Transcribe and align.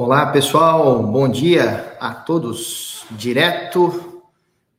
Olá, 0.00 0.30
pessoal. 0.30 1.02
Bom 1.02 1.28
dia 1.28 1.96
a 1.98 2.14
todos. 2.14 3.04
Direto 3.10 4.22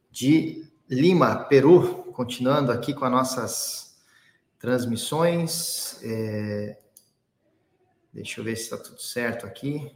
de 0.09 0.65
Lima, 0.89 1.43
Peru, 1.43 2.05
continuando 2.13 2.71
aqui 2.71 2.93
com 2.93 3.03
as 3.03 3.11
nossas 3.11 3.97
transmissões. 4.57 6.01
É... 6.03 6.79
Deixa 8.13 8.39
eu 8.39 8.45
ver 8.45 8.55
se 8.55 8.63
está 8.63 8.77
tudo 8.77 9.01
certo 9.01 9.45
aqui. 9.45 9.93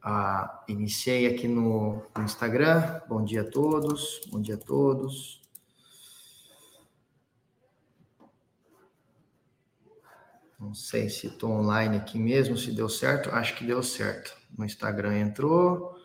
Ah, 0.00 0.62
iniciei 0.68 1.26
aqui 1.26 1.48
no, 1.48 2.00
no 2.16 2.22
Instagram. 2.22 3.00
Bom 3.08 3.24
dia 3.24 3.40
a 3.40 3.50
todos. 3.50 4.20
Bom 4.30 4.40
dia 4.40 4.54
a 4.54 4.58
todos. 4.58 5.42
Não 10.58 10.72
sei 10.74 11.10
se 11.10 11.26
estou 11.26 11.50
online 11.50 11.98
aqui 11.98 12.18
mesmo, 12.18 12.56
se 12.56 12.72
deu 12.72 12.88
certo. 12.88 13.30
Acho 13.30 13.54
que 13.54 13.64
deu 13.64 13.82
certo. 13.82 14.34
No 14.56 14.64
Instagram 14.64 15.18
entrou. 15.18 15.96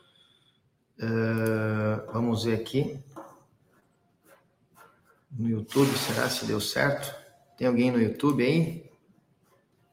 Uh, 1.00 2.12
vamos 2.12 2.44
ver 2.44 2.60
aqui. 2.60 3.00
No 5.32 5.50
YouTube, 5.50 5.90
será 5.98 6.30
se 6.30 6.46
deu 6.46 6.60
certo? 6.60 7.16
Tem 7.58 7.66
alguém 7.66 7.92
no 7.92 8.02
YouTube 8.02 8.44
aí? 8.44 8.92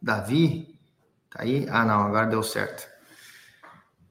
Davi? 0.02 0.76
Tá 1.30 1.42
aí? 1.42 1.66
Ah, 1.68 1.84
não, 1.84 2.00
agora 2.00 2.26
deu 2.26 2.42
certo. 2.42 2.88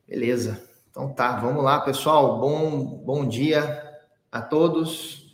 Beleza. 0.07 0.63
Então 0.89 1.13
tá, 1.13 1.35
vamos 1.37 1.63
lá, 1.63 1.81
pessoal. 1.81 2.39
Bom, 2.39 3.03
bom 3.03 3.27
dia 3.27 3.83
a 4.31 4.41
todos. 4.41 5.29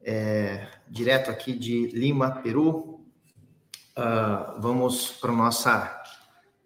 É, 0.00 0.66
direto 0.88 1.30
aqui 1.30 1.52
de 1.52 1.88
Lima, 1.88 2.42
Peru. 2.42 2.93
Uh, 3.96 4.60
vamos 4.60 5.12
para 5.12 5.30
nossa 5.30 6.02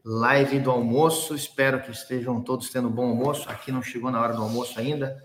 live 0.03 0.61
do 0.61 0.71
almoço. 0.71 1.35
Espero 1.35 1.83
que 1.83 1.91
estejam 1.91 2.41
todos 2.41 2.71
tendo 2.71 2.89
um 2.89 2.91
bom 2.93 3.11
almoço. 3.11 3.51
Aqui 3.51 3.71
não 3.71 3.83
chegou 3.83 4.11
na 4.11 4.21
hora 4.21 4.33
do 4.33 4.43
almoço 4.43 4.79
ainda. 4.79 5.23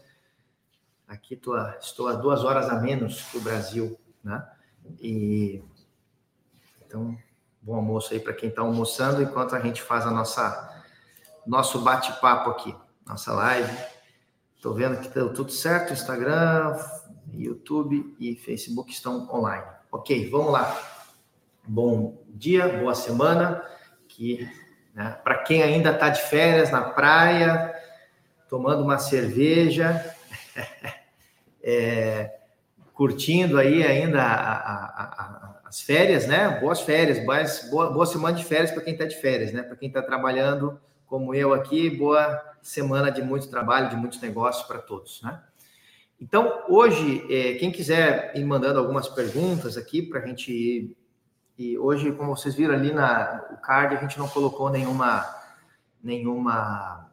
Aqui 1.08 1.38
tô 1.38 1.53
a, 1.53 1.78
estou 1.80 2.09
a 2.09 2.13
duas 2.13 2.44
horas 2.44 2.67
a 2.67 2.80
menos 2.81 3.23
que 3.23 3.38
o 3.38 3.41
Brasil, 3.41 3.97
né? 4.22 4.45
E 5.00 5.63
então 6.86 7.17
bom 7.61 7.75
almoço 7.75 8.13
aí 8.13 8.19
para 8.19 8.33
quem 8.33 8.50
está 8.50 8.61
almoçando 8.61 9.22
enquanto 9.22 9.56
a 9.56 9.59
gente 9.61 9.81
faz 9.81 10.06
a 10.06 10.11
nossa 10.11 10.83
nosso 11.47 11.80
bate-papo 11.80 12.50
aqui, 12.50 12.75
nossa 13.06 13.31
live. 13.31 13.72
Estou 14.58 14.73
vendo 14.73 15.00
que 15.00 15.08
deu 15.08 15.33
tudo 15.33 15.52
certo. 15.52 15.94
Instagram, 15.94 16.78
YouTube 17.31 18.13
e 18.19 18.35
Facebook 18.35 18.91
estão 18.91 19.30
online. 19.33 19.66
Ok, 19.89 20.30
vamos 20.30 20.52
lá 20.52 20.92
bom 21.67 22.23
dia, 22.28 22.67
boa 22.67 22.94
semana. 22.94 23.64
Que 24.08 24.50
né, 24.94 25.17
para 25.23 25.39
quem 25.39 25.64
ainda 25.64 25.92
está 25.92 26.09
de 26.09 26.22
férias 26.22 26.72
na 26.72 26.81
praia, 26.81 27.73
tomando 28.50 28.83
uma 28.83 29.00
cerveja, 29.00 30.16
é, 31.64 32.31
curtindo 32.94 33.58
aí 33.58 33.84
ainda 33.84 34.22
a, 34.22 34.53
a, 34.53 35.03
a, 35.03 35.61
as 35.66 35.81
férias, 35.81 36.28
né? 36.28 36.59
Boas 36.59 36.81
férias, 36.81 37.23
boas, 37.25 37.69
boa, 37.69 37.91
boa 37.91 38.06
semana 38.06 38.38
de 38.38 38.45
férias 38.45 38.72
para 38.72 38.84
quem 38.84 38.94
está 38.94 39.06
de 39.06 39.16
férias, 39.16 39.52
né? 39.52 39.64
Para 39.64 39.75
quem 39.75 39.88
está 39.88 40.02
trabalhando 40.02 40.80
como 41.08 41.34
eu 41.34 41.53
aqui, 41.53 41.89
boa 41.89 42.41
semana 42.61 43.11
de 43.11 43.22
muito 43.22 43.50
trabalho, 43.50 43.89
de 43.89 43.95
muitos 43.95 44.22
negócios 44.22 44.66
para 44.67 44.80
todos, 44.80 45.22
né? 45.22 45.41
Então, 46.19 46.64
hoje, 46.69 47.25
é, 47.30 47.56
quem 47.56 47.72
quiser 47.72 48.31
ir 48.36 48.45
mandando 48.45 48.80
algumas 48.80 49.09
perguntas 49.09 49.75
aqui 49.75 50.02
para 50.02 50.22
a 50.22 50.25
gente 50.25 50.52
ir 50.52 50.97
e 51.58 51.78
hoje, 51.78 52.12
como 52.12 52.36
vocês 52.36 52.56
viram 52.56 52.73
ali 52.73 52.92
na 52.92 53.46
o 53.52 53.58
card, 53.58 53.96
a 53.96 54.00
gente 54.00 54.18
não 54.18 54.28
colocou 54.28 54.70
nenhuma 54.70 55.26
nenhuma 56.02 57.09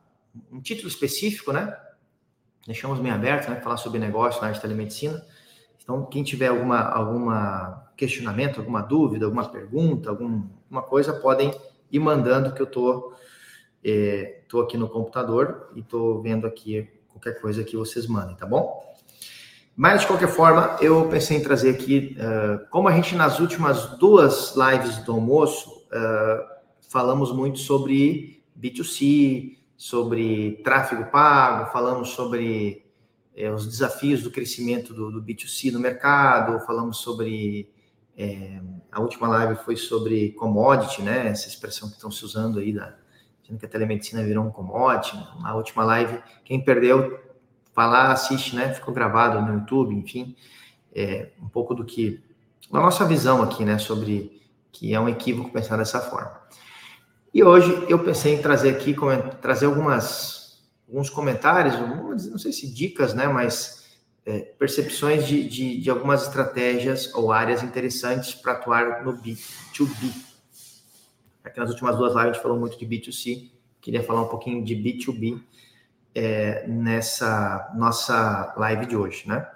um 0.50 0.60
título 0.60 0.88
específico, 0.88 1.52
né? 1.52 1.76
Deixamos 2.66 2.98
bem 2.98 3.12
aberto, 3.12 3.50
né? 3.50 3.60
Falar 3.60 3.76
sobre 3.76 3.98
negócio 3.98 4.40
na 4.40 4.48
área 4.48 4.54
de 4.54 4.60
telemedicina. 4.60 5.24
Então, 5.82 6.04
quem 6.06 6.22
tiver 6.22 6.48
alguma 6.48 6.80
alguma 6.80 7.92
questionamento, 7.96 8.60
alguma 8.60 8.80
dúvida, 8.80 9.26
alguma 9.26 9.48
pergunta, 9.48 10.08
alguma 10.08 10.82
coisa, 10.82 11.12
podem 11.12 11.52
ir 11.92 11.98
mandando 11.98 12.54
que 12.54 12.62
eu 12.62 12.66
tô 12.66 13.12
é, 13.84 14.42
tô 14.48 14.60
aqui 14.60 14.76
no 14.76 14.88
computador 14.88 15.70
e 15.74 15.82
tô 15.82 16.20
vendo 16.22 16.46
aqui 16.46 16.88
qualquer 17.08 17.40
coisa 17.40 17.64
que 17.64 17.76
vocês 17.76 18.06
mandem, 18.06 18.36
tá 18.36 18.46
bom? 18.46 18.89
Mas, 19.82 20.02
de 20.02 20.08
qualquer 20.08 20.28
forma, 20.28 20.76
eu 20.82 21.08
pensei 21.08 21.38
em 21.38 21.42
trazer 21.42 21.70
aqui, 21.70 22.14
uh, 22.18 22.68
como 22.68 22.86
a 22.86 22.92
gente 22.92 23.16
nas 23.16 23.40
últimas 23.40 23.96
duas 23.96 24.54
lives 24.54 24.98
do 24.98 25.12
almoço, 25.12 25.70
uh, 25.70 26.44
falamos 26.90 27.32
muito 27.32 27.58
sobre 27.60 28.44
B2C, 28.60 29.56
sobre 29.78 30.60
tráfego 30.62 31.10
pago, 31.10 31.72
falamos 31.72 32.10
sobre 32.10 32.84
uh, 33.34 33.54
os 33.54 33.66
desafios 33.66 34.22
do 34.22 34.30
crescimento 34.30 34.92
do, 34.92 35.10
do, 35.10 35.22
B2C 35.22 35.72
no 35.72 35.80
mercado, 35.80 36.62
falamos 36.66 36.98
sobre. 36.98 37.72
a 38.92 39.00
última 39.00 39.28
live 39.28 39.64
foi 39.64 39.76
sobre 39.76 40.32
commodity, 40.32 41.00
né? 41.00 41.28
Essa 41.28 41.48
expressão 41.48 41.88
que 41.88 41.94
estão 41.94 42.10
se 42.10 42.22
usando 42.22 42.58
aí, 42.58 42.74
da, 42.74 42.94
dizendo 43.40 43.58
que 43.58 43.64
a 43.64 43.68
telemedicina 43.70 44.22
virou 44.22 44.44
um 44.44 44.50
commodity. 44.50 45.16
Na 45.40 45.54
última 45.54 45.82
live, 45.84 46.22
quem 46.44 46.62
perdeu 46.62 47.29
vai 47.80 47.88
lá, 47.88 48.12
assiste, 48.12 48.54
né? 48.54 48.74
Ficou 48.74 48.92
gravado 48.92 49.40
no 49.40 49.54
YouTube, 49.54 49.94
enfim, 49.94 50.36
é, 50.94 51.30
um 51.40 51.48
pouco 51.48 51.74
do 51.74 51.82
que 51.82 52.22
a 52.70 52.78
nossa 52.78 53.06
visão 53.06 53.42
aqui, 53.42 53.64
né, 53.64 53.78
sobre 53.78 54.38
que 54.70 54.92
é 54.92 55.00
um 55.00 55.08
equívoco 55.08 55.50
pensar 55.50 55.78
dessa 55.78 55.98
forma. 55.98 56.38
E 57.32 57.42
hoje 57.42 57.86
eu 57.88 57.98
pensei 57.98 58.34
em 58.34 58.42
trazer 58.42 58.70
aqui, 58.70 58.94
trazer 59.40 59.66
algumas, 59.66 60.62
alguns 60.86 61.08
comentários, 61.08 61.74
não 62.30 62.38
sei 62.38 62.52
se 62.52 62.72
dicas, 62.72 63.14
né, 63.14 63.26
mas 63.26 63.98
é, 64.26 64.40
percepções 64.40 65.26
de, 65.26 65.48
de, 65.48 65.80
de, 65.80 65.90
algumas 65.90 66.24
estratégias 66.24 67.12
ou 67.14 67.32
áreas 67.32 67.62
interessantes 67.62 68.34
para 68.34 68.52
atuar 68.52 69.04
no 69.04 69.14
B2B. 69.14 70.12
Aqui 71.42 71.58
nas 71.58 71.70
últimas 71.70 71.96
duas 71.96 72.12
lives 72.12 72.30
a 72.30 72.32
gente 72.32 72.42
falou 72.42 72.58
muito 72.58 72.78
de 72.78 72.86
B2C, 72.86 73.50
queria 73.80 74.02
falar 74.02 74.22
um 74.22 74.28
pouquinho 74.28 74.62
de 74.62 74.76
B2B 74.76 75.40
é, 76.14 76.66
nessa 76.66 77.70
nossa 77.74 78.54
live 78.56 78.86
de 78.86 78.96
hoje, 78.96 79.28
né? 79.28 79.48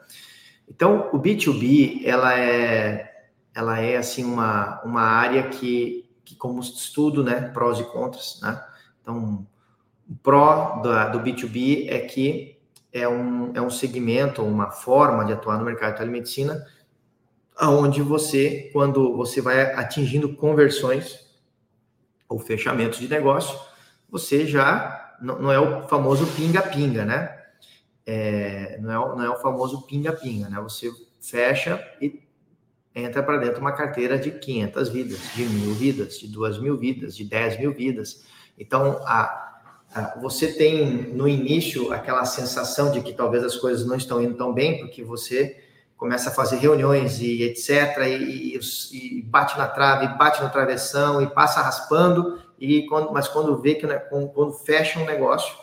Então, 0.69 1.11
o 1.13 1.19
B2B, 1.19 2.03
ela 2.05 2.39
é, 2.39 3.27
ela 3.55 3.79
é 3.79 3.97
assim, 3.97 4.25
uma, 4.25 4.81
uma 4.83 5.03
área 5.03 5.49
que, 5.49 6.09
que, 6.25 6.35
como 6.35 6.61
estudo, 6.61 7.23
né, 7.23 7.51
prós 7.53 7.79
e 7.79 7.85
contras, 7.85 8.39
né? 8.43 8.63
Então, 9.01 9.47
o 10.09 10.15
pró 10.17 10.81
da, 10.83 11.09
do 11.09 11.21
B2B 11.21 11.87
é 11.89 12.01
que 12.01 12.59
é 12.93 13.09
um, 13.09 13.53
é 13.55 13.61
um 13.61 13.71
segmento, 13.71 14.43
uma 14.43 14.71
forma 14.71 15.25
de 15.25 15.33
atuar 15.33 15.59
no 15.59 15.65
mercado 15.65 15.93
de 15.93 15.99
telemedicina, 15.99 16.65
aonde 17.57 18.03
você, 18.03 18.71
quando 18.73 19.17
você 19.17 19.41
vai 19.41 19.75
atingindo 19.75 20.35
conversões 20.35 21.25
ou 22.29 22.39
fechamentos 22.39 22.99
de 22.99 23.09
negócio, 23.09 23.59
você 24.09 24.47
já 24.47 25.04
não, 25.21 25.39
não 25.41 25.53
é 25.53 25.59
o 25.59 25.87
famoso 25.89 26.27
pinga-pinga, 26.29 27.05
né? 27.05 27.37
É, 28.07 28.79
não, 28.81 28.91
é, 28.91 28.99
o, 28.99 29.17
não 29.17 29.25
é 29.25 29.31
o 29.31 29.41
famoso 29.41 29.83
pinga-pinga, 29.83 30.49
né? 30.49 30.61
Você 30.61 30.91
fecha 31.21 31.83
e 32.01 32.23
entra 32.95 33.23
para 33.23 33.39
dentro 33.39 33.61
uma 33.61 33.73
carteira 33.73 34.19
de 34.19 34.31
500 34.31 34.89
vidas, 34.89 35.19
de 35.35 35.45
mil 35.45 35.75
vidas, 35.75 36.19
de 36.19 36.29
duas 36.29 36.59
mil 36.59 36.77
vidas, 36.77 37.17
de 37.17 37.25
10 37.25 37.59
mil 37.59 37.73
vidas. 37.73 38.25
Então, 38.59 39.01
a, 39.05 39.61
a, 39.95 40.19
você 40.21 40.53
tem 40.53 41.13
no 41.13 41.27
início 41.27 41.93
aquela 41.93 42.25
sensação 42.25 42.93
de 42.93 43.01
que 43.01 43.13
talvez 43.13 43.43
as 43.43 43.57
coisas 43.57 43.87
não 43.87 43.97
estão 43.97 44.23
indo 44.23 44.37
tão 44.37 44.53
bem, 44.53 44.79
porque 44.79 45.03
você 45.03 45.61
começa 45.97 46.31
a 46.31 46.33
fazer 46.33 46.57
reuniões 46.57 47.21
e 47.21 47.43
etc, 47.43 47.99
e, 48.07 48.57
e, 48.57 49.19
e 49.19 49.23
bate 49.23 49.57
na 49.57 49.67
trave, 49.67 50.07
bate 50.19 50.43
no 50.43 50.51
travessão 50.51 51.23
e 51.23 51.27
passa 51.27 51.63
raspando, 51.63 52.39
e 52.59 52.87
quando, 52.87 53.13
mas 53.13 53.29
quando 53.29 53.57
vê 53.61 53.75
que 53.75 53.87
né, 53.87 53.99
quando 53.99 54.53
fecha 54.53 54.99
um 54.99 55.05
negócio, 55.05 55.55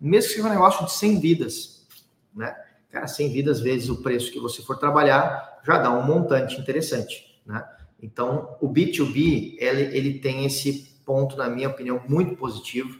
mesmo 0.00 0.28
que 0.28 0.36
seja 0.36 0.48
um 0.48 0.50
negócio 0.50 0.84
de 0.84 0.92
100 0.92 1.20
vidas, 1.20 1.86
né? 2.34 2.54
Cara, 2.90 3.06
100 3.06 3.32
vidas 3.32 3.60
vezes 3.60 3.88
o 3.88 4.02
preço 4.02 4.32
que 4.32 4.40
você 4.40 4.62
for 4.62 4.78
trabalhar 4.78 5.60
já 5.64 5.78
dá 5.78 5.90
um 5.90 6.02
montante 6.02 6.60
interessante, 6.60 7.40
né? 7.44 7.66
Então, 8.00 8.56
o 8.60 8.68
B2B, 8.68 9.56
ele, 9.58 9.96
ele 9.96 10.18
tem 10.18 10.44
esse 10.44 10.96
ponto, 11.04 11.36
na 11.36 11.48
minha 11.48 11.68
opinião, 11.68 12.02
muito 12.08 12.36
positivo, 12.36 12.98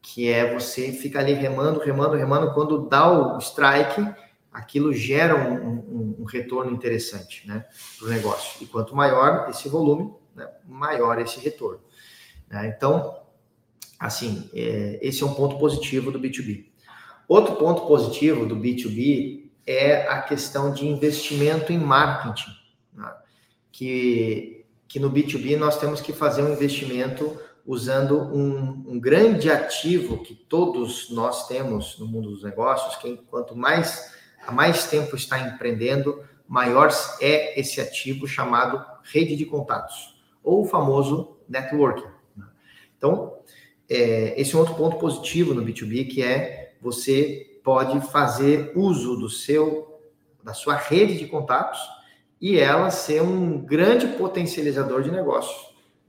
que 0.00 0.28
é 0.28 0.54
você 0.54 0.92
ficar 0.92 1.20
ali 1.20 1.34
remando, 1.34 1.80
remando, 1.80 2.16
remando, 2.16 2.54
quando 2.54 2.88
dá 2.88 3.10
o 3.10 3.38
strike, 3.38 4.06
aquilo 4.52 4.92
gera 4.92 5.36
um, 5.36 5.54
um, 5.54 6.16
um 6.20 6.24
retorno 6.24 6.70
interessante, 6.70 7.46
né, 7.46 7.66
para 7.98 8.06
o 8.06 8.10
negócio. 8.10 8.62
E 8.62 8.66
quanto 8.66 8.96
maior 8.96 9.48
esse 9.50 9.68
volume, 9.68 10.12
né, 10.34 10.48
maior 10.66 11.20
esse 11.20 11.38
retorno. 11.40 11.80
Né? 12.50 12.74
Então, 12.76 13.20
assim, 13.98 14.48
é, 14.54 14.98
esse 15.02 15.22
é 15.22 15.26
um 15.26 15.34
ponto 15.34 15.58
positivo 15.58 16.10
do 16.10 16.20
B2B. 16.20 16.66
Outro 17.26 17.56
ponto 17.56 17.86
positivo 17.86 18.46
do 18.46 18.56
B2B 18.56 19.50
é 19.66 20.08
a 20.08 20.22
questão 20.22 20.72
de 20.72 20.86
investimento 20.86 21.72
em 21.72 21.78
marketing, 21.78 22.50
né? 22.94 23.12
que, 23.70 24.64
que 24.88 24.98
no 24.98 25.10
B2B 25.10 25.58
nós 25.58 25.78
temos 25.78 26.00
que 26.00 26.12
fazer 26.12 26.42
um 26.42 26.52
investimento 26.52 27.38
usando 27.66 28.18
um, 28.18 28.92
um, 28.92 28.98
grande 28.98 29.50
ativo 29.50 30.22
que 30.22 30.34
todos 30.34 31.10
nós 31.10 31.46
temos 31.46 31.98
no 31.98 32.06
mundo 32.06 32.30
dos 32.30 32.42
negócios, 32.42 32.96
que 32.96 33.18
quanto 33.28 33.54
mais 33.54 34.16
há 34.46 34.50
mais 34.50 34.86
tempo 34.86 35.14
está 35.14 35.38
empreendendo, 35.38 36.24
maior 36.48 36.88
é 37.20 37.60
esse 37.60 37.78
ativo 37.78 38.26
chamado 38.26 38.82
rede 39.02 39.36
de 39.36 39.44
contatos, 39.44 40.18
ou 40.42 40.62
o 40.62 40.64
famoso 40.64 41.36
networking. 41.46 42.17
Então, 42.98 43.38
é, 43.88 44.38
esse 44.38 44.54
é 44.54 44.56
um 44.56 44.60
outro 44.60 44.74
ponto 44.74 44.98
positivo 44.98 45.54
no 45.54 45.64
B2B, 45.64 46.10
que 46.10 46.22
é 46.22 46.74
você 46.80 47.60
pode 47.64 48.00
fazer 48.08 48.72
uso 48.76 49.16
do 49.16 49.30
seu, 49.30 50.00
da 50.44 50.52
sua 50.52 50.74
rede 50.74 51.16
de 51.16 51.26
contatos 51.26 51.80
e 52.40 52.58
ela 52.58 52.90
ser 52.90 53.22
um 53.22 53.58
grande 53.58 54.06
potencializador 54.08 55.02
de 55.02 55.10
negócio. 55.10 55.54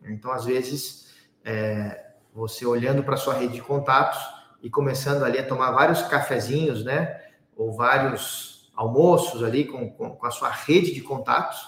Então, 0.06 0.32
às 0.32 0.46
vezes, 0.46 1.14
é, 1.44 2.12
você 2.34 2.66
olhando 2.66 3.04
para 3.04 3.18
sua 3.18 3.34
rede 3.34 3.54
de 3.54 3.62
contatos 3.62 4.20
e 4.62 4.70
começando 4.70 5.24
ali 5.24 5.38
a 5.38 5.48
tomar 5.48 5.72
vários 5.72 6.02
cafezinhos, 6.04 6.84
né? 6.84 7.22
Ou 7.56 7.72
vários 7.72 8.72
almoços 8.76 9.44
ali 9.44 9.66
com, 9.66 9.90
com, 9.92 10.12
com 10.12 10.26
a 10.26 10.32
sua 10.32 10.50
rede 10.50 10.94
de 10.94 11.02
contatos, 11.02 11.60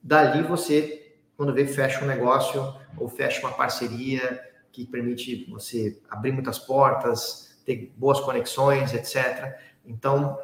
dali 0.00 0.42
você, 0.42 1.16
quando 1.36 1.52
vê, 1.52 1.66
fecha 1.66 2.04
um 2.04 2.06
negócio 2.06 2.74
ou 2.96 3.08
fecha 3.08 3.40
uma 3.40 3.52
parceria 3.52 4.40
que 4.74 4.84
permite 4.84 5.48
você 5.48 6.00
abrir 6.10 6.32
muitas 6.32 6.58
portas, 6.58 7.56
ter 7.64 7.92
boas 7.96 8.18
conexões, 8.18 8.92
etc. 8.92 9.56
Então, 9.86 10.36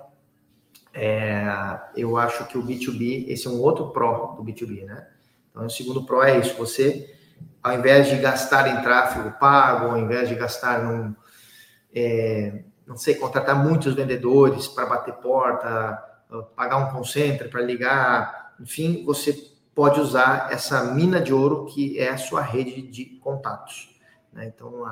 é, 0.95 1.45
eu 1.97 2.17
acho 2.17 2.47
que 2.47 2.57
o 2.57 2.63
B2B, 2.63 3.27
esse 3.29 3.49
é 3.49 3.51
um 3.51 3.61
outro 3.61 3.91
pró 3.91 4.37
do 4.37 4.45
B2B, 4.45 4.85
né? 4.85 5.09
Então, 5.51 5.67
o 5.67 5.71
segundo 5.71 6.05
pró 6.05 6.23
é 6.23 6.39
isso, 6.39 6.57
você, 6.57 7.13
ao 7.61 7.75
invés 7.75 8.09
de 8.09 8.17
gastar 8.19 8.69
em 8.69 8.83
tráfego 8.83 9.37
pago, 9.39 9.87
ao 9.87 9.99
invés 9.99 10.29
de 10.29 10.37
gastar 10.37 10.85
num, 10.85 11.15
é, 11.93 12.63
não 12.87 12.97
sei, 12.97 13.17
contratar 13.17 13.57
muitos 13.57 13.95
vendedores 13.95 14.69
para 14.69 14.87
bater 14.87 15.15
porta, 15.15 15.99
pagar 16.55 16.77
um 16.77 16.93
call 16.93 17.05
center 17.05 17.51
para 17.51 17.61
ligar, 17.61 18.55
enfim, 18.61 19.05
você 19.05 19.33
pode 19.75 19.99
usar 19.99 20.53
essa 20.53 20.85
mina 20.85 21.21
de 21.21 21.33
ouro 21.35 21.67
que 21.67 21.99
é 21.99 22.11
a 22.11 22.17
sua 22.17 22.43
rede 22.43 22.81
de 22.83 23.05
contatos. 23.05 24.00
Né? 24.33 24.53
Então, 24.55 24.87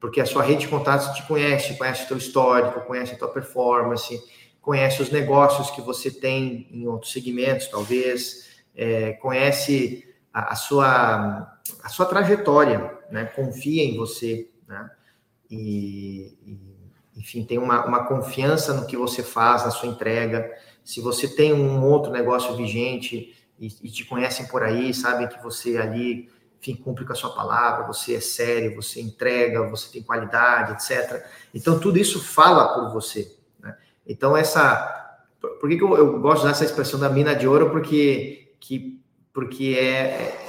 porque 0.00 0.20
a 0.20 0.26
sua 0.26 0.42
rede 0.42 0.62
de 0.62 0.68
contatos 0.68 1.14
te 1.16 1.26
conhece, 1.26 1.76
conhece 1.78 2.04
o 2.04 2.08
teu 2.08 2.16
histórico, 2.16 2.80
conhece 2.82 3.14
a 3.14 3.18
tua 3.18 3.28
performance, 3.28 4.22
conhece 4.60 5.02
os 5.02 5.10
negócios 5.10 5.70
que 5.70 5.80
você 5.80 6.10
tem 6.10 6.68
em 6.70 6.86
outros 6.86 7.12
segmentos, 7.12 7.68
talvez, 7.68 8.48
é, 8.74 9.12
conhece 9.14 10.06
a, 10.32 10.52
a, 10.52 10.56
sua, 10.56 11.58
a 11.82 11.88
sua 11.88 12.06
trajetória, 12.06 12.98
né? 13.10 13.24
confia 13.26 13.84
em 13.84 13.96
você, 13.96 14.50
né? 14.66 14.90
E, 15.50 16.36
e, 16.44 16.74
enfim, 17.16 17.44
tem 17.44 17.58
uma, 17.58 17.84
uma 17.86 18.06
confiança 18.06 18.72
no 18.74 18.86
que 18.86 18.96
você 18.96 19.22
faz, 19.22 19.64
na 19.64 19.70
sua 19.70 19.88
entrega. 19.88 20.50
Se 20.82 21.00
você 21.00 21.28
tem 21.28 21.52
um 21.52 21.84
outro 21.84 22.10
negócio 22.10 22.56
vigente 22.56 23.34
e, 23.58 23.66
e 23.82 23.90
te 23.90 24.04
conhecem 24.04 24.46
por 24.48 24.62
aí, 24.62 24.92
sabem 24.92 25.28
que 25.28 25.42
você 25.42 25.76
ali, 25.76 26.28
enfim, 26.64 26.74
cumpre 26.74 27.04
com 27.04 27.12
a 27.12 27.16
sua 27.16 27.30
palavra, 27.30 27.86
você 27.86 28.14
é 28.14 28.20
sério, 28.20 28.74
você 28.74 29.00
entrega, 29.00 29.68
você 29.68 29.92
tem 29.92 30.02
qualidade, 30.02 30.72
etc. 30.72 31.22
Então, 31.54 31.78
tudo 31.78 31.98
isso 31.98 32.24
fala 32.24 32.74
por 32.74 32.90
você. 32.90 33.36
Então, 34.06 34.34
essa. 34.34 34.90
Por 35.60 35.68
que, 35.68 35.76
que 35.76 35.84
eu, 35.84 35.94
eu, 35.94 36.20
gosto 36.20 36.40
de 36.40 36.46
usar 36.46 36.50
essa 36.52 36.64
expressão 36.64 36.98
da 36.98 37.10
mina 37.10 37.34
de 37.34 37.46
ouro? 37.46 37.70
Porque, 37.70 38.54
que, 38.58 38.98
porque 39.32 39.76
é, 39.78 39.84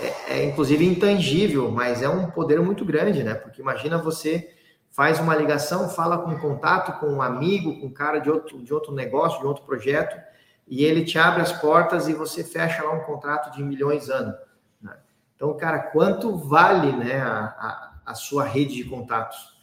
é, 0.01 0.15
é, 0.29 0.45
inclusive, 0.45 0.85
intangível, 0.85 1.69
mas 1.69 2.01
é 2.01 2.07
um 2.07 2.31
poder 2.31 2.61
muito 2.61 2.85
grande, 2.85 3.21
né? 3.21 3.33
Porque 3.33 3.61
imagina 3.61 3.97
você 3.97 4.49
faz 4.91 5.19
uma 5.19 5.35
ligação, 5.35 5.89
fala 5.89 6.19
com 6.19 6.31
um 6.31 6.39
contato, 6.39 6.97
com 6.99 7.07
um 7.07 7.21
amigo, 7.21 7.77
com 7.81 7.87
um 7.87 7.93
cara 7.93 8.19
de 8.19 8.29
outro, 8.29 8.63
de 8.63 8.73
outro 8.73 8.93
negócio, 8.93 9.41
de 9.41 9.45
outro 9.45 9.65
projeto, 9.65 10.15
e 10.65 10.85
ele 10.85 11.03
te 11.03 11.19
abre 11.19 11.41
as 11.41 11.51
portas 11.51 12.07
e 12.07 12.13
você 12.13 12.41
fecha 12.41 12.81
lá 12.83 12.93
um 12.93 13.01
contrato 13.01 13.53
de 13.53 13.61
milhões 13.61 14.09
ano. 14.09 14.29
Né? 14.31 14.37
Então, 15.35 15.55
cara, 15.57 15.79
quanto 15.79 16.37
vale 16.37 16.91
né, 16.93 17.19
a, 17.21 17.45
a, 17.45 17.93
a 18.05 18.13
sua 18.13 18.43
rede 18.43 18.75
de 18.75 18.85
contatos? 18.85 19.55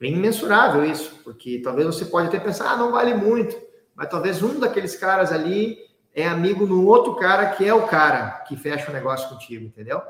É 0.00 0.06
imensurável 0.06 0.84
isso, 0.84 1.20
porque 1.24 1.60
talvez 1.64 1.86
você 1.86 2.04
pode 2.04 2.28
até 2.28 2.38
pensar, 2.38 2.72
ah, 2.72 2.76
não 2.76 2.92
vale 2.92 3.14
muito, 3.14 3.56
mas 3.94 4.10
talvez 4.10 4.42
um 4.42 4.60
daqueles 4.60 4.94
caras 4.94 5.32
ali 5.32 5.78
é 6.14 6.26
amigo 6.26 6.66
no 6.66 6.86
outro 6.86 7.16
cara 7.16 7.50
que 7.50 7.64
é 7.64 7.72
o 7.72 7.86
cara 7.86 8.42
que 8.46 8.56
fecha 8.56 8.90
o 8.90 8.92
negócio 8.92 9.28
contigo, 9.28 9.64
entendeu? 9.64 10.02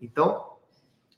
Então, 0.00 0.56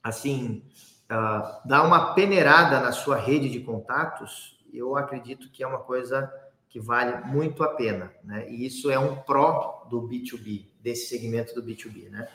assim, 0.03 0.65
uh, 1.11 1.67
dar 1.67 1.83
uma 1.85 2.15
peneirada 2.15 2.81
na 2.81 2.93
sua 2.93 3.17
rede 3.17 3.49
de 3.49 3.61
contatos, 3.61 4.59
eu 4.73 4.97
acredito 4.97 5.51
que 5.51 5.63
é 5.63 5.67
uma 5.67 5.79
coisa 5.79 6.33
que 6.69 6.81
vale 6.81 7.25
muito 7.27 7.63
a 7.63 7.69
pena, 7.69 8.13
né? 8.25 8.49
E 8.49 8.65
isso 8.65 8.91
é 8.91 8.99
um 8.99 9.17
pró 9.17 9.87
do 9.91 10.03
B2B, 10.03 10.67
desse 10.81 11.07
segmento 11.07 11.55
do 11.55 11.63
B2B, 11.63 12.09
né? 12.09 12.29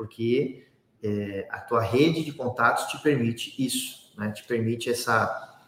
Porque 0.00 0.66
é, 1.02 1.46
a 1.50 1.58
tua 1.58 1.82
rede 1.82 2.24
de 2.24 2.32
contatos 2.32 2.86
te 2.86 3.02
permite 3.02 3.54
isso, 3.62 4.10
né? 4.16 4.30
Te 4.30 4.42
permite 4.44 4.88
essa, 4.88 5.60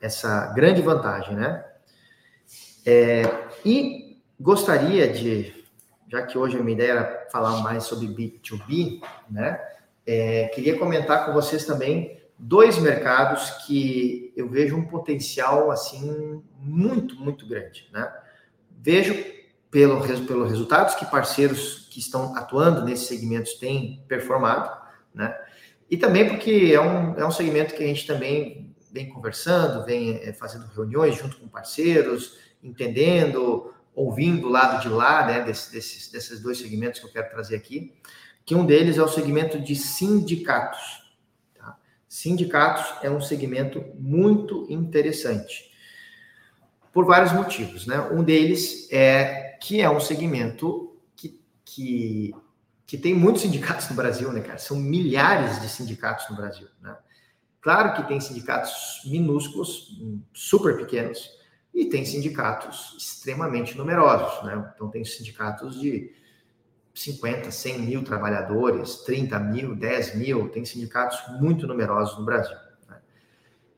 essa 0.00 0.52
grande 0.52 0.82
vantagem, 0.82 1.36
né? 1.36 1.64
É, 2.84 3.22
e 3.64 4.20
gostaria 4.40 5.08
de, 5.08 5.64
já 6.08 6.22
que 6.22 6.36
hoje 6.36 6.58
a 6.58 6.60
minha 6.60 6.74
ideia 6.74 6.90
era 6.90 7.28
falar 7.30 7.62
mais 7.62 7.84
sobre 7.84 8.08
B2B, 8.08 9.00
né? 9.30 9.60
É, 10.04 10.48
queria 10.48 10.76
comentar 10.76 11.24
com 11.24 11.32
vocês 11.32 11.64
também 11.64 12.20
dois 12.36 12.78
mercados 12.78 13.50
que 13.64 14.32
eu 14.36 14.48
vejo 14.48 14.76
um 14.76 14.86
potencial 14.86 15.70
assim 15.70 16.42
muito, 16.58 17.14
muito 17.14 17.46
grande, 17.46 17.88
né? 17.92 18.12
Vejo 18.76 19.14
pelo, 19.70 20.00
pelo 20.26 20.48
resultados 20.48 20.96
que 20.96 21.06
parceiros 21.06 21.77
que 21.98 22.04
estão 22.04 22.36
atuando 22.36 22.84
nesses 22.84 23.08
segmentos 23.08 23.54
têm 23.54 24.04
performado, 24.06 24.70
né? 25.12 25.36
E 25.90 25.96
também 25.96 26.28
porque 26.28 26.70
é 26.72 26.80
um, 26.80 27.18
é 27.18 27.26
um 27.26 27.30
segmento 27.30 27.74
que 27.74 27.82
a 27.82 27.86
gente 27.86 28.06
também 28.06 28.72
vem 28.92 29.08
conversando, 29.08 29.84
vem 29.84 30.14
é, 30.22 30.32
fazendo 30.32 30.66
reuniões 30.66 31.16
junto 31.16 31.38
com 31.38 31.48
parceiros, 31.48 32.38
entendendo, 32.62 33.74
ouvindo 33.96 34.46
o 34.46 34.50
lado 34.50 34.80
de 34.80 34.88
lá, 34.88 35.26
né, 35.26 35.40
desse, 35.40 35.72
desses, 35.72 36.08
desses 36.12 36.40
dois 36.40 36.58
segmentos 36.58 37.00
que 37.00 37.06
eu 37.06 37.10
quero 37.10 37.30
trazer 37.30 37.56
aqui, 37.56 37.92
que 38.44 38.54
um 38.54 38.64
deles 38.64 38.96
é 38.96 39.02
o 39.02 39.08
segmento 39.08 39.58
de 39.58 39.74
sindicatos. 39.74 41.10
Tá? 41.58 41.76
Sindicatos 42.08 43.02
é 43.02 43.10
um 43.10 43.20
segmento 43.20 43.84
muito 43.96 44.66
interessante, 44.70 45.72
por 46.92 47.04
vários 47.04 47.32
motivos. 47.32 47.88
Né? 47.88 48.00
Um 48.12 48.22
deles 48.22 48.88
é 48.92 49.58
que 49.60 49.80
é 49.80 49.90
um 49.90 49.98
segmento 50.00 50.87
que, 51.68 52.34
que 52.86 52.96
tem 52.96 53.14
muitos 53.14 53.42
sindicatos 53.42 53.88
no 53.90 53.96
Brasil, 53.96 54.32
né, 54.32 54.40
cara? 54.40 54.58
São 54.58 54.78
milhares 54.78 55.60
de 55.60 55.68
sindicatos 55.68 56.28
no 56.30 56.36
Brasil, 56.36 56.68
né? 56.80 56.96
Claro 57.60 57.94
que 57.94 58.08
tem 58.08 58.20
sindicatos 58.20 59.02
minúsculos, 59.04 60.00
super 60.32 60.76
pequenos, 60.76 61.30
e 61.74 61.86
tem 61.86 62.04
sindicatos 62.04 62.96
extremamente 62.96 63.76
numerosos, 63.76 64.44
né? 64.44 64.72
Então, 64.74 64.88
tem 64.88 65.04
sindicatos 65.04 65.78
de 65.78 66.12
50, 66.94 67.50
100 67.50 67.78
mil 67.80 68.02
trabalhadores, 68.02 69.02
30 69.02 69.38
mil, 69.40 69.76
10 69.76 70.14
mil, 70.16 70.48
tem 70.48 70.64
sindicatos 70.64 71.18
muito 71.40 71.66
numerosos 71.66 72.18
no 72.18 72.24
Brasil. 72.24 72.56
Né? 72.88 73.00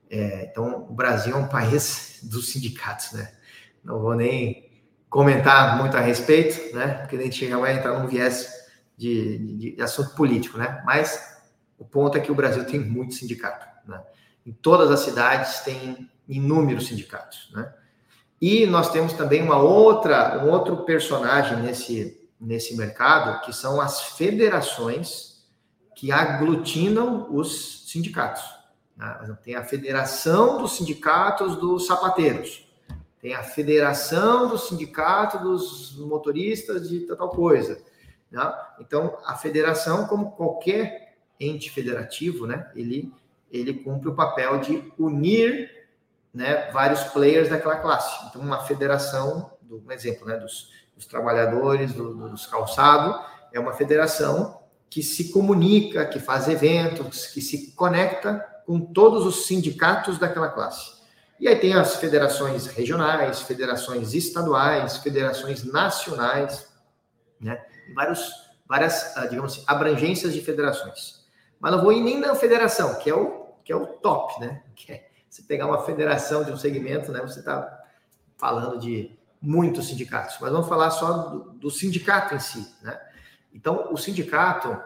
É, 0.08 0.44
então, 0.44 0.86
o 0.88 0.94
Brasil 0.94 1.34
é 1.34 1.38
um 1.38 1.48
país 1.48 2.20
dos 2.30 2.50
sindicatos, 2.50 3.12
né? 3.12 3.32
Não 3.82 3.98
vou 3.98 4.14
nem 4.14 4.69
comentar 5.10 5.76
muito 5.76 5.96
a 5.96 6.00
respeito, 6.00 6.74
né? 6.74 6.94
Porque 6.94 7.16
a 7.16 7.22
gente 7.22 7.46
vai 7.48 7.76
entrar 7.76 7.98
num 7.98 8.06
viés 8.06 8.48
de, 8.96 9.38
de, 9.38 9.74
de, 9.74 9.82
assunto 9.82 10.14
político, 10.14 10.56
né? 10.56 10.80
Mas 10.86 11.36
o 11.76 11.84
ponto 11.84 12.16
é 12.16 12.20
que 12.20 12.30
o 12.30 12.34
Brasil 12.34 12.64
tem 12.64 12.78
muito 12.78 13.14
sindicato, 13.14 13.66
né? 13.86 14.00
Em 14.46 14.52
todas 14.52 14.90
as 14.90 15.00
cidades 15.00 15.60
tem 15.60 16.08
inúmeros 16.28 16.86
sindicatos, 16.86 17.50
né? 17.52 17.74
E 18.40 18.64
nós 18.66 18.90
temos 18.90 19.12
também 19.12 19.42
uma 19.42 19.58
outra, 19.58 20.42
um 20.42 20.50
outro 20.50 20.84
personagem 20.84 21.58
nesse, 21.58 22.26
nesse 22.40 22.74
mercado, 22.74 23.44
que 23.44 23.52
são 23.52 23.80
as 23.80 24.00
federações 24.00 25.44
que 25.94 26.10
aglutinam 26.10 27.26
os 27.30 27.84
sindicatos. 27.90 28.42
Né? 28.96 29.36
Tem 29.42 29.54
a 29.56 29.64
Federação 29.64 30.56
dos 30.56 30.76
Sindicatos 30.76 31.56
dos 31.56 31.86
Sapateiros, 31.86 32.66
tem 33.20 33.34
a 33.34 33.42
Federação 33.42 34.48
do 34.48 34.58
Sindicato 34.58 35.38
dos 35.38 35.96
Motoristas 35.98 36.88
de 36.88 37.00
tal 37.00 37.28
coisa, 37.28 37.78
né? 38.30 38.52
Então, 38.78 39.18
a 39.24 39.36
federação, 39.36 40.06
como 40.06 40.32
qualquer 40.32 41.16
ente 41.38 41.70
federativo, 41.70 42.46
né, 42.46 42.70
ele, 42.74 43.12
ele 43.50 43.74
cumpre 43.74 44.08
o 44.08 44.14
papel 44.14 44.58
de 44.58 44.92
unir 44.98 45.70
né, 46.32 46.70
vários 46.70 47.02
players 47.04 47.48
daquela 47.48 47.76
classe. 47.76 48.26
Então, 48.26 48.40
uma 48.40 48.64
federação, 48.64 49.50
do, 49.60 49.82
um 49.84 49.90
exemplo, 49.90 50.26
né, 50.26 50.36
dos, 50.36 50.70
dos 50.94 51.06
trabalhadores, 51.06 51.92
do, 51.92 52.28
dos 52.28 52.46
calçados, 52.46 53.20
é 53.52 53.58
uma 53.58 53.72
federação 53.72 54.60
que 54.88 55.02
se 55.02 55.32
comunica, 55.32 56.06
que 56.06 56.18
faz 56.18 56.48
eventos, 56.48 57.26
que 57.26 57.40
se 57.40 57.72
conecta 57.72 58.46
com 58.66 58.80
todos 58.80 59.24
os 59.26 59.46
sindicatos 59.46 60.18
daquela 60.18 60.48
classe. 60.48 60.99
E 61.40 61.48
aí 61.48 61.56
tem 61.56 61.72
as 61.72 61.96
federações 61.96 62.66
regionais, 62.66 63.40
federações 63.40 64.12
estaduais, 64.12 64.98
federações 64.98 65.64
nacionais, 65.64 66.70
né? 67.40 67.64
Vários, 67.94 68.30
várias, 68.68 69.16
ah, 69.16 69.26
digamos 69.26 69.54
assim, 69.54 69.64
abrangências 69.66 70.34
de 70.34 70.42
federações. 70.42 71.24
Mas 71.58 71.72
não 71.72 71.80
vou 71.82 71.92
ir 71.92 72.02
nem 72.02 72.20
na 72.20 72.34
federação, 72.34 72.98
que 72.98 73.08
é 73.08 73.14
o, 73.14 73.54
que 73.64 73.72
é 73.72 73.76
o 73.76 73.86
top, 73.86 74.38
né? 74.38 74.62
Que 74.76 74.92
é, 74.92 75.08
se 75.30 75.42
pegar 75.44 75.66
uma 75.66 75.82
federação 75.82 76.44
de 76.44 76.52
um 76.52 76.58
segmento, 76.58 77.10
né? 77.10 77.20
Você 77.22 77.38
está 77.38 77.84
falando 78.36 78.78
de 78.78 79.18
muitos 79.40 79.88
sindicatos. 79.88 80.36
Mas 80.40 80.52
vamos 80.52 80.68
falar 80.68 80.90
só 80.90 81.12
do, 81.12 81.52
do 81.52 81.70
sindicato 81.70 82.34
em 82.34 82.40
si, 82.40 82.70
né? 82.82 83.00
Então, 83.52 83.88
o 83.90 83.96
sindicato, 83.96 84.78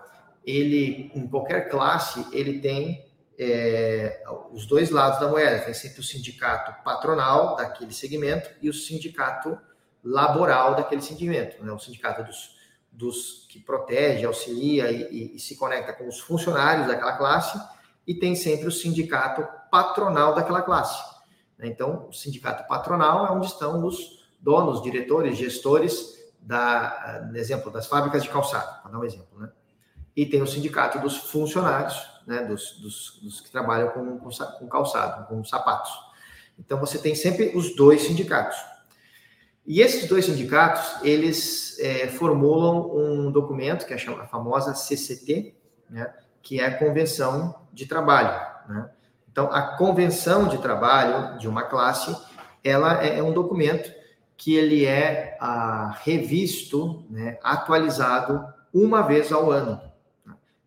ele, 0.44 1.10
em 1.14 1.26
qualquer 1.26 1.68
classe, 1.68 2.24
ele 2.32 2.60
tem 2.60 3.03
é, 3.38 4.22
os 4.52 4.66
dois 4.66 4.90
lados 4.90 5.20
da 5.20 5.28
moeda. 5.28 5.64
Tem 5.64 5.74
sempre 5.74 6.00
o 6.00 6.04
sindicato 6.04 6.82
patronal 6.84 7.56
daquele 7.56 7.92
segmento 7.92 8.50
e 8.60 8.68
o 8.68 8.74
sindicato 8.74 9.58
laboral 10.02 10.74
daquele 10.74 11.00
segmento, 11.00 11.64
né? 11.64 11.72
o 11.72 11.78
sindicato 11.78 12.22
dos, 12.22 12.56
dos 12.92 13.46
que 13.48 13.58
protege, 13.58 14.26
auxilia 14.26 14.90
e, 14.90 15.02
e, 15.10 15.36
e, 15.36 15.40
se 15.40 15.56
conecta 15.56 15.92
com 15.94 16.06
os 16.06 16.20
funcionários 16.20 16.86
daquela 16.86 17.16
classe, 17.16 17.58
e 18.06 18.14
tem 18.14 18.36
sempre 18.36 18.68
o 18.68 18.72
sindicato 18.72 19.46
patronal 19.70 20.34
daquela 20.34 20.60
classe. 20.60 21.02
Né? 21.56 21.68
Então, 21.68 22.06
o 22.08 22.12
sindicato 22.12 22.68
patronal 22.68 23.26
é 23.26 23.30
onde 23.30 23.46
estão 23.46 23.82
os 23.84 24.22
donos, 24.38 24.82
diretores, 24.82 25.38
gestores, 25.38 26.14
da, 26.38 27.30
exemplo, 27.34 27.72
das 27.72 27.86
fábricas 27.86 28.22
de 28.22 28.28
calçado, 28.28 28.82
para 28.82 28.90
dar 28.90 28.98
um 28.98 29.04
exemplo, 29.04 29.38
né? 29.38 29.50
E 30.14 30.26
tem 30.26 30.42
o 30.42 30.46
sindicato 30.46 30.98
dos 30.98 31.16
funcionários, 31.16 31.96
né, 32.26 32.44
dos, 32.44 32.78
dos, 32.80 33.18
dos 33.22 33.40
que 33.40 33.50
trabalham 33.50 33.90
com, 33.90 34.18
com 34.18 34.68
calçado, 34.68 35.26
com 35.26 35.44
sapatos. 35.44 35.92
Então, 36.58 36.78
você 36.78 36.98
tem 36.98 37.14
sempre 37.14 37.52
os 37.54 37.74
dois 37.74 38.02
sindicatos. 38.02 38.56
E 39.66 39.80
esses 39.80 40.06
dois 40.08 40.26
sindicatos, 40.26 41.02
eles 41.02 41.78
é, 41.78 42.08
formulam 42.08 42.94
um 42.94 43.32
documento, 43.32 43.86
que 43.86 43.94
é 43.94 43.96
a 43.96 44.26
famosa 44.26 44.74
CCT, 44.74 45.54
né, 45.88 46.12
que 46.42 46.60
é 46.60 46.66
a 46.66 46.78
Convenção 46.78 47.66
de 47.72 47.86
Trabalho. 47.86 48.38
Né? 48.68 48.90
Então, 49.30 49.50
a 49.50 49.76
Convenção 49.76 50.48
de 50.48 50.58
Trabalho 50.58 51.38
de 51.38 51.48
uma 51.48 51.62
classe, 51.62 52.14
ela 52.62 53.02
é, 53.02 53.18
é 53.18 53.22
um 53.22 53.32
documento 53.32 53.90
que 54.36 54.54
ele 54.54 54.84
é 54.84 55.36
ah, 55.40 55.96
revisto, 56.02 57.04
né, 57.08 57.38
atualizado 57.42 58.44
uma 58.72 59.02
vez 59.02 59.32
ao 59.32 59.50
ano. 59.50 59.80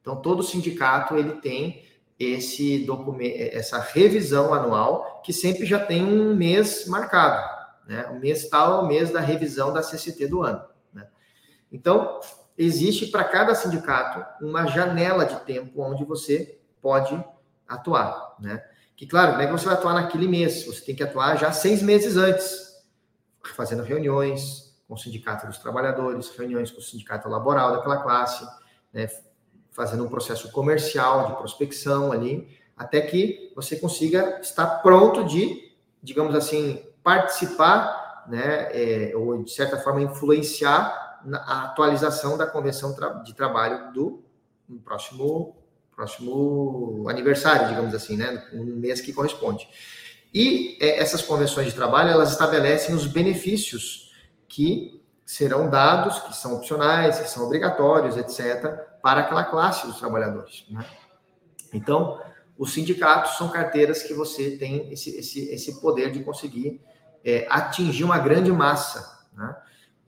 Então, 0.07 0.21
todo 0.21 0.41
sindicato 0.41 1.17
ele 1.17 1.33
tem 1.33 1.83
esse 2.17 2.85
documento, 2.85 3.35
essa 3.53 3.77
revisão 3.77 4.53
anual, 4.53 5.21
que 5.21 5.33
sempre 5.33 5.65
já 5.65 5.85
tem 5.85 6.01
um 6.01 6.33
mês 6.33 6.87
marcado. 6.87 7.45
Né? 7.85 8.05
O 8.05 8.17
mês 8.17 8.47
tal 8.47 8.71
é 8.71 8.83
o 8.83 8.87
mês 8.87 9.11
da 9.11 9.19
revisão 9.19 9.73
da 9.73 9.83
CCT 9.83 10.27
do 10.27 10.43
ano. 10.43 10.63
Né? 10.93 11.05
Então, 11.69 12.21
existe 12.57 13.07
para 13.07 13.25
cada 13.25 13.53
sindicato 13.53 14.25
uma 14.41 14.65
janela 14.65 15.25
de 15.25 15.41
tempo 15.41 15.81
onde 15.81 16.05
você 16.05 16.57
pode 16.81 17.21
atuar. 17.67 18.37
Né? 18.39 18.63
Que, 18.95 19.05
claro, 19.05 19.33
não 19.33 19.41
é 19.41 19.45
que 19.45 19.51
você 19.51 19.65
vai 19.65 19.73
atuar 19.73 19.93
naquele 19.93 20.29
mês, 20.29 20.65
você 20.65 20.85
tem 20.85 20.95
que 20.95 21.03
atuar 21.03 21.35
já 21.35 21.51
seis 21.51 21.81
meses 21.81 22.15
antes, 22.15 22.81
fazendo 23.57 23.83
reuniões 23.83 24.73
com 24.87 24.93
o 24.93 24.97
sindicato 24.97 25.47
dos 25.47 25.57
trabalhadores, 25.57 26.29
reuniões 26.29 26.71
com 26.71 26.79
o 26.79 26.81
sindicato 26.81 27.27
laboral 27.27 27.73
daquela 27.73 28.01
classe, 28.01 28.47
né? 28.93 29.09
Fazendo 29.77 30.03
um 30.03 30.09
processo 30.09 30.51
comercial 30.51 31.27
de 31.27 31.37
prospecção 31.37 32.11
ali, 32.11 32.49
até 32.75 32.99
que 32.99 33.53
você 33.55 33.75
consiga 33.75 34.39
estar 34.41 34.65
pronto 34.81 35.23
de, 35.23 35.71
digamos 36.01 36.33
assim, 36.33 36.83
participar, 37.03 38.25
né, 38.27 38.69
é, 38.71 39.15
ou 39.15 39.43
de 39.43 39.51
certa 39.51 39.77
forma 39.77 40.01
influenciar 40.01 41.21
na 41.23 41.65
atualização 41.65 42.35
da 42.35 42.47
convenção 42.47 42.95
de 43.23 43.35
trabalho 43.35 43.93
do 43.93 44.23
próximo 44.83 45.55
próximo 45.95 47.07
aniversário, 47.09 47.69
digamos 47.69 47.93
assim, 47.93 48.17
né, 48.17 48.47
um 48.53 48.63
mês 48.63 48.99
que 49.01 49.13
corresponde. 49.13 49.67
E 50.33 50.77
é, 50.81 50.99
essas 50.99 51.21
convenções 51.21 51.67
de 51.67 51.73
trabalho 51.73 52.09
elas 52.09 52.31
estabelecem 52.31 52.93
os 52.95 53.05
benefícios 53.05 54.11
que 54.47 55.03
serão 55.25 55.69
dados, 55.69 56.19
que 56.19 56.35
são 56.35 56.55
opcionais, 56.55 57.19
que 57.19 57.29
são 57.29 57.45
obrigatórios, 57.45 58.15
etc., 58.17 58.87
para 59.07 59.21
aquela 59.21 59.45
classe 59.45 59.87
dos 59.87 59.99
trabalhadores. 59.99 60.65
Né? 60.69 60.85
Então, 61.73 62.21
os 62.57 62.73
sindicatos 62.73 63.37
são 63.37 63.47
carteiras 63.47 64.03
que 64.03 64.13
você 64.13 64.57
tem 64.57 64.91
esse, 64.91 65.17
esse, 65.17 65.47
esse 65.47 65.79
poder 65.79 66.11
de 66.11 66.25
conseguir 66.25 66.81
é, 67.23 67.47
atingir 67.49 68.03
uma 68.03 68.19
grande 68.19 68.51
massa. 68.51 69.17
Né? 69.33 69.55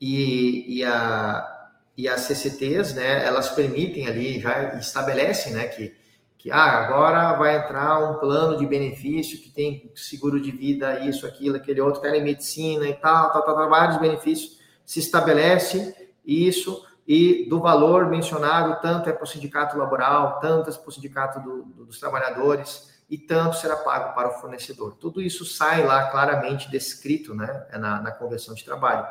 E, 0.02 0.80
e, 0.80 0.84
a, 0.84 1.70
e 1.96 2.10
as 2.10 2.20
CCTs, 2.24 2.94
né, 2.94 3.26
elas 3.26 3.48
permitem 3.52 4.06
ali, 4.06 4.42
já 4.42 4.78
estabelecem 4.78 5.54
né, 5.54 5.70
que, 5.70 5.96
que 6.38 6.52
ah, 6.52 6.84
agora 6.84 7.38
vai 7.38 7.56
entrar 7.56 8.00
um 8.00 8.20
plano 8.20 8.58
de 8.58 8.66
benefício 8.66 9.40
que 9.40 9.50
tem 9.50 9.90
seguro 9.96 10.42
de 10.42 10.52
vida, 10.52 11.06
isso, 11.06 11.26
aquilo, 11.26 11.56
aquele 11.56 11.80
outro, 11.80 12.02
telemedicina 12.02 12.86
e 12.86 12.96
tal, 12.96 13.32
tal, 13.32 13.46
tal, 13.46 13.56
tal 13.56 13.70
vários 13.70 13.98
benefícios, 13.98 14.60
se 14.86 15.00
estabelece 15.00 15.96
isso 16.26 16.86
e 17.10 17.50
do 17.50 17.60
valor 17.60 18.06
mencionado, 18.06 18.80
tanto 18.84 19.10
é 19.10 19.12
para 19.12 19.24
o 19.24 19.28
sindicato 19.28 19.76
laboral, 19.76 20.40
tanto 20.40 20.70
é 20.70 20.74
para 20.74 20.88
o 20.88 20.92
sindicato 20.92 21.40
do, 21.40 21.64
do, 21.64 21.86
dos 21.86 22.00
trabalhadores, 22.00 23.02
e 23.10 23.18
tanto 23.18 23.58
será 23.58 23.76
pago 23.78 24.14
para 24.14 24.30
o 24.30 24.40
fornecedor. 24.40 24.96
Tudo 25.00 25.20
isso 25.20 25.44
sai 25.44 25.84
lá 25.84 26.12
claramente 26.12 26.70
descrito 26.70 27.34
né, 27.34 27.66
na, 27.74 28.00
na 28.00 28.12
convenção 28.12 28.54
de 28.54 28.64
trabalho. 28.64 29.08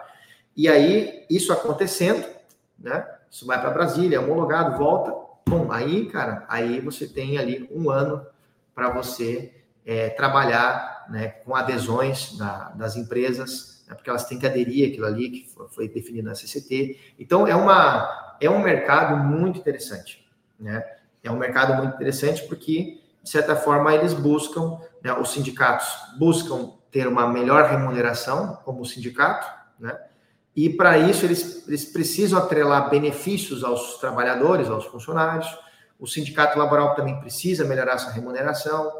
E 0.57 0.69
aí, 0.69 1.27
isso 1.29 1.53
acontecendo, 1.53 2.25
né, 2.79 3.05
isso 3.29 3.45
vai 3.45 3.61
para 3.61 3.71
Brasília, 3.71 4.19
é 4.19 4.21
homologado, 4.21 4.79
volta, 4.79 5.13
bom, 5.45 5.73
aí, 5.73 6.07
cara, 6.07 6.47
aí 6.49 6.79
você 6.79 7.05
tem 7.05 7.37
ali 7.37 7.69
um 7.69 7.91
ano 7.91 8.25
para 8.77 8.91
você 8.91 9.53
é, 9.85 10.09
trabalhar 10.11 11.07
né, 11.11 11.31
com 11.45 11.57
adesões 11.57 12.39
da, 12.39 12.69
das 12.77 12.95
empresas, 12.95 13.78
né, 13.89 13.95
porque 13.95 14.11
elas 14.11 14.27
têm 14.27 14.39
que 14.39 14.47
aderir 14.47 14.91
aquilo 14.91 15.07
ali 15.07 15.31
que 15.31 15.51
foi, 15.71 15.89
definido 15.89 16.29
na 16.29 16.35
CCT. 16.35 17.15
Então, 17.19 17.47
é, 17.47 17.55
uma, 17.55 18.37
é 18.41 18.51
um 18.51 18.61
mercado 18.61 19.17
muito 19.17 19.59
interessante, 19.59 20.27
né? 20.61 20.85
É 21.23 21.31
um 21.31 21.37
mercado 21.37 21.75
muito 21.75 21.95
interessante 21.95 22.47
porque 22.47 23.01
de 23.29 23.33
certa 23.33 23.55
forma, 23.55 23.95
eles 23.95 24.15
buscam, 24.15 24.79
né, 25.03 25.13
os 25.13 25.33
sindicatos 25.33 25.87
buscam 26.19 26.73
ter 26.91 27.07
uma 27.07 27.29
melhor 27.29 27.69
remuneração 27.71 28.59
como 28.65 28.87
sindicato, 28.87 29.47
né? 29.79 29.95
E 30.57 30.71
para 30.71 30.97
isso 30.97 31.27
eles, 31.27 31.69
eles 31.69 31.85
precisam 31.85 32.39
atrelar 32.39 32.89
benefícios 32.89 33.63
aos 33.63 33.99
trabalhadores, 33.99 34.69
aos 34.69 34.87
funcionários. 34.87 35.47
O 36.01 36.07
sindicato 36.07 36.59
laboral 36.59 36.95
também 36.95 37.21
precisa 37.21 37.67
melhorar 37.67 37.99
sua 37.99 38.13
remuneração. 38.13 38.91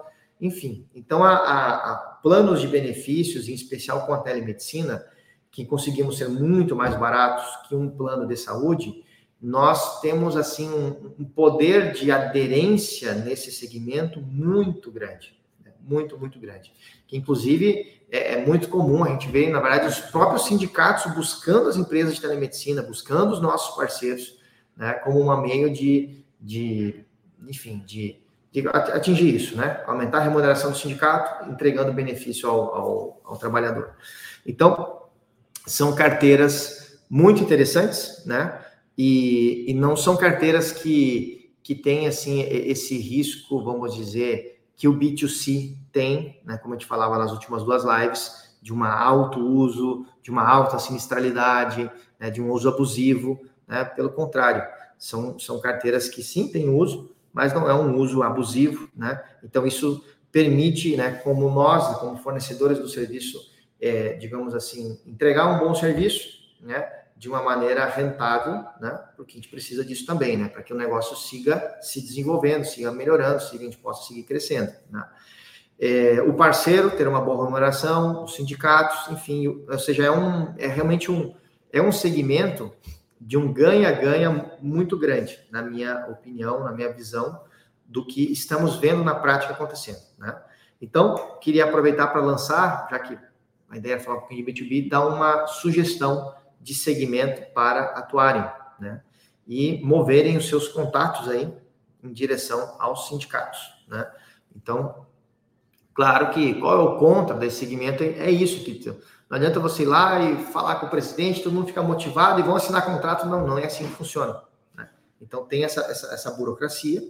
Enfim, 0.41 0.87
então 0.95 1.25
há, 1.25 2.19
planos 2.23 2.61
de 2.61 2.69
benefícios, 2.69 3.49
em 3.49 3.55
especial 3.55 4.07
com 4.07 4.15
a 4.15 4.19
telemedicina, 4.19 5.05
que 5.51 5.65
conseguimos 5.65 6.19
ser 6.19 6.29
muito 6.29 6.77
mais 6.77 6.97
baratos 6.97 7.45
que 7.69 7.75
um 7.75 7.89
plano 7.89 8.27
de 8.27 8.37
saúde, 8.37 9.05
nós 9.41 10.01
temos 10.01 10.37
assim 10.37 10.69
um, 10.69 11.15
um 11.19 11.25
poder 11.25 11.93
de 11.93 12.11
aderência 12.11 13.15
nesse 13.15 13.51
segmento 13.53 14.21
muito 14.21 14.91
grande, 14.91 15.37
né? 15.65 15.73
muito 15.81 16.19
muito 16.19 16.39
grande. 16.39 16.73
Que 17.07 17.17
inclusive 17.17 17.99
é, 18.11 18.35
é, 18.35 18.47
muito 18.47 18.69
comum 18.69 19.05
a 19.05 19.09
gente 19.11 19.29
ver, 19.29 19.51
na 19.51 19.61
verdade, 19.61 19.87
os 19.87 20.01
próprios 20.01 20.47
sindicatos 20.47 21.13
buscando 21.15 21.69
as 21.69 21.77
empresas 21.77 22.15
de 22.15 22.21
telemedicina, 22.21 22.83
buscando 22.83 23.33
os 23.33 23.41
nossos 23.41 23.77
parceiros, 23.77 24.39
né, 24.77 24.95
como 24.95 25.21
um 25.21 25.41
meio 25.41 25.73
de, 25.73 26.25
de 26.41 27.05
enfim, 27.47 27.83
de, 27.87 28.21
atingir 28.93 29.35
isso, 29.35 29.57
né? 29.57 29.83
Aumentar 29.87 30.19
a 30.19 30.23
remuneração 30.23 30.71
do 30.71 30.77
sindicato, 30.77 31.51
entregando 31.51 31.93
benefício 31.93 32.49
ao, 32.49 32.75
ao, 32.75 33.21
ao 33.25 33.37
trabalhador. 33.37 33.91
Então, 34.47 35.03
são 35.67 35.95
carteiras 35.95 36.99
muito 37.11 37.43
interessantes, 37.43 38.25
né? 38.25 38.59
e, 38.99 39.71
e 39.71 39.75
não 39.75 39.97
são 39.97 40.17
carteiras 40.17 40.73
que, 40.73 41.55
que 41.63 41.77
têm 41.77 42.09
assim 42.09 42.41
esse 42.41 42.99
risco, 42.99 43.63
vamos 43.63 43.95
dizer, 43.95 44.61
que 44.77 44.89
o 44.89 44.99
B2C 44.99 45.77
tem, 45.93 46.41
né, 46.45 46.59
como 46.59 46.75
a 46.75 46.77
gente 46.77 46.87
falava 46.87 47.17
nas 47.17 47.31
últimas 47.31 47.63
duas 47.63 47.85
lives, 47.85 48.57
de 48.61 48.73
uma 48.73 48.91
alto 48.93 49.39
uso, 49.39 50.05
de 50.21 50.33
uma 50.33 50.45
alta 50.45 50.81
sinistralidade, 50.81 51.89
né, 52.19 52.29
de 52.29 52.43
um 52.43 52.51
uso 52.51 52.69
abusivo, 52.69 53.41
né, 53.69 53.85
pelo 53.85 54.11
contrário, 54.11 54.65
são, 54.99 55.39
são 55.39 55.61
carteiras 55.61 56.09
que 56.09 56.23
sim 56.23 56.49
têm 56.49 56.69
uso, 56.69 57.15
mas 57.33 57.53
não 57.53 57.69
é 57.69 57.75
um 57.75 57.97
uso 57.97 58.23
abusivo, 58.23 58.89
né? 58.97 59.23
Então 59.43 59.67
isso 59.67 60.05
permite, 60.31 60.97
né, 60.97 61.13
como 61.25 61.51
nós, 61.51 61.99
como 61.99 62.19
fornecedores 62.19 62.79
do 62.79 62.89
serviço, 62.89 63.39
é, 63.81 64.15
digamos 64.15 64.55
assim, 64.55 65.01
entregar 65.07 65.47
um 65.47 65.59
bom 65.59 65.75
serviço, 65.75 66.39
né, 66.61 66.87
de 67.17 67.29
uma 67.29 67.43
maneira 67.43 67.85
rentável, 67.87 68.65
né? 68.81 68.97
Porque 69.17 69.33
a 69.33 69.37
gente 69.37 69.49
precisa 69.49 69.85
disso 69.85 70.07
também, 70.07 70.37
né? 70.37 70.49
Para 70.49 70.63
que 70.63 70.73
o 70.73 70.77
negócio 70.77 71.17
siga 71.17 71.77
se 71.81 72.01
desenvolvendo, 72.01 72.65
siga 72.65 72.93
melhorando, 72.93 73.43
siga, 73.43 73.63
a 73.63 73.65
gente 73.65 73.79
possa 73.79 74.07
seguir 74.07 74.23
crescendo, 74.23 74.73
né? 74.89 75.05
É, 75.81 76.21
o 76.23 76.35
parceiro 76.35 76.91
ter 76.91 77.07
uma 77.07 77.21
boa 77.21 77.45
remuneração, 77.45 78.25
os 78.25 78.35
sindicatos, 78.35 79.11
enfim, 79.11 79.65
ou 79.69 79.79
seja, 79.79 80.05
é 80.05 80.11
um 80.11 80.55
é 80.59 80.67
realmente 80.67 81.11
um 81.11 81.35
é 81.73 81.83
um 81.83 81.93
segmento 81.93 82.73
de 83.21 83.37
um 83.37 83.53
ganha-ganha 83.53 84.57
muito 84.61 84.97
grande, 84.97 85.39
na 85.51 85.63
minha 85.63 86.07
opinião, 86.09 86.65
na 86.65 86.73
minha 86.73 86.93
visão, 86.93 87.41
do 87.85 88.07
que 88.07 88.31
estamos 88.31 88.77
vendo 88.77 89.03
na 89.03 89.15
prática 89.15 89.53
acontecendo, 89.53 90.01
né? 90.19 90.41
Então, 90.81 91.39
queria 91.41 91.65
aproveitar 91.65 92.07
para 92.09 92.21
lançar, 92.21 92.87
já 92.91 92.99
que 92.99 93.19
a 93.69 93.77
ideia 93.77 93.95
é 93.95 93.99
falar 93.99 94.19
um 94.19 94.21
pouquinho 94.21 94.45
de 94.47 94.65
B2B, 94.65 94.89
dar 94.89 95.07
uma 95.07 95.47
sugestão 95.47 96.35
de 96.61 96.75
segmento 96.75 97.53
para 97.53 97.85
atuarem, 97.97 98.45
né? 98.79 99.03
E 99.47 99.81
moverem 99.83 100.37
os 100.37 100.49
seus 100.49 100.69
contatos 100.69 101.29
aí 101.29 101.53
em 102.03 102.13
direção 102.13 102.77
aos 102.79 103.09
sindicatos, 103.09 103.59
né? 103.89 104.09
Então, 104.55 105.07
claro 105.95 106.31
que 106.31 106.55
qual 106.55 106.79
é 106.79 106.83
o 106.83 106.99
contra 106.99 107.37
desse 107.37 107.59
segmento 107.59 108.03
é 108.03 108.31
isso 108.31 108.65
que 108.65 108.95
não 109.29 109.37
adianta 109.37 109.61
você 109.61 109.83
ir 109.83 109.87
lá 109.87 110.21
e 110.21 110.45
falar 110.47 110.77
com 110.77 110.87
o 110.87 110.91
presidente, 110.91 111.43
todo 111.43 111.53
mundo 111.53 111.67
fica 111.67 111.83
motivado 111.83 112.41
e 112.41 112.43
vão 112.43 112.57
assinar 112.57 112.85
contrato, 112.85 113.27
não, 113.27 113.47
não 113.47 113.59
é 113.59 113.67
assim 113.67 113.87
que 113.87 113.95
funciona. 113.95 114.43
Né? 114.75 114.89
Então 115.21 115.45
tem 115.45 115.65
essa, 115.65 115.83
essa, 115.83 116.15
essa 116.15 116.31
burocracia 116.31 117.03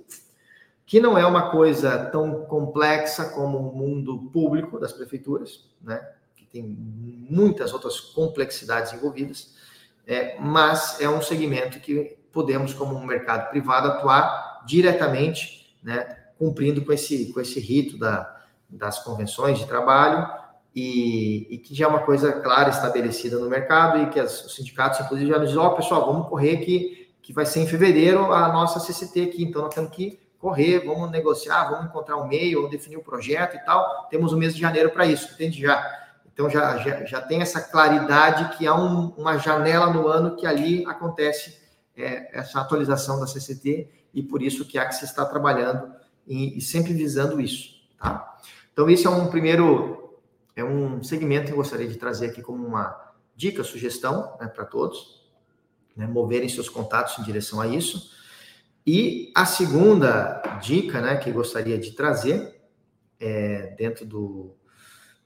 que 0.84 1.00
não 1.00 1.18
é 1.18 1.26
uma 1.26 1.50
coisa 1.50 2.06
tão 2.06 2.46
complexa 2.46 3.26
como 3.26 3.58
o 3.58 3.76
mundo 3.76 4.30
público 4.32 4.80
das 4.80 4.92
prefeituras, 4.92 5.68
né? 5.80 6.00
tem 6.52 6.62
muitas 6.62 7.72
outras 7.72 8.00
complexidades 8.00 8.92
envolvidas, 8.92 9.54
é, 10.06 10.38
mas 10.40 11.00
é 11.00 11.08
um 11.08 11.20
segmento 11.20 11.78
que 11.80 12.16
podemos, 12.32 12.72
como 12.72 12.94
um 12.94 13.04
mercado 13.04 13.50
privado, 13.50 13.88
atuar 13.88 14.64
diretamente, 14.66 15.76
né, 15.82 16.18
cumprindo 16.38 16.84
com 16.84 16.92
esse, 16.92 17.32
com 17.32 17.40
esse 17.40 17.60
rito 17.60 17.98
da, 17.98 18.42
das 18.68 18.98
convenções 19.00 19.58
de 19.58 19.66
trabalho 19.66 20.26
e, 20.74 21.46
e, 21.50 21.58
que 21.58 21.74
já 21.74 21.86
é 21.86 21.88
uma 21.88 22.00
coisa 22.00 22.32
clara 22.32 22.70
estabelecida 22.70 23.38
no 23.38 23.48
mercado 23.48 24.02
e 24.02 24.10
que 24.10 24.20
as, 24.20 24.44
os 24.44 24.54
sindicatos, 24.54 25.00
inclusive, 25.00 25.30
já 25.30 25.38
nos 25.38 25.48
dizem, 25.48 25.62
ó, 25.62 25.68
oh, 25.68 25.74
pessoal, 25.74 26.06
vamos 26.06 26.28
correr 26.28 26.58
que, 26.58 27.08
que 27.20 27.32
vai 27.32 27.46
ser 27.46 27.60
em 27.60 27.66
fevereiro 27.66 28.32
a 28.32 28.48
nossa 28.52 28.78
CCT 28.78 29.22
aqui, 29.22 29.44
então 29.44 29.62
nós 29.62 29.74
temos 29.74 29.90
que 29.90 30.20
correr, 30.38 30.84
vamos 30.86 31.10
negociar, 31.10 31.70
vamos 31.70 31.86
encontrar 31.86 32.16
um 32.16 32.28
meio, 32.28 32.58
vamos 32.58 32.70
definir 32.70 32.96
o 32.96 33.00
um 33.00 33.02
projeto 33.02 33.56
e 33.56 33.64
tal, 33.64 34.06
temos 34.08 34.32
o 34.32 34.36
mês 34.36 34.54
de 34.54 34.60
janeiro 34.60 34.90
para 34.90 35.04
isso, 35.04 35.32
entende 35.34 35.60
já? 35.60 35.84
Então 36.32 36.48
já, 36.48 36.76
já, 36.78 37.04
já 37.04 37.20
tem 37.20 37.42
essa 37.42 37.60
claridade 37.60 38.56
que 38.56 38.64
há 38.64 38.72
um, 38.72 39.08
uma 39.16 39.36
janela 39.38 39.92
no 39.92 40.06
ano 40.06 40.36
que 40.36 40.46
ali 40.46 40.86
acontece 40.86 41.58
é, 41.96 42.38
essa 42.38 42.60
atualização 42.60 43.18
da 43.18 43.26
CCT 43.26 43.88
e 44.14 44.22
por 44.22 44.40
isso 44.40 44.64
que 44.64 44.78
a 44.78 44.82
Axis 44.82 45.10
está 45.10 45.24
trabalhando 45.24 45.92
e, 46.26 46.56
e, 46.56 46.60
sempre 46.60 46.92
visando 46.92 47.40
isso. 47.40 47.70
Tá? 48.00 48.38
Então 48.72 48.88
esse 48.88 49.04
é 49.04 49.10
um 49.10 49.26
primeiro, 49.26 50.07
é 50.60 50.64
um 50.64 51.02
segmento 51.02 51.46
que 51.46 51.52
eu 51.52 51.56
gostaria 51.56 51.86
de 51.86 51.96
trazer 51.96 52.26
aqui 52.26 52.42
como 52.42 52.66
uma 52.66 53.14
dica, 53.36 53.62
sugestão 53.62 54.36
né, 54.40 54.48
para 54.48 54.64
todos, 54.64 55.24
né, 55.96 56.04
moverem 56.06 56.48
seus 56.48 56.68
contatos 56.68 57.16
em 57.18 57.22
direção 57.22 57.60
a 57.60 57.68
isso. 57.68 58.10
E 58.84 59.30
a 59.36 59.46
segunda 59.46 60.42
dica 60.60 61.00
né, 61.00 61.16
que 61.16 61.30
eu 61.30 61.34
gostaria 61.34 61.78
de 61.78 61.92
trazer 61.92 62.60
é, 63.20 63.74
dentro 63.78 64.04
do, 64.04 64.56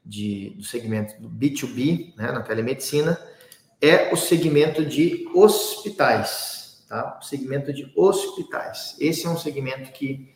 de, 0.05 0.51
do 0.51 0.65
segmento 0.65 1.19
do 1.19 1.31
B2B, 1.31 2.15
né, 2.15 2.31
na 2.31 2.43
telemedicina, 2.43 3.19
é 3.81 4.13
o 4.13 4.17
segmento 4.17 4.85
de 4.85 5.27
hospitais, 5.35 6.85
tá? 6.89 7.19
O 7.21 7.25
segmento 7.25 7.73
de 7.73 7.91
hospitais. 7.97 8.95
Esse 9.01 9.27
é 9.27 9.31
um 9.31 9.37
segmento 9.37 9.93
que, 9.93 10.33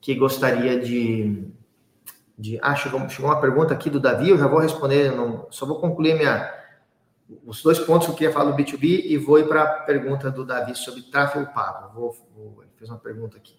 que 0.00 0.14
gostaria 0.14 0.78
de, 0.78 1.46
de... 2.38 2.58
Ah, 2.62 2.74
chegou, 2.74 3.08
chegou 3.08 3.30
uma 3.30 3.40
pergunta 3.40 3.72
aqui 3.72 3.88
do 3.88 4.00
Davi, 4.00 4.30
eu 4.30 4.38
já 4.38 4.46
vou 4.46 4.60
responder, 4.60 5.12
não, 5.12 5.46
só 5.50 5.66
vou 5.66 5.80
concluir 5.80 6.14
minha, 6.14 6.52
os 7.44 7.62
dois 7.62 7.78
pontos 7.78 8.06
que 8.06 8.12
eu 8.12 8.16
queria 8.16 8.32
falar 8.32 8.50
do 8.50 8.56
B2B 8.56 9.04
e 9.06 9.16
vou 9.16 9.38
ir 9.38 9.48
para 9.48 9.62
a 9.62 9.66
pergunta 9.82 10.30
do 10.30 10.44
Davi 10.44 10.74
sobre 10.74 11.02
tráfego 11.02 11.52
pago. 11.52 11.92
Vou, 11.94 12.16
vou, 12.34 12.62
ele 12.62 12.72
fez 12.76 12.90
uma 12.90 12.98
pergunta 12.98 13.36
aqui. 13.36 13.56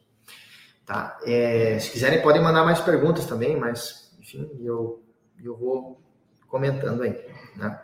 Tá? 0.86 1.18
É, 1.26 1.78
se 1.80 1.92
quiserem, 1.92 2.22
podem 2.22 2.42
mandar 2.42 2.64
mais 2.64 2.80
perguntas 2.80 3.26
também, 3.26 3.58
mas, 3.58 4.16
enfim, 4.20 4.50
eu 4.62 5.04
eu 5.44 5.56
vou 5.56 6.02
comentando 6.48 7.04
aí. 7.04 7.18
Né? 7.56 7.80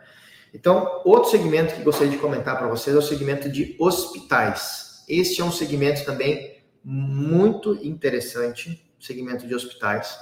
Então, 0.52 1.02
outro 1.04 1.30
segmento 1.30 1.74
que 1.74 1.82
gostaria 1.82 2.12
de 2.12 2.18
comentar 2.18 2.56
para 2.56 2.68
vocês 2.68 2.94
é 2.94 2.98
o 2.98 3.02
segmento 3.02 3.48
de 3.48 3.76
hospitais. 3.78 5.04
Este 5.08 5.40
é 5.40 5.44
um 5.44 5.52
segmento 5.52 6.04
também 6.04 6.62
muito 6.82 7.74
interessante, 7.84 8.92
segmento 9.00 9.46
de 9.46 9.54
hospitais, 9.54 10.16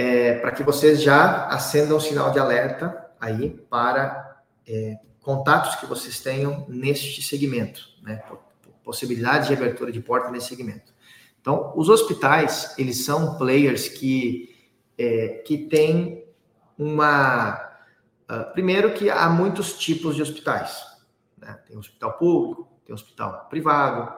é, 0.00 0.38
para 0.38 0.50
que 0.52 0.62
vocês 0.62 1.02
já 1.02 1.46
acendam 1.48 1.98
o 1.98 2.00
sinal 2.00 2.30
de 2.30 2.38
alerta 2.38 3.10
aí 3.20 3.50
para 3.68 4.40
é, 4.66 4.96
contatos 5.20 5.74
que 5.74 5.84
vocês 5.84 6.20
tenham 6.20 6.64
neste 6.68 7.20
segmento, 7.20 7.82
né? 8.02 8.22
de 9.46 9.52
abertura 9.52 9.92
de 9.92 10.00
porta 10.00 10.30
nesse 10.30 10.48
segmento. 10.48 10.94
Então, 11.38 11.74
os 11.76 11.90
hospitais, 11.90 12.74
eles 12.78 13.04
são 13.04 13.36
players 13.36 13.88
que 13.88 14.56
é, 14.96 15.42
que 15.46 15.58
tem 15.58 16.24
uma. 16.78 17.68
Uh, 18.30 18.52
primeiro, 18.52 18.94
que 18.94 19.10
há 19.10 19.28
muitos 19.28 19.78
tipos 19.78 20.16
de 20.16 20.22
hospitais. 20.22 20.82
Né? 21.36 21.58
Tem 21.66 21.76
hospital 21.76 22.14
público, 22.14 22.68
tem 22.86 22.94
hospital 22.94 23.46
privado. 23.50 24.12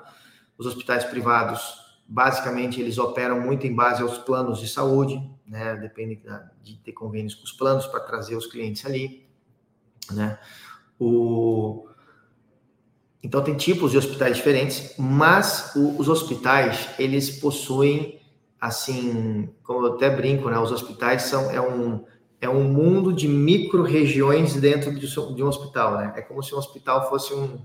Os 0.56 0.66
hospitais 0.66 1.04
privados, 1.04 1.81
basicamente, 2.12 2.78
eles 2.78 2.98
operam 2.98 3.40
muito 3.40 3.66
em 3.66 3.74
base 3.74 4.02
aos 4.02 4.18
planos 4.18 4.60
de 4.60 4.68
saúde, 4.68 5.18
né? 5.46 5.76
depende 5.76 6.22
de 6.62 6.76
ter 6.76 6.92
convênios 6.92 7.34
com 7.34 7.44
os 7.44 7.52
planos 7.52 7.86
para 7.86 8.00
trazer 8.00 8.36
os 8.36 8.46
clientes 8.46 8.84
ali. 8.84 9.26
Né? 10.10 10.38
O... 11.00 11.88
Então, 13.22 13.42
tem 13.42 13.56
tipos 13.56 13.92
de 13.92 13.96
hospitais 13.96 14.36
diferentes, 14.36 14.94
mas 14.98 15.72
o, 15.74 15.98
os 15.98 16.06
hospitais, 16.06 16.90
eles 16.98 17.30
possuem 17.40 18.20
assim, 18.60 19.48
como 19.62 19.86
eu 19.86 19.94
até 19.94 20.10
brinco, 20.10 20.50
né, 20.50 20.58
os 20.58 20.70
hospitais 20.70 21.22
são 21.22 21.50
é 21.50 21.60
um 21.60 22.04
é 22.40 22.48
um 22.48 22.64
mundo 22.64 23.12
de 23.12 23.26
micro-regiões 23.28 24.54
dentro 24.54 24.92
de, 24.92 25.06
de, 25.06 25.42
um 25.42 25.46
hospital, 25.46 25.96
né? 25.96 26.12
É 26.16 26.22
como 26.22 26.42
se 26.42 26.52
um 26.52 26.58
hospital 26.58 27.08
fosse 27.08 27.32
um, 27.32 27.56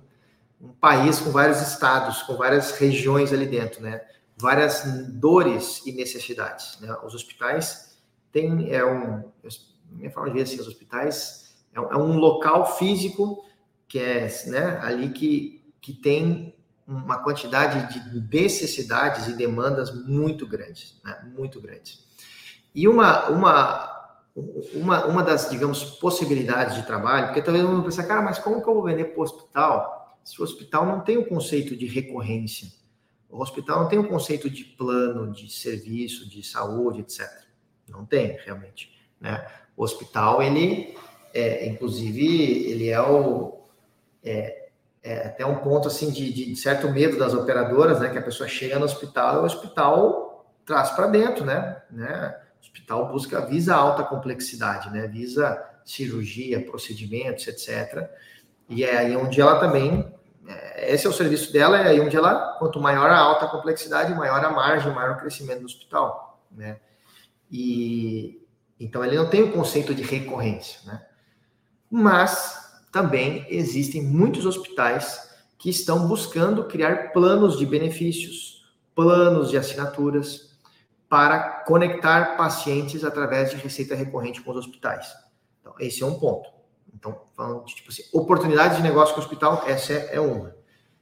um 0.61 0.69
país 0.69 1.19
com 1.19 1.31
vários 1.31 1.59
estados, 1.61 2.21
com 2.21 2.35
várias 2.35 2.77
regiões 2.77 3.33
ali 3.33 3.47
dentro, 3.47 3.81
né? 3.81 3.99
Várias 4.37 4.83
dores 5.13 5.81
e 5.85 5.91
necessidades, 5.91 6.79
né? 6.79 6.95
Os 7.03 7.15
hospitais 7.15 7.97
têm 8.31 8.71
é 8.73 8.85
um 8.85 9.31
minha 9.89 10.11
forma 10.11 10.31
de 10.31 10.41
assim, 10.41 10.59
os 10.59 10.67
hospitais 10.67 11.55
é 11.73 11.79
um, 11.79 11.91
é 11.91 11.97
um 11.97 12.17
local 12.17 12.77
físico 12.77 13.43
que 13.87 13.97
é, 13.99 14.27
né, 14.47 14.79
ali 14.81 15.09
que 15.09 15.57
que 15.81 15.93
tem 15.93 16.53
uma 16.87 17.19
quantidade 17.19 17.93
de 17.93 18.19
necessidades 18.33 19.27
e 19.27 19.33
demandas 19.33 19.93
muito 20.05 20.47
grandes, 20.47 20.99
né? 21.03 21.17
muito 21.35 21.61
grandes. 21.61 22.05
E 22.73 22.87
uma, 22.87 23.27
uma, 23.29 24.17
uma, 24.73 25.05
uma 25.05 25.23
das, 25.23 25.49
digamos, 25.49 25.83
possibilidades 25.83 26.75
de 26.75 26.83
trabalho, 26.83 27.27
porque 27.27 27.41
talvez 27.41 27.65
vamos 27.65 27.83
pensar, 27.83 28.03
cara, 28.03 28.21
mas 28.21 28.39
como 28.39 28.61
que 28.61 28.69
eu 28.69 28.73
vou 28.73 28.83
vender 28.83 29.05
para 29.05 29.19
o 29.19 29.23
hospital 29.23 30.17
se 30.23 30.39
o 30.41 30.43
hospital 30.43 30.85
não 30.85 31.01
tem 31.01 31.17
o 31.17 31.25
conceito 31.25 31.75
de 31.75 31.85
recorrência? 31.85 32.69
O 33.29 33.41
hospital 33.41 33.81
não 33.81 33.89
tem 33.89 33.99
o 33.99 34.07
conceito 34.07 34.49
de 34.49 34.63
plano, 34.63 35.31
de 35.31 35.51
serviço, 35.51 36.29
de 36.29 36.41
saúde, 36.43 37.01
etc. 37.01 37.27
Não 37.87 38.05
tem, 38.05 38.37
realmente. 38.45 38.91
Né? 39.19 39.45
O 39.75 39.83
hospital, 39.83 40.41
ele, 40.41 40.95
é, 41.33 41.67
inclusive, 41.67 42.69
ele 42.69 42.89
é 42.89 43.01
o... 43.01 43.61
É, 44.23 44.67
é, 45.03 45.27
até 45.27 45.45
um 45.45 45.55
ponto 45.55 45.87
assim 45.87 46.11
de, 46.11 46.33
de, 46.33 46.55
certo 46.57 46.89
medo 46.89 47.17
das 47.17 47.33
operadoras, 47.33 47.99
né? 47.99 48.09
Que 48.09 48.17
a 48.17 48.21
pessoa 48.21 48.49
chega 48.49 48.77
no 48.77 48.83
hospital 48.83 49.35
e 49.35 49.37
o 49.39 49.45
hospital 49.45 50.53
traz 50.65 50.89
para 50.89 51.07
dentro, 51.07 51.45
né? 51.45 51.81
né? 51.89 52.37
O 52.57 52.59
hospital 52.59 53.07
busca, 53.07 53.45
visa 53.45 53.73
alta 53.73 54.03
complexidade, 54.03 54.91
né? 54.91 55.07
Visa 55.07 55.63
cirurgia, 55.85 56.61
procedimentos, 56.65 57.47
etc. 57.47 58.09
E 58.67 58.83
é 58.83 58.97
aí 58.97 59.15
onde 59.15 59.39
ela 59.39 59.59
também, 59.59 60.13
esse 60.77 61.05
é 61.05 61.09
o 61.09 61.13
serviço 61.13 61.51
dela, 61.51 61.77
é 61.77 61.89
aí 61.89 61.99
onde 61.99 62.15
ela, 62.15 62.55
quanto 62.57 62.79
maior 62.79 63.09
a 63.09 63.17
alta 63.17 63.47
complexidade, 63.47 64.15
maior 64.15 64.43
a 64.43 64.49
margem, 64.49 64.93
maior 64.93 65.15
o 65.15 65.19
crescimento 65.19 65.59
do 65.59 65.65
hospital, 65.65 66.41
né? 66.51 66.79
E 67.51 68.41
então 68.79 69.03
ele 69.03 69.17
não 69.17 69.29
tem 69.29 69.43
o 69.43 69.51
conceito 69.51 69.93
de 69.93 70.03
recorrência, 70.03 70.79
né? 70.85 71.05
Mas 71.89 72.81
também 72.91 73.45
existem 73.49 74.01
muitos 74.01 74.45
hospitais 74.45 75.35
que 75.57 75.69
estão 75.69 76.07
buscando 76.07 76.65
criar 76.65 77.11
planos 77.11 77.57
de 77.57 77.65
benefícios, 77.65 78.65
planos 78.95 79.49
de 79.49 79.57
assinaturas 79.57 80.57
para 81.09 81.63
conectar 81.65 82.37
pacientes 82.37 83.03
através 83.03 83.49
de 83.49 83.57
receita 83.57 83.95
recorrente 83.95 84.41
com 84.41 84.51
os 84.51 84.57
hospitais. 84.57 85.13
Então, 85.59 85.73
esse 85.79 86.03
é 86.03 86.05
um 86.05 86.19
ponto, 86.19 86.49
Então, 86.97 87.21
falando 87.35 87.63
de 87.63 87.75
tipo 87.75 87.91
assim, 87.91 88.03
oportunidades 88.11 88.77
de 88.77 88.83
negócio 88.83 89.13
com 89.13 89.21
o 89.21 89.23
hospital, 89.23 89.63
essa 89.67 89.93
é, 89.93 90.15
é 90.15 90.19
uma. 90.19 90.55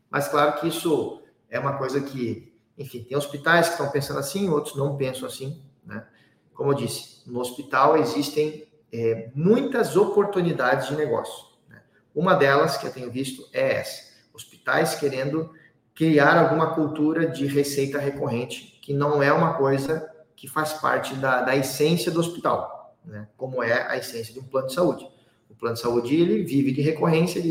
Mas 0.10 0.28
claro 0.28 0.60
que 0.60 0.68
isso 0.68 1.24
é 1.50 1.58
uma 1.58 1.78
coisa 1.78 2.02
que, 2.02 2.54
enfim, 2.78 3.02
tem 3.04 3.18
hospitais 3.18 3.68
que 3.68 3.74
estão 3.74 3.90
pensando 3.90 4.20
assim, 4.20 4.50
outros 4.50 4.76
não 4.76 4.98
pensam 4.98 5.26
assim, 5.26 5.64
né? 5.86 6.06
Como 6.54 6.72
eu 6.72 6.76
disse, 6.76 7.22
no 7.26 7.40
hospital 7.40 7.98
existem 7.98 8.68
é, 8.92 9.30
muitas 9.34 9.96
oportunidades 9.96 10.90
de 10.90 10.96
negócio. 10.96 11.46
Né? 11.70 11.82
Uma 12.14 12.34
delas 12.34 12.78
que 12.78 12.86
eu 12.86 12.92
tenho 12.92 13.10
visto 13.10 13.48
é 13.54 13.76
essa: 13.76 14.12
hospitais 14.34 14.96
querendo 14.96 15.52
criar 15.94 16.38
alguma 16.38 16.76
cultura 16.76 17.26
de 17.26 17.46
receita 17.46 18.00
recorrente, 18.00 18.80
que 18.82 18.94
não 18.94 19.24
é 19.24 19.32
uma 19.32 19.54
coisa 19.54 20.12
que 20.36 20.48
faz 20.48 20.74
parte 20.74 21.16
da, 21.16 21.42
da 21.42 21.56
essência 21.56 22.12
do 22.12 22.20
hospital, 22.20 22.98
né? 23.06 23.30
como 23.38 23.64
é 23.64 23.88
a 23.90 23.96
essência 23.96 24.34
de 24.34 24.40
um 24.42 24.44
plano 24.44 24.68
de 24.68 24.74
saúde. 24.74 25.15
O 25.56 25.58
plano 25.58 25.76
de 25.76 25.82
saúde 25.82 26.16
ele 26.16 26.44
vive 26.44 26.72
de 26.72 26.82
recorrência, 26.82 27.42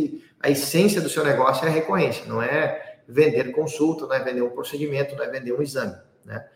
a 0.41 0.51
essência 0.51 1.01
do 1.01 1.09
seu 1.09 1.25
negócio 1.25 1.65
é 1.65 1.69
a 1.69 1.73
recorrência, 1.73 2.27
não 2.27 2.41
é 2.41 3.01
vender 3.09 3.51
consulta, 3.53 4.07
não 4.07 4.15
é 4.15 4.23
vender 4.23 4.43
um 4.43 4.51
procedimento, 4.51 5.17
não 5.17 5.25
é 5.25 5.29
vender 5.29 5.53
um 5.53 5.63
exame. 5.63 5.97
Né? 6.25 6.47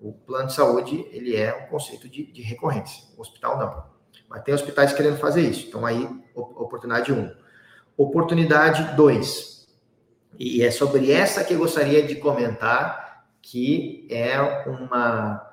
O 0.00 0.12
plano 0.12 0.48
de 0.48 0.54
saúde 0.54 1.06
ele 1.10 1.34
é 1.34 1.54
um 1.54 1.66
conceito 1.66 2.08
de, 2.08 2.24
de 2.30 2.42
recorrência, 2.42 3.04
o 3.16 3.20
hospital 3.20 3.58
não. 3.58 3.98
Mas 4.28 4.42
tem 4.42 4.54
hospitais 4.54 4.92
querendo 4.92 5.16
fazer 5.16 5.40
isso. 5.40 5.66
Então 5.66 5.86
aí, 5.86 6.06
oportunidade 6.34 7.12
1. 7.12 7.18
Um. 7.18 7.34
Oportunidade 7.96 8.94
2 8.94 9.58
e 10.38 10.62
é 10.62 10.70
sobre 10.70 11.10
essa 11.10 11.42
que 11.42 11.54
eu 11.54 11.58
gostaria 11.58 12.00
de 12.06 12.14
comentar, 12.14 13.24
que 13.42 14.06
é 14.08 14.40
uma, 14.40 15.44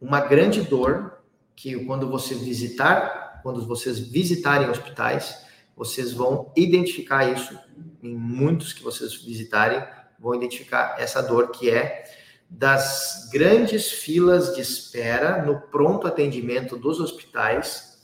uma 0.00 0.20
grande 0.20 0.62
dor 0.62 1.18
que 1.54 1.84
quando 1.84 2.08
você 2.08 2.34
visitar, 2.34 3.21
quando 3.42 3.66
vocês 3.66 3.98
visitarem 3.98 4.68
hospitais, 4.68 5.44
vocês 5.76 6.12
vão 6.12 6.52
identificar 6.56 7.26
isso 7.26 7.58
em 8.02 8.14
muitos 8.14 8.72
que 8.72 8.82
vocês 8.82 9.14
visitarem, 9.14 9.82
vão 10.18 10.34
identificar 10.34 10.96
essa 10.98 11.22
dor 11.22 11.50
que 11.50 11.70
é 11.70 12.04
das 12.48 13.30
grandes 13.32 13.90
filas 13.90 14.54
de 14.54 14.60
espera 14.60 15.42
no 15.42 15.60
pronto 15.60 16.06
atendimento 16.06 16.76
dos 16.76 17.00
hospitais, 17.00 17.98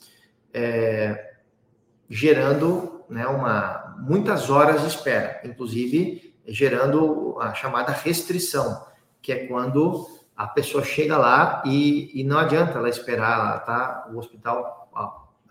é, 0.52 1.34
gerando 2.08 3.04
né, 3.10 3.26
uma, 3.26 3.96
muitas 3.98 4.48
horas 4.48 4.80
de 4.80 4.88
espera, 4.88 5.40
inclusive 5.44 6.34
gerando 6.46 7.36
a 7.40 7.52
chamada 7.52 7.92
restrição, 7.92 8.86
que 9.20 9.30
é 9.30 9.46
quando 9.46 10.08
a 10.34 10.46
pessoa 10.46 10.82
chega 10.82 11.18
lá 11.18 11.62
e, 11.66 12.18
e 12.18 12.24
não 12.24 12.38
adianta 12.38 12.78
ela 12.78 12.88
esperar, 12.88 13.38
ela 13.38 13.58
tá, 13.58 14.08
o 14.10 14.16
hospital 14.16 14.88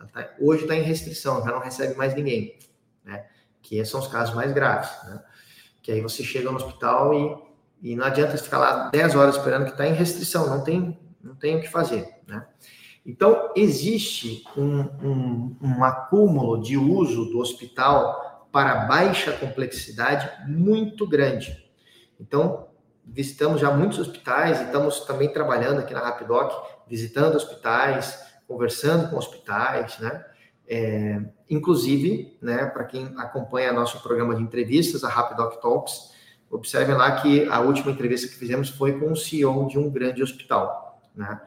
tá, 0.06 0.30
hoje 0.40 0.64
está 0.64 0.76
em 0.76 0.82
restrição, 0.82 1.44
já 1.44 1.52
não 1.52 1.60
recebe 1.60 1.96
mais 1.96 2.14
ninguém, 2.16 2.58
né? 3.04 3.26
Que 3.62 3.84
são 3.86 4.00
os 4.00 4.08
casos 4.08 4.36
mais 4.36 4.52
graves, 4.54 4.90
né? 5.06 5.24
Que 5.82 5.92
aí 5.92 6.02
você 6.02 6.24
chega 6.24 6.50
no 6.50 6.58
hospital 6.58 7.14
e, 7.14 7.92
e 7.92 7.96
não 7.96 8.06
adianta 8.06 8.38
ficar 8.38 8.60
lá 8.60 8.90
10 8.90 9.16
horas 9.16 9.36
esperando 9.36 9.66
que 9.66 9.72
está 9.72 9.88
em 9.88 9.94
restrição, 9.94 10.48
não 10.50 10.64
tem, 10.64 11.00
não 11.22 11.36
tem 11.36 11.58
o 11.58 11.62
que 11.62 11.70
fazer, 11.70 12.08
né? 12.28 12.46
Então, 13.06 13.54
existe 13.56 14.44
um, 14.58 14.82
um, 14.82 15.58
um 15.62 15.84
acúmulo 15.84 16.62
de 16.62 16.78
uso 16.78 17.24
do 17.26 17.40
hospital 17.40 18.50
para 18.52 18.86
baixa 18.86 19.32
complexidade 19.32 20.30
muito 20.46 21.08
grande. 21.08 21.72
Então, 22.20 22.68
visitamos 23.06 23.62
já 23.62 23.72
muitos 23.72 23.98
hospitais 24.00 24.60
e 24.60 24.66
estamos 24.66 25.02
também 25.02 25.32
trabalhando 25.32 25.80
aqui 25.80 25.94
na 25.94 26.02
Rapidoc, 26.02 26.52
visitando 26.86 27.36
hospitais, 27.36 28.27
conversando 28.48 29.10
com 29.10 29.18
hospitais, 29.18 30.00
né? 30.00 30.24
É, 30.70 31.22
inclusive, 31.50 32.38
né, 32.42 32.66
para 32.66 32.84
quem 32.84 33.14
acompanha 33.18 33.72
nosso 33.72 34.02
programa 34.02 34.36
de 34.36 34.44
entrevistas, 34.44 35.04
a 35.04 35.10
Rapidoc 35.10 35.62
Talks, 35.62 36.12
observem 36.50 36.96
lá 36.96 37.22
que 37.22 37.48
a 37.48 37.60
última 37.60 37.92
entrevista 37.92 38.28
que 38.28 38.36
fizemos 38.36 38.70
foi 38.70 39.00
com 39.00 39.12
o 39.12 39.16
CEO 39.16 39.68
de 39.68 39.80
um 39.80 39.90
grande 39.90 40.22
hospital, 40.22 41.02
né? 41.16 41.40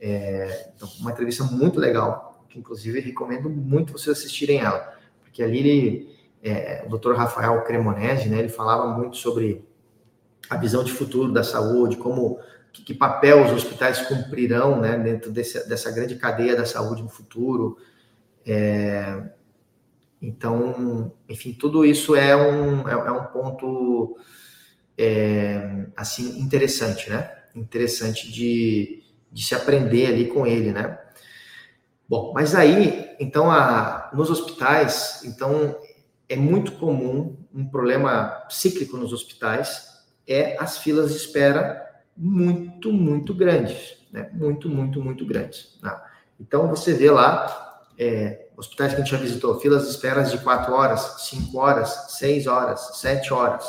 É, 0.00 0.70
então, 0.76 0.88
uma 1.00 1.10
entrevista 1.10 1.42
muito 1.42 1.80
legal, 1.80 2.44
que 2.48 2.58
inclusive 2.58 3.00
recomendo 3.00 3.50
muito 3.50 3.92
vocês 3.92 4.16
assistirem 4.16 4.60
ela, 4.60 4.96
porque 5.22 5.42
ali 5.42 5.58
ele, 5.58 6.18
é, 6.40 6.84
o 6.86 6.96
Dr. 6.96 7.14
Rafael 7.14 7.62
Cremonese, 7.64 8.28
né, 8.28 8.38
ele 8.38 8.48
falava 8.48 8.86
muito 8.96 9.16
sobre 9.16 9.64
a 10.48 10.56
visão 10.56 10.84
de 10.84 10.92
futuro 10.92 11.32
da 11.32 11.42
saúde, 11.42 11.96
como 11.96 12.38
que, 12.72 12.82
que 12.82 12.94
papel 12.94 13.44
os 13.44 13.52
hospitais 13.52 14.00
cumprirão, 14.06 14.80
né, 14.80 14.96
dentro 14.98 15.30
desse, 15.30 15.68
dessa 15.68 15.90
grande 15.90 16.16
cadeia 16.16 16.56
da 16.56 16.64
saúde 16.64 17.02
no 17.02 17.08
futuro. 17.08 17.78
É, 18.46 19.22
então, 20.20 21.12
enfim, 21.28 21.52
tudo 21.52 21.84
isso 21.84 22.16
é 22.16 22.36
um, 22.36 22.88
é, 22.88 22.92
é 22.92 23.12
um 23.12 23.24
ponto 23.26 24.18
é, 24.96 25.86
assim 25.96 26.40
interessante, 26.40 27.08
né? 27.08 27.30
Interessante 27.54 28.30
de, 28.30 29.02
de 29.32 29.44
se 29.44 29.54
aprender 29.54 30.06
ali 30.06 30.26
com 30.26 30.46
ele, 30.46 30.72
né? 30.72 30.98
Bom, 32.08 32.32
mas 32.34 32.54
aí, 32.54 33.14
então, 33.20 33.50
a, 33.50 34.10
nos 34.14 34.30
hospitais, 34.30 35.22
então, 35.24 35.76
é 36.28 36.36
muito 36.36 36.72
comum 36.72 37.36
um 37.54 37.66
problema 37.68 38.46
cíclico 38.48 38.96
nos 38.96 39.12
hospitais 39.12 39.88
é 40.26 40.56
as 40.60 40.78
filas 40.78 41.10
de 41.10 41.16
espera 41.16 41.87
muito, 42.18 42.92
muito 42.92 43.32
grandes, 43.32 43.96
né? 44.12 44.28
Muito, 44.32 44.68
muito, 44.68 45.00
muito 45.00 45.24
grandes. 45.24 45.78
Tá? 45.80 46.04
Então, 46.40 46.68
você 46.68 46.92
vê 46.92 47.10
lá, 47.10 47.84
é, 47.96 48.48
hospitais 48.56 48.92
que 48.92 49.00
a 49.00 49.04
gente 49.04 49.12
já 49.12 49.18
visitou, 49.18 49.60
filas 49.60 49.84
de 49.84 49.90
espera 49.90 50.22
de 50.22 50.36
4 50.38 50.74
horas, 50.74 51.00
5 51.30 51.56
horas, 51.56 52.16
6 52.18 52.46
horas, 52.48 52.98
7 52.98 53.32
horas. 53.32 53.64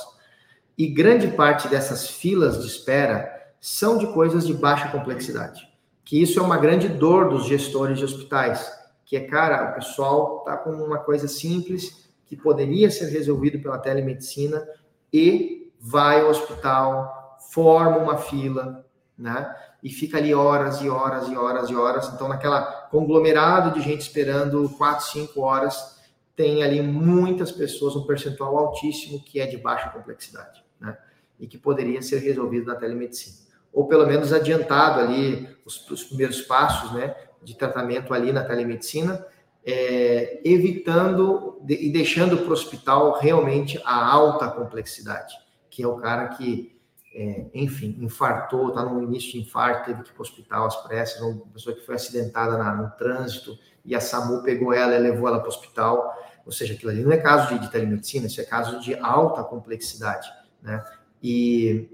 E 0.75 0.87
grande 0.87 1.27
parte 1.27 1.67
dessas 1.67 2.09
filas 2.09 2.59
de 2.59 2.67
espera 2.67 3.29
são 3.61 3.97
de 3.97 4.07
coisas 4.07 4.47
de 4.47 4.53
baixa 4.53 4.89
complexidade. 4.89 5.67
Que 6.03 6.19
isso 6.19 6.39
é 6.39 6.41
uma 6.41 6.57
grande 6.57 6.87
dor 6.87 7.29
dos 7.29 7.45
gestores 7.45 7.99
de 7.99 8.05
hospitais, 8.05 8.71
que 9.05 9.15
é, 9.15 9.19
cara, 9.19 9.71
o 9.71 9.75
pessoal 9.75 10.39
tá 10.39 10.57
com 10.57 10.71
uma 10.71 10.99
coisa 10.99 11.27
simples 11.27 12.09
que 12.25 12.35
poderia 12.35 12.89
ser 12.89 13.09
resolvido 13.09 13.59
pela 13.59 13.77
telemedicina 13.77 14.65
e 15.11 15.71
vai 15.79 16.21
ao 16.21 16.29
hospital, 16.29 17.18
forma 17.51 17.97
uma 17.97 18.17
fila, 18.17 18.85
né? 19.17 19.55
E 19.81 19.89
fica 19.89 20.17
ali 20.17 20.33
horas 20.33 20.81
e 20.81 20.89
horas 20.89 21.27
e 21.27 21.35
horas 21.35 21.69
e 21.69 21.75
horas. 21.75 22.11
Então, 22.13 22.27
naquela 22.27 22.61
conglomerado 22.89 23.77
de 23.77 23.81
gente 23.81 24.01
esperando 24.01 24.69
quatro, 24.77 25.05
cinco 25.05 25.41
horas, 25.41 25.99
tem 26.35 26.63
ali 26.63 26.81
muitas 26.81 27.51
pessoas, 27.51 27.95
um 27.95 28.05
percentual 28.05 28.57
altíssimo 28.57 29.23
que 29.23 29.39
é 29.39 29.45
de 29.45 29.57
baixa 29.57 29.89
complexidade, 29.89 30.63
né? 30.79 30.97
E 31.39 31.47
que 31.47 31.57
poderia 31.57 32.01
ser 32.01 32.19
resolvido 32.19 32.67
na 32.67 32.75
telemedicina 32.75 33.49
ou 33.73 33.87
pelo 33.87 34.05
menos 34.05 34.33
adiantado 34.33 34.99
ali 34.99 35.47
os, 35.65 35.89
os 35.89 36.03
primeiros 36.03 36.41
passos, 36.41 36.91
né, 36.91 37.15
de 37.43 37.55
tratamento 37.55 38.13
ali 38.13 38.31
na 38.31 38.43
telemedicina, 38.43 39.25
é, 39.65 40.41
evitando 40.43 41.59
de, 41.61 41.75
e 41.75 41.91
deixando 41.91 42.37
para 42.37 42.49
o 42.49 42.53
hospital 42.53 43.19
realmente 43.19 43.79
a 43.85 44.05
alta 44.05 44.49
complexidade, 44.49 45.35
que 45.69 45.83
é 45.83 45.87
o 45.87 45.97
cara 45.97 46.29
que, 46.29 46.78
é, 47.13 47.45
enfim, 47.53 47.97
infartou, 47.99 48.69
está 48.69 48.83
no 48.83 49.01
início 49.03 49.31
de 49.31 49.39
infarto, 49.39 49.85
teve 49.85 50.03
que 50.03 50.09
ir 50.09 50.13
para 50.13 50.19
o 50.19 50.23
hospital 50.23 50.65
às 50.65 50.75
pressas, 50.83 51.21
uma 51.21 51.45
pessoa 51.53 51.75
que 51.75 51.85
foi 51.85 51.95
acidentada 51.95 52.57
na, 52.57 52.75
no 52.75 52.89
trânsito 52.91 53.57
e 53.83 53.95
a 53.95 53.99
SAMU 53.99 54.43
pegou 54.43 54.73
ela 54.73 54.95
e 54.95 54.99
levou 54.99 55.27
ela 55.27 55.39
para 55.39 55.47
o 55.47 55.49
hospital, 55.49 56.13
ou 56.45 56.51
seja, 56.51 56.73
aquilo 56.73 56.91
ali 56.91 57.03
não 57.03 57.11
é 57.11 57.17
caso 57.17 57.53
de, 57.53 57.59
de 57.59 57.71
telemedicina, 57.71 58.27
isso 58.27 58.39
é 58.39 58.43
caso 58.43 58.79
de 58.79 58.93
alta 58.95 59.43
complexidade, 59.43 60.29
né? 60.61 60.83
E 61.21 61.89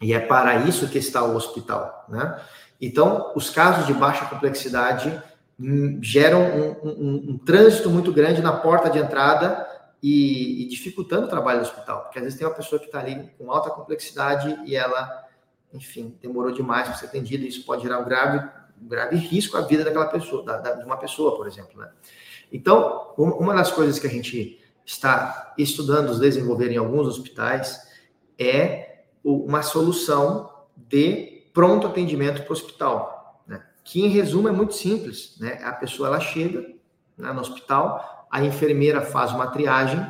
e 0.00 0.12
é 0.12 0.20
para 0.20 0.56
isso 0.60 0.88
que 0.88 0.98
está 0.98 1.24
o 1.24 1.34
hospital, 1.34 2.06
né? 2.08 2.40
Então, 2.80 3.32
os 3.34 3.50
casos 3.50 3.86
de 3.86 3.92
baixa 3.92 4.24
complexidade 4.26 5.12
hum, 5.58 5.98
geram 6.00 6.42
um, 6.42 6.76
um, 6.84 7.30
um, 7.30 7.38
trânsito 7.38 7.90
muito 7.90 8.12
grande 8.12 8.40
na 8.40 8.52
porta 8.52 8.88
de 8.88 8.98
entrada 8.98 9.66
e, 10.02 10.62
e, 10.62 10.68
dificultando 10.68 11.26
o 11.26 11.30
trabalho 11.30 11.60
do 11.60 11.66
hospital, 11.66 12.02
porque 12.02 12.18
às 12.18 12.24
vezes 12.24 12.38
tem 12.38 12.46
uma 12.46 12.54
pessoa 12.54 12.78
que 12.78 12.86
está 12.86 13.00
ali 13.00 13.30
com 13.36 13.50
alta 13.50 13.70
complexidade 13.70 14.60
e 14.64 14.76
ela, 14.76 15.26
enfim, 15.72 16.16
demorou 16.22 16.52
demais 16.52 16.86
para 16.86 16.96
ser 16.96 17.06
atendida, 17.06 17.44
e 17.44 17.48
isso 17.48 17.64
pode 17.64 17.82
gerar 17.82 17.98
um 17.98 18.04
grave, 18.04 18.48
um 18.80 18.88
grave 18.88 19.16
risco 19.16 19.56
à 19.56 19.62
vida 19.62 19.84
daquela 19.84 20.06
pessoa, 20.06 20.44
da, 20.44 20.58
da, 20.58 20.72
de 20.74 20.84
uma 20.84 20.96
pessoa, 20.96 21.36
por 21.36 21.46
exemplo, 21.46 21.80
né? 21.80 21.90
Então, 22.52 23.12
uma 23.16 23.54
das 23.54 23.70
coisas 23.70 23.98
que 23.98 24.06
a 24.06 24.10
gente 24.10 24.58
está 24.84 25.52
estudando 25.58 26.18
desenvolver 26.18 26.70
em 26.70 26.78
alguns 26.78 27.06
hospitais 27.06 27.86
é 28.38 29.02
uma 29.22 29.62
solução 29.62 30.50
de 30.74 31.46
pronto 31.52 31.86
atendimento 31.86 32.42
para 32.42 32.50
o 32.50 32.52
hospital, 32.52 33.42
né? 33.46 33.62
que 33.84 34.00
em 34.00 34.08
resumo 34.08 34.48
é 34.48 34.52
muito 34.52 34.74
simples, 34.74 35.36
né? 35.38 35.60
A 35.62 35.72
pessoa 35.72 36.08
ela 36.08 36.20
chega 36.20 36.60
né, 37.18 37.32
no 37.32 37.40
hospital, 37.40 38.17
a 38.30 38.42
enfermeira 38.42 39.00
faz 39.00 39.32
uma 39.32 39.48
triagem 39.48 40.04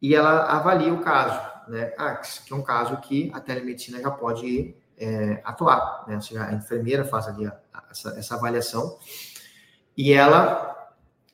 e 0.00 0.14
ela 0.14 0.44
avalia 0.44 0.92
o 0.92 1.00
caso, 1.00 1.40
né? 1.68 1.92
Ah, 1.98 2.14
que 2.16 2.52
é 2.52 2.56
um 2.56 2.62
caso 2.62 2.96
que 2.98 3.30
a 3.34 3.40
telemedicina 3.40 4.00
já 4.00 4.10
pode 4.10 4.74
é, 4.96 5.40
atuar, 5.44 6.04
né? 6.06 6.16
Ou 6.16 6.22
seja, 6.22 6.44
a 6.44 6.52
enfermeira 6.52 7.04
faz 7.04 7.26
ali 7.28 7.46
a, 7.46 7.56
a, 7.72 7.84
essa, 7.90 8.10
essa 8.18 8.34
avaliação 8.34 8.98
e 9.96 10.12
ela 10.12 10.70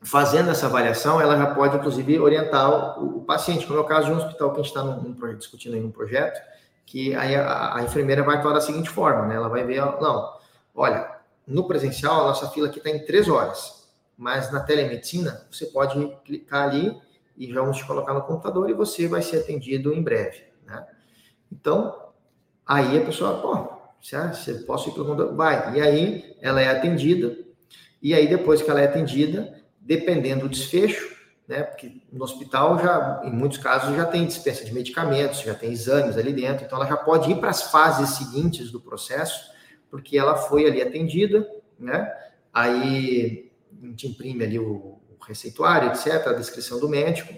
fazendo 0.02 0.50
essa 0.50 0.66
avaliação, 0.66 1.20
ela 1.20 1.36
já 1.36 1.54
pode, 1.54 1.76
inclusive, 1.76 2.18
orientar 2.20 3.00
o, 3.00 3.18
o 3.18 3.24
paciente. 3.24 3.66
Como 3.66 3.78
é 3.78 3.82
o 3.82 3.86
caso 3.86 4.06
de 4.06 4.12
um 4.12 4.16
hospital 4.16 4.52
que 4.52 4.60
a 4.60 4.62
gente 4.62 4.76
está 4.76 5.32
discutindo 5.32 5.74
aí 5.74 5.82
um 5.82 5.90
projeto, 5.90 6.40
que 6.84 7.14
aí 7.16 7.34
a, 7.34 7.76
a, 7.76 7.82
enfermeira 7.82 8.22
vai 8.22 8.36
atuar 8.36 8.52
da 8.52 8.60
seguinte 8.60 8.88
forma, 8.88 9.26
né? 9.26 9.34
Ela 9.34 9.48
vai 9.48 9.64
ver, 9.64 9.80
não, 10.00 10.32
olha, 10.74 11.10
no 11.46 11.66
presencial, 11.66 12.20
a 12.20 12.28
nossa 12.28 12.48
fila 12.50 12.68
aqui 12.68 12.78
está 12.78 12.90
em 12.90 13.04
três 13.04 13.28
horas, 13.28 13.75
mas 14.16 14.50
na 14.52 14.60
telemedicina, 14.60 15.46
você 15.50 15.66
pode 15.66 16.06
clicar 16.24 16.68
ali 16.68 16.96
e 17.36 17.52
vamos 17.52 17.76
te 17.76 17.86
colocar 17.86 18.14
no 18.14 18.22
computador 18.22 18.70
e 18.70 18.74
você 18.74 19.06
vai 19.06 19.22
ser 19.22 19.38
atendido 19.38 19.92
em 19.92 20.02
breve, 20.02 20.44
né? 20.64 20.86
Então, 21.52 22.12
aí 22.66 22.98
a 22.98 23.04
pessoa, 23.04 23.40
pô, 23.40 23.76
você 24.00 24.54
posso 24.66 24.88
ir 24.88 24.92
pelo 24.92 25.06
computador? 25.06 25.34
Vai. 25.36 25.76
E 25.76 25.80
aí, 25.80 26.36
ela 26.40 26.60
é 26.60 26.68
atendida, 26.68 27.36
e 28.02 28.14
aí, 28.14 28.28
depois 28.28 28.62
que 28.62 28.70
ela 28.70 28.80
é 28.80 28.84
atendida, 28.84 29.60
dependendo 29.80 30.42
do 30.42 30.48
desfecho, 30.48 31.16
né? 31.48 31.62
Porque 31.62 32.02
no 32.12 32.24
hospital 32.24 32.78
já, 32.78 33.22
em 33.24 33.30
muitos 33.30 33.58
casos, 33.58 33.96
já 33.96 34.04
tem 34.04 34.26
dispensa 34.26 34.64
de 34.64 34.72
medicamentos, 34.72 35.40
já 35.40 35.54
tem 35.54 35.72
exames 35.72 36.16
ali 36.16 36.32
dentro, 36.32 36.64
então 36.64 36.78
ela 36.78 36.88
já 36.88 36.96
pode 36.96 37.30
ir 37.30 37.36
para 37.36 37.50
as 37.50 37.64
fases 37.70 38.10
seguintes 38.10 38.70
do 38.70 38.80
processo, 38.80 39.50
porque 39.90 40.18
ela 40.18 40.36
foi 40.36 40.66
ali 40.66 40.82
atendida, 40.82 41.48
né? 41.78 42.12
Aí 42.52 43.45
a 43.86 43.90
gente 43.90 44.08
imprime 44.08 44.44
ali 44.44 44.58
o, 44.58 45.00
o 45.18 45.18
receituário, 45.26 45.88
etc., 45.88 46.26
a 46.26 46.32
descrição 46.32 46.78
do 46.78 46.88
médico, 46.88 47.32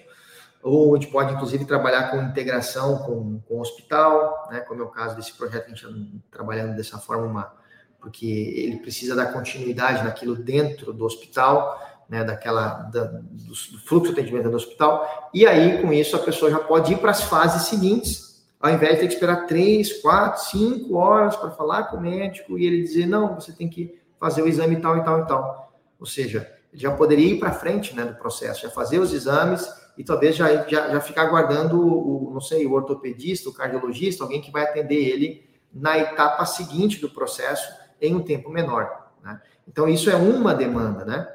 ou 0.63 0.95
a 0.95 0.99
gente 0.99 1.11
pode, 1.11 1.33
inclusive, 1.35 1.65
trabalhar 1.65 2.11
com 2.11 2.23
integração 2.23 2.99
com, 2.99 3.41
com 3.41 3.55
o 3.55 3.61
hospital, 3.61 4.49
né? 4.51 4.61
Como 4.61 4.83
é 4.83 4.85
o 4.85 4.89
caso 4.89 5.17
desse 5.17 5.33
projeto, 5.33 5.67
a 5.67 5.69
gente 5.69 5.85
está 5.85 5.97
trabalhando 6.31 6.77
dessa 6.77 6.99
forma, 6.99 7.27
uma, 7.27 7.53
porque 8.01 8.27
ele 8.27 8.79
precisa 8.79 9.15
dar 9.15 9.33
continuidade 9.33 10.05
naquilo 10.05 10.37
dentro 10.37 10.93
do 10.93 11.05
hospital, 11.05 11.81
né, 12.09 12.25
daquela 12.25 12.85
da, 12.85 13.05
do, 13.05 13.49
do, 13.49 13.79
fluxo 13.85 14.13
de 14.15 14.21
atendimento 14.21 14.51
do 14.51 14.57
hospital, 14.57 15.31
e 15.35 15.47
aí 15.47 15.83
com 15.83 15.93
isso 15.93 16.17
a 16.17 16.21
pessoa 16.21 16.51
já 16.51 16.59
pode 16.59 16.93
ir 16.93 16.99
para 16.99 17.11
as 17.11 17.23
fases 17.23 17.69
seguintes, 17.69 18.47
ao 18.59 18.71
invés 18.71 18.95
de 18.95 19.01
ter 19.01 19.09
que 19.09 19.15
esperar 19.15 19.47
três, 19.47 20.01
quatro, 20.01 20.43
cinco 20.45 20.97
horas 20.97 21.37
para 21.37 21.51
falar 21.51 21.85
com 21.85 21.99
o 21.99 22.01
médico 22.01 22.59
e 22.59 22.67
ele 22.67 22.83
dizer 22.83 23.07
não, 23.07 23.35
você 23.35 23.53
tem 23.53 23.69
que 23.69 24.01
fazer 24.19 24.43
o 24.43 24.49
exame 24.49 24.81
tal 24.81 24.97
e 24.97 25.05
tal 25.05 25.21
e 25.21 25.27
tal. 25.27 25.68
Ou 25.99 26.07
seja, 26.07 26.51
já 26.73 26.91
poderia 26.91 27.35
ir 27.35 27.39
para 27.39 27.53
frente 27.53 27.95
né, 27.95 28.05
do 28.05 28.15
processo, 28.15 28.63
já 28.63 28.71
fazer 28.71 28.99
os 28.99 29.13
exames 29.13 29.69
e 29.97 30.05
talvez 30.05 30.37
já, 30.37 30.69
já, 30.69 30.91
já 30.91 31.01
ficar 31.01 31.23
aguardando 31.23 31.81
o, 31.81 32.31
não 32.33 32.41
sei, 32.41 32.67
o 32.67 32.73
ortopedista, 32.73 33.49
o 33.49 33.53
cardiologista, 33.53 34.23
alguém 34.23 34.41
que 34.41 34.51
vai 34.51 34.63
atender 34.63 34.97
ele 34.97 35.49
na 35.73 35.99
etapa 35.99 36.45
seguinte 36.47 37.01
do 37.01 37.11
processo 37.11 37.69
em 38.01 38.15
um 38.15 38.23
tempo 38.23 38.51
menor. 38.51 39.11
Né? 39.23 39.41
Então, 39.67 39.89
isso 39.89 40.09
é 40.09 40.15
uma 40.15 40.55
demanda, 40.55 41.05
né? 41.05 41.29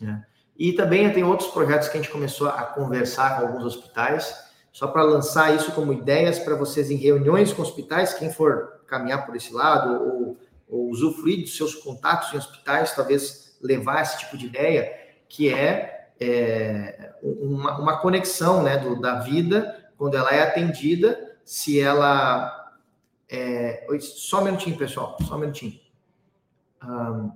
Né? 0.00 0.24
E 0.58 0.72
também 0.72 1.10
tem 1.12 1.22
outros 1.22 1.50
projetos 1.50 1.88
que 1.88 1.98
a 1.98 2.00
gente 2.00 2.10
começou 2.10 2.48
a 2.48 2.62
conversar 2.62 3.38
com 3.38 3.46
alguns 3.46 3.64
hospitais, 3.64 4.46
só 4.72 4.86
para 4.88 5.02
lançar 5.02 5.54
isso 5.54 5.72
como 5.72 5.92
ideias 5.92 6.38
para 6.38 6.54
vocês 6.54 6.90
em 6.90 6.96
reuniões 6.96 7.52
com 7.52 7.62
hospitais, 7.62 8.14
quem 8.14 8.32
for 8.32 8.80
caminhar 8.86 9.24
por 9.24 9.36
esse 9.36 9.52
lado 9.52 10.02
ou, 10.02 10.36
ou 10.68 10.90
usufruir 10.90 11.40
dos 11.40 11.56
seus 11.56 11.74
contatos 11.74 12.32
em 12.32 12.36
hospitais, 12.36 12.94
talvez 12.94 13.45
levar 13.60 14.02
esse 14.02 14.18
tipo 14.18 14.36
de 14.36 14.46
ideia, 14.46 14.92
que 15.28 15.52
é, 15.52 16.10
é 16.20 17.14
uma, 17.22 17.78
uma, 17.78 17.98
conexão 17.98 18.62
né, 18.62 18.76
do, 18.76 19.00
da 19.00 19.20
vida 19.20 19.90
quando 19.96 20.16
ela 20.16 20.30
é 20.30 20.42
atendida, 20.42 21.36
se 21.44 21.80
ela. 21.80 22.74
É... 23.28 23.86
Só 24.00 24.40
um 24.40 24.44
minutinho, 24.44 24.76
pessoal, 24.76 25.16
só 25.26 25.36
um 25.36 25.38
minutinho. 25.38 25.80
Um... 26.82 27.32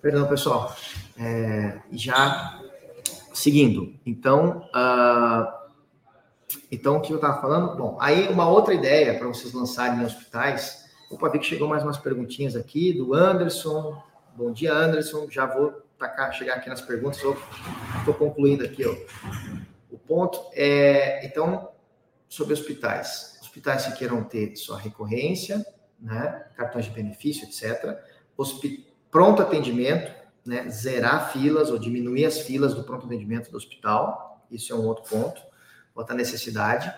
Perdão, 0.00 0.28
pessoal. 0.28 0.76
É, 1.18 1.80
já 1.90 2.60
seguindo. 3.32 3.94
Então, 4.06 4.68
uh, 4.74 5.52
então 6.70 6.96
o 6.96 7.00
que 7.00 7.12
eu 7.12 7.16
estava 7.16 7.40
falando? 7.40 7.76
Bom, 7.76 7.98
aí 8.00 8.28
uma 8.28 8.48
outra 8.48 8.74
ideia 8.74 9.18
para 9.18 9.26
vocês 9.26 9.52
lançarem 9.52 10.00
em 10.00 10.04
hospitais. 10.04 10.88
Opa, 11.10 11.28
vi 11.28 11.38
que 11.38 11.46
chegou 11.46 11.68
mais 11.68 11.82
umas 11.82 11.98
perguntinhas 11.98 12.54
aqui 12.54 12.92
do 12.92 13.14
Anderson. 13.14 14.00
Bom 14.34 14.52
dia, 14.52 14.72
Anderson. 14.72 15.28
Já 15.30 15.46
vou 15.46 15.82
tacar, 15.98 16.32
chegar 16.32 16.54
aqui 16.54 16.68
nas 16.68 16.80
perguntas. 16.80 17.18
Estou 17.18 18.14
concluindo 18.14 18.64
aqui 18.64 18.84
ó. 18.86 18.94
o 19.90 19.98
ponto. 19.98 20.40
É, 20.52 21.24
então, 21.26 21.70
sobre 22.28 22.52
hospitais. 22.52 23.38
Hospitais 23.40 23.86
que 23.86 23.98
queiram 23.98 24.22
ter 24.22 24.54
sua 24.56 24.78
recorrência, 24.78 25.66
né, 25.98 26.46
cartões 26.56 26.84
de 26.84 26.92
benefício, 26.92 27.48
etc. 27.48 27.98
Hospitais 28.36 28.87
pronto 29.10 29.42
atendimento, 29.42 30.12
né, 30.44 30.68
zerar 30.70 31.32
filas 31.32 31.70
ou 31.70 31.78
diminuir 31.78 32.24
as 32.24 32.40
filas 32.40 32.74
do 32.74 32.82
pronto 32.82 33.06
atendimento 33.06 33.50
do 33.50 33.56
hospital, 33.56 34.46
isso 34.50 34.72
é 34.72 34.76
um 34.76 34.86
outro 34.86 35.04
ponto, 35.04 35.40
outra 35.94 36.14
necessidade. 36.14 36.92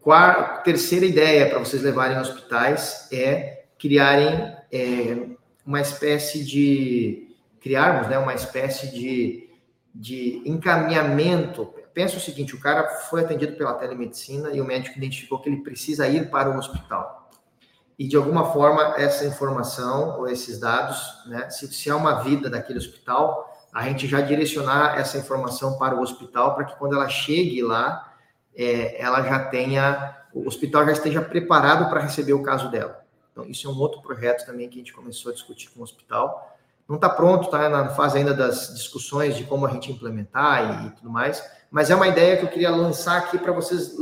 Quarta, 0.00 0.62
terceira 0.62 1.04
ideia 1.04 1.48
para 1.48 1.58
vocês 1.58 1.82
levarem 1.82 2.16
aos 2.16 2.30
hospitais 2.30 3.08
é 3.12 3.64
criarem 3.78 4.56
é, 4.72 5.26
uma 5.66 5.80
espécie 5.80 6.44
de 6.44 7.36
criarmos, 7.60 8.08
né, 8.08 8.16
uma 8.18 8.34
espécie 8.34 8.90
de, 8.90 9.50
de 9.94 10.42
encaminhamento. 10.46 11.66
Pensa 11.92 12.16
o 12.16 12.20
seguinte: 12.20 12.54
o 12.54 12.60
cara 12.60 12.88
foi 13.10 13.20
atendido 13.20 13.56
pela 13.56 13.74
telemedicina 13.74 14.50
e 14.50 14.60
o 14.60 14.64
médico 14.64 14.96
identificou 14.96 15.38
que 15.40 15.50
ele 15.50 15.62
precisa 15.62 16.08
ir 16.08 16.30
para 16.30 16.50
o 16.50 16.56
hospital 16.56 17.19
e 18.00 18.08
de 18.08 18.16
alguma 18.16 18.50
forma 18.50 18.94
essa 18.96 19.26
informação 19.26 20.18
ou 20.18 20.26
esses 20.26 20.58
dados, 20.58 21.22
né, 21.26 21.50
se, 21.50 21.70
se 21.70 21.90
há 21.90 21.94
uma 21.94 22.22
vida 22.22 22.48
daquele 22.48 22.78
hospital, 22.78 23.54
a 23.70 23.82
gente 23.82 24.08
já 24.08 24.22
direcionar 24.22 24.98
essa 24.98 25.18
informação 25.18 25.76
para 25.76 25.94
o 25.94 26.00
hospital 26.00 26.54
para 26.54 26.64
que 26.64 26.76
quando 26.76 26.94
ela 26.94 27.10
chegue 27.10 27.60
lá, 27.60 28.14
é, 28.56 28.98
ela 28.98 29.20
já 29.20 29.44
tenha, 29.50 30.16
o 30.32 30.48
hospital 30.48 30.86
já 30.86 30.92
esteja 30.92 31.20
preparado 31.20 31.90
para 31.90 32.00
receber 32.00 32.32
o 32.32 32.42
caso 32.42 32.70
dela. 32.70 33.04
Então, 33.32 33.44
isso 33.44 33.68
é 33.68 33.70
um 33.70 33.78
outro 33.78 34.00
projeto 34.00 34.46
também 34.46 34.66
que 34.70 34.76
a 34.76 34.78
gente 34.78 34.94
começou 34.94 35.30
a 35.30 35.34
discutir 35.34 35.68
com 35.68 35.80
o 35.80 35.82
hospital. 35.82 36.56
Não 36.88 36.96
está 36.96 37.10
pronto, 37.10 37.44
está 37.44 37.68
na 37.68 37.90
fase 37.90 38.16
ainda 38.16 38.32
das 38.32 38.72
discussões 38.72 39.36
de 39.36 39.44
como 39.44 39.66
a 39.66 39.70
gente 39.70 39.92
implementar 39.92 40.84
e, 40.84 40.86
e 40.86 40.90
tudo 40.92 41.10
mais, 41.10 41.44
mas 41.70 41.90
é 41.90 41.94
uma 41.94 42.08
ideia 42.08 42.38
que 42.38 42.44
eu 42.46 42.48
queria 42.48 42.70
lançar 42.70 43.18
aqui 43.18 43.36
para 43.36 43.52
vocês, 43.52 43.94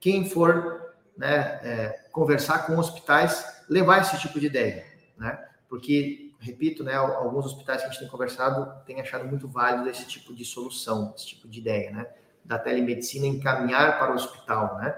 quem 0.00 0.28
for 0.28 0.87
né, 1.18 1.60
é, 1.64 1.88
conversar 2.12 2.64
com 2.64 2.78
hospitais, 2.78 3.64
levar 3.68 4.00
esse 4.00 4.18
tipo 4.20 4.38
de 4.38 4.46
ideia, 4.46 4.86
né? 5.16 5.36
Porque, 5.68 6.32
repito, 6.38 6.84
né, 6.84 6.94
alguns 6.94 7.44
hospitais 7.44 7.80
que 7.82 7.88
a 7.88 7.90
gente 7.90 7.98
tem 7.98 8.08
conversado 8.08 8.72
têm 8.86 9.00
achado 9.00 9.26
muito 9.26 9.48
válido 9.48 9.90
esse 9.90 10.06
tipo 10.06 10.32
de 10.32 10.44
solução, 10.44 11.12
esse 11.16 11.26
tipo 11.26 11.48
de 11.48 11.58
ideia, 11.58 11.90
né? 11.90 12.06
Da 12.44 12.56
telemedicina 12.56 13.26
encaminhar 13.26 13.98
para 13.98 14.12
o 14.12 14.14
hospital, 14.14 14.78
né? 14.78 14.94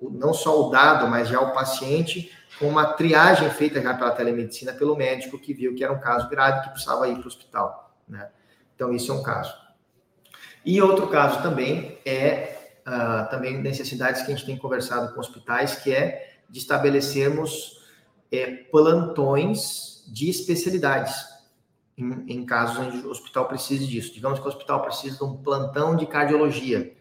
Não 0.00 0.32
só 0.32 0.66
o 0.66 0.70
dado, 0.70 1.08
mas 1.08 1.28
já 1.28 1.40
o 1.40 1.52
paciente 1.52 2.32
com 2.58 2.68
uma 2.68 2.94
triagem 2.94 3.50
feita 3.50 3.82
já 3.82 3.92
pela 3.92 4.12
telemedicina 4.12 4.72
pelo 4.72 4.96
médico 4.96 5.38
que 5.38 5.52
viu 5.52 5.74
que 5.74 5.84
era 5.84 5.92
um 5.92 6.00
caso 6.00 6.28
grave 6.28 6.62
que 6.62 6.70
precisava 6.70 7.08
ir 7.08 7.16
para 7.16 7.24
o 7.24 7.26
hospital, 7.26 7.94
né? 8.08 8.30
Então, 8.74 8.94
isso 8.94 9.10
é 9.10 9.14
um 9.14 9.22
caso. 9.22 9.54
E 10.64 10.80
outro 10.80 11.08
caso 11.08 11.42
também 11.42 11.98
é 12.04 12.65
uh, 12.86 13.28
também 13.30 13.58
necessidades 13.58 14.22
que 14.22 14.32
a 14.32 14.34
gente 14.34 14.46
tem 14.46 14.56
conversado 14.56 15.12
com 15.12 15.20
hospitais, 15.20 15.76
que 15.76 15.92
é 15.92 16.38
de 16.48 16.60
estabelecermos 16.60 17.84
é, 18.30 18.46
plantões 18.70 20.04
de 20.06 20.30
especialidades 20.30 21.14
em, 21.98 22.24
em, 22.28 22.46
casos 22.46 22.78
onde 22.78 22.98
o 22.98 23.10
hospital 23.10 23.48
precise 23.48 23.86
disso. 23.86 24.14
Digamos 24.14 24.38
que 24.38 24.44
o 24.44 24.48
hospital 24.48 24.82
precisa 24.82 25.18
de 25.18 25.24
um 25.24 25.36
plantão 25.36 25.96
de 25.96 26.06
cardiologia, 26.06 26.94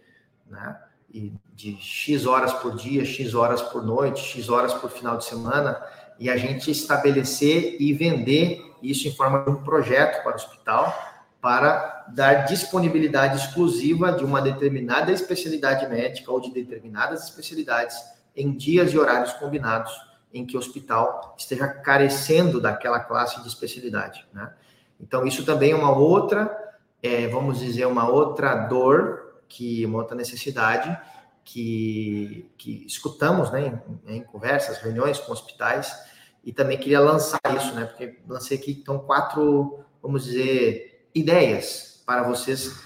né? 0.47 0.79
E 1.13 1.33
de 1.53 1.77
X 1.77 2.25
horas 2.25 2.51
por 2.53 2.75
dia, 2.75 3.05
X 3.05 3.33
horas 3.33 3.61
por 3.61 3.83
noite, 3.83 4.21
X 4.21 4.49
horas 4.49 4.73
por 4.73 4.89
final 4.89 5.17
de 5.17 5.23
semana, 5.23 5.81
e 6.19 6.29
a 6.29 6.35
gente 6.35 6.71
estabelecer 6.71 7.77
e 7.79 7.93
vender 7.93 8.61
isso 8.81 9.07
em 9.07 9.15
forma 9.15 9.43
de 9.43 9.49
um 9.49 9.63
projeto 9.63 10.23
para 10.23 10.33
o 10.33 10.35
hospital, 10.35 10.93
para 11.41 11.94
dar 12.13 12.45
disponibilidade 12.45 13.37
exclusiva 13.37 14.11
de 14.11 14.23
uma 14.23 14.41
determinada 14.41 15.11
especialidade 15.11 15.87
médica 15.87 16.31
ou 16.31 16.39
de 16.39 16.51
determinadas 16.51 17.23
especialidades 17.23 17.97
em 18.35 18.51
dias 18.55 18.91
e 18.91 18.97
horários 18.97 19.33
combinados 19.33 19.91
em 20.33 20.45
que 20.45 20.55
o 20.55 20.59
hospital 20.59 21.33
esteja 21.37 21.67
carecendo 21.67 22.59
daquela 22.59 22.99
classe 22.99 23.41
de 23.41 23.47
especialidade. 23.47 24.27
Né? 24.33 24.51
Então, 24.99 25.25
isso 25.25 25.45
também 25.45 25.71
é 25.71 25.75
uma 25.75 25.95
outra, 25.95 26.75
é, 27.01 27.27
vamos 27.27 27.59
dizer, 27.59 27.85
uma 27.85 28.09
outra 28.09 28.53
dor, 28.55 29.41
que 29.47 29.85
uma 29.85 29.99
outra 29.99 30.15
necessidade 30.15 30.97
que, 31.43 32.51
que 32.57 32.85
escutamos 32.85 33.51
né, 33.51 33.79
em, 34.07 34.17
em 34.17 34.23
conversas, 34.23 34.79
reuniões 34.79 35.19
com 35.19 35.31
hospitais, 35.31 35.95
e 36.43 36.51
também 36.51 36.77
queria 36.77 36.99
lançar 36.99 37.39
isso, 37.55 37.73
né? 37.73 37.85
Porque 37.85 38.19
lancei 38.27 38.57
aqui 38.57 38.71
então 38.71 38.99
quatro, 38.99 39.79
vamos 40.01 40.25
dizer, 40.25 41.09
ideias 41.13 41.94
para 42.05 42.23
vocês 42.23 42.83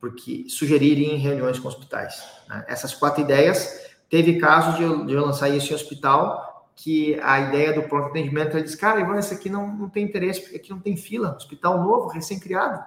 porque 0.00 0.44
sugerirem 0.48 1.14
em 1.14 1.18
reuniões 1.18 1.58
com 1.58 1.66
hospitais. 1.66 2.22
Né? 2.46 2.64
Essas 2.68 2.94
quatro 2.94 3.22
ideias, 3.22 3.88
teve 4.10 4.38
casos 4.38 4.76
de 4.76 4.82
eu, 4.82 5.06
de 5.06 5.14
eu, 5.14 5.24
lançar 5.24 5.48
isso 5.48 5.72
em 5.72 5.74
hospital, 5.74 6.70
que 6.76 7.18
a 7.22 7.40
ideia 7.40 7.72
do 7.72 7.88
pronto 7.88 8.08
atendimento, 8.08 8.54
ele 8.54 8.64
diz, 8.64 8.74
cara, 8.74 9.00
Ivan, 9.00 9.18
isso 9.18 9.32
aqui 9.32 9.48
não, 9.48 9.66
não 9.66 9.88
tem 9.88 10.04
interesse, 10.04 10.42
porque 10.42 10.56
aqui 10.56 10.70
não 10.70 10.78
tem 10.78 10.96
fila, 10.96 11.34
hospital 11.36 11.82
novo, 11.82 12.08
recém-criado, 12.08 12.84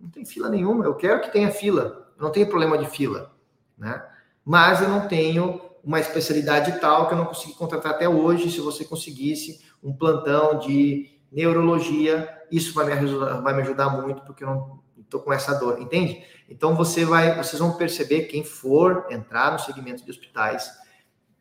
não 0.00 0.08
tem 0.10 0.24
fila 0.24 0.48
nenhuma, 0.48 0.84
eu 0.84 0.94
quero 0.94 1.20
que 1.20 1.32
tenha 1.32 1.50
fila, 1.50 2.08
não 2.16 2.30
tenho 2.30 2.48
problema 2.48 2.78
de 2.78 2.88
fila, 2.88 3.32
né? 3.76 4.04
Mas 4.44 4.80
eu 4.80 4.88
não 4.88 5.08
tenho 5.08 5.60
uma 5.82 5.98
especialidade 5.98 6.78
tal 6.80 7.08
que 7.08 7.14
eu 7.14 7.18
não 7.18 7.26
consegui 7.26 7.54
contratar 7.54 7.92
até 7.92 8.08
hoje. 8.08 8.50
Se 8.50 8.60
você 8.60 8.84
conseguisse 8.84 9.60
um 9.82 9.92
plantão 9.92 10.58
de 10.58 11.18
neurologia, 11.32 12.28
isso 12.50 12.74
vai 12.74 12.86
me 12.86 12.92
ajudar, 12.92 13.40
vai 13.40 13.54
me 13.54 13.62
ajudar 13.62 13.90
muito, 13.90 14.22
porque 14.22 14.44
eu 14.44 14.48
não 14.48 14.80
estou 15.10 15.20
com 15.20 15.32
essa 15.32 15.54
dor, 15.54 15.80
entende? 15.80 16.22
Então 16.48 16.74
você 16.74 17.04
vai, 17.04 17.36
vocês 17.36 17.60
vão 17.60 17.72
perceber 17.72 18.22
quem 18.22 18.44
for 18.44 19.06
entrar 19.10 19.52
no 19.52 19.58
segmento 19.58 20.04
de 20.04 20.10
hospitais 20.10 20.70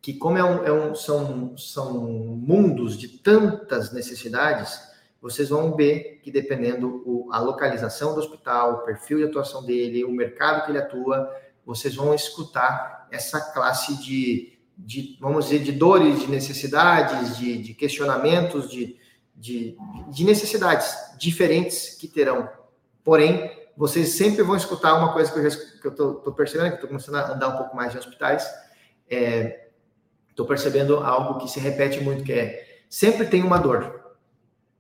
que 0.01 0.13
como 0.13 0.38
é 0.38 0.43
um, 0.43 0.63
é 0.63 0.71
um, 0.71 0.95
são, 0.95 1.58
são 1.58 1.93
mundos 2.08 2.97
de 2.97 3.08
tantas 3.08 3.91
necessidades, 3.91 4.79
vocês 5.21 5.49
vão 5.49 5.75
ver 5.75 6.19
que 6.23 6.32
dependendo 6.32 7.03
o, 7.05 7.29
a 7.32 7.39
localização 7.39 8.13
do 8.13 8.19
hospital, 8.19 8.73
o 8.73 8.86
perfil 8.86 9.17
de 9.17 9.25
atuação 9.25 9.65
dele, 9.65 10.05
o 10.05 10.12
mercado 10.12 10.65
que 10.65 10.71
ele 10.71 10.77
atua, 10.77 11.29
vocês 11.65 11.95
vão 11.95 12.13
escutar 12.13 13.08
essa 13.12 13.41
classe 13.51 14.01
de, 14.01 14.58
de 14.77 15.17
vamos 15.19 15.45
dizer, 15.45 15.60
de 15.60 15.73
dores, 15.73 16.21
de 16.21 16.27
necessidades, 16.27 17.38
de, 17.38 17.58
de 17.58 17.73
questionamentos, 17.73 18.71
de, 18.71 18.95
de, 19.36 19.77
de, 20.08 20.23
necessidades 20.23 20.95
diferentes 21.17 21.95
que 21.95 22.08
terão. 22.08 22.49
Porém, 23.03 23.51
vocês 23.80 24.10
sempre 24.10 24.44
vão 24.44 24.58
escutar 24.58 24.94
uma 24.96 25.13
coisa 25.13 25.32
que 25.32 25.88
eu 25.88 25.92
estou 25.92 26.34
percebendo, 26.34 26.72
que 26.72 26.76
estou 26.76 26.89
começando 26.89 27.15
a 27.15 27.32
andar 27.32 27.48
um 27.48 27.56
pouco 27.56 27.74
mais 27.74 27.96
em 27.96 27.98
hospitais, 27.98 28.46
é, 29.10 29.70
percebendo 30.46 30.98
algo 30.98 31.39
que 31.39 31.48
se 31.50 31.62
repete 31.62 32.02
muito, 32.02 32.26
que 32.26 32.34
é 32.34 32.82
sempre 32.89 33.26
tem 33.26 33.42
uma 33.42 33.58
dor. 33.58 34.18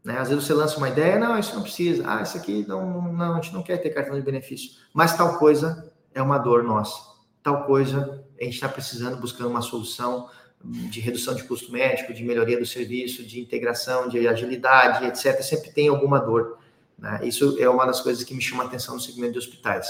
Né? 0.03 0.17
Às 0.17 0.27
vezes 0.27 0.43
você 0.43 0.53
lança 0.53 0.75
uma 0.77 0.89
ideia, 0.89 1.17
não, 1.17 1.39
isso 1.39 1.55
não 1.55 1.61
precisa, 1.61 2.03
ah, 2.05 2.21
isso 2.21 2.35
aqui 2.35 2.65
não, 2.67 3.01
não, 3.13 3.33
a 3.33 3.41
gente 3.41 3.53
não 3.53 3.63
quer 3.63 3.77
ter 3.77 3.89
cartão 3.91 4.15
de 4.15 4.21
benefício, 4.21 4.71
mas 4.93 5.15
tal 5.15 5.37
coisa 5.37 5.89
é 6.13 6.21
uma 6.21 6.37
dor 6.37 6.61
nossa. 6.63 7.01
Tal 7.41 7.63
coisa 7.65 8.21
a 8.37 8.43
gente 8.43 8.55
está 8.55 8.67
precisando, 8.67 9.15
buscando 9.17 9.49
uma 9.49 9.61
solução 9.61 10.29
de 10.61 10.99
redução 10.99 11.33
de 11.33 11.43
custo 11.45 11.71
médico, 11.71 12.13
de 12.13 12.21
melhoria 12.21 12.59
do 12.59 12.65
serviço, 12.65 13.23
de 13.23 13.39
integração, 13.39 14.09
de 14.09 14.27
agilidade, 14.27 15.05
etc. 15.05 15.41
Sempre 15.41 15.71
tem 15.71 15.87
alguma 15.87 16.19
dor. 16.19 16.57
Né? 16.99 17.21
Isso 17.23 17.57
é 17.59 17.69
uma 17.69 17.85
das 17.85 18.01
coisas 18.01 18.23
que 18.23 18.33
me 18.33 18.41
chama 18.41 18.63
a 18.63 18.67
atenção 18.67 18.95
no 18.95 19.01
segmento 19.01 19.33
de 19.33 19.39
hospitais. 19.39 19.87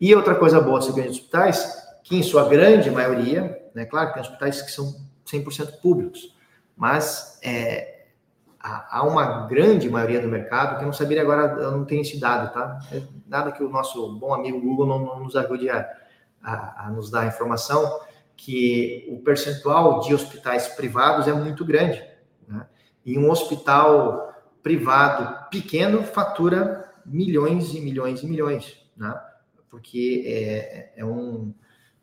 E 0.00 0.14
outra 0.14 0.34
coisa 0.34 0.60
boa 0.60 0.78
do 0.78 0.84
segmento 0.84 1.12
de 1.12 1.18
hospitais, 1.18 1.84
que 2.02 2.16
em 2.16 2.22
sua 2.22 2.48
grande 2.48 2.90
maioria, 2.90 3.60
né, 3.74 3.84
claro 3.84 4.08
que 4.08 4.14
tem 4.14 4.22
hospitais 4.22 4.62
que 4.62 4.70
são 4.70 4.94
100% 5.26 5.80
públicos, 5.80 6.34
mas 6.76 7.38
é, 7.42 8.06
há 8.60 9.04
uma 9.04 9.46
grande 9.46 9.88
maioria 9.88 10.20
do 10.20 10.28
mercado, 10.28 10.76
que 10.76 10.82
eu 10.82 10.86
não 10.86 10.92
sabia 10.92 11.20
agora, 11.20 11.60
eu 11.60 11.70
não 11.70 11.84
tenho 11.84 12.02
esse 12.02 12.18
dado, 12.18 12.52
tá? 12.52 12.80
É 12.90 13.02
nada 13.26 13.52
que 13.52 13.62
o 13.62 13.68
nosso 13.68 14.16
bom 14.18 14.34
amigo 14.34 14.60
Google 14.60 14.86
não, 14.86 14.98
não 15.00 15.20
nos 15.20 15.36
ajude 15.36 15.68
a, 15.68 15.88
a, 16.42 16.86
a, 16.86 16.90
nos 16.90 17.10
dar 17.10 17.20
a 17.20 17.26
informação, 17.26 18.00
que 18.36 19.06
o 19.10 19.22
percentual 19.22 20.00
de 20.00 20.14
hospitais 20.14 20.68
privados 20.68 21.28
é 21.28 21.32
muito 21.32 21.64
grande. 21.64 22.02
Né? 22.48 22.66
E 23.04 23.18
um 23.18 23.30
hospital 23.30 24.33
privado 24.64 25.48
pequeno 25.50 26.02
fatura 26.02 26.90
milhões 27.04 27.74
e 27.74 27.80
milhões 27.80 28.22
e 28.22 28.26
milhões, 28.26 28.76
né? 28.96 29.14
porque 29.70 30.24
é, 30.26 30.92
é, 30.96 31.04
um, 31.04 31.54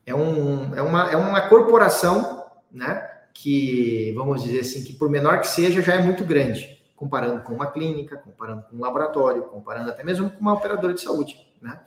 é, 0.06 0.14
um, 0.14 0.76
é, 0.76 0.82
uma, 0.82 1.12
é 1.12 1.18
uma 1.18 1.42
corporação 1.50 2.46
né? 2.72 3.10
que, 3.34 4.14
vamos 4.16 4.44
dizer 4.44 4.60
assim, 4.60 4.84
que 4.84 4.94
por 4.94 5.10
menor 5.10 5.42
que 5.42 5.48
seja, 5.48 5.82
já 5.82 5.96
é 5.96 6.02
muito 6.02 6.24
grande 6.24 6.80
comparando 6.96 7.42
com 7.42 7.56
uma 7.56 7.66
clínica, 7.66 8.16
comparando 8.16 8.62
com 8.70 8.76
um 8.76 8.80
laboratório, 8.80 9.42
comparando 9.46 9.90
até 9.90 10.04
mesmo 10.04 10.30
com 10.30 10.40
uma 10.40 10.54
operadora 10.54 10.94
de 10.94 11.02
saúde, 11.02 11.36
né? 11.60 11.80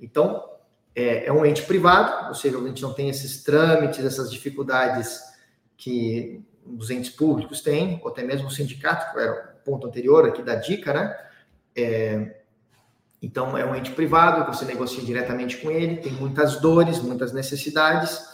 Então, 0.00 0.48
é, 0.94 1.26
é 1.26 1.32
um 1.32 1.44
ente 1.44 1.62
privado, 1.62 2.28
ou 2.28 2.34
seja, 2.36 2.56
a 2.56 2.68
gente 2.68 2.80
não 2.80 2.94
tem 2.94 3.08
esses 3.08 3.42
trâmites, 3.42 4.04
essas 4.04 4.30
dificuldades 4.30 5.20
que 5.76 6.44
os 6.64 6.88
entes 6.88 7.10
públicos 7.10 7.60
têm, 7.62 8.00
ou 8.04 8.12
até 8.12 8.22
mesmo 8.22 8.46
o 8.46 8.50
sindicato, 8.50 9.18
era 9.18 9.49
ponto 9.64 9.86
anterior 9.86 10.26
aqui 10.26 10.42
da 10.42 10.56
dica, 10.56 10.92
né? 10.92 11.16
É, 11.76 12.40
então, 13.22 13.56
é 13.56 13.64
um 13.64 13.74
ente 13.74 13.92
privado, 13.92 14.50
você 14.50 14.64
negocia 14.64 15.04
diretamente 15.04 15.58
com 15.58 15.70
ele, 15.70 15.98
tem 15.98 16.12
muitas 16.12 16.60
dores, 16.60 17.00
muitas 17.00 17.32
necessidades, 17.32 18.24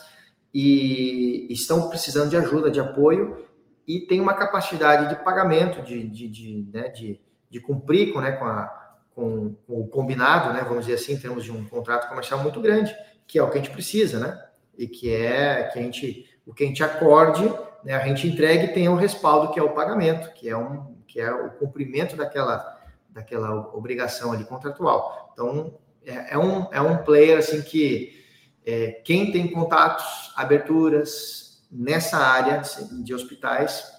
e 0.55 1.47
estão 1.51 1.89
precisando 1.89 2.31
de 2.31 2.37
ajuda, 2.37 2.71
de 2.71 2.79
apoio, 2.79 3.47
e 3.87 4.01
tem 4.01 4.21
uma 4.21 4.35
capacidade 4.35 5.09
de 5.09 5.23
pagamento, 5.25 5.83
de, 5.83 6.09
de, 6.09 6.29
de, 6.29 6.69
né, 6.73 6.89
de, 6.89 7.21
de 7.51 7.61
cumprir 7.61 8.13
com, 8.13 8.21
né, 8.21 8.33
com, 8.33 8.45
a, 8.45 8.95
com, 9.15 9.55
com, 9.67 9.81
o 9.81 9.89
combinado, 9.89 10.53
né, 10.53 10.61
vamos 10.63 10.87
dizer 10.87 10.95
assim, 10.95 11.15
em 11.15 11.19
termos 11.19 11.45
de 11.45 11.51
um 11.51 11.65
contrato 11.65 12.09
comercial 12.09 12.41
muito 12.41 12.61
grande, 12.61 12.95
que 13.27 13.39
é 13.39 13.43
o 13.43 13.51
que 13.51 13.59
a 13.59 13.61
gente 13.61 13.73
precisa, 13.73 14.21
né? 14.21 14.41
E 14.79 14.87
que 14.87 15.13
é 15.13 15.65
que 15.65 15.79
a 15.79 15.83
gente, 15.83 16.29
o 16.47 16.55
que 16.55 16.63
a 16.63 16.67
gente 16.67 16.83
acorde, 16.83 17.45
né, 17.85 17.95
a 17.95 18.07
gente 18.07 18.29
entregue 18.29 18.87
o 18.89 18.93
um 18.93 18.97
respaldo, 18.97 19.53
que 19.53 19.59
é 19.59 19.63
o 19.63 19.75
pagamento, 19.75 20.33
que 20.35 20.49
é, 20.49 20.57
um, 20.57 20.96
que 21.17 21.21
é 21.23 21.33
o 21.33 21.49
cumprimento 21.49 22.15
daquela, 22.15 22.79
daquela 23.09 23.75
obrigação 23.75 24.33
ali 24.33 24.45
contratual. 24.45 25.31
Então, 25.33 25.79
é, 26.05 26.35
é 26.35 26.39
um, 26.39 26.69
é 26.71 26.79
um 26.79 27.03
player 27.05 27.39
assim 27.39 27.63
que 27.63 28.23
é, 28.67 29.01
quem 29.03 29.33
tem 29.33 29.51
contatos, 29.51 30.05
aberturas, 30.37 31.67
nessa 31.73 32.19
área 32.19 32.61
de 33.03 33.15
hospitais, 33.15 33.91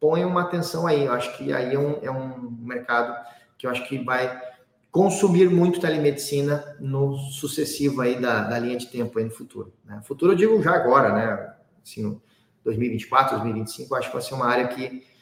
põe 0.00 0.24
uma 0.24 0.42
atenção 0.42 0.88
aí. 0.88 1.04
Eu 1.04 1.12
acho 1.12 1.36
que 1.36 1.52
aí 1.52 1.72
é 1.72 1.78
um, 1.78 2.00
é 2.02 2.10
um 2.10 2.50
mercado 2.58 3.16
que 3.56 3.68
eu 3.68 3.70
acho 3.70 3.86
que 3.86 4.02
vai 4.02 4.42
consumir 4.90 5.48
muito 5.48 5.78
telemedicina 5.78 6.76
no 6.80 7.16
sucessivo 7.16 8.00
aí 8.00 8.20
da, 8.20 8.42
da 8.42 8.58
linha 8.58 8.76
de 8.76 8.88
tempo 8.88 9.20
aí 9.20 9.24
no 9.24 9.30
futuro. 9.30 9.72
Né? 9.84 10.00
Futuro 10.02 10.32
eu 10.32 10.36
digo 10.36 10.60
já 10.60 10.74
agora, 10.74 11.12
né? 11.12 11.54
Assim, 11.80 12.20
2024, 12.64 13.36
2025, 13.36 13.94
eu 13.94 13.98
acho 13.98 14.08
que 14.08 14.14
vai 14.14 14.22
ser 14.22 14.34
uma 14.34 14.46
área 14.46 14.66
que, 14.66 15.13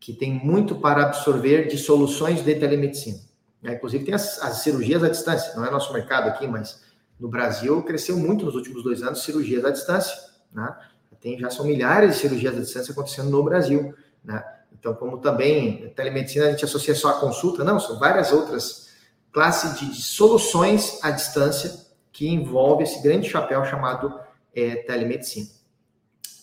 que 0.00 0.12
tem 0.12 0.32
muito 0.32 0.76
para 0.76 1.04
absorver 1.04 1.68
de 1.68 1.76
soluções 1.76 2.44
de 2.44 2.54
telemedicina. 2.54 3.18
Né? 3.62 3.74
Inclusive 3.74 4.04
tem 4.04 4.14
as, 4.14 4.40
as 4.42 4.58
cirurgias 4.58 5.02
à 5.02 5.08
distância, 5.08 5.54
não 5.56 5.64
é 5.64 5.70
nosso 5.70 5.92
mercado 5.92 6.28
aqui, 6.28 6.46
mas 6.46 6.82
no 7.18 7.28
Brasil 7.28 7.82
cresceu 7.82 8.16
muito 8.16 8.44
nos 8.44 8.54
últimos 8.54 8.82
dois 8.82 9.02
anos 9.02 9.22
cirurgias 9.22 9.64
à 9.64 9.70
distância, 9.70 10.16
né? 10.52 10.76
Tem, 11.20 11.36
já 11.36 11.50
são 11.50 11.66
milhares 11.66 12.14
de 12.14 12.20
cirurgias 12.20 12.56
à 12.56 12.60
distância 12.60 12.92
acontecendo 12.92 13.28
no 13.28 13.42
Brasil, 13.42 13.92
né? 14.24 14.44
Então, 14.72 14.94
como 14.94 15.18
também 15.18 15.88
telemedicina 15.96 16.46
a 16.46 16.50
gente 16.52 16.64
associa 16.64 16.94
só 16.94 17.08
a 17.08 17.14
consulta, 17.14 17.64
não, 17.64 17.80
são 17.80 17.98
várias 17.98 18.30
outras 18.30 18.90
classes 19.32 19.80
de, 19.80 19.86
de 19.86 20.00
soluções 20.00 21.00
à 21.02 21.10
distância 21.10 21.88
que 22.12 22.28
envolve 22.28 22.84
esse 22.84 23.02
grande 23.02 23.28
chapéu 23.28 23.64
chamado 23.64 24.16
é, 24.54 24.76
telemedicina. 24.76 25.48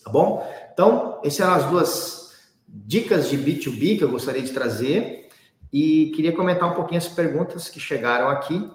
Tá 0.04 0.10
bom? 0.10 0.46
Então, 0.72 1.20
essas 1.24 1.40
eram 1.40 1.54
as 1.54 1.64
duas 1.64 2.25
dicas 2.68 3.28
de 3.30 3.38
B2B 3.38 3.98
que 3.98 4.04
eu 4.04 4.10
gostaria 4.10 4.42
de 4.42 4.52
trazer 4.52 5.28
e 5.72 6.12
queria 6.14 6.34
comentar 6.34 6.70
um 6.70 6.74
pouquinho 6.74 6.98
as 6.98 7.08
perguntas 7.08 7.68
que 7.68 7.80
chegaram 7.80 8.28
aqui, 8.28 8.70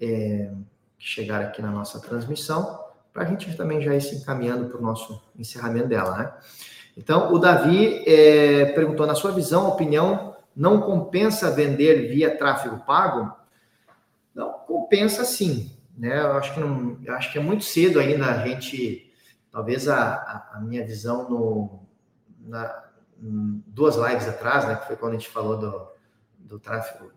é, 0.00 0.50
que 0.98 1.06
chegaram 1.06 1.46
aqui 1.46 1.60
na 1.60 1.70
nossa 1.70 2.00
transmissão 2.00 2.84
para 3.14 3.22
a 3.22 3.26
gente 3.26 3.56
também 3.56 3.80
já 3.80 3.94
ir 3.94 4.00
se 4.00 4.16
encaminhando 4.16 4.68
para 4.68 4.78
o 4.78 4.82
nosso 4.82 5.22
encerramento 5.38 5.86
dela, 5.86 6.18
né? 6.18 6.32
Então, 6.96 7.32
o 7.32 7.38
Davi 7.38 8.02
é, 8.06 8.66
perguntou, 8.66 9.06
na 9.06 9.14
sua 9.14 9.30
visão, 9.30 9.68
opinião, 9.68 10.36
não 10.54 10.80
compensa 10.80 11.50
vender 11.50 12.08
via 12.08 12.36
tráfego 12.36 12.84
pago? 12.84 13.32
Não, 14.34 14.52
compensa 14.52 15.24
sim, 15.24 15.70
né? 15.96 16.20
Eu 16.20 16.32
acho 16.32 16.54
que, 16.54 16.60
não, 16.60 16.98
eu 17.04 17.14
acho 17.14 17.32
que 17.32 17.38
é 17.38 17.42
muito 17.42 17.64
cedo 17.64 18.00
ainda 18.00 18.26
a 18.26 18.46
gente, 18.46 19.12
talvez 19.50 19.88
a, 19.88 20.50
a 20.52 20.60
minha 20.60 20.84
visão 20.84 21.28
no, 21.28 21.80
na, 22.40 22.84
duas 23.28 23.96
lives 23.96 24.28
atrás, 24.28 24.66
né, 24.66 24.76
que 24.76 24.86
foi 24.86 24.96
quando 24.96 25.12
a 25.12 25.16
gente 25.16 25.28
falou 25.28 25.56
do, 25.56 25.86
do 26.38 26.58
tráfego 26.58 27.10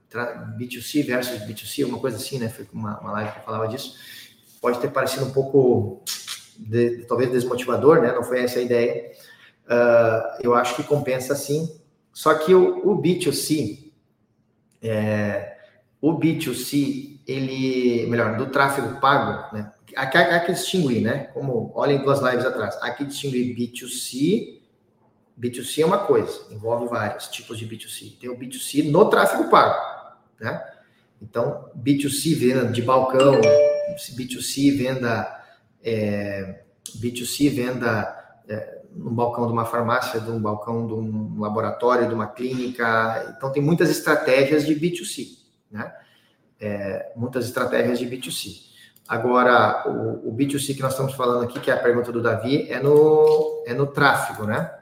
B2C 0.58 1.06
versus 1.06 1.40
B2C, 1.42 1.86
uma 1.86 2.00
coisa 2.00 2.18
assim, 2.18 2.40
né? 2.40 2.48
Foi 2.48 2.66
uma, 2.72 3.00
uma 3.00 3.12
live 3.12 3.32
que 3.32 3.46
falava 3.46 3.68
disso 3.68 3.96
pode 4.62 4.80
ter 4.80 4.90
parecido 4.90 5.26
um 5.26 5.32
pouco 5.32 6.04
de, 6.58 7.06
talvez 7.06 7.32
desmotivador, 7.32 8.02
né? 8.02 8.12
Não 8.12 8.24
foi 8.24 8.44
essa 8.44 8.60
a 8.60 8.62
ideia. 8.62 9.12
Uh, 9.66 10.42
eu 10.44 10.56
acho 10.56 10.76
que 10.76 10.84
compensa 10.84 11.36
sim. 11.36 11.80
Só 12.14 12.34
que 12.36 12.54
o, 12.54 12.88
o 12.88 13.02
B2C, 13.02 13.92
é, 14.82 15.58
o 16.02 16.14
B2C, 16.14 17.20
ele, 17.28 18.08
melhor, 18.08 18.38
do 18.38 18.48
tráfego 18.48 19.00
pago, 19.00 19.56
né? 19.56 19.72
Aqui 19.96 20.46
que 20.46 20.52
distinguir, 20.52 21.02
né? 21.02 21.26
Como 21.34 21.72
olhem 21.74 22.04
duas 22.04 22.20
lives 22.22 22.46
atrás. 22.46 22.78
Aqui 22.82 23.06
distinguir 23.06 23.56
B2C. 23.56 24.57
B2C 25.40 25.84
é 25.84 25.86
uma 25.86 26.00
coisa, 26.00 26.48
envolve 26.52 26.88
vários 26.88 27.28
tipos 27.28 27.60
de 27.60 27.68
B2C. 27.68 28.18
Tem 28.20 28.30
o 28.30 28.38
B2C 28.38 28.90
no 28.90 29.10
tráfego 29.10 29.50
pago, 29.50 30.16
né? 30.40 30.64
Então, 31.22 31.70
B2C 31.78 32.36
venda 32.36 32.66
de 32.66 32.82
balcão, 32.82 33.40
B2C 34.16 34.78
venda 34.78 35.38
é, 35.84 36.64
B2C 37.00 37.50
venda 37.50 38.16
é, 38.48 38.82
no 38.92 39.12
balcão 39.12 39.46
de 39.46 39.54
uma 39.54 39.66
farmácia, 39.66 40.20
de 40.20 40.32
balcão 40.32 40.88
de 40.88 40.94
um 40.94 41.40
laboratório, 41.40 42.08
de 42.08 42.14
uma 42.14 42.28
clínica. 42.28 43.34
Então, 43.36 43.52
tem 43.52 43.62
muitas 43.62 43.90
estratégias 43.90 44.66
de 44.66 44.76
B2C, 44.76 45.38
né? 45.72 45.94
É, 46.60 47.12
muitas 47.16 47.46
estratégias 47.46 48.00
de 48.00 48.08
B2C. 48.08 48.68
Agora, 49.08 49.88
o, 49.88 50.30
o, 50.30 50.36
B2C 50.36 50.76
que 50.76 50.82
nós 50.82 50.92
estamos 50.92 51.14
falando 51.14 51.44
aqui, 51.44 51.60
que 51.60 51.72
é 51.72 51.74
a 51.74 51.82
pergunta 51.82 52.12
do 52.12 52.22
Davi, 52.22 52.70
é 52.70 52.80
no, 52.80 53.64
é 53.66 53.74
no 53.74 53.88
tráfego, 53.88 54.46
né? 54.46 54.74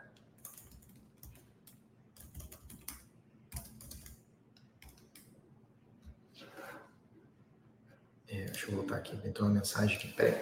É, 8.27 8.51
deixa 8.65 8.71
eu 8.71 8.75
voltar 8.75 8.95
aqui, 8.95 9.15
entrou 9.27 9.47
uma 9.47 9.55
mensagem 9.55 9.95
aqui, 9.95 10.07
peraí. 10.07 10.35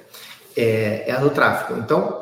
É, 0.55 1.09
é 1.09 1.19
no 1.19 1.29
tráfego. 1.29 1.79
Então, 1.79 2.21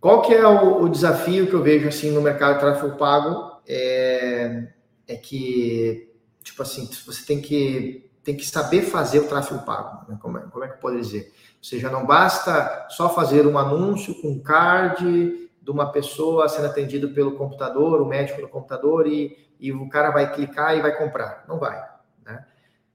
qual 0.00 0.22
que 0.22 0.34
é 0.34 0.46
o, 0.46 0.82
o, 0.82 0.88
desafio 0.88 1.46
que 1.46 1.54
eu 1.54 1.62
vejo 1.62 1.88
assim 1.88 2.10
no 2.10 2.20
mercado 2.20 2.54
de 2.54 2.60
tráfego 2.60 2.96
pago? 2.96 3.60
É, 3.66 4.68
é 5.08 5.16
que, 5.16 6.10
tipo 6.42 6.62
assim, 6.62 6.88
você 7.06 7.24
tem 7.24 7.40
que 7.40 8.08
tem 8.22 8.36
que 8.36 8.46
saber 8.46 8.82
fazer 8.82 9.18
o 9.18 9.26
tráfego 9.26 9.64
pago. 9.64 10.08
Né? 10.08 10.16
Como, 10.22 10.38
é, 10.38 10.42
como 10.42 10.64
é 10.64 10.68
que 10.68 10.74
eu 10.74 10.78
posso 10.78 10.96
dizer? 10.96 11.32
Ou 11.58 11.64
seja, 11.64 11.90
não 11.90 12.06
basta 12.06 12.86
só 12.90 13.12
fazer 13.12 13.46
um 13.48 13.58
anúncio 13.58 14.14
com 14.22 14.40
card 14.40 15.50
de 15.60 15.70
uma 15.70 15.90
pessoa 15.90 16.48
sendo 16.48 16.66
atendida 16.66 17.08
pelo 17.08 17.36
computador, 17.36 18.00
o 18.00 18.06
médico 18.06 18.40
no 18.40 18.48
computador, 18.48 19.08
e, 19.08 19.36
e 19.58 19.72
o 19.72 19.88
cara 19.88 20.10
vai 20.10 20.32
clicar 20.32 20.76
e 20.76 20.82
vai 20.82 20.96
comprar. 20.96 21.44
Não 21.48 21.58
vai. 21.58 21.84
Né? 22.24 22.44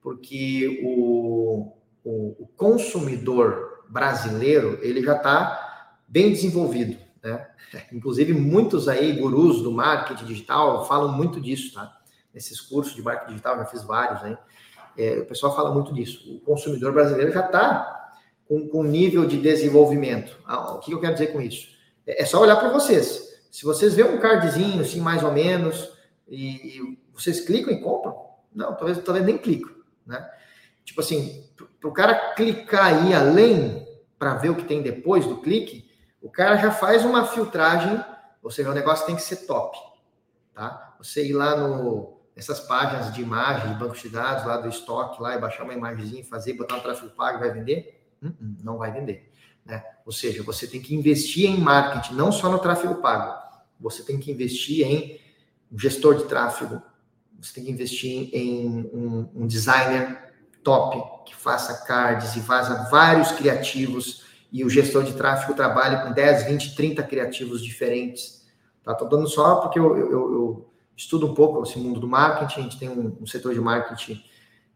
Porque 0.01 0.81
o, 0.85 1.76
o, 2.07 2.43
o 2.43 2.47
consumidor 2.55 3.83
brasileiro, 3.89 4.79
ele 4.81 5.03
já 5.03 5.17
está 5.17 5.91
bem 6.07 6.31
desenvolvido. 6.31 6.97
Né? 7.21 7.45
Inclusive, 7.91 8.33
muitos 8.33 8.87
aí, 8.87 9.11
gurus 9.11 9.61
do 9.61 9.71
marketing 9.71 10.25
digital, 10.25 10.85
falam 10.87 11.11
muito 11.11 11.41
disso, 11.41 11.73
tá? 11.73 11.97
Nesses 12.33 12.61
cursos 12.61 12.95
de 12.95 13.01
marketing 13.01 13.31
digital, 13.31 13.57
já 13.57 13.65
fiz 13.65 13.83
vários 13.83 14.23
aí. 14.23 14.37
É, 14.97 15.19
o 15.19 15.25
pessoal 15.25 15.55
fala 15.55 15.73
muito 15.73 15.93
disso. 15.93 16.35
O 16.35 16.39
consumidor 16.39 16.93
brasileiro 16.93 17.31
já 17.31 17.45
está 17.45 18.15
com, 18.47 18.67
com 18.69 18.83
nível 18.83 19.25
de 19.25 19.37
desenvolvimento. 19.37 20.37
Ah, 20.45 20.75
o 20.75 20.79
que 20.79 20.91
eu 20.93 21.01
quero 21.01 21.13
dizer 21.13 21.27
com 21.27 21.41
isso? 21.41 21.67
É, 22.05 22.21
é 22.21 22.25
só 22.25 22.39
olhar 22.39 22.55
para 22.55 22.69
vocês. 22.69 23.37
Se 23.51 23.65
vocês 23.65 23.95
vêem 23.95 24.09
um 24.09 24.19
cardzinho, 24.19 24.81
assim, 24.81 25.01
mais 25.01 25.23
ou 25.23 25.31
menos, 25.31 25.91
e, 26.27 26.77
e 26.77 26.99
vocês 27.13 27.41
clicam 27.41 27.73
e 27.73 27.81
compram, 27.81 28.15
não, 28.53 28.75
talvez, 28.75 28.97
talvez 29.03 29.25
nem 29.25 29.37
clicam, 29.37 29.71
né? 30.05 30.25
Tipo 30.85 31.01
assim, 31.01 31.46
para 31.79 31.89
o 31.89 31.93
cara 31.93 32.33
clicar 32.33 32.85
aí 32.85 33.13
além 33.13 33.87
para 34.17 34.35
ver 34.35 34.49
o 34.49 34.55
que 34.55 34.65
tem 34.65 34.81
depois 34.81 35.25
do 35.25 35.37
clique, 35.37 35.89
o 36.21 36.29
cara 36.29 36.57
já 36.57 36.71
faz 36.71 37.05
uma 37.05 37.25
filtragem, 37.25 38.03
ou 38.41 38.49
seja, 38.49 38.71
o 38.71 38.73
negócio 38.73 39.05
tem 39.05 39.15
que 39.15 39.21
ser 39.21 39.45
top, 39.47 39.77
tá? 40.53 40.95
Você 40.99 41.25
ir 41.25 41.33
lá 41.33 41.55
no 41.55 42.17
essas 42.35 42.59
páginas 42.59 43.11
de 43.11 43.21
imagem, 43.21 43.73
de 43.73 43.79
banco 43.79 43.97
de 43.97 44.09
dados 44.09 44.45
lá 44.45 44.57
do 44.57 44.69
estoque, 44.69 45.19
lá 45.19 45.35
e 45.35 45.39
baixar 45.39 45.63
uma 45.63 45.73
imagenzinha, 45.73 46.23
fazer, 46.23 46.53
botar 46.53 46.75
um 46.75 46.79
tráfego 46.79 47.09
pago, 47.09 47.39
vai 47.39 47.51
vender? 47.51 47.99
Uh 48.21 48.27
-uh, 48.27 48.57
não 48.63 48.77
vai 48.77 48.91
vender. 48.91 49.31
Né? 49.65 49.83
Ou 50.05 50.11
seja, 50.11 50.43
você 50.43 50.67
tem 50.67 50.79
que 50.79 50.93
investir 50.93 51.49
em 51.49 51.57
marketing, 51.57 52.13
não 52.13 52.31
só 52.31 52.47
no 52.51 52.59
tráfego 52.59 52.95
pago. 53.01 53.35
Você 53.79 54.03
tem 54.03 54.19
que 54.19 54.31
investir 54.31 54.85
em 54.85 55.19
um 55.71 55.79
gestor 55.79 56.15
de 56.15 56.25
tráfego, 56.25 56.79
você 57.41 57.55
tem 57.55 57.65
que 57.65 57.71
investir 57.71 58.29
em 58.31 58.87
um, 58.93 59.29
um 59.35 59.47
designer 59.47 60.26
top 60.67 61.01
que 61.25 61.33
faça 61.33 61.85
cards 61.85 62.35
e 62.35 62.41
faça 62.41 62.89
vários 62.91 63.31
criativos 63.31 64.25
e 64.51 64.65
o 64.65 64.69
gestor 64.69 65.03
de 65.03 65.13
tráfego 65.13 65.53
trabalha 65.53 65.99
com 65.99 66.11
10, 66.11 66.43
20, 66.43 66.75
30 66.75 67.03
criativos 67.03 67.63
diferentes. 67.63 68.45
Tá? 68.83 68.93
Tô 68.93 69.05
dando 69.05 69.29
só 69.29 69.61
porque 69.61 69.79
eu, 69.79 69.97
eu, 69.97 70.11
eu 70.11 70.69
estudo 70.93 71.25
um 71.25 71.33
pouco 71.33 71.63
esse 71.63 71.79
mundo 71.79 72.01
do 72.01 72.07
marketing, 72.07 72.59
a 72.59 72.63
gente 72.63 72.77
tem 72.77 72.89
um, 72.89 73.17
um 73.21 73.25
setor 73.25 73.53
de 73.53 73.61
marketing 73.61 74.21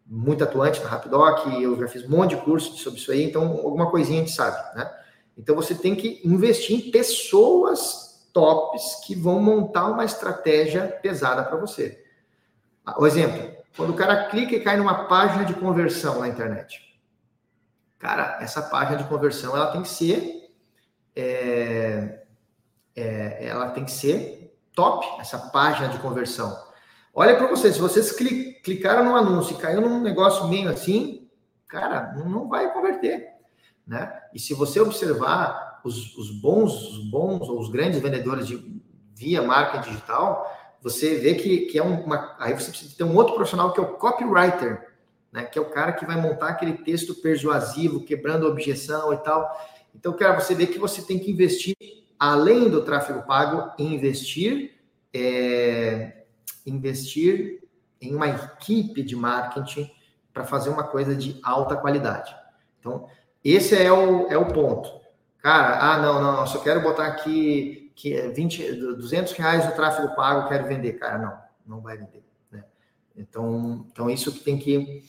muito 0.05 0.45
atuante 0.45 0.81
na 0.81 0.87
Rapidoc, 0.87 1.45
eu 1.61 1.77
já 1.77 1.87
fiz 1.89 2.05
um 2.05 2.09
monte 2.09 2.35
de 2.35 2.41
curso 2.41 2.77
sobre 2.77 2.97
isso 2.97 3.11
aí, 3.11 3.23
então 3.23 3.43
alguma 3.43 3.91
coisinha 3.91 4.21
a 4.21 4.25
gente 4.25 4.35
sabe, 4.35 4.77
né? 4.77 4.89
Então 5.37 5.55
você 5.55 5.75
tem 5.75 5.93
que 5.93 6.21
investir 6.23 6.87
em 6.87 6.91
pessoas 6.91 8.29
tops 8.31 9.01
que 9.05 9.13
vão 9.13 9.41
montar 9.41 9.87
uma 9.87 10.05
estratégia 10.05 10.87
pesada 11.01 11.43
para 11.43 11.57
você. 11.57 12.01
O 12.97 13.05
exemplo, 13.05 13.60
quando 13.75 13.91
o 13.91 13.95
cara 13.95 14.25
clica 14.25 14.55
e 14.55 14.59
cai 14.59 14.77
numa 14.77 15.05
página 15.05 15.45
de 15.45 15.53
conversão 15.53 16.19
na 16.19 16.27
internet. 16.27 16.99
Cara, 17.99 18.39
essa 18.41 18.61
página 18.61 18.97
de 18.97 19.03
conversão 19.05 19.55
ela 19.55 19.71
tem 19.71 19.81
que 19.81 19.89
ser 19.89 20.51
é, 21.15 22.23
é, 22.95 23.47
ela 23.47 23.69
tem 23.69 23.85
que 23.85 23.91
ser 23.91 24.57
top 24.73 25.05
essa 25.19 25.37
página 25.37 25.89
de 25.89 25.99
conversão. 25.99 26.57
Olha 27.13 27.35
para 27.35 27.47
vocês, 27.47 27.75
se 27.75 27.81
vocês 27.81 28.11
clicaram 28.63 29.03
no 29.03 29.15
anúncio 29.15 29.55
e 29.55 29.59
caiu 29.59 29.81
num 29.81 30.01
negócio 30.01 30.47
meio 30.47 30.69
assim, 30.69 31.29
cara, 31.67 32.13
não 32.13 32.47
vai 32.47 32.71
converter, 32.71 33.27
né? 33.85 34.21
E 34.33 34.39
se 34.39 34.53
você 34.53 34.79
observar 34.79 35.81
os, 35.83 36.15
os 36.17 36.31
bons, 36.31 36.73
os 36.73 37.11
bons 37.11 37.49
ou 37.49 37.59
os 37.59 37.69
grandes 37.69 38.01
vendedores 38.01 38.47
de 38.47 38.81
via 39.13 39.41
marca 39.41 39.79
digital, 39.79 40.49
você 40.81 41.15
vê 41.15 41.35
que, 41.35 41.67
que 41.67 41.77
é 41.77 41.83
uma. 41.83 42.35
Aí 42.39 42.53
você 42.53 42.69
precisa 42.69 42.95
ter 42.97 43.03
um 43.03 43.15
outro 43.15 43.35
profissional 43.35 43.71
que 43.71 43.79
é 43.79 43.83
o 43.83 43.93
copywriter, 43.93 44.89
né? 45.31 45.43
Que 45.43 45.59
é 45.59 45.61
o 45.61 45.69
cara 45.69 45.93
que 45.93 46.05
vai 46.05 46.19
montar 46.19 46.49
aquele 46.49 46.73
texto 46.73 47.13
persuasivo, 47.15 48.03
quebrando 48.03 48.47
objeção 48.47 49.13
e 49.13 49.17
tal. 49.17 49.49
Então, 49.95 50.13
cara, 50.13 50.39
você 50.39 50.55
vê 50.55 50.65
que 50.65 50.79
você 50.79 51.01
tem 51.01 51.19
que 51.19 51.31
investir 51.31 51.75
além 52.17 52.69
do 52.69 52.83
tráfego 52.83 53.23
pago, 53.23 53.71
investir, 53.79 54.75
é, 55.13 56.23
investir 56.65 57.63
em 57.99 58.15
uma 58.15 58.27
equipe 58.27 59.03
de 59.03 59.15
marketing 59.15 59.89
para 60.33 60.43
fazer 60.43 60.69
uma 60.69 60.83
coisa 60.83 61.15
de 61.15 61.39
alta 61.43 61.75
qualidade. 61.75 62.35
Então, 62.79 63.07
esse 63.43 63.75
é 63.75 63.91
o, 63.91 64.27
é 64.27 64.37
o 64.37 64.53
ponto. 64.53 65.01
Cara, 65.39 65.79
ah, 65.79 65.97
não, 65.97 66.21
não, 66.21 66.47
só 66.47 66.59
quero 66.59 66.81
botar 66.81 67.07
aqui 67.07 67.80
que 67.95 68.15
20, 68.15 68.65
é 68.65 68.73
200 68.73 69.33
reais 69.33 69.65
no 69.65 69.71
tráfego 69.73 70.15
pago, 70.15 70.49
quero 70.49 70.67
vender. 70.67 70.93
Cara, 70.93 71.17
não, 71.17 71.75
não 71.75 71.81
vai 71.81 71.97
vender. 71.97 72.23
Né? 72.51 72.63
Então, 73.15 73.85
então, 73.91 74.09
isso 74.09 74.31
que 74.31 74.39
tem 74.39 74.57
que, 74.57 75.03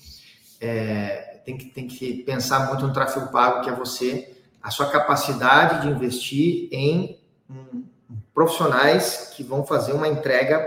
é, 0.61 1.41
tem 1.45 1.57
que 1.57 1.67
tem 1.67 1.87
que 1.87 2.23
pensar 2.25 2.69
muito 2.69 2.87
no 2.87 2.93
tráfego 2.93 3.31
pago, 3.31 3.63
que 3.63 3.71
é 3.71 3.75
você 3.75 4.37
a 4.63 4.71
sua 4.71 4.91
capacidade 4.91 5.83
de 5.83 5.89
investir 5.89 6.69
em 6.71 7.19
um, 7.51 7.85
profissionais 8.33 9.33
que 9.35 9.43
vão 9.43 9.67
fazer 9.67 9.93
uma 9.93 10.07
entrega 10.07 10.61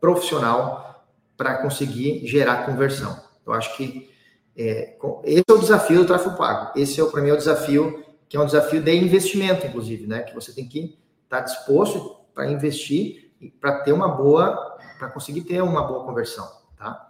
profissional 0.00 1.04
para 1.36 1.58
conseguir 1.58 2.26
gerar 2.26 2.64
conversão. 2.64 3.20
Eu 3.44 3.52
acho 3.52 3.76
que 3.76 4.10
é, 4.56 4.96
esse 5.24 5.44
é 5.48 5.52
o 5.52 5.58
desafio 5.58 6.00
do 6.00 6.06
tráfego 6.06 6.36
pago. 6.36 6.78
Esse 6.78 7.00
é, 7.00 7.04
para 7.04 7.22
mim, 7.22 7.30
é 7.30 7.32
o 7.32 7.38
desafio, 7.38 8.04
que 8.28 8.36
é 8.36 8.40
um 8.40 8.46
desafio 8.46 8.82
de 8.82 8.94
investimento, 8.94 9.66
inclusive, 9.66 10.06
né? 10.06 10.22
Que 10.22 10.34
você 10.34 10.52
tem 10.52 10.68
que 10.68 10.98
estar 11.30 11.38
tá 11.38 11.40
disposto 11.40 12.16
para 12.34 12.50
investir 12.50 13.32
e 13.40 13.48
para 13.48 13.80
ter 13.80 13.92
uma 13.92 14.08
boa, 14.08 14.76
para 14.98 15.08
conseguir 15.08 15.42
ter 15.42 15.62
uma 15.62 15.86
boa 15.86 16.04
conversão, 16.04 16.50
tá? 16.76 17.08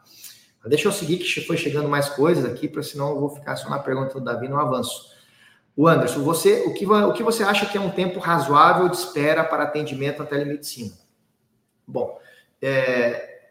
Deixa 0.67 0.89
eu 0.89 0.93
seguir 0.93 1.17
que 1.17 1.41
foi 1.41 1.57
chegando 1.57 1.89
mais 1.89 2.11
coisas 2.11 2.45
aqui, 2.45 2.69
para 2.69 2.83
senão 2.83 3.11
eu 3.11 3.21
vou 3.21 3.31
ficar 3.31 3.57
só 3.57 3.71
na 3.71 3.79
pergunta 3.79 4.13
do 4.13 4.25
Davi 4.25 4.47
no 4.47 4.61
avanço. 4.61 5.11
O 5.75 5.89
Anderson, 5.89 6.23
você, 6.23 6.65
o, 6.67 6.75
que, 6.75 6.87
o 6.87 7.13
que 7.15 7.23
você 7.23 7.43
acha 7.43 7.65
que 7.65 7.79
é 7.79 7.81
um 7.81 7.91
tempo 7.91 8.21
razoável 8.21 8.87
de 8.91 8.97
espera 8.97 9.43
para 9.43 9.63
atendimento 9.63 10.19
na 10.19 10.27
telemedicina? 10.27 10.93
Bom, 11.87 12.19
é, 12.61 13.47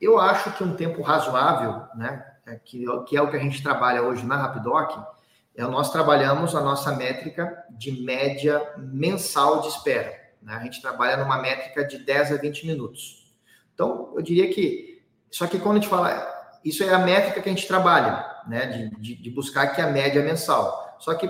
eu 0.00 0.20
acho 0.20 0.52
que 0.52 0.62
um 0.62 0.76
tempo 0.76 1.02
razoável, 1.02 1.82
né, 1.96 2.24
é 2.46 2.54
que, 2.54 2.84
que 3.08 3.16
é 3.16 3.22
o 3.22 3.28
que 3.28 3.36
a 3.36 3.40
gente 3.40 3.60
trabalha 3.60 4.02
hoje 4.02 4.24
na 4.24 4.36
Rapidoc, 4.36 4.96
nós 5.56 5.92
trabalhamos 5.92 6.54
a 6.54 6.60
nossa 6.60 6.92
métrica 6.92 7.64
de 7.70 8.02
média 8.02 8.72
mensal 8.78 9.60
de 9.60 9.68
espera. 9.68 10.12
Né? 10.40 10.54
A 10.54 10.64
gente 10.64 10.80
trabalha 10.80 11.16
numa 11.16 11.40
métrica 11.40 11.84
de 11.84 11.98
10 11.98 12.32
a 12.32 12.36
20 12.36 12.66
minutos. 12.66 13.32
Então, 13.74 14.12
eu 14.14 14.22
diria 14.22 14.52
que, 14.52 15.02
só 15.30 15.46
que 15.46 15.58
quando 15.58 15.76
a 15.76 15.80
gente 15.80 15.90
fala, 15.90 16.58
isso 16.64 16.82
é 16.82 16.92
a 16.92 16.98
métrica 16.98 17.40
que 17.40 17.48
a 17.48 17.52
gente 17.52 17.66
trabalha, 17.66 18.24
né, 18.46 18.66
de, 18.66 19.00
de, 19.00 19.22
de 19.22 19.30
buscar 19.30 19.68
que 19.68 19.80
a 19.80 19.86
média 19.86 20.22
mensal. 20.22 20.96
Só 20.98 21.14
que 21.14 21.26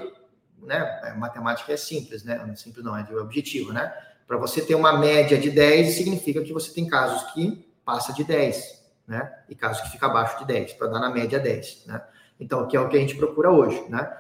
né? 0.63 1.15
Matemática 1.17 1.73
é 1.73 1.77
simples, 1.77 2.23
né? 2.25 2.41
É 2.51 2.55
simples 2.55 2.85
não, 2.85 2.97
é 2.97 3.03
de 3.03 3.15
objetivo, 3.17 3.73
né? 3.73 3.93
Para 4.27 4.37
você 4.37 4.63
ter 4.63 4.75
uma 4.75 4.97
média 4.99 5.37
de 5.39 5.51
10, 5.51 5.95
significa 5.95 6.43
que 6.43 6.53
você 6.53 6.73
tem 6.73 6.87
casos 6.87 7.33
que 7.33 7.69
passa 7.85 8.13
de 8.13 8.25
10, 8.25 8.83
né? 9.07 9.31
E 9.49 9.55
casos 9.55 9.83
que 9.83 9.91
fica 9.91 10.07
abaixo 10.07 10.39
de 10.39 10.47
10, 10.47 10.75
para 10.75 10.89
dar 10.89 11.01
na 11.01 11.11
média 11.11 11.39
10, 11.39 11.87
né? 11.87 12.03
Então, 12.43 12.67
que 12.67 12.77
é 12.77 12.81
o 12.81 12.89
que 12.89 12.97
a 12.97 13.01
gente 13.01 13.15
procura 13.15 13.51
hoje, 13.51 13.81
né? 13.89 14.13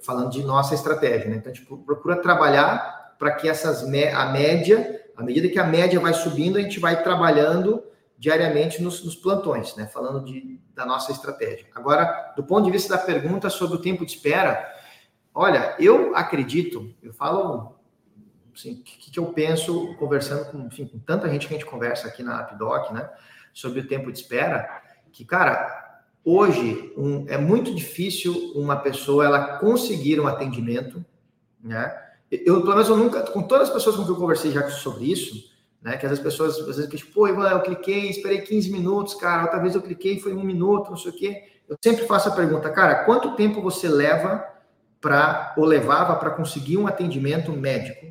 Falando 0.00 0.30
de 0.30 0.44
nossa 0.44 0.74
estratégia, 0.74 1.28
né? 1.28 1.36
Então, 1.36 1.50
a 1.50 1.54
gente 1.54 1.66
procura 1.66 2.16
trabalhar 2.16 3.16
para 3.18 3.32
que 3.32 3.48
essas 3.48 3.82
a 3.82 4.26
média, 4.26 5.02
à 5.16 5.22
medida 5.22 5.48
que 5.48 5.58
a 5.58 5.66
média 5.66 5.98
vai 5.98 6.14
subindo, 6.14 6.56
a 6.56 6.60
gente 6.60 6.78
vai 6.78 7.02
trabalhando 7.02 7.82
diariamente 8.16 8.80
nos, 8.80 9.04
nos 9.04 9.16
plantões, 9.16 9.74
né? 9.74 9.86
Falando 9.86 10.24
de, 10.24 10.60
da 10.72 10.86
nossa 10.86 11.10
estratégia. 11.10 11.66
Agora, 11.74 12.32
do 12.36 12.44
ponto 12.44 12.64
de 12.64 12.70
vista 12.70 12.96
da 12.96 13.02
pergunta 13.02 13.50
sobre 13.50 13.76
o 13.76 13.82
tempo 13.82 14.06
de 14.06 14.12
espera, 14.12 14.72
olha, 15.34 15.74
eu 15.80 16.14
acredito, 16.14 16.94
eu 17.02 17.12
falo 17.12 17.76
assim, 18.54 18.74
o 18.74 18.82
que, 18.84 19.10
que, 19.10 19.18
eu 19.18 19.26
penso 19.32 19.96
conversando 19.96 20.48
com, 20.52 20.58
enfim, 20.60 20.86
com 20.86 21.00
tanta 21.00 21.28
gente 21.28 21.48
que 21.48 21.54
a 21.54 21.58
gente 21.58 21.68
conversa 21.68 22.06
aqui 22.06 22.22
na 22.22 22.38
AppDoc, 22.38 22.92
né? 22.92 23.10
Sobre 23.52 23.80
o 23.80 23.88
tempo 23.88 24.12
de 24.12 24.18
espera, 24.18 24.80
que, 25.12 25.24
cara, 25.24 25.83
hoje 26.24 26.92
um, 26.96 27.26
é 27.28 27.36
muito 27.36 27.74
difícil 27.74 28.52
uma 28.54 28.76
pessoa 28.76 29.24
ela 29.24 29.58
conseguir 29.58 30.20
um 30.20 30.26
atendimento, 30.26 31.04
né? 31.62 31.94
Eu, 32.30 32.62
pelo 32.62 32.74
menos, 32.74 32.88
eu 32.88 32.96
nunca, 32.96 33.22
com 33.22 33.42
todas 33.42 33.68
as 33.68 33.74
pessoas 33.74 33.96
com 33.96 34.04
que 34.04 34.10
eu 34.10 34.16
conversei 34.16 34.50
já 34.50 34.68
sobre 34.70 35.04
isso, 35.04 35.52
né? 35.82 35.96
Que 35.96 36.06
as 36.06 36.18
pessoas, 36.18 36.58
às 36.58 36.76
vezes, 36.76 36.88
tipo, 36.88 37.12
pô, 37.12 37.28
Ivan, 37.28 37.48
eu 37.50 37.60
cliquei, 37.60 38.08
esperei 38.08 38.40
15 38.40 38.72
minutos, 38.72 39.14
cara, 39.14 39.42
outra 39.42 39.60
vez 39.60 39.74
eu 39.74 39.82
cliquei, 39.82 40.18
foi 40.18 40.32
um 40.32 40.42
minuto, 40.42 40.90
não 40.90 40.96
sei 40.96 41.10
o 41.10 41.14
quê. 41.14 41.44
Eu 41.68 41.76
sempre 41.82 42.06
faço 42.06 42.28
a 42.28 42.32
pergunta, 42.32 42.70
cara, 42.70 43.04
quanto 43.04 43.36
tempo 43.36 43.62
você 43.62 43.88
leva 43.88 44.44
para, 45.00 45.54
ou 45.56 45.64
levava 45.64 46.16
para 46.16 46.30
conseguir 46.30 46.78
um 46.78 46.86
atendimento 46.86 47.52
médico 47.52 48.06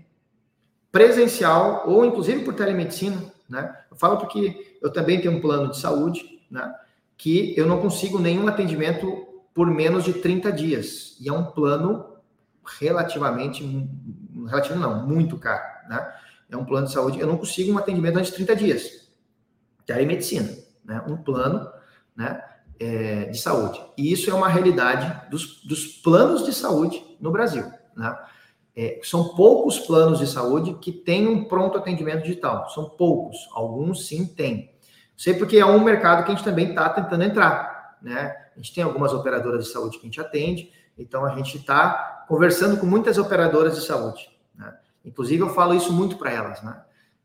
presencial 0.92 1.84
ou 1.88 2.06
inclusive 2.06 2.46
por 2.46 2.54
telemedicina, 2.54 3.20
né? 3.50 3.76
Eu 3.90 3.98
falo 3.98 4.18
porque 4.18 4.78
eu 4.82 4.92
também 4.92 5.20
tenho 5.20 5.36
um 5.36 5.42
plano 5.42 5.72
de 5.72 5.80
saúde, 5.80 6.40
né? 6.50 6.72
Que 7.24 7.58
eu 7.58 7.66
não 7.66 7.80
consigo 7.80 8.20
nenhum 8.20 8.50
atendimento 8.50 9.26
por 9.54 9.68
menos 9.72 10.04
de 10.04 10.12
30 10.12 10.52
dias. 10.52 11.16
E 11.22 11.30
é 11.30 11.32
um 11.32 11.46
plano 11.46 12.18
relativamente, 12.80 13.64
relativo 14.46 14.78
não, 14.78 15.08
muito 15.08 15.38
caro, 15.38 15.88
né? 15.88 16.14
É 16.50 16.58
um 16.58 16.66
plano 16.66 16.86
de 16.86 16.92
saúde, 16.92 17.18
eu 17.18 17.26
não 17.26 17.38
consigo 17.38 17.72
um 17.72 17.78
atendimento 17.78 18.18
antes 18.18 18.30
de 18.30 18.36
30 18.36 18.56
dias. 18.58 19.10
Telemedicina, 19.86 20.54
né? 20.84 21.02
Um 21.08 21.16
plano, 21.16 21.66
né? 22.14 22.44
É, 22.78 23.30
de 23.30 23.38
saúde. 23.38 23.82
E 23.98 24.12
isso 24.12 24.30
é 24.30 24.34
uma 24.34 24.50
realidade 24.50 25.30
dos, 25.30 25.64
dos 25.64 25.86
planos 25.86 26.44
de 26.44 26.54
saúde 26.54 27.02
no 27.22 27.32
Brasil, 27.32 27.72
né? 27.96 28.18
É, 28.76 29.00
são 29.02 29.30
poucos 29.30 29.80
planos 29.80 30.20
de 30.20 30.28
saúde 30.28 30.74
que 30.74 30.92
têm 30.92 31.26
um 31.26 31.46
pronto 31.46 31.78
atendimento 31.78 32.24
digital. 32.24 32.70
São 32.72 32.90
poucos. 32.90 33.48
Alguns 33.54 34.08
sim 34.08 34.26
têm. 34.26 34.73
Sei 35.18 35.34
porque 35.34 35.58
é 35.58 35.66
um 35.66 35.84
mercado 35.84 36.24
que 36.24 36.32
a 36.32 36.36
gente 36.36 36.44
também 36.44 36.70
está 36.70 36.90
tentando 36.90 37.24
entrar. 37.24 37.98
Né? 38.02 38.36
A 38.56 38.60
gente 38.60 38.74
tem 38.74 38.84
algumas 38.84 39.14
operadoras 39.14 39.66
de 39.66 39.72
saúde 39.72 39.98
que 39.98 40.06
a 40.06 40.08
gente 40.08 40.22
atende, 40.22 40.72
então 40.98 41.26
a 41.26 41.36
gente 41.36 41.58
está 41.58 42.26
conversando 42.28 42.78
com 42.78 42.86
muitas 42.86 43.18
operadoras 43.18 43.76
de 43.76 43.86
saúde. 43.86 44.30
Né? 44.56 44.74
Inclusive, 45.06 45.42
eu 45.42 45.50
falo 45.50 45.74
isso 45.74 45.92
muito 45.92 46.18
para 46.18 46.32
elas. 46.32 46.62
Né? 46.62 46.82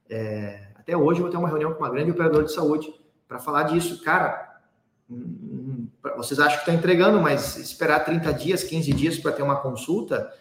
É, 0.08 0.68
até 0.76 0.96
hoje 0.96 1.20
eu 1.20 1.24
vou 1.24 1.30
ter 1.30 1.36
uma 1.36 1.48
reunião 1.48 1.72
com 1.72 1.80
uma 1.80 1.90
grande 1.90 2.10
operadora 2.10 2.44
de 2.44 2.52
saúde 2.52 2.92
para 3.26 3.38
falar 3.38 3.64
disso. 3.64 4.02
Cara, 4.02 4.60
hum, 5.10 5.16
hum, 5.16 5.88
vocês 6.16 6.38
acham 6.38 6.54
que 6.54 6.60
estão 6.60 6.74
entregando, 6.74 7.20
mas 7.20 7.56
esperar 7.56 8.04
30 8.04 8.32
dias, 8.32 8.64
15 8.64 8.92
dias 8.92 9.18
para 9.18 9.32
ter 9.32 9.42
uma 9.42 9.56
consulta 9.56 10.32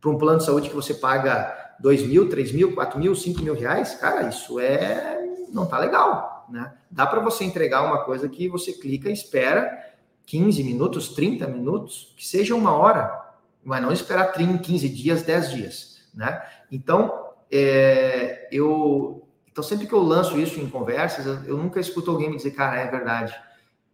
para 0.00 0.10
um 0.10 0.18
plano 0.18 0.38
de 0.38 0.44
saúde 0.44 0.68
que 0.68 0.74
você 0.74 0.92
paga 0.92 1.74
2 1.80 2.06
mil, 2.06 2.28
3 2.28 2.52
mil, 2.52 2.74
4 2.74 2.98
mil, 2.98 3.14
5 3.14 3.42
mil 3.42 3.54
reais, 3.54 3.94
cara, 3.94 4.28
isso 4.28 4.60
é. 4.60 5.18
não 5.50 5.64
tá 5.64 5.78
legal. 5.78 6.33
Né? 6.48 6.72
Dá 6.90 7.06
para 7.06 7.20
você 7.20 7.44
entregar 7.44 7.82
uma 7.82 8.04
coisa 8.04 8.28
que 8.28 8.48
você 8.48 8.72
clica 8.72 9.08
e 9.08 9.12
espera 9.12 9.94
15 10.26 10.62
minutos, 10.62 11.08
30 11.10 11.46
minutos, 11.48 12.14
que 12.16 12.26
seja 12.26 12.54
uma 12.54 12.72
hora, 12.72 13.34
mas 13.62 13.82
não 13.82 13.92
esperar 13.92 14.32
30, 14.32 14.58
15 14.58 14.88
dias, 14.88 15.22
10 15.22 15.50
dias. 15.50 16.08
Né? 16.14 16.42
Então, 16.70 17.32
é, 17.50 18.48
eu. 18.50 19.28
Então, 19.50 19.62
sempre 19.62 19.86
que 19.86 19.92
eu 19.92 20.02
lanço 20.02 20.38
isso 20.38 20.58
em 20.58 20.68
conversas, 20.68 21.26
eu, 21.26 21.44
eu 21.44 21.56
nunca 21.56 21.78
escuto 21.78 22.10
alguém 22.10 22.28
me 22.28 22.36
dizer, 22.36 22.50
cara, 22.52 22.80
é 22.80 22.90
verdade. 22.90 23.34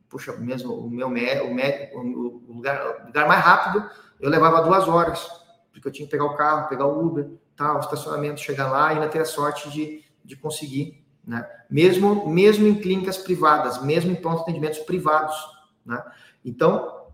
Puxa, 0.09 0.33
mesmo 0.33 0.75
o 0.75 0.91
meu 0.91 1.09
o, 1.09 2.43
o, 2.49 2.55
lugar, 2.55 3.03
o 3.03 3.07
lugar 3.07 3.29
mais 3.29 3.45
rápido, 3.45 3.89
eu 4.19 4.31
levava 4.31 4.63
duas 4.63 4.89
horas 4.89 5.41
porque 5.81 5.89
eu 5.89 5.93
tinha 5.93 6.07
que 6.07 6.11
pegar 6.11 6.25
o 6.25 6.37
carro, 6.37 6.69
pegar 6.69 6.87
o 6.87 7.07
Uber, 7.07 7.31
tal, 7.57 7.77
o 7.77 7.81
estacionamento, 7.81 8.41
chegar 8.41 8.71
lá 8.71 8.93
e 8.93 8.97
ainda 8.97 9.09
ter 9.09 9.21
a 9.21 9.25
sorte 9.25 9.71
de, 9.71 10.05
de 10.25 10.37
conseguir, 10.37 11.00
né? 11.27 11.47
Mesmo, 11.69 12.29
mesmo 12.29 12.67
em 12.67 12.75
clínicas 12.75 13.17
privadas, 13.17 13.83
mesmo 13.83 14.11
em 14.11 14.17
pontos 14.17 14.39
de 14.39 14.43
atendimentos 14.45 14.81
privados, 14.81 15.37
né? 15.85 16.03
Então, 16.45 17.07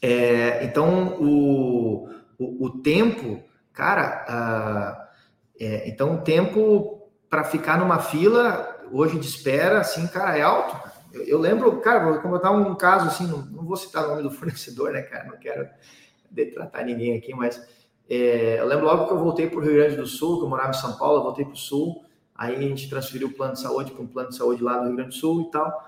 é, 0.00 0.64
então 0.64 1.16
o, 1.20 2.08
o, 2.38 2.66
o, 2.66 2.70
tempo, 2.80 3.42
cara, 3.72 4.24
uh, 4.28 5.16
é, 5.58 5.88
então 5.88 6.14
o 6.14 6.20
tempo 6.22 7.08
para 7.28 7.44
ficar 7.44 7.78
numa 7.78 7.98
fila 7.98 8.80
hoje 8.92 9.18
de 9.18 9.26
espera, 9.26 9.80
assim, 9.80 10.06
cara, 10.06 10.36
é 10.36 10.42
alto. 10.42 10.90
Eu, 11.12 11.22
eu 11.24 11.38
lembro, 11.38 11.80
cara, 11.80 12.04
vou 12.04 12.20
contar 12.20 12.50
um 12.50 12.74
caso 12.74 13.06
assim, 13.06 13.26
não, 13.26 13.38
não, 13.46 13.64
vou 13.64 13.76
citar 13.76 14.04
o 14.04 14.08
nome 14.08 14.22
do 14.22 14.30
fornecedor, 14.32 14.92
né, 14.92 15.02
cara? 15.02 15.24
Não 15.24 15.36
quero 15.38 15.68
detratar 16.30 16.84
ninguém 16.84 17.16
aqui, 17.16 17.34
mas 17.34 17.60
é, 18.08 18.58
eu 18.58 18.66
lembro 18.66 18.86
logo 18.86 19.06
que 19.06 19.12
eu 19.12 19.18
voltei 19.18 19.48
para 19.48 19.58
o 19.58 19.62
Rio 19.62 19.74
Grande 19.74 19.96
do 19.96 20.06
Sul, 20.06 20.38
que 20.38 20.44
eu 20.44 20.48
morava 20.48 20.70
em 20.70 20.80
São 20.80 20.96
Paulo, 20.96 21.18
eu 21.18 21.24
voltei 21.24 21.44
para 21.44 21.54
o 21.54 21.56
Sul, 21.56 22.04
aí 22.40 22.56
a 22.56 22.60
gente 22.60 22.88
transferiu 22.88 23.28
o 23.28 23.32
plano 23.32 23.52
de 23.52 23.60
saúde 23.60 23.92
para 23.92 24.00
um 24.00 24.06
plano 24.06 24.30
de 24.30 24.36
saúde 24.36 24.62
lá 24.62 24.78
do 24.78 24.86
Rio 24.86 24.96
Grande 24.96 25.10
do 25.10 25.14
Sul 25.14 25.42
e 25.42 25.50
tal. 25.50 25.86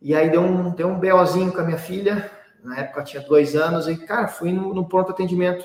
E 0.00 0.14
aí 0.14 0.30
deu 0.30 0.40
um, 0.40 0.70
deu 0.70 0.88
um 0.88 0.98
BOzinho 0.98 1.52
com 1.52 1.60
a 1.60 1.64
minha 1.64 1.76
filha, 1.76 2.30
na 2.64 2.78
época 2.78 3.04
tinha 3.04 3.22
dois 3.22 3.54
anos, 3.54 3.86
e, 3.86 3.94
cara, 3.98 4.28
fui 4.28 4.50
no, 4.50 4.72
no 4.72 4.88
pronto 4.88 5.12
atendimento 5.12 5.62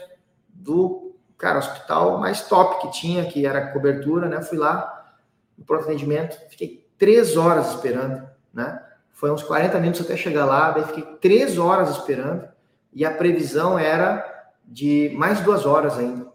do, 0.50 1.16
cara, 1.38 1.58
hospital 1.58 2.18
mais 2.18 2.42
top 2.50 2.82
que 2.82 3.00
tinha, 3.00 3.24
que 3.24 3.46
era 3.46 3.72
cobertura, 3.72 4.28
né? 4.28 4.42
Fui 4.42 4.58
lá 4.58 5.16
no 5.58 5.64
pronto 5.64 5.86
atendimento, 5.86 6.38
fiquei 6.50 6.86
três 6.98 7.38
horas 7.38 7.70
esperando, 7.70 8.28
né? 8.54 8.84
Foi 9.14 9.32
uns 9.32 9.42
40 9.42 9.80
minutos 9.80 10.02
até 10.02 10.18
chegar 10.18 10.44
lá, 10.44 10.72
daí 10.72 10.84
fiquei 10.84 11.04
três 11.22 11.58
horas 11.58 11.92
esperando, 11.92 12.46
e 12.92 13.06
a 13.06 13.12
previsão 13.12 13.80
era 13.80 14.22
de 14.66 15.14
mais 15.16 15.40
duas 15.40 15.66
horas 15.66 15.98
ainda. 15.98 16.28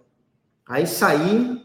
Aí 0.66 0.86
saí, 0.86 1.57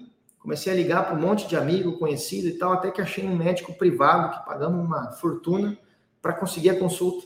comecei 0.44 0.74
a 0.74 0.76
ligar 0.76 1.06
para 1.06 1.16
um 1.16 1.22
monte 1.22 1.48
de 1.48 1.56
amigo, 1.56 1.98
conhecido 1.98 2.50
e 2.50 2.58
tal, 2.58 2.74
até 2.74 2.92
que 2.92 3.02
achei 3.02 3.26
um 3.26 3.36
médico 3.36 3.74
privado 3.74 4.38
que 4.38 4.46
pagamos 4.46 4.86
uma 4.86 5.14
fortuna 5.14 5.78
para 6.22 6.34
conseguir 6.34 6.70
a 6.70 6.78
consulta. 6.78 7.26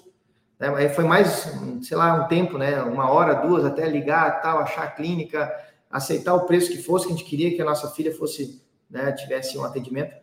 Né? 0.60 0.72
Aí 0.76 0.90
foi 0.90 1.04
mais, 1.04 1.52
sei 1.82 1.98
lá, 1.98 2.14
um 2.14 2.28
tempo, 2.28 2.60
né? 2.60 2.80
Uma 2.84 3.10
hora, 3.10 3.34
duas, 3.34 3.66
até 3.66 3.90
ligar, 3.90 4.40
tal, 4.42 4.60
achar 4.60 4.84
a 4.84 4.92
clínica, 4.92 5.52
aceitar 5.90 6.36
o 6.36 6.46
preço 6.46 6.70
que 6.72 6.78
fosse, 6.78 7.08
que 7.08 7.14
a 7.14 7.16
gente 7.16 7.28
queria 7.28 7.56
que 7.56 7.62
a 7.62 7.66
nossa 7.66 7.90
filha 7.90 8.14
fosse, 8.16 8.64
né, 8.88 9.12
tivesse 9.14 9.58
um 9.58 9.64
atendimento. 9.64 10.16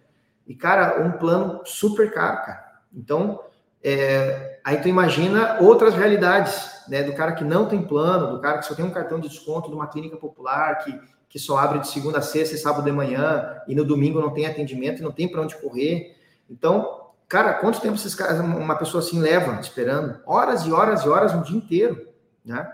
E, 0.46 0.54
cara, 0.54 1.02
um 1.02 1.12
plano 1.12 1.62
super 1.64 2.12
caro, 2.12 2.46
cara. 2.46 2.64
Então, 2.92 3.40
é, 3.82 4.60
aí 4.64 4.80
tu 4.80 4.88
imagina 4.88 5.58
outras 5.60 5.94
realidades, 5.94 6.70
né, 6.88 7.02
do 7.02 7.12
cara 7.12 7.32
que 7.32 7.42
não 7.42 7.66
tem 7.66 7.82
plano, 7.82 8.36
do 8.36 8.40
cara 8.40 8.58
que 8.58 8.66
só 8.66 8.74
tem 8.74 8.84
um 8.84 8.90
cartão 8.90 9.18
de 9.18 9.28
desconto 9.28 9.68
de 9.68 9.74
uma 9.74 9.88
clínica 9.88 10.16
popular, 10.16 10.84
que, 10.84 10.92
que 11.34 11.38
só 11.40 11.58
abre 11.58 11.80
de 11.80 11.88
segunda 11.88 12.18
a 12.18 12.22
sexta 12.22 12.54
e 12.54 12.58
sábado 12.58 12.84
de 12.84 12.92
manhã, 12.92 13.60
e 13.66 13.74
no 13.74 13.84
domingo 13.84 14.20
não 14.20 14.32
tem 14.32 14.46
atendimento, 14.46 15.02
não 15.02 15.10
tem 15.10 15.26
para 15.28 15.42
onde 15.42 15.56
correr. 15.56 16.16
Então, 16.48 17.10
cara, 17.26 17.54
quanto 17.54 17.80
tempo 17.80 17.96
esses 17.96 18.14
caras, 18.14 18.38
uma 18.38 18.76
pessoa 18.76 19.02
assim 19.02 19.18
leva 19.18 19.60
esperando? 19.60 20.20
Horas 20.24 20.62
e 20.62 20.70
horas 20.70 21.02
e 21.02 21.08
horas, 21.08 21.34
um 21.34 21.42
dia 21.42 21.56
inteiro, 21.56 22.08
né? 22.44 22.72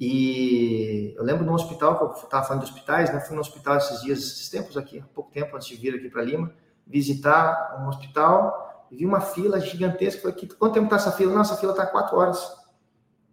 E 0.00 1.12
eu 1.18 1.22
lembro 1.22 1.44
no 1.44 1.52
hospital, 1.52 1.98
que 1.98 2.04
eu 2.04 2.24
estava 2.24 2.46
falando 2.46 2.64
de 2.64 2.70
hospitais, 2.70 3.12
né? 3.12 3.20
Fui 3.20 3.34
no 3.34 3.42
hospital 3.42 3.76
esses 3.76 4.00
dias, 4.00 4.20
esses 4.20 4.48
tempos 4.48 4.78
aqui, 4.78 5.00
há 5.00 5.14
pouco 5.14 5.30
tempo 5.30 5.54
antes 5.54 5.68
de 5.68 5.76
vir 5.76 5.94
aqui 5.94 6.08
para 6.08 6.22
Lima, 6.22 6.50
visitar 6.86 7.78
um 7.78 7.88
hospital 7.88 8.68
vi 8.90 9.04
uma 9.04 9.20
fila 9.20 9.60
gigantesca. 9.60 10.22
Falei, 10.22 10.48
quanto 10.58 10.72
tempo 10.72 10.86
está 10.86 10.96
essa 10.96 11.12
fila? 11.12 11.34
Nossa, 11.34 11.52
a 11.52 11.56
fila 11.58 11.72
está 11.72 11.84
quatro 11.86 12.16
horas. 12.16 12.56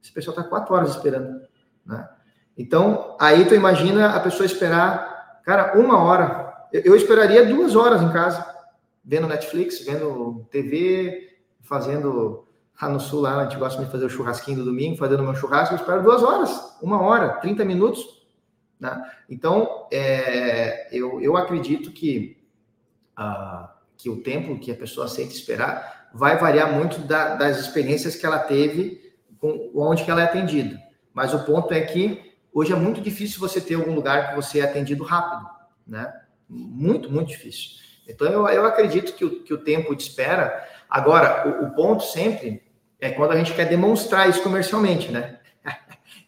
Esse 0.03 0.11
pessoal 0.11 0.35
está 0.37 0.49
quatro 0.49 0.75
horas 0.75 0.89
esperando. 0.89 1.47
Né? 1.85 2.09
Então, 2.57 3.15
aí 3.19 3.45
tu 3.45 3.53
imagina 3.53 4.15
a 4.15 4.19
pessoa 4.19 4.45
esperar, 4.45 5.41
cara, 5.43 5.77
uma 5.77 5.99
hora. 5.99 6.53
Eu, 6.71 6.95
esperaria 6.95 7.45
duas 7.45 7.75
horas 7.75 8.01
em 8.01 8.11
casa, 8.11 8.45
vendo 9.03 9.27
Netflix, 9.27 9.83
vendo 9.85 10.45
TV, 10.49 11.37
fazendo 11.61 12.47
lá 12.81 12.89
no 12.89 12.99
sul, 12.99 13.21
lá 13.21 13.39
a 13.39 13.43
gente 13.43 13.57
gosta 13.57 13.83
de 13.83 13.91
fazer 13.91 14.05
o 14.05 14.09
churrasquinho 14.09 14.57
do 14.57 14.65
domingo, 14.65 14.97
fazendo 14.97 15.23
meu 15.23 15.35
churrasco, 15.35 15.75
eu 15.75 15.79
espero 15.79 16.03
duas 16.03 16.23
horas, 16.23 16.77
uma 16.81 17.01
hora, 17.01 17.29
30 17.39 17.63
minutos. 17.63 18.25
Né? 18.79 19.11
Então, 19.29 19.87
é, 19.91 20.89
eu, 20.91 21.21
eu 21.21 21.37
acredito 21.37 21.91
que, 21.91 22.37
uh, 23.17 23.67
que 23.97 24.09
o 24.09 24.21
tempo 24.21 24.59
que 24.59 24.71
a 24.71 24.75
pessoa 24.75 25.05
aceita 25.05 25.33
esperar 25.33 26.09
vai 26.13 26.37
variar 26.37 26.71
muito 26.71 26.99
da, 26.99 27.35
das 27.35 27.59
experiências 27.59 28.15
que 28.15 28.25
ela 28.25 28.39
teve 28.39 29.13
com 29.39 29.71
onde 29.75 30.03
que 30.03 30.11
ela 30.11 30.21
é 30.21 30.25
atendida. 30.25 30.81
Mas 31.13 31.33
o 31.33 31.43
ponto 31.43 31.73
é 31.73 31.81
que 31.81 32.34
hoje 32.55 32.71
é 32.71 32.75
muito 32.75 33.01
difícil 33.01 33.37
você 33.41 33.59
ter 33.59 33.75
algum 33.75 33.93
lugar 33.93 34.29
que 34.29 34.35
você 34.35 34.61
é 34.61 34.63
atendido 34.63 35.03
rápido, 35.03 35.45
né? 35.85 36.11
Muito, 36.47 37.11
muito 37.11 37.27
difícil. 37.27 37.83
Então, 38.07 38.27
eu, 38.27 38.47
eu 38.47 38.65
acredito 38.65 39.13
que 39.13 39.25
o, 39.25 39.43
que 39.43 39.53
o 39.53 39.57
tempo 39.57 39.93
de 39.93 40.03
espera. 40.03 40.65
Agora, 40.89 41.61
o, 41.61 41.65
o 41.65 41.75
ponto 41.75 42.03
sempre 42.03 42.63
é 43.01 43.09
quando 43.09 43.31
a 43.31 43.35
gente 43.35 43.53
quer 43.53 43.67
demonstrar 43.67 44.29
isso 44.29 44.41
comercialmente, 44.41 45.11
né? 45.11 45.39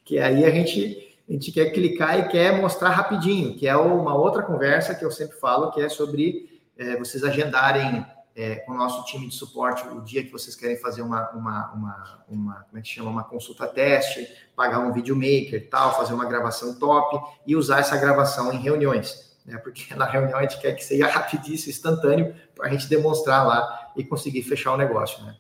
que 0.04 0.20
aí 0.20 0.44
a 0.44 0.52
gente, 0.52 1.16
a 1.30 1.32
gente 1.32 1.52
quer 1.52 1.72
clicar 1.72 2.20
e 2.20 2.28
quer 2.28 2.60
mostrar 2.60 2.90
rapidinho, 2.90 3.56
que 3.56 3.66
é 3.66 3.76
uma 3.78 4.16
outra 4.16 4.44
conversa 4.44 4.94
que 4.94 5.06
eu 5.06 5.12
sempre 5.12 5.40
falo, 5.40 5.72
que 5.72 5.80
é 5.80 5.88
sobre 5.88 6.62
é, 6.78 6.98
vocês 6.98 7.24
agendarem 7.24 8.06
é, 8.38 8.58
com 8.58 8.72
o 8.72 8.78
nosso 8.78 9.04
time 9.06 9.28
de 9.28 9.36
suporte 9.36 9.86
o 9.88 10.00
dia 10.02 10.24
que 10.24 10.32
vocês 10.32 10.56
querem 10.56 10.78
fazer 10.78 11.02
uma, 11.02 11.30
uma, 11.32 11.74
uma, 11.74 12.26
uma 12.30 12.54
como 12.70 12.78
é 12.78 12.82
que 12.82 12.88
chama, 12.88 13.10
uma 13.10 13.24
consulta 13.24 13.68
teste, 13.68 14.26
pagar 14.56 14.80
um 14.80 14.94
videomaker 14.94 15.68
tal, 15.70 15.98
fazer 15.98 16.14
uma 16.14 16.26
gravação 16.26 16.78
top 16.80 17.20
e 17.46 17.56
usar 17.56 17.80
essa 17.80 17.98
gravação 17.98 18.54
em 18.54 18.58
reuniões 18.58 19.28
né? 19.48 19.58
Porque 19.58 19.92
na 19.96 20.06
reunião 20.06 20.38
a 20.38 20.42
gente 20.42 20.60
quer 20.60 20.74
que 20.74 20.84
seja 20.84 21.08
rapidíssimo, 21.08 21.72
instantâneo, 21.72 22.36
para 22.54 22.68
a 22.68 22.70
gente 22.70 22.88
demonstrar 22.88 23.48
lá 23.48 23.92
e 23.96 24.04
conseguir 24.04 24.44
fechar 24.44 24.74
o 24.74 24.78
negócio, 24.78 25.24
né? 25.24 25.36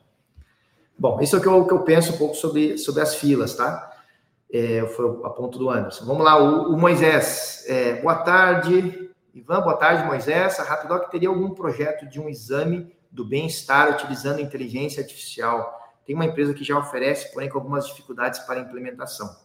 Bom, 0.98 1.22
isso 1.22 1.36
é 1.36 1.40
o 1.40 1.42
que 1.42 1.48
eu, 1.48 1.68
que 1.68 1.74
eu 1.74 1.82
penso 1.82 2.14
um 2.14 2.18
pouco 2.18 2.34
sobre, 2.34 2.76
sobre 2.78 3.04
as 3.04 3.14
filas, 3.14 3.56
tá? 3.56 3.94
É, 4.52 4.84
foi 4.96 5.06
a 5.24 5.30
ponto 5.30 5.60
do 5.60 5.70
Anderson. 5.70 6.06
Vamos 6.06 6.24
lá, 6.24 6.42
o, 6.42 6.74
o 6.74 6.78
Moisés. 6.78 7.64
É, 7.68 8.02
boa 8.02 8.16
tarde, 8.16 9.07
Ivan, 9.38 9.62
boa 9.62 9.78
tarde, 9.78 10.04
Moisés. 10.04 10.60
A 10.60 10.64
Rapidoc 10.64 11.12
teria 11.12 11.30
algum 11.30 11.52
projeto 11.52 12.08
de 12.08 12.20
um 12.20 12.28
exame 12.28 12.92
do 13.12 13.24
bem-estar 13.24 13.92
utilizando 13.92 14.42
inteligência 14.42 15.00
artificial? 15.00 15.80
Tem 16.04 16.16
uma 16.16 16.26
empresa 16.26 16.56
que 16.56 16.64
já 16.64 16.76
oferece, 16.76 17.32
porém 17.32 17.48
com 17.48 17.60
algumas 17.60 17.86
dificuldades 17.86 18.40
para 18.40 18.60
implementação. 18.60 19.38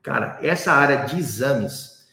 Cara, 0.00 0.38
essa 0.40 0.72
área 0.72 1.04
de 1.04 1.18
exames 1.18 2.08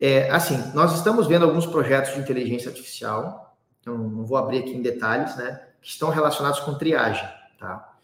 é, 0.00 0.30
assim, 0.30 0.56
nós 0.74 0.94
estamos 0.94 1.26
vendo 1.26 1.44
alguns 1.44 1.66
projetos 1.66 2.14
de 2.14 2.20
inteligência 2.20 2.68
artificial, 2.68 3.58
então 3.80 3.98
não 3.98 4.24
vou 4.24 4.36
abrir 4.36 4.58
aqui 4.58 4.74
em 4.74 4.82
detalhes, 4.82 5.34
né, 5.36 5.60
que 5.82 5.88
estão 5.88 6.10
relacionados 6.10 6.60
com 6.60 6.74
triagem, 6.74 7.28
tá? 7.58 7.96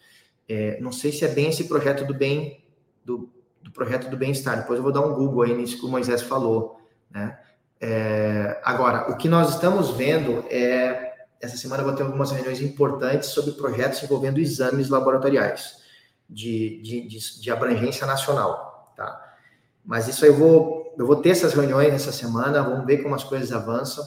É, 0.49 0.77
não 0.81 0.91
sei 0.91 1.11
se 1.11 1.23
é 1.23 1.29
bem 1.29 1.49
esse 1.49 1.69
projeto 1.69 2.05
do 2.05 2.13
bem, 2.13 2.65
do, 3.05 3.31
do 3.61 3.71
projeto 3.71 4.09
do 4.09 4.17
bem-estar, 4.17 4.57
depois 4.57 4.77
eu 4.77 4.83
vou 4.83 4.91
dar 4.91 5.01
um 5.01 5.13
Google 5.13 5.43
aí 5.43 5.55
nisso 5.55 5.79
que 5.79 5.85
o 5.85 5.89
Moisés 5.89 6.21
falou, 6.21 6.81
né? 7.09 7.39
É, 7.85 8.61
agora, 8.63 9.11
o 9.11 9.17
que 9.17 9.27
nós 9.27 9.55
estamos 9.55 9.89
vendo 9.89 10.45
é, 10.49 11.15
essa 11.41 11.57
semana 11.57 11.81
eu 11.81 11.87
vou 11.87 11.93
ter 11.93 12.03
algumas 12.03 12.31
reuniões 12.31 12.61
importantes 12.61 13.27
sobre 13.31 13.51
projetos 13.51 14.01
envolvendo 14.01 14.39
exames 14.39 14.87
laboratoriais 14.87 15.83
de, 16.29 16.81
de, 16.81 17.01
de, 17.05 17.41
de 17.41 17.51
abrangência 17.51 18.07
nacional, 18.07 18.93
tá? 18.95 19.35
Mas 19.83 20.07
isso 20.07 20.23
aí 20.23 20.31
eu 20.31 20.37
vou 20.37 20.95
eu 20.97 21.05
vou 21.05 21.17
ter 21.17 21.31
essas 21.31 21.53
reuniões 21.53 21.93
essa 21.93 22.13
semana, 22.13 22.63
vamos 22.63 22.85
ver 22.85 22.99
como 23.03 23.15
as 23.15 23.23
coisas 23.25 23.51
avançam, 23.51 24.05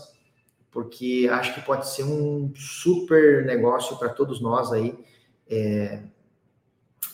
porque 0.70 1.28
acho 1.30 1.52
que 1.52 1.60
pode 1.60 1.86
ser 1.86 2.04
um 2.04 2.54
super 2.56 3.44
negócio 3.44 3.98
para 3.98 4.08
todos 4.08 4.40
nós 4.40 4.72
aí 4.72 4.98
é, 5.50 6.02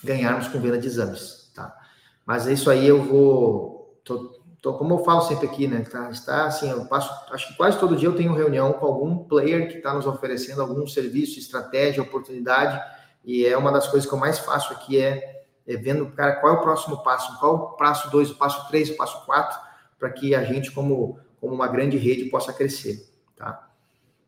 ganharmos 0.05 0.47
com 0.47 0.61
venda 0.61 0.79
de 0.79 0.87
exames, 0.87 1.51
tá? 1.53 1.77
Mas 2.25 2.47
isso 2.47 2.71
aí 2.71 2.87
eu 2.87 3.03
vou, 3.03 4.01
tô, 4.05 4.42
tô, 4.63 4.75
como 4.75 4.95
eu 4.95 5.05
falo 5.05 5.21
sempre 5.23 5.47
aqui, 5.47 5.67
né? 5.67 5.81
Tá, 5.81 6.09
está 6.09 6.47
assim, 6.47 6.71
eu 6.71 6.87
passo, 6.87 7.13
acho 7.33 7.49
que 7.49 7.57
quase 7.57 7.79
todo 7.79 7.97
dia 7.97 8.09
eu 8.09 8.17
tenho 8.17 8.33
reunião 8.33 8.73
com 8.73 8.87
algum 8.87 9.19
player 9.19 9.69
que 9.69 9.77
está 9.77 9.93
nos 9.93 10.07
oferecendo 10.07 10.63
algum 10.63 10.87
serviço, 10.87 11.39
estratégia, 11.39 12.03
oportunidade, 12.03 12.81
e 13.25 13.45
é 13.45 13.59
uma 13.59 13.71
das 13.71 13.89
coisas 13.89 14.09
que 14.09 14.15
eu 14.15 14.19
mais 14.19 14.39
faço 14.39 14.73
aqui 14.73 14.99
é 14.99 15.33
é, 15.67 15.77
vendo, 15.77 16.07
cara, 16.11 16.37
qual 16.37 16.55
é 16.55 16.59
o 16.59 16.63
próximo 16.63 17.03
passo, 17.03 17.39
qual 17.39 17.53
é 17.53 17.57
o 17.57 17.61
passo 17.77 18.11
2, 18.11 18.31
o 18.31 18.35
passo 18.37 18.69
3, 18.69 18.91
o 18.91 18.97
passo 18.97 19.25
4, 19.25 19.61
para 19.99 20.11
que 20.11 20.35
a 20.35 20.45
gente, 20.45 20.71
como, 20.73 21.19
como 21.41 21.55
uma 21.55 21.69
grande 21.69 21.97
rede, 21.97 22.31
possa 22.31 22.53
crescer, 22.53 23.09
tá? 23.37 23.69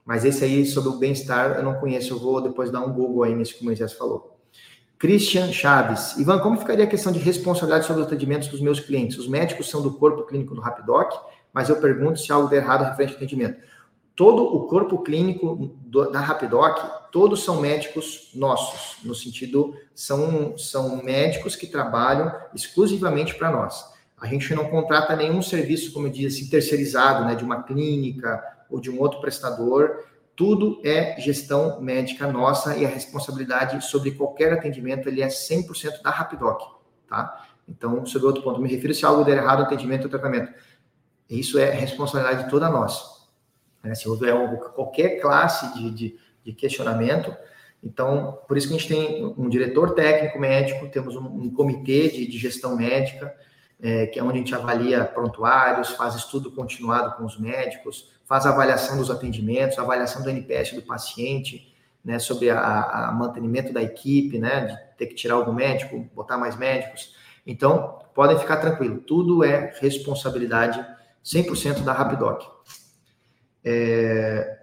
Mas 0.04 0.24
esse 0.24 0.44
aí, 0.44 0.66
sobre 0.66 0.90
o 0.90 0.98
bem-estar, 0.98 1.56
eu 1.56 1.62
não 1.62 1.74
conheço, 1.74 2.12
eu 2.12 2.18
vou 2.18 2.40
depois 2.40 2.70
dar 2.70 2.80
um 2.80 2.92
Google 2.92 3.24
aí 3.24 3.34
nisso 3.34 3.54
que 3.54 3.62
o 3.62 3.64
Moisés 3.64 3.92
falou. 3.92 4.33
Christian 5.04 5.52
Chaves. 5.52 6.16
Ivan, 6.16 6.38
como 6.38 6.58
ficaria 6.58 6.84
a 6.84 6.88
questão 6.88 7.12
de 7.12 7.18
responsabilidade 7.18 7.86
sobre 7.86 8.00
os 8.00 8.06
atendimentos 8.06 8.48
dos 8.48 8.62
meus 8.62 8.80
clientes? 8.80 9.18
Os 9.18 9.28
médicos 9.28 9.68
são 9.68 9.82
do 9.82 9.92
corpo 9.92 10.22
clínico 10.24 10.54
do 10.54 10.62
Rapidoc, 10.62 11.12
mas 11.52 11.68
eu 11.68 11.76
pergunto 11.76 12.18
se 12.18 12.32
algo 12.32 12.48
de 12.48 12.56
errado 12.56 12.84
referente 12.84 13.12
ao 13.12 13.16
atendimento 13.18 13.58
todo 14.16 14.44
o 14.44 14.66
corpo 14.66 15.02
clínico 15.02 15.76
do, 15.80 16.10
da 16.10 16.20
Rapidoc, 16.20 17.10
todos 17.10 17.44
são 17.44 17.60
médicos 17.60 18.30
nossos, 18.34 19.04
no 19.04 19.14
sentido, 19.14 19.76
são, 19.94 20.56
são 20.56 21.02
médicos 21.02 21.56
que 21.56 21.66
trabalham 21.66 22.32
exclusivamente 22.54 23.34
para 23.34 23.50
nós. 23.50 23.84
A 24.20 24.26
gente 24.26 24.54
não 24.54 24.70
contrata 24.70 25.16
nenhum 25.16 25.42
serviço, 25.42 25.92
como 25.92 26.06
eu 26.06 26.12
disse, 26.12 26.48
terceirizado, 26.48 27.24
né, 27.24 27.34
de 27.34 27.44
uma 27.44 27.62
clínica 27.62 28.42
ou 28.70 28.80
de 28.80 28.90
um 28.90 29.00
outro 29.00 29.20
prestador. 29.20 30.04
Tudo 30.36 30.80
é 30.84 31.20
gestão 31.20 31.80
médica 31.80 32.30
nossa 32.30 32.76
e 32.76 32.84
a 32.84 32.88
responsabilidade 32.88 33.84
sobre 33.84 34.12
qualquer 34.12 34.52
atendimento 34.52 35.08
ele 35.08 35.22
é 35.22 35.28
100% 35.28 36.02
da 36.02 36.10
Rapidoc, 36.10 36.60
tá? 37.08 37.46
Então, 37.68 38.04
sobre 38.04 38.26
outro 38.26 38.42
ponto, 38.42 38.60
me 38.60 38.68
refiro 38.68 38.92
se 38.92 39.06
algo 39.06 39.24
der 39.24 39.38
errado 39.38 39.62
atendimento 39.62 40.04
ou 40.04 40.10
tratamento. 40.10 40.52
Isso 41.30 41.58
é 41.58 41.70
responsabilidade 41.70 42.50
toda 42.50 42.68
nossa 42.68 43.14
né? 43.84 43.94
se 43.94 44.08
houver 44.08 44.34
qualquer 44.74 45.20
classe 45.20 45.72
de, 45.74 45.90
de, 45.90 46.18
de, 46.42 46.52
questionamento. 46.52 47.36
Então, 47.82 48.38
por 48.48 48.56
isso 48.56 48.66
que 48.66 48.74
a 48.74 48.78
gente 48.78 48.88
tem 48.88 49.34
um 49.36 49.48
diretor 49.48 49.94
técnico 49.94 50.38
médico, 50.38 50.88
temos 50.88 51.14
um, 51.14 51.26
um 51.26 51.50
comitê 51.50 52.08
de, 52.08 52.26
de, 52.26 52.38
gestão 52.38 52.74
médica, 52.74 53.32
é, 53.80 54.06
que 54.06 54.18
é 54.18 54.22
onde 54.22 54.34
a 54.34 54.38
gente 54.38 54.54
avalia 54.54 55.04
prontuários, 55.04 55.90
faz 55.90 56.14
estudo 56.14 56.50
continuado 56.50 57.16
com 57.16 57.24
os 57.24 57.38
médicos, 57.38 58.12
faz 58.24 58.46
avaliação 58.46 58.96
dos 58.96 59.10
atendimentos, 59.10 59.78
avaliação 59.78 60.22
do 60.22 60.30
NPS 60.30 60.72
do 60.72 60.82
paciente, 60.82 61.74
né, 62.04 62.18
sobre 62.18 62.50
a, 62.50 63.08
a, 63.08 63.12
mantenimento 63.12 63.72
da 63.72 63.82
equipe, 63.82 64.38
né, 64.38 64.66
de 64.66 64.96
ter 64.98 65.06
que 65.06 65.14
tirar 65.14 65.34
algum 65.34 65.52
médico, 65.52 65.98
botar 66.14 66.36
mais 66.36 66.56
médicos. 66.56 67.14
Então, 67.46 67.98
podem 68.14 68.38
ficar 68.38 68.58
tranquilos, 68.58 69.02
tudo 69.06 69.42
é 69.42 69.74
responsabilidade 69.80 70.84
100% 71.24 71.82
da 71.82 71.92
Rapidoc. 71.92 72.42
É, 73.64 74.58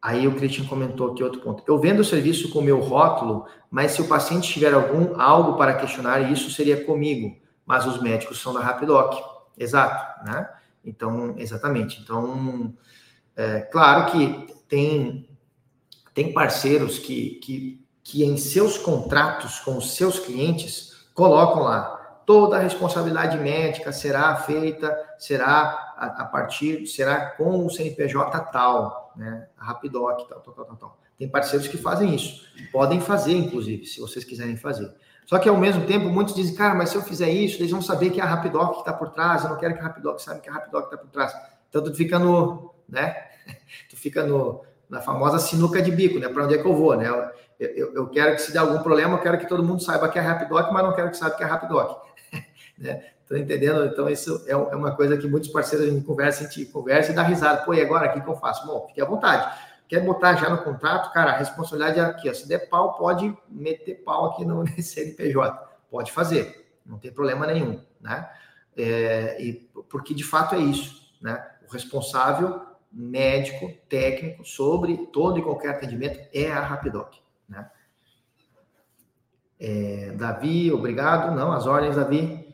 aí 0.00 0.26
o 0.26 0.34
Christian 0.34 0.64
comentou 0.64 1.12
aqui 1.12 1.22
outro 1.22 1.40
ponto. 1.40 1.62
Eu 1.66 1.78
vendo 1.78 2.00
o 2.00 2.04
serviço 2.04 2.48
com 2.50 2.60
o 2.60 2.62
meu 2.62 2.80
rótulo, 2.80 3.46
mas 3.70 3.92
se 3.92 4.00
o 4.00 4.08
paciente 4.08 4.50
tiver 4.50 4.72
algum 4.72 5.20
algo 5.20 5.58
para 5.58 5.74
questionar, 5.74 6.32
isso 6.32 6.50
seria 6.50 6.84
comigo. 6.84 7.36
Mas 7.66 7.84
os 7.84 8.00
médicos 8.00 8.40
são 8.40 8.54
da 8.54 8.60
Rapidoc. 8.60 9.20
Exato, 9.58 10.24
né? 10.24 10.48
Então, 10.84 11.34
exatamente. 11.36 12.00
Então, 12.00 12.72
é, 13.34 13.60
claro 13.60 14.10
que 14.12 14.54
tem, 14.68 15.28
tem 16.14 16.32
parceiros 16.32 16.98
que, 16.98 17.40
que, 17.42 17.84
que 18.02 18.24
em 18.24 18.36
seus 18.36 18.78
contratos 18.78 19.58
com 19.60 19.76
os 19.76 19.96
seus 19.96 20.18
clientes 20.18 21.08
colocam 21.12 21.64
lá 21.64 21.96
toda 22.26 22.56
a 22.56 22.60
responsabilidade 22.60 23.38
médica 23.38 23.92
será 23.92 24.34
feita, 24.36 24.94
será 25.16 25.94
a, 25.96 26.22
a, 26.22 26.24
partir, 26.24 26.84
será 26.86 27.30
com 27.30 27.64
o 27.64 27.70
CNPJ 27.70 28.40
tal, 28.50 29.12
né? 29.16 29.46
A 29.56 29.64
Rapidoc, 29.64 30.28
tal, 30.28 30.40
tal, 30.40 30.52
tal, 30.52 30.76
tal. 30.76 30.98
Tem 31.16 31.28
parceiros 31.28 31.68
que 31.68 31.78
fazem 31.78 32.14
isso. 32.14 32.44
Podem 32.72 33.00
fazer, 33.00 33.32
inclusive, 33.32 33.86
se 33.86 34.00
vocês 34.00 34.24
quiserem 34.24 34.56
fazer. 34.56 34.92
Só 35.26 35.38
que 35.40 35.48
ao 35.48 35.56
mesmo 35.56 35.84
tempo, 35.86 36.08
muitos 36.08 36.34
dizem, 36.34 36.54
cara, 36.54 36.74
mas 36.74 36.90
se 36.90 36.96
eu 36.96 37.02
fizer 37.02 37.28
isso, 37.28 37.60
eles 37.60 37.72
vão 37.72 37.82
saber 37.82 38.10
que 38.10 38.20
é 38.20 38.22
a 38.22 38.26
Rapidoc 38.26 38.74
que 38.74 38.78
está 38.78 38.92
por 38.92 39.10
trás, 39.10 39.42
eu 39.42 39.50
não 39.50 39.58
quero 39.58 39.74
que 39.74 39.80
a 39.80 39.82
Rapidoc 39.82 40.20
saiba 40.20 40.40
que 40.40 40.48
a 40.48 40.52
Rapidoc 40.52 40.84
está 40.84 40.96
por 40.96 41.10
trás. 41.10 41.34
Então 41.68 41.82
tu 41.82 41.92
fica 41.92 42.18
no, 42.18 42.72
né? 42.88 43.16
Tu 43.88 43.96
fica 43.96 44.24
no, 44.24 44.64
na 44.88 45.00
famosa 45.00 45.38
sinuca 45.38 45.80
de 45.82 45.90
bico, 45.90 46.18
né? 46.18 46.28
Para 46.28 46.44
onde 46.44 46.54
é 46.54 46.58
que 46.58 46.66
eu 46.66 46.74
vou, 46.74 46.96
né? 46.96 47.08
Eu, 47.08 47.68
eu, 47.68 47.94
eu, 47.94 48.06
quero 48.08 48.34
que 48.34 48.42
se 48.42 48.52
der 48.52 48.58
algum 48.58 48.78
problema, 48.82 49.16
eu 49.16 49.22
quero 49.22 49.38
que 49.38 49.48
todo 49.48 49.62
mundo 49.62 49.82
saiba 49.82 50.08
que 50.08 50.18
é 50.18 50.22
a 50.22 50.24
Rapidoc, 50.24 50.72
mas 50.72 50.84
não 50.84 50.94
quero 50.94 51.10
que 51.10 51.16
saiba 51.16 51.36
que 51.36 51.42
é 51.42 51.46
a 51.46 51.48
Rapidoc. 51.48 52.02
né? 52.78 53.04
Estão 53.22 53.38
entendendo? 53.38 53.84
Então, 53.86 54.08
isso 54.08 54.44
é, 54.46 54.52
é 54.52 54.56
uma 54.56 54.94
coisa 54.94 55.16
que 55.16 55.26
muitos 55.26 55.48
parceiros 55.48 55.88
a 55.88 55.90
gente 55.90 56.04
conversa, 56.04 56.44
a 56.44 56.46
gente 56.48 56.66
conversa 56.66 57.10
e 57.10 57.14
dá 57.14 57.22
risada. 57.22 57.62
Pô, 57.62 57.74
e 57.74 57.80
agora, 57.80 58.08
o 58.08 58.12
que, 58.12 58.20
que 58.20 58.28
eu 58.28 58.36
faço? 58.36 58.64
Bom, 58.66 58.86
fique 58.86 59.00
à 59.00 59.04
vontade. 59.04 59.52
Quer 59.88 60.00
botar 60.04 60.34
já 60.34 60.50
no 60.50 60.62
contrato? 60.62 61.12
Cara, 61.12 61.32
a 61.32 61.36
responsabilidade 61.36 62.00
é 62.00 62.02
aqui. 62.02 62.28
Ó. 62.28 62.34
Se 62.34 62.48
der 62.48 62.68
pau, 62.68 62.94
pode 62.96 63.36
meter 63.48 64.02
pau 64.02 64.26
aqui 64.26 64.44
no 64.44 64.64
CNPJ. 64.82 65.78
Pode 65.90 66.10
fazer. 66.12 66.66
Não 66.84 66.98
tem 66.98 67.12
problema 67.12 67.46
nenhum, 67.46 67.80
né? 68.00 68.28
É, 68.76 69.40
e, 69.42 69.54
porque, 69.88 70.14
de 70.14 70.24
fato, 70.24 70.54
é 70.54 70.58
isso, 70.58 71.14
né? 71.20 71.44
O 71.68 71.72
responsável 71.72 72.60
médico, 72.92 73.72
técnico, 73.88 74.44
sobre 74.44 75.06
todo 75.08 75.38
e 75.38 75.42
qualquer 75.42 75.70
atendimento 75.70 76.18
é 76.32 76.50
a 76.50 76.60
Rapidoc, 76.60 77.14
né? 77.48 77.70
É, 79.58 80.12
Davi, 80.16 80.70
obrigado. 80.70 81.34
Não, 81.34 81.52
as 81.52 81.66
ordens, 81.66 81.96
Davi. 81.96 82.45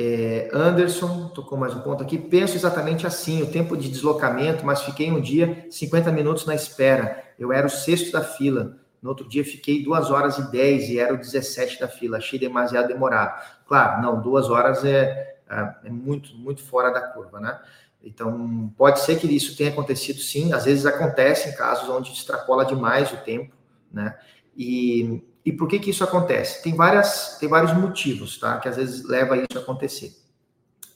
É, 0.00 0.48
Anderson, 0.52 1.26
tocou 1.30 1.58
mais 1.58 1.74
um 1.74 1.80
ponto 1.80 2.04
aqui. 2.04 2.16
Penso 2.16 2.54
exatamente 2.54 3.04
assim: 3.04 3.42
o 3.42 3.50
tempo 3.50 3.76
de 3.76 3.88
deslocamento, 3.88 4.64
mas 4.64 4.82
fiquei 4.82 5.10
um 5.10 5.20
dia 5.20 5.66
50 5.70 6.12
minutos 6.12 6.46
na 6.46 6.54
espera. 6.54 7.24
Eu 7.36 7.52
era 7.52 7.66
o 7.66 7.70
sexto 7.70 8.12
da 8.12 8.22
fila. 8.22 8.78
No 9.02 9.10
outro 9.10 9.28
dia 9.28 9.44
fiquei 9.44 9.82
duas 9.82 10.10
horas 10.10 10.38
e 10.38 10.50
dez 10.52 10.88
e 10.88 10.98
era 10.98 11.14
o 11.14 11.18
17 11.18 11.80
da 11.80 11.88
fila. 11.88 12.18
Achei 12.18 12.38
demasiado 12.38 12.86
demorado. 12.86 13.42
Claro, 13.66 14.00
não, 14.00 14.20
duas 14.20 14.48
horas 14.48 14.84
é. 14.84 15.36
é 15.84 15.90
muito, 15.90 16.34
muito 16.36 16.62
fora 16.62 16.90
da 16.90 17.00
curva, 17.00 17.40
né? 17.40 17.58
Então, 18.02 18.72
pode 18.76 19.00
ser 19.00 19.18
que 19.18 19.26
isso 19.26 19.56
tenha 19.56 19.70
acontecido 19.70 20.20
sim, 20.20 20.52
às 20.52 20.64
vezes 20.64 20.86
acontece 20.86 21.48
em 21.48 21.56
casos 21.56 21.88
onde 21.88 22.12
extrapola 22.12 22.64
demais 22.64 23.12
o 23.12 23.16
tempo, 23.16 23.52
né? 23.92 24.16
E, 24.56 25.20
e 25.48 25.52
por 25.52 25.66
que 25.66 25.78
que 25.78 25.88
isso 25.88 26.04
acontece? 26.04 26.62
Tem, 26.62 26.74
várias, 26.74 27.38
tem 27.40 27.48
vários 27.48 27.72
motivos, 27.72 28.38
tá? 28.38 28.58
Que 28.58 28.68
às 28.68 28.76
vezes 28.76 29.02
leva 29.08 29.34
isso 29.34 29.56
a 29.56 29.62
acontecer, 29.62 30.12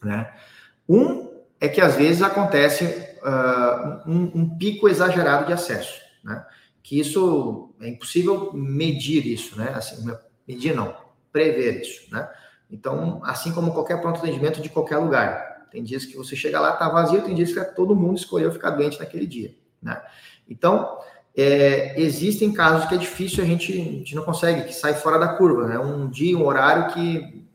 né? 0.05 0.31
Um 0.87 1.41
é 1.59 1.69
que 1.69 1.81
às 1.81 1.97
vezes 1.97 2.21
acontece 2.21 2.85
uh, 2.85 4.07
um, 4.07 4.31
um, 4.35 4.59
pico 4.59 4.91
exagerado 4.91 5.47
de 5.47 5.55
acesso, 5.55 5.99
né? 6.23 6.45
Que 6.83 7.01
isso 7.01 7.75
é 7.81 7.89
impossível 7.89 8.53
medir 8.53 9.27
isso, 9.27 9.57
né? 9.57 9.73
Assim, 9.75 10.05
medir 10.47 10.77
não, 10.77 10.95
prever 11.33 11.81
isso, 11.81 12.13
né? 12.13 12.29
Então, 12.71 13.23
assim 13.25 13.53
como 13.53 13.73
qualquer 13.73 14.03
pronto 14.03 14.19
atendimento 14.19 14.61
de 14.61 14.69
qualquer 14.69 14.99
lugar, 14.99 15.67
tem 15.71 15.83
dias 15.83 16.05
que 16.05 16.15
você 16.15 16.37
chega 16.37 16.61
lá, 16.61 16.73
tá 16.73 16.91
vazio, 16.91 17.23
tem 17.23 17.35
dias 17.35 17.55
que 17.55 17.65
todo 17.75 17.97
mundo 17.97 18.19
escolheu 18.19 18.53
ficar 18.53 18.73
doente 18.73 19.01
naquele 19.01 19.27
dia, 19.27 19.55
né? 19.81 20.03
Então, 20.47 20.99
é, 21.37 21.99
existem 22.01 22.53
casos 22.53 22.89
que 22.89 22.95
é 22.95 22.99
difícil, 22.99 23.43
a 23.43 23.47
gente, 23.47 23.73
a 23.73 23.77
gente 23.77 24.15
não 24.15 24.23
consegue, 24.23 24.65
que 24.65 24.75
sai 24.75 24.95
fora 24.95 25.19
da 25.19 25.29
curva, 25.29 25.67
né? 25.67 25.79
Um 25.79 26.09
dia, 26.09 26.37
um 26.37 26.45
horário 26.45 26.93
que, 26.93 27.47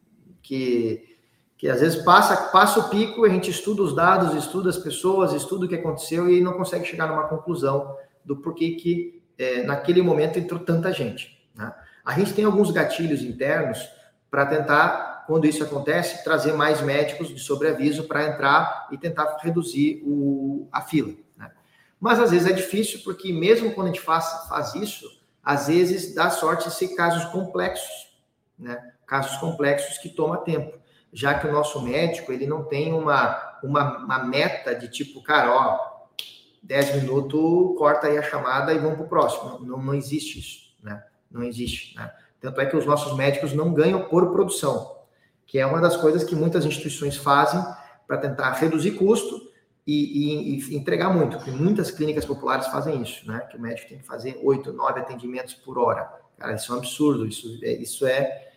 que, 0.42 1.18
que 1.58 1.70
às 1.70 1.80
vezes 1.80 2.04
passa, 2.04 2.36
passa 2.50 2.80
o 2.80 2.90
pico, 2.90 3.24
a 3.24 3.30
gente 3.30 3.52
estuda 3.52 3.84
os 3.84 3.96
dados, 3.96 4.34
estuda 4.34 4.70
as 4.70 4.78
pessoas, 4.78 5.34
estuda 5.34 5.66
o 5.66 5.70
que 5.70 5.76
aconteceu 5.76 6.30
e 6.30 6.42
não 6.42 6.54
consegue 6.54 6.86
chegar 6.86 7.08
numa 7.08 7.28
conclusão 7.28 7.96
do 8.26 8.38
porquê 8.38 8.72
que 8.72 9.22
é, 9.38 9.64
naquele 9.64 10.02
momento 10.02 10.40
entrou 10.40 10.60
tanta 10.60 10.92
gente. 10.92 11.40
Né? 11.56 11.72
A 12.04 12.18
gente 12.18 12.34
tem 12.34 12.46
alguns 12.46 12.72
gatilhos 12.72 13.22
internos 13.22 13.88
para 14.32 14.46
tentar 14.46 15.26
quando 15.28 15.46
isso 15.46 15.62
acontece, 15.62 16.24
trazer 16.24 16.54
mais 16.54 16.82
médicos 16.82 17.28
de 17.28 17.40
sobreaviso 17.40 18.06
para 18.06 18.28
entrar 18.28 18.88
e 18.92 18.98
tentar 18.98 19.38
reduzir 19.42 20.02
o, 20.06 20.70
a 20.72 20.82
fila. 20.82 21.14
Mas 22.00 22.20
às 22.20 22.32
vezes 22.32 22.48
é 22.48 22.54
difícil, 22.54 23.02
porque 23.04 23.34
mesmo 23.34 23.74
quando 23.74 23.88
a 23.88 23.90
gente 23.92 24.02
faz, 24.02 24.48
faz 24.48 24.76
isso, 24.76 25.06
às 25.44 25.68
vezes 25.68 26.14
dá 26.14 26.30
sorte 26.30 26.70
ser 26.72 26.90
casos 26.90 27.26
complexos, 27.26 28.10
né? 28.58 28.94
casos 29.06 29.38
complexos 29.38 29.98
que 29.98 30.10
toma 30.10 30.38
tempo, 30.38 30.78
já 31.12 31.34
que 31.34 31.48
o 31.48 31.52
nosso 31.52 31.82
médico 31.82 32.32
ele 32.32 32.46
não 32.46 32.64
tem 32.66 32.94
uma, 32.94 33.60
uma, 33.64 33.98
uma 33.98 34.24
meta 34.24 34.76
de 34.76 34.90
tipo, 34.90 35.24
cara, 35.24 35.52
ó, 35.52 36.08
10 36.62 37.02
minutos, 37.02 37.78
corta 37.78 38.08
aí 38.08 38.18
a 38.18 38.24
chamada 38.24 38.74
e 38.74 38.78
vamos 38.78 38.98
para 38.98 39.06
o 39.06 39.10
próximo. 39.10 39.60
Não, 39.66 39.82
não 39.82 39.94
existe 39.94 40.40
isso, 40.40 40.76
né? 40.84 41.04
Não 41.32 41.42
existe, 41.42 41.96
né? 41.96 42.12
Tanto 42.40 42.62
é 42.62 42.66
que 42.66 42.76
os 42.76 42.86
nossos 42.86 43.16
médicos 43.16 43.54
não 43.54 43.74
ganham 43.74 44.04
por 44.10 44.32
produção 44.32 44.98
que 45.48 45.58
é 45.58 45.66
uma 45.66 45.80
das 45.80 45.96
coisas 45.96 46.26
que 46.26 46.36
muitas 46.36 46.66
instituições 46.66 47.16
fazem 47.16 47.64
para 48.06 48.18
tentar 48.18 48.52
reduzir 48.52 48.92
custo 48.92 49.47
e, 49.88 50.58
e, 50.58 50.60
e, 50.60 50.76
entregar 50.76 51.10
muito, 51.10 51.38
porque 51.38 51.50
muitas 51.50 51.90
clínicas 51.90 52.26
populares 52.26 52.68
fazem 52.68 53.02
isso, 53.02 53.26
né? 53.26 53.40
Que 53.50 53.56
o 53.56 53.62
médico 53.62 53.88
tem 53.88 53.98
que 53.98 54.06
fazer 54.06 54.38
oito, 54.44 54.74
nove 54.74 55.00
atendimentos 55.00 55.54
por 55.54 55.80
hora. 55.80 56.12
Cara, 56.38 56.56
isso 56.56 56.72
é 56.72 56.76
um 56.76 56.80
absurdo, 56.80 57.26
isso 57.26 57.58
é, 57.64 57.72
isso 57.72 58.06
é, 58.06 58.50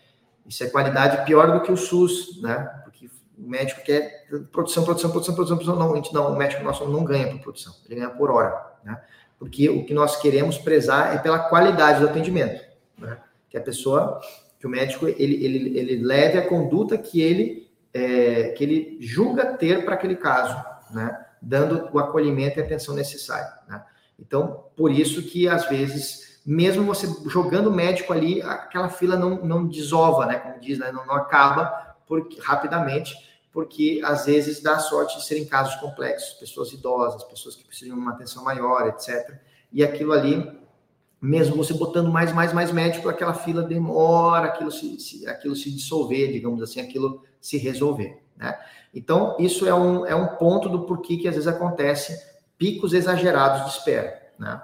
isso 0.45 0.65
é 0.65 0.69
qualidade 0.69 1.25
pior 1.25 1.53
do 1.53 1.63
que 1.63 1.71
o 1.71 1.77
SUS, 1.77 2.43
né? 2.43 2.83
Porque 2.83 3.09
o 3.39 3.49
médico 3.49 3.81
quer 3.83 4.27
produção, 4.51 4.83
produção, 4.85 5.11
produção, 5.13 5.35
produção, 5.35 5.57
produção. 5.57 5.77
Não, 5.77 5.93
a 5.93 5.97
gente 5.97 6.13
não, 6.13 6.33
o 6.33 6.37
médico 6.37 6.65
nosso 6.65 6.85
não 6.89 7.05
ganha 7.05 7.29
por 7.29 7.39
produção, 7.39 7.73
ele 7.87 8.01
ganha 8.01 8.11
por 8.11 8.29
hora, 8.29 8.61
né? 8.83 9.01
Porque 9.39 9.71
o 9.71 9.85
que 9.85 9.95
nós 9.95 10.17
queremos 10.17 10.59
prezar 10.59 11.15
é 11.15 11.19
pela 11.19 11.39
qualidade 11.39 12.01
do 12.01 12.09
atendimento, 12.09 12.61
né? 12.99 13.19
Que 13.49 13.57
a 13.57 13.61
pessoa 13.61 14.21
que 14.59 14.67
o 14.67 14.71
médico 14.71 15.07
ele, 15.07 15.45
ele, 15.45 15.79
ele 15.79 16.05
leve 16.05 16.39
a 16.39 16.47
conduta 16.47 16.99
que 16.99 17.23
ele 17.23 17.71
é, 17.95 18.49
que 18.49 18.65
ele 18.65 18.99
julga 19.01 19.47
ter 19.55 19.85
para 19.85 19.95
aquele 19.95 20.17
caso, 20.17 20.57
né? 20.93 21.27
Dando 21.41 21.89
o 21.93 21.99
acolhimento 21.99 22.59
e 22.59 22.63
atenção 22.63 22.95
necessária, 22.95 23.53
né? 23.69 23.83
Então, 24.19 24.67
por 24.77 24.91
isso 24.91 25.23
que 25.23 25.49
às 25.49 25.67
vezes, 25.69 26.41
mesmo 26.45 26.85
você 26.85 27.07
jogando 27.27 27.69
o 27.69 27.75
médico 27.75 28.13
ali, 28.13 28.43
aquela 28.43 28.89
fila 28.89 29.17
não, 29.17 29.45
não 29.45 29.67
desova, 29.67 30.27
né? 30.27 30.39
Como 30.39 30.61
diz, 30.61 30.79
né? 30.79 30.93
Não, 30.93 31.07
não 31.07 31.15
acaba 31.15 31.97
porque, 32.07 32.39
rapidamente, 32.41 33.15
porque 33.53 34.01
às 34.05 34.27
vezes 34.27 34.63
dá 34.63 34.79
sorte 34.79 35.19
de 35.19 35.25
serem 35.25 35.47
casos 35.47 35.77
complexos, 35.77 36.35
pessoas 36.35 36.73
idosas, 36.73 37.25
pessoas 37.25 37.57
que 37.57 37.65
precisam 37.65 37.95
de 37.95 38.01
uma 38.01 38.13
atenção 38.13 38.45
maior, 38.45 38.87
etc. 38.89 39.39
E 39.73 39.83
aquilo 39.83 40.13
ali 40.13 40.61
mesmo 41.21 41.55
você 41.55 41.75
botando 41.75 42.11
mais, 42.11 42.33
mais, 42.33 42.53
mais 42.53 42.73
médico, 42.73 43.09
aquela 43.09 43.35
fila 43.35 43.63
demora, 43.63 44.47
aquilo 44.47 44.71
se, 44.71 44.99
se, 44.99 45.29
aquilo 45.29 45.55
se 45.55 45.71
dissolver, 45.71 46.33
digamos 46.33 46.63
assim, 46.63 46.81
aquilo 46.81 47.23
se 47.41 47.59
resolver, 47.59 48.23
né? 48.41 48.59
Então, 48.93 49.37
isso 49.39 49.69
é 49.69 49.75
um, 49.75 50.07
é 50.07 50.15
um 50.15 50.27
ponto 50.37 50.69
do 50.69 50.81
porquê 50.81 51.19
que 51.19 51.29
às 51.29 51.35
vezes 51.35 51.47
acontece 51.47 52.19
picos 52.59 52.93
exagerados 52.93 53.65
de 53.67 53.79
espera, 53.79 54.21
né? 54.39 54.61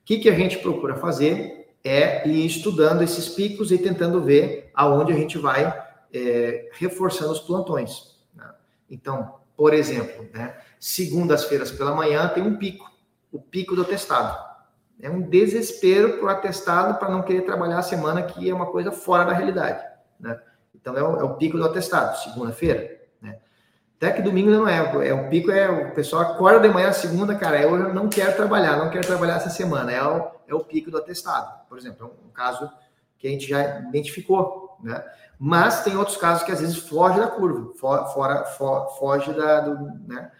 O 0.00 0.06
que, 0.06 0.18
que 0.18 0.30
a 0.30 0.34
gente 0.34 0.58
procura 0.58 0.94
fazer 0.94 1.74
é 1.82 2.26
ir 2.26 2.46
estudando 2.46 3.02
esses 3.02 3.28
picos 3.28 3.72
e 3.72 3.78
tentando 3.78 4.22
ver 4.22 4.70
aonde 4.72 5.12
a 5.12 5.16
gente 5.16 5.36
vai 5.36 5.66
é, 6.14 6.68
reforçando 6.72 7.32
os 7.32 7.40
plantões. 7.40 8.16
Né? 8.34 8.48
Então, 8.88 9.34
por 9.56 9.74
exemplo, 9.74 10.28
né, 10.32 10.56
segundas-feiras 10.78 11.72
pela 11.72 11.94
manhã 11.94 12.28
tem 12.28 12.42
um 12.42 12.56
pico, 12.56 12.88
o 13.32 13.40
pico 13.40 13.74
do 13.74 13.84
testado. 13.84 14.36
É 15.00 15.10
um 15.10 15.20
desespero 15.20 16.18
para 16.18 16.26
o 16.26 16.28
atestado 16.28 16.98
para 16.98 17.10
não 17.10 17.22
querer 17.22 17.42
trabalhar 17.42 17.78
a 17.78 17.82
semana, 17.82 18.22
que 18.22 18.48
é 18.48 18.54
uma 18.54 18.66
coisa 18.66 18.90
fora 18.92 19.24
da 19.24 19.32
realidade. 19.32 19.84
Né? 20.18 20.40
Então, 20.74 20.96
é 20.96 21.02
o, 21.02 21.20
é 21.20 21.24
o 21.24 21.34
pico 21.34 21.58
do 21.58 21.64
atestado, 21.64 22.16
segunda-feira. 22.18 22.95
Até 23.96 24.12
que 24.12 24.22
domingo 24.22 24.50
não 24.50 24.68
é. 24.68 25.08
É 25.08 25.14
o 25.14 25.28
pico, 25.30 25.50
é 25.50 25.68
o 25.68 25.94
pessoal 25.94 26.22
acorda 26.22 26.68
de 26.68 26.72
manhã, 26.72 26.92
segunda, 26.92 27.34
cara, 27.34 27.62
eu 27.62 27.94
não 27.94 28.08
quero 28.08 28.36
trabalhar, 28.36 28.76
não 28.76 28.90
quero 28.90 29.06
trabalhar 29.06 29.36
essa 29.36 29.50
semana. 29.50 29.90
É 29.90 30.02
o, 30.02 30.30
é 30.48 30.54
o 30.54 30.60
pico 30.64 30.90
do 30.90 30.98
atestado, 30.98 31.66
por 31.68 31.78
exemplo. 31.78 32.06
É 32.06 32.26
um, 32.26 32.30
caso 32.30 32.70
que 33.18 33.26
a 33.26 33.30
gente 33.30 33.48
já 33.48 33.80
identificou. 33.80 34.76
Né? 34.82 35.02
Mas 35.38 35.82
tem 35.82 35.96
outros 35.96 36.18
casos 36.18 36.42
que 36.42 36.52
às 36.52 36.60
vezes 36.60 36.76
foge 36.76 37.18
da 37.18 37.28
curva, 37.28 37.72
for, 37.74 38.06
fora, 38.12 38.44
for, 38.44 38.88
foge 38.98 39.32
da. 39.32 39.60
Do, 39.60 39.74
né? 40.06 40.30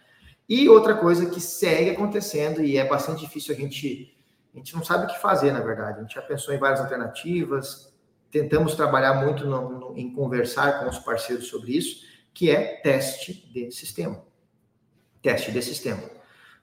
E 0.47 0.69
outra 0.69 0.95
coisa 0.95 1.25
que 1.25 1.41
segue 1.41 1.89
acontecendo, 1.89 2.63
e 2.63 2.77
é 2.77 2.87
bastante 2.87 3.21
difícil 3.21 3.53
a 3.53 3.57
gente 3.57 4.17
a 4.57 4.59
gente 4.59 4.75
não 4.75 4.83
sabe 4.83 5.05
o 5.05 5.07
que 5.07 5.19
fazer, 5.19 5.51
na 5.51 5.59
verdade. 5.59 5.99
A 5.99 6.01
gente 6.01 6.15
já 6.15 6.21
pensou 6.21 6.51
em 6.51 6.57
várias 6.57 6.79
alternativas, 6.79 7.93
tentamos 8.31 8.73
trabalhar 8.73 9.13
muito 9.13 9.45
no, 9.45 9.69
no, 9.69 9.97
em 9.97 10.11
conversar 10.11 10.79
com 10.79 10.89
os 10.89 10.97
parceiros 10.97 11.47
sobre 11.47 11.77
isso, 11.77 12.06
que 12.37 12.51
é 12.51 12.79
teste 12.83 13.33
de 13.51 13.71
sistema. 13.71 14.23
Teste 15.23 15.51
de 15.51 15.59
sistema. 15.59 16.03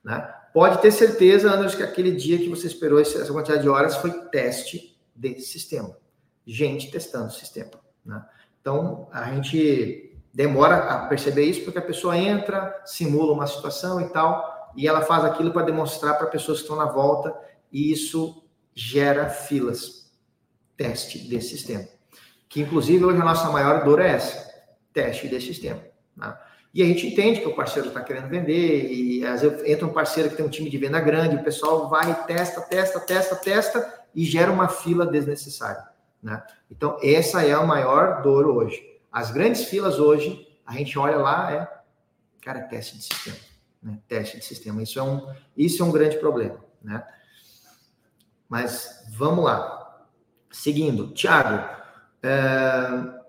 Né? 0.05 0.33
Pode 0.53 0.81
ter 0.81 0.93
certeza, 0.93 1.51
Anderson, 1.51 1.79
que 1.79 1.83
aquele 1.83 2.13
dia 2.13 2.39
que 2.39 2.49
você 2.49 2.69
esperou 2.69 3.01
essa 3.01 3.27
quantidade 3.33 3.63
de 3.63 3.69
horas 3.69 3.97
foi 3.97 4.13
teste 4.29 4.97
de 5.17 5.41
sistema. 5.41 5.97
Gente 6.47 6.93
testando 6.93 7.27
o 7.27 7.33
sistema. 7.33 7.73
Né? 8.07 8.25
Então, 8.61 9.09
a 9.11 9.25
gente 9.33 10.17
demora 10.33 10.77
a 10.77 11.09
perceber 11.09 11.43
isso 11.43 11.65
porque 11.65 11.81
a 11.81 11.83
pessoa 11.83 12.17
entra, 12.17 12.81
simula 12.87 13.33
uma 13.33 13.49
situação 13.49 14.01
e 14.01 14.09
tal, 14.11 14.73
e 14.77 14.87
ela 14.87 15.03
faz 15.03 15.25
aquilo 15.25 15.53
para 15.53 15.67
demonstrar 15.67 16.17
para 16.17 16.29
pessoas 16.29 16.59
que 16.59 16.65
estão 16.67 16.77
na 16.77 16.87
volta 16.87 17.37
e 17.73 17.91
isso 17.91 18.45
gera 18.73 19.29
filas. 19.29 20.09
Teste 20.77 21.19
desse 21.19 21.49
sistema. 21.49 21.85
Que, 22.49 22.61
inclusive, 22.61 23.05
hoje 23.05 23.21
a 23.21 23.25
nossa 23.25 23.51
maior 23.51 23.83
dor 23.85 24.01
é 24.01 24.13
essa: 24.13 24.54
teste 24.95 25.29
desse 25.29 25.49
sistema. 25.49 25.83
Né? 26.17 26.35
E 26.73 26.83
a 26.83 26.87
gente 26.87 27.07
entende 27.07 27.41
que 27.41 27.49
o 27.49 27.55
parceiro 27.55 27.89
está 27.89 28.01
querendo 28.01 28.29
vender, 28.29 28.91
e 28.91 29.25
às 29.27 29.43
vezes 29.43 29.63
entra 29.65 29.87
um 29.87 29.93
parceiro 29.93 30.31
que 30.31 30.37
tem 30.37 30.47
um 30.47 30.51
time 30.51 30.71
de 30.71 30.79
venda 30.79 30.99
grande, 31.01 31.37
o 31.37 31.45
pessoal 31.45 31.89
vai, 31.89 32.25
testa, 32.27 32.63
testa, 32.63 32.99
testa, 33.01 33.37
testa, 33.37 34.05
e 34.15 34.25
gera 34.25 34.51
uma 34.51 34.69
fila 34.69 35.07
desnecessária. 35.07 35.85
Né? 36.23 36.43
Então, 36.71 36.99
essa 37.03 37.45
é 37.45 37.53
a 37.53 37.63
maior 37.63 38.23
dor 38.23 38.47
hoje. 38.47 38.83
As 39.13 39.31
grandes 39.31 39.65
filas 39.65 39.99
hoje, 39.99 40.49
a 40.67 40.73
gente 40.73 40.99
olha 40.99 41.17
lá, 41.17 41.53
é, 41.53 41.69
cara, 42.41 42.63
teste 42.63 42.97
de 42.97 43.05
sistema. 43.05 43.37
Né? 43.83 43.99
Teste 44.09 44.39
de 44.39 44.45
sistema. 44.45 44.83
Isso 44.83 44.99
é 44.99 45.03
um, 45.03 45.33
isso 45.57 45.83
é 45.83 45.87
um 45.87 45.93
grande 45.93 46.17
problema. 46.17 46.59
Né? 46.83 47.05
Mas 48.49 49.05
vamos 49.11 49.45
lá. 49.45 50.05
Seguindo, 50.51 51.13
Tiago. 51.13 51.69
É... 52.23 53.24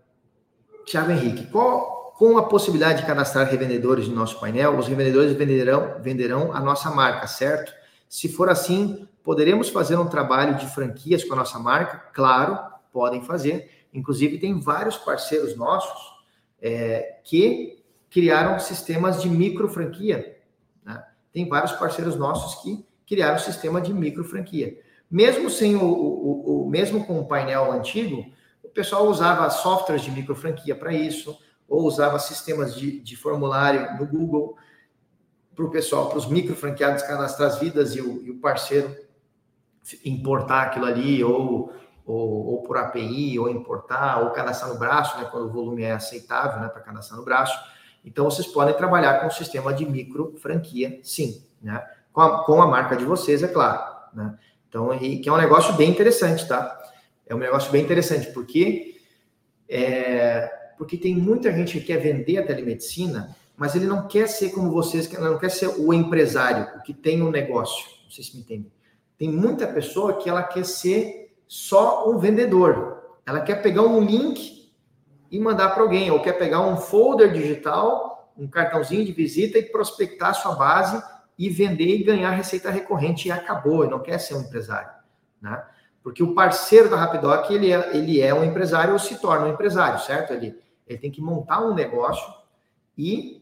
Tiago 0.86 1.12
Henrique, 1.12 1.48
qual, 1.48 2.14
com 2.18 2.38
a 2.38 2.44
possibilidade 2.44 3.02
de 3.02 3.08
cadastrar 3.08 3.48
revendedores 3.50 4.08
no 4.08 4.16
nosso 4.16 4.40
painel, 4.40 4.78
os 4.78 4.88
revendedores 4.88 5.34
venderão, 5.34 5.96
venderão 6.02 6.54
a 6.54 6.60
nossa 6.60 6.90
marca, 6.92 7.28
certo? 7.28 7.74
Se 8.08 8.30
for 8.30 8.50
assim, 8.50 9.08
poderemos 9.24 9.70
fazer 9.70 9.98
um 9.98 10.08
trabalho 10.08 10.56
de 10.56 10.68
franquias 10.68 11.24
com 11.24 11.34
a 11.34 11.38
nossa 11.38 11.60
marca? 11.60 11.98
Claro, 12.14 12.58
podem 12.94 13.24
fazer. 13.24 13.70
Inclusive, 13.94 14.38
tem 14.38 14.60
vários 14.60 14.98
parceiros 14.98 15.56
nossos 15.56 16.16
é, 16.62 17.20
que 17.24 17.84
criaram 18.10 18.60
sistemas 18.60 19.22
de 19.22 19.30
micro 19.30 19.68
franquia. 19.68 20.38
Né? 20.86 21.04
Tem 21.34 21.48
vários 21.50 21.74
parceiros 21.74 22.16
nossos 22.16 22.62
que 22.62 22.86
criaram 23.08 23.40
sistema 23.40 23.82
de 23.82 23.94
micro 23.94 24.24
franquia. 24.24 24.80
Mesmo 25.10 25.50
sem 25.50 25.76
o, 25.76 25.84
o, 25.84 26.66
o, 26.66 26.70
mesmo 26.70 27.06
com 27.06 27.20
o 27.20 27.28
painel 27.28 27.72
antigo, 27.72 28.22
o 28.22 28.26
pessoal 28.76 29.08
usava 29.08 29.50
softwares 29.50 30.04
de 30.04 30.12
micro 30.12 30.36
franquia 30.36 30.76
para 30.76 30.94
isso, 30.94 31.40
ou 31.68 31.84
usava 31.84 32.20
sistemas 32.20 32.76
de, 32.76 33.00
de 33.00 33.16
formulário 33.16 33.98
no 33.98 34.06
Google 34.06 34.58
para 35.56 35.66
o 35.66 35.72
pessoal, 35.72 36.10
para 36.10 36.18
os 36.18 36.28
micro 36.28 36.56
franqueados 36.56 37.02
cadastrar 37.02 37.50
as 37.50 37.58
vidas 37.58 37.96
e 37.96 38.02
o, 38.02 38.22
e 38.22 38.30
o 38.30 38.40
parceiro 38.40 38.94
importar 40.04 40.64
aquilo 40.64 40.86
ali, 40.86 41.24
ou, 41.24 41.72
ou, 42.06 42.48
ou, 42.48 42.64
por 42.64 42.78
API, 42.78 43.40
ou 43.40 43.50
importar, 43.50 44.22
ou 44.22 44.32
cadastrar 44.32 44.74
no 44.74 44.78
braço, 44.78 45.18
né, 45.18 45.28
quando 45.32 45.46
o 45.46 45.52
volume 45.52 45.84
é 45.84 45.94
aceitável 45.94 46.60
né, 46.60 46.68
para 46.68 46.82
cadastrar 46.82 47.18
no 47.18 47.26
braço. 47.26 47.58
Então, 48.04 48.26
vocês 48.26 48.46
podem 48.46 48.76
trabalhar 48.76 49.22
com 49.22 49.28
o 49.28 49.32
sistema 49.32 49.74
de 49.74 49.86
micro 49.86 50.36
franquia, 50.38 51.00
sim, 51.02 51.44
né? 51.62 51.84
Com 52.12 52.22
a, 52.22 52.46
com 52.46 52.62
a 52.62 52.68
marca 52.68 52.96
de 52.96 53.04
vocês, 53.04 53.42
é 53.42 53.48
claro, 53.48 53.84
né? 54.14 54.38
Então, 54.68 54.94
e, 54.94 55.20
que 55.20 55.30
é 55.30 55.32
um 55.32 55.38
negócio 55.38 55.74
bem 55.74 55.90
interessante, 55.90 56.48
tá? 56.48 56.78
É 57.28 57.34
um 57.34 57.40
negócio 57.40 57.72
bem 57.72 57.84
interessante, 57.84 58.32
porque 58.32 58.96
é, 59.68 60.48
porque 60.78 60.98
tem 60.98 61.16
muita 61.16 61.52
gente 61.52 61.80
que 61.80 61.86
quer 61.86 61.98
vender 61.98 62.38
a 62.38 62.46
telemedicina, 62.46 63.36
mas 63.56 63.76
ele 63.76 63.86
não 63.86 64.08
quer 64.08 64.28
ser 64.28 64.50
como 64.50 64.72
vocês, 64.72 65.10
não 65.14 65.38
quer 65.38 65.50
ser 65.50 65.68
o 65.68 65.94
empresário, 65.94 66.82
que 66.84 66.94
tem 66.94 67.22
um 67.22 67.32
negócio. 67.32 67.86
Não 68.04 68.12
sei 68.12 68.24
se 68.24 68.36
me 68.36 68.42
entendem. 68.42 68.72
Tem 69.18 69.30
muita 69.30 69.66
pessoa 69.66 70.18
que 70.18 70.30
ela 70.30 70.44
quer 70.44 70.66
ser 70.66 71.34
só 71.48 72.10
um 72.10 72.18
vendedor. 72.18 73.18
Ela 73.26 73.42
quer 73.42 73.62
pegar 73.62 73.84
um 73.84 74.02
link 74.02 74.74
e 75.32 75.40
mandar 75.40 75.70
para 75.70 75.84
alguém, 75.84 76.12
ou 76.12 76.22
quer 76.22 76.34
pegar 76.34 76.62
um 76.62 76.78
folder 76.78 77.32
digital, 77.32 78.34
um 78.38 78.48
cartãozinho 78.48 79.06
de 79.06 79.14
visita 79.14 79.58
e 79.58 79.64
prospectar 79.64 80.30
a 80.30 80.34
sua 80.34 80.56
base 80.56 81.02
e 81.38 81.50
vender 81.50 81.96
e 81.96 82.04
ganhar 82.04 82.32
receita 82.32 82.70
recorrente 82.70 83.28
e 83.28 83.32
acabou, 83.32 83.86
e 83.86 83.90
não 83.90 84.00
quer 84.00 84.20
ser 84.20 84.36
um 84.36 84.42
empresário, 84.42 84.92
né? 85.42 85.64
Porque 86.06 86.22
o 86.22 86.36
parceiro 86.36 86.88
da 86.88 86.98
Rapidoc, 86.98 87.50
ele 87.50 87.74
é, 87.74 87.98
ele 87.98 88.22
é 88.22 88.32
um 88.32 88.44
empresário 88.44 88.94
ou 88.94 89.00
se 89.00 89.20
torna 89.20 89.48
um 89.48 89.54
empresário, 89.54 90.00
certo? 90.02 90.34
Ele, 90.34 90.56
ele 90.86 91.00
tem 91.00 91.10
que 91.10 91.20
montar 91.20 91.66
um 91.66 91.74
negócio 91.74 92.32
e 92.96 93.42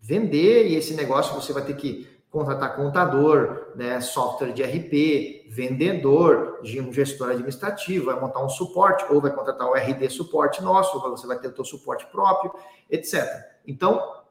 vender, 0.00 0.66
e 0.66 0.74
esse 0.74 0.94
negócio 0.94 1.32
você 1.32 1.52
vai 1.52 1.62
ter 1.62 1.76
que 1.76 2.08
contratar 2.28 2.74
contador, 2.74 3.68
né, 3.76 4.00
software 4.00 4.50
de 4.50 4.64
RP, 4.64 5.48
vendedor, 5.48 6.58
de 6.60 6.80
um 6.80 6.92
gestor 6.92 7.30
administrativo, 7.30 8.06
vai 8.06 8.18
montar 8.18 8.44
um 8.44 8.48
suporte, 8.48 9.04
ou 9.08 9.20
vai 9.20 9.30
contratar 9.30 9.68
o 9.68 9.74
RD 9.74 10.10
suporte 10.10 10.60
nosso, 10.60 10.96
ou 10.96 11.16
você 11.16 11.24
vai 11.24 11.38
ter 11.38 11.46
o 11.46 11.54
seu 11.54 11.64
suporte 11.64 12.04
próprio, 12.06 12.52
etc. 12.90 13.24
Então, 13.64 14.22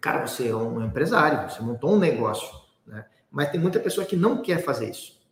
cara, 0.00 0.26
você 0.26 0.48
é 0.48 0.56
um 0.56 0.84
empresário, 0.84 1.48
você 1.48 1.62
montou 1.62 1.92
um 1.92 1.98
negócio, 1.98 2.48
né? 2.84 3.06
Mas 3.30 3.52
tem 3.52 3.60
muita 3.60 3.78
pessoa 3.78 4.04
que 4.04 4.16
não 4.16 4.42
quer 4.42 4.64
fazer 4.64 4.90
isso? 4.90 5.22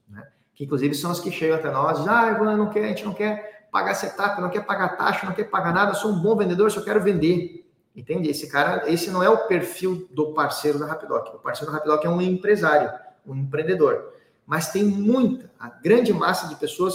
Que 0.62 0.66
inclusive 0.66 0.94
são 0.94 1.10
as 1.10 1.18
que 1.18 1.32
chegam 1.32 1.56
até 1.56 1.72
nós, 1.72 1.98
e 1.98 2.02
dizem, 2.02 2.14
ah, 2.14 2.56
não 2.56 2.70
quer, 2.70 2.84
a 2.84 2.88
gente 2.88 3.04
não 3.04 3.12
quer 3.12 3.66
pagar 3.72 3.94
setup, 3.94 4.40
não 4.40 4.48
quer 4.48 4.64
pagar 4.64 4.96
taxa, 4.96 5.26
não 5.26 5.32
quer 5.32 5.50
pagar 5.50 5.74
nada, 5.74 5.92
sou 5.92 6.12
um 6.12 6.22
bom 6.22 6.36
vendedor, 6.36 6.70
só 6.70 6.80
quero 6.80 7.00
vender. 7.00 7.68
Entende? 7.96 8.30
Esse 8.30 8.48
cara, 8.48 8.88
esse 8.88 9.10
não 9.10 9.24
é 9.24 9.28
o 9.28 9.48
perfil 9.48 10.06
do 10.12 10.32
parceiro 10.32 10.78
da 10.78 10.86
Rapidoc. 10.86 11.34
O 11.34 11.40
parceiro 11.40 11.72
da 11.72 11.78
Rapidoc 11.78 12.04
é 12.04 12.08
um 12.08 12.22
empresário, 12.22 12.92
um 13.26 13.34
empreendedor. 13.34 14.14
Mas 14.46 14.70
tem 14.70 14.84
muita, 14.84 15.50
a 15.58 15.68
grande 15.68 16.12
massa 16.12 16.46
de 16.46 16.54
pessoas 16.54 16.94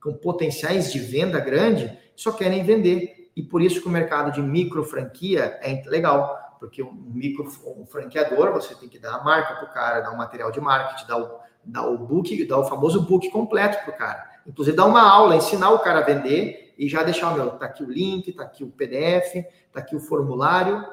com 0.00 0.12
potenciais 0.12 0.92
de 0.92 1.00
venda 1.00 1.40
grande 1.40 1.98
só 2.14 2.30
querem 2.30 2.62
vender. 2.62 3.32
E 3.34 3.42
por 3.42 3.60
isso 3.60 3.80
que 3.80 3.88
o 3.88 3.90
mercado 3.90 4.30
de 4.30 4.40
micro 4.40 4.84
franquia 4.84 5.58
é 5.62 5.82
legal, 5.86 6.56
porque 6.60 6.80
um 6.80 6.92
micro 6.92 7.44
um 7.76 7.84
franqueador, 7.84 8.52
você 8.52 8.72
tem 8.76 8.88
que 8.88 9.00
dar 9.00 9.16
a 9.16 9.24
marca 9.24 9.54
para 9.56 9.64
o 9.64 9.74
cara, 9.74 10.00
dar 10.00 10.12
o 10.12 10.14
um 10.14 10.18
material 10.18 10.52
de 10.52 10.60
marketing, 10.60 11.08
dar 11.08 11.16
o, 11.16 11.40
dar 11.64 11.86
o 11.88 11.98
book, 11.98 12.44
dar 12.46 12.58
o 12.58 12.64
famoso 12.64 13.02
book 13.02 13.30
completo 13.30 13.84
para 13.84 13.94
o 13.94 13.96
cara. 13.96 14.30
Inclusive 14.46 14.76
dar 14.76 14.86
uma 14.86 15.02
aula, 15.02 15.36
ensinar 15.36 15.70
o 15.70 15.78
cara 15.78 16.00
a 16.00 16.02
vender 16.02 16.74
e 16.78 16.88
já 16.88 17.02
deixar 17.02 17.32
o 17.32 17.34
meu, 17.34 17.50
tá 17.50 17.66
aqui 17.66 17.82
o 17.82 17.90
link, 17.90 18.32
tá 18.32 18.42
aqui 18.42 18.64
o 18.64 18.70
PDF, 18.70 19.44
tá 19.72 19.80
aqui 19.80 19.94
o 19.94 20.00
formulário, 20.00 20.84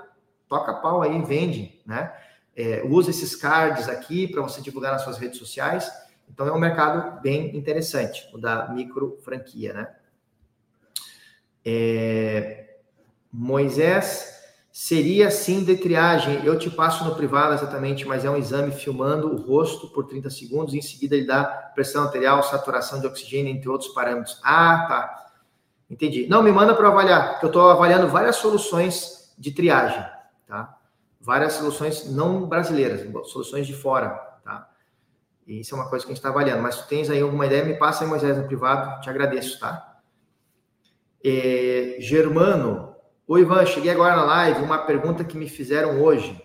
toca 0.47 0.73
pau 0.73 1.01
aí, 1.01 1.21
vende, 1.23 1.81
né? 1.85 2.13
É, 2.55 2.83
usa 2.85 3.11
esses 3.11 3.35
cards 3.35 3.87
aqui 3.87 4.27
para 4.27 4.41
você 4.41 4.61
divulgar 4.61 4.91
nas 4.91 5.03
suas 5.03 5.17
redes 5.17 5.37
sociais. 5.37 5.89
Então 6.29 6.45
é 6.47 6.51
um 6.51 6.59
mercado 6.59 7.21
bem 7.21 7.55
interessante, 7.55 8.27
o 8.33 8.37
da 8.37 8.67
micro 8.69 9.17
franquia, 9.23 9.73
né? 9.73 9.95
É, 11.63 12.77
Moisés, 13.31 14.36
seria 14.77 15.31
sim 15.31 15.63
de 15.63 15.75
triagem. 15.75 16.45
Eu 16.45 16.55
te 16.55 16.69
passo 16.69 17.03
no 17.03 17.15
privado 17.15 17.55
exatamente, 17.55 18.05
mas 18.05 18.23
é 18.23 18.29
um 18.29 18.37
exame 18.37 18.71
filmando 18.71 19.27
o 19.33 19.41
rosto 19.41 19.87
por 19.87 20.05
30 20.05 20.29
segundos, 20.29 20.75
em 20.75 20.83
seguida 20.83 21.15
ele 21.15 21.25
dá 21.25 21.45
pressão 21.73 22.03
arterial, 22.03 22.43
saturação 22.43 23.01
de 23.01 23.07
oxigênio, 23.07 23.51
entre 23.51 23.67
outros 23.67 23.89
parâmetros. 23.91 24.39
Ah, 24.43 24.85
tá. 24.87 25.25
Entendi. 25.89 26.27
Não, 26.27 26.43
me 26.43 26.51
manda 26.51 26.75
para 26.75 26.89
avaliar, 26.89 27.31
porque 27.31 27.45
eu 27.45 27.49
estou 27.49 27.71
avaliando 27.71 28.07
várias 28.07 28.35
soluções 28.35 29.33
de 29.35 29.49
triagem, 29.49 30.05
tá? 30.45 30.77
Várias 31.19 31.53
soluções 31.53 32.11
não 32.11 32.45
brasileiras, 32.45 33.01
soluções 33.31 33.65
de 33.65 33.73
fora, 33.73 34.09
tá? 34.43 34.69
E 35.47 35.59
isso 35.59 35.73
é 35.73 35.79
uma 35.79 35.89
coisa 35.89 36.05
que 36.05 36.11
a 36.11 36.13
gente 36.13 36.19
está 36.19 36.29
avaliando. 36.29 36.61
Mas 36.61 36.75
se 36.75 36.87
tens 36.87 37.09
aí 37.09 37.19
alguma 37.19 37.47
ideia, 37.47 37.65
me 37.65 37.79
passa 37.79 38.03
aí, 38.03 38.09
Moisés, 38.09 38.37
no 38.37 38.45
privado, 38.45 39.01
te 39.01 39.09
agradeço, 39.09 39.59
tá? 39.59 39.97
É, 41.25 41.97
Germano, 41.99 42.95
oi 43.27 43.41
Ivan, 43.41 43.65
cheguei 43.65 43.91
agora 43.91 44.15
na 44.15 44.23
live, 44.23 44.63
uma 44.63 44.77
pergunta 44.77 45.21
que 45.21 45.35
me 45.35 45.49
fizeram 45.49 46.01
hoje. 46.01 46.41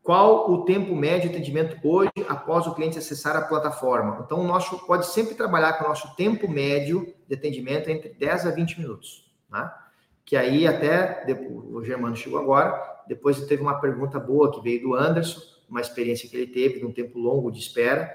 Qual 0.00 0.48
o 0.48 0.64
tempo 0.64 0.94
médio 0.94 1.28
de 1.28 1.34
atendimento 1.34 1.76
hoje 1.82 2.12
após 2.28 2.68
o 2.68 2.74
cliente 2.74 2.98
acessar 2.98 3.34
a 3.34 3.42
plataforma? 3.42 4.22
Então, 4.24 4.38
o 4.38 4.46
nosso 4.46 4.78
pode 4.86 5.06
sempre 5.06 5.34
trabalhar 5.34 5.72
com 5.72 5.84
o 5.84 5.88
nosso 5.88 6.14
tempo 6.14 6.48
médio 6.48 7.12
de 7.26 7.34
atendimento 7.34 7.88
entre 7.88 8.10
10 8.10 8.46
a 8.46 8.50
20 8.50 8.78
minutos, 8.78 9.28
tá? 9.50 9.88
Que 10.24 10.36
aí 10.36 10.68
até 10.68 11.26
o 11.44 11.82
Germano 11.82 12.14
chegou 12.14 12.38
agora, 12.38 12.80
depois 13.08 13.44
teve 13.46 13.62
uma 13.62 13.80
pergunta 13.80 14.20
boa 14.20 14.52
que 14.52 14.60
veio 14.62 14.82
do 14.82 14.94
Anderson, 14.94 15.40
uma 15.68 15.80
experiência 15.80 16.28
que 16.28 16.36
ele 16.36 16.46
teve 16.46 16.78
de 16.78 16.86
um 16.86 16.92
tempo 16.92 17.18
longo 17.18 17.50
de 17.50 17.58
espera. 17.58 18.08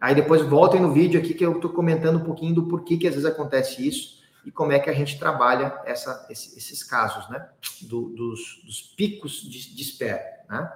Aí 0.00 0.14
depois 0.14 0.42
voltem 0.42 0.80
no 0.80 0.92
vídeo 0.92 1.18
aqui 1.18 1.34
que 1.34 1.44
eu 1.44 1.56
estou 1.56 1.72
comentando 1.72 2.20
um 2.20 2.24
pouquinho 2.24 2.54
do 2.54 2.68
porquê 2.68 2.96
que 2.96 3.08
às 3.08 3.14
vezes 3.14 3.28
acontece 3.28 3.86
isso 3.86 4.19
e 4.44 4.50
como 4.50 4.72
é 4.72 4.78
que 4.78 4.88
a 4.88 4.94
gente 4.94 5.18
trabalha 5.18 5.80
essa, 5.84 6.26
esses 6.30 6.82
casos, 6.82 7.28
né? 7.28 7.48
Do, 7.82 8.08
dos, 8.10 8.62
dos, 8.64 8.80
picos 8.96 9.42
de, 9.42 9.74
de 9.74 9.82
espera, 9.82 10.22
né? 10.48 10.72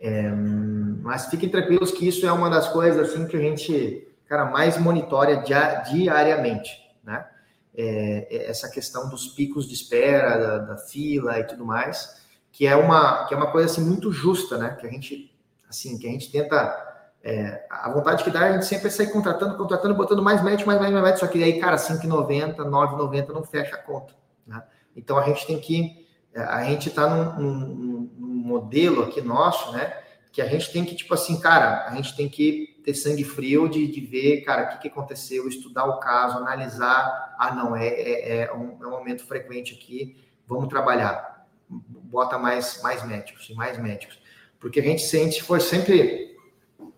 É, 0.00 0.30
mas 0.30 1.26
fiquem 1.26 1.48
tranquilos 1.50 1.92
que 1.92 2.08
isso 2.08 2.26
é 2.26 2.32
uma 2.32 2.48
das 2.48 2.68
coisas 2.68 3.10
assim 3.10 3.26
que 3.26 3.36
a 3.36 3.40
gente, 3.40 4.08
cara, 4.26 4.46
mais 4.46 4.78
monitora 4.78 5.44
diariamente, 5.90 6.70
né? 7.04 7.26
É, 7.74 8.26
é, 8.30 8.50
essa 8.50 8.70
questão 8.70 9.08
dos 9.10 9.28
picos 9.28 9.68
de 9.68 9.74
espera, 9.74 10.38
da, 10.38 10.58
da, 10.58 10.76
fila 10.78 11.38
e 11.38 11.44
tudo 11.44 11.64
mais, 11.64 12.20
que 12.50 12.66
é 12.66 12.74
uma 12.74 13.26
que 13.26 13.34
é 13.34 13.36
uma 13.36 13.52
coisa 13.52 13.70
assim 13.70 13.84
muito 13.84 14.10
justa, 14.10 14.56
né? 14.56 14.76
Que 14.80 14.86
a 14.86 14.90
gente 14.90 15.30
assim 15.68 15.98
que 15.98 16.06
a 16.06 16.10
gente 16.10 16.32
tenta 16.32 16.89
é, 17.22 17.66
a 17.68 17.90
vontade 17.90 18.24
que 18.24 18.30
dá 18.30 18.40
a 18.40 18.52
gente 18.52 18.64
sempre 18.64 18.88
é 18.88 18.90
sair 18.90 19.12
contratando, 19.12 19.56
contratando, 19.56 19.94
botando 19.94 20.22
mais 20.22 20.42
médico, 20.42 20.68
mais 20.68 20.80
médico, 20.80 21.00
mais 21.00 21.18
só 21.18 21.26
que 21.26 21.42
aí, 21.42 21.60
cara, 21.60 21.76
5,90, 21.76 22.56
9,90 22.56 23.28
não 23.28 23.42
fecha 23.42 23.76
a 23.76 23.78
conta. 23.78 24.14
Né? 24.46 24.62
Então 24.96 25.18
a 25.18 25.22
gente 25.22 25.46
tem 25.46 25.58
que 25.58 26.00
a 26.34 26.64
gente 26.64 26.88
está 26.88 27.08
num, 27.08 27.38
num, 27.38 28.10
num, 28.16 28.34
modelo 28.50 29.04
aqui 29.04 29.20
nosso, 29.20 29.72
né? 29.72 29.96
Que 30.32 30.40
a 30.40 30.46
gente 30.46 30.72
tem 30.72 30.84
que, 30.84 30.94
tipo 30.94 31.12
assim, 31.12 31.40
cara, 31.40 31.86
a 31.86 31.94
gente 31.94 32.16
tem 32.16 32.28
que 32.28 32.80
ter 32.84 32.94
sangue 32.94 33.24
frio 33.24 33.68
de, 33.68 33.86
de 33.88 34.00
ver, 34.00 34.42
cara, 34.42 34.64
o 34.64 34.68
que, 34.68 34.82
que 34.82 34.88
aconteceu, 34.88 35.48
estudar 35.48 35.84
o 35.86 35.98
caso, 35.98 36.38
analisar. 36.38 37.34
Ah, 37.38 37.54
não, 37.54 37.74
é, 37.74 37.88
é, 37.88 38.42
é, 38.42 38.52
um, 38.52 38.78
é 38.80 38.86
um 38.86 38.90
momento 38.90 39.26
frequente 39.26 39.74
aqui, 39.74 40.16
vamos 40.46 40.68
trabalhar. 40.68 41.46
Bota 41.68 42.38
mais, 42.38 42.80
mais 42.82 43.04
médicos, 43.04 43.50
mais 43.56 43.76
médicos. 43.78 44.20
Porque 44.58 44.80
a 44.80 44.82
gente 44.82 45.02
sente, 45.02 45.42
foi 45.42 45.60
sempre. 45.60 46.29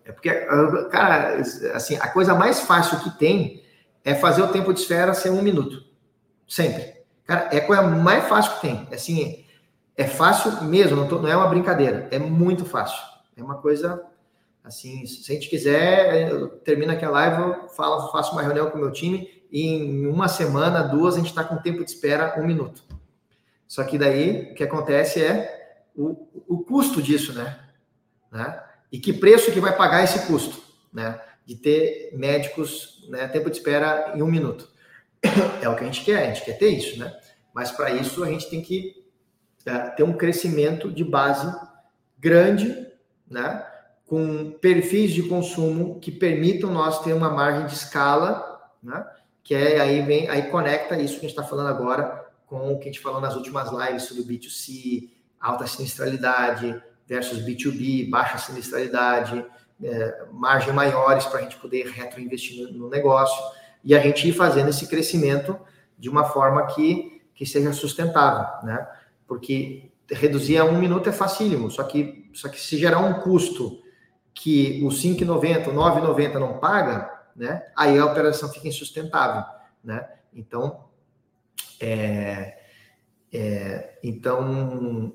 É 0.05 0.11
porque, 0.11 0.29
cara, 0.91 1.41
assim, 1.73 1.95
a 1.95 2.07
coisa 2.09 2.33
mais 2.35 2.59
fácil 2.61 2.99
que 2.99 3.17
tem 3.17 3.63
é 4.03 4.13
fazer 4.13 4.41
o 4.41 4.49
tempo 4.49 4.73
de 4.73 4.81
esfera 4.81 5.13
ser 5.13 5.29
um 5.29 5.41
minuto. 5.41 5.83
Sempre. 6.47 6.93
Cara, 7.25 7.49
é 7.51 7.57
a 7.57 7.65
coisa 7.65 7.83
mais 7.83 8.25
fácil 8.27 8.55
que 8.55 8.61
tem. 8.61 8.87
Assim, 8.91 9.45
é 9.95 10.03
fácil 10.05 10.63
mesmo, 10.63 10.97
não, 10.97 11.07
tô, 11.07 11.19
não 11.19 11.29
é 11.29 11.35
uma 11.35 11.47
brincadeira. 11.47 12.07
É 12.11 12.19
muito 12.19 12.65
fácil. 12.65 13.01
É 13.35 13.41
uma 13.41 13.55
coisa 13.57 14.03
assim, 14.63 15.05
se 15.05 15.29
a 15.31 15.35
gente 15.35 15.49
quiser, 15.49 16.31
termina 16.63 16.93
aqui 16.93 17.03
a 17.03 17.09
live, 17.09 17.41
eu 17.41 17.69
falo, 17.69 18.11
faço 18.11 18.31
uma 18.31 18.41
reunião 18.41 18.69
com 18.69 18.77
o 18.77 18.81
meu 18.81 18.91
time 18.91 19.43
e 19.51 19.67
em 19.67 20.07
uma 20.07 20.27
semana, 20.27 20.81
duas, 20.81 21.15
a 21.15 21.17
gente 21.17 21.29
está 21.29 21.43
com 21.43 21.57
tempo 21.57 21.83
de 21.83 21.91
espera 21.91 22.39
um 22.39 22.45
minuto. 22.45 22.83
Só 23.67 23.83
que 23.83 23.97
daí 23.97 24.51
o 24.51 24.55
que 24.55 24.63
acontece 24.63 25.23
é 25.23 25.85
o, 25.95 26.27
o 26.47 26.63
custo 26.63 27.01
disso, 27.01 27.33
né? 27.33 27.59
né? 28.31 28.63
E 28.93 28.99
que 28.99 29.11
preço 29.11 29.51
que 29.51 29.59
vai 29.59 29.75
pagar 29.75 30.03
esse 30.03 30.27
custo, 30.27 30.61
né? 30.93 31.19
De 31.47 31.55
ter 31.55 32.11
médicos, 32.13 33.03
né? 33.09 33.27
Tempo 33.27 33.49
de 33.49 33.57
espera 33.57 34.13
em 34.15 34.21
um 34.21 34.27
minuto. 34.27 34.69
É 35.63 35.67
o 35.67 35.75
que 35.75 35.81
a 35.81 35.85
gente 35.85 36.05
quer, 36.05 36.23
a 36.23 36.33
gente 36.33 36.45
quer 36.45 36.59
ter 36.59 36.69
isso, 36.69 36.99
né? 36.99 37.11
Mas 37.51 37.71
para 37.71 37.89
isso 37.89 38.23
a 38.23 38.27
gente 38.27 38.47
tem 38.51 38.61
que 38.61 39.03
é, 39.65 39.79
ter 39.89 40.03
um 40.03 40.13
crescimento 40.13 40.91
de 40.91 41.03
base 41.03 41.51
grande, 42.19 42.87
né? 43.27 43.65
Com 44.05 44.51
perfis 44.61 45.11
de 45.11 45.23
consumo 45.23 45.99
que 45.99 46.11
permitam 46.11 46.71
nós 46.71 47.03
ter 47.03 47.13
uma 47.13 47.31
margem 47.31 47.65
de 47.65 47.73
escala, 47.73 48.61
né? 48.81 49.03
Que 49.43 49.55
é 49.55 49.79
aí 49.79 50.03
vem, 50.03 50.29
aí 50.29 50.51
conecta 50.51 51.01
isso 51.01 51.19
que 51.19 51.25
a 51.25 51.29
gente 51.29 51.37
está 51.37 51.43
falando 51.43 51.69
agora 51.69 52.27
com 52.45 52.71
o 52.73 52.77
que 52.77 52.89
a 52.89 52.91
gente 52.91 53.01
falou 53.01 53.19
nas 53.19 53.35
últimas 53.35 53.71
lives 53.71 54.03
sobre 54.03 54.21
o 54.21 54.27
B2C, 54.27 55.09
alta 55.39 55.65
sinistralidade 55.65 56.79
versus 57.07 57.39
B2B, 57.39 58.09
baixa 58.09 58.37
sinistralidade, 58.37 59.45
é, 59.83 60.25
margem 60.31 60.73
maiores 60.73 61.25
para 61.25 61.39
a 61.39 61.41
gente 61.41 61.57
poder 61.57 61.87
retroinvestir 61.87 62.63
no, 62.63 62.71
no 62.71 62.89
negócio 62.89 63.41
e 63.83 63.93
a 63.93 63.99
gente 63.99 64.27
ir 64.27 64.33
fazendo 64.33 64.69
esse 64.69 64.87
crescimento 64.87 65.59
de 65.97 66.09
uma 66.09 66.25
forma 66.25 66.65
que, 66.67 67.21
que 67.35 67.45
seja 67.45 67.73
sustentável, 67.73 68.65
né? 68.65 68.87
Porque 69.27 69.91
reduzir 70.09 70.57
a 70.57 70.65
um 70.65 70.77
minuto 70.77 71.09
é 71.09 71.11
facílimo, 71.11 71.69
só 71.69 71.83
que, 71.83 72.29
só 72.33 72.49
que 72.49 72.59
se 72.59 72.77
gerar 72.77 72.99
um 72.99 73.21
custo 73.21 73.81
que 74.33 74.81
o 74.83 74.87
5,90, 74.87 75.67
o 75.67 75.73
9,90 75.73 76.33
não 76.39 76.59
paga, 76.59 77.09
né? 77.35 77.65
Aí 77.75 77.97
a 77.97 78.05
operação 78.05 78.49
fica 78.49 78.67
insustentável, 78.67 79.43
né? 79.83 80.07
Então, 80.33 80.85
é, 81.79 82.57
é, 83.31 83.99
então, 84.03 85.13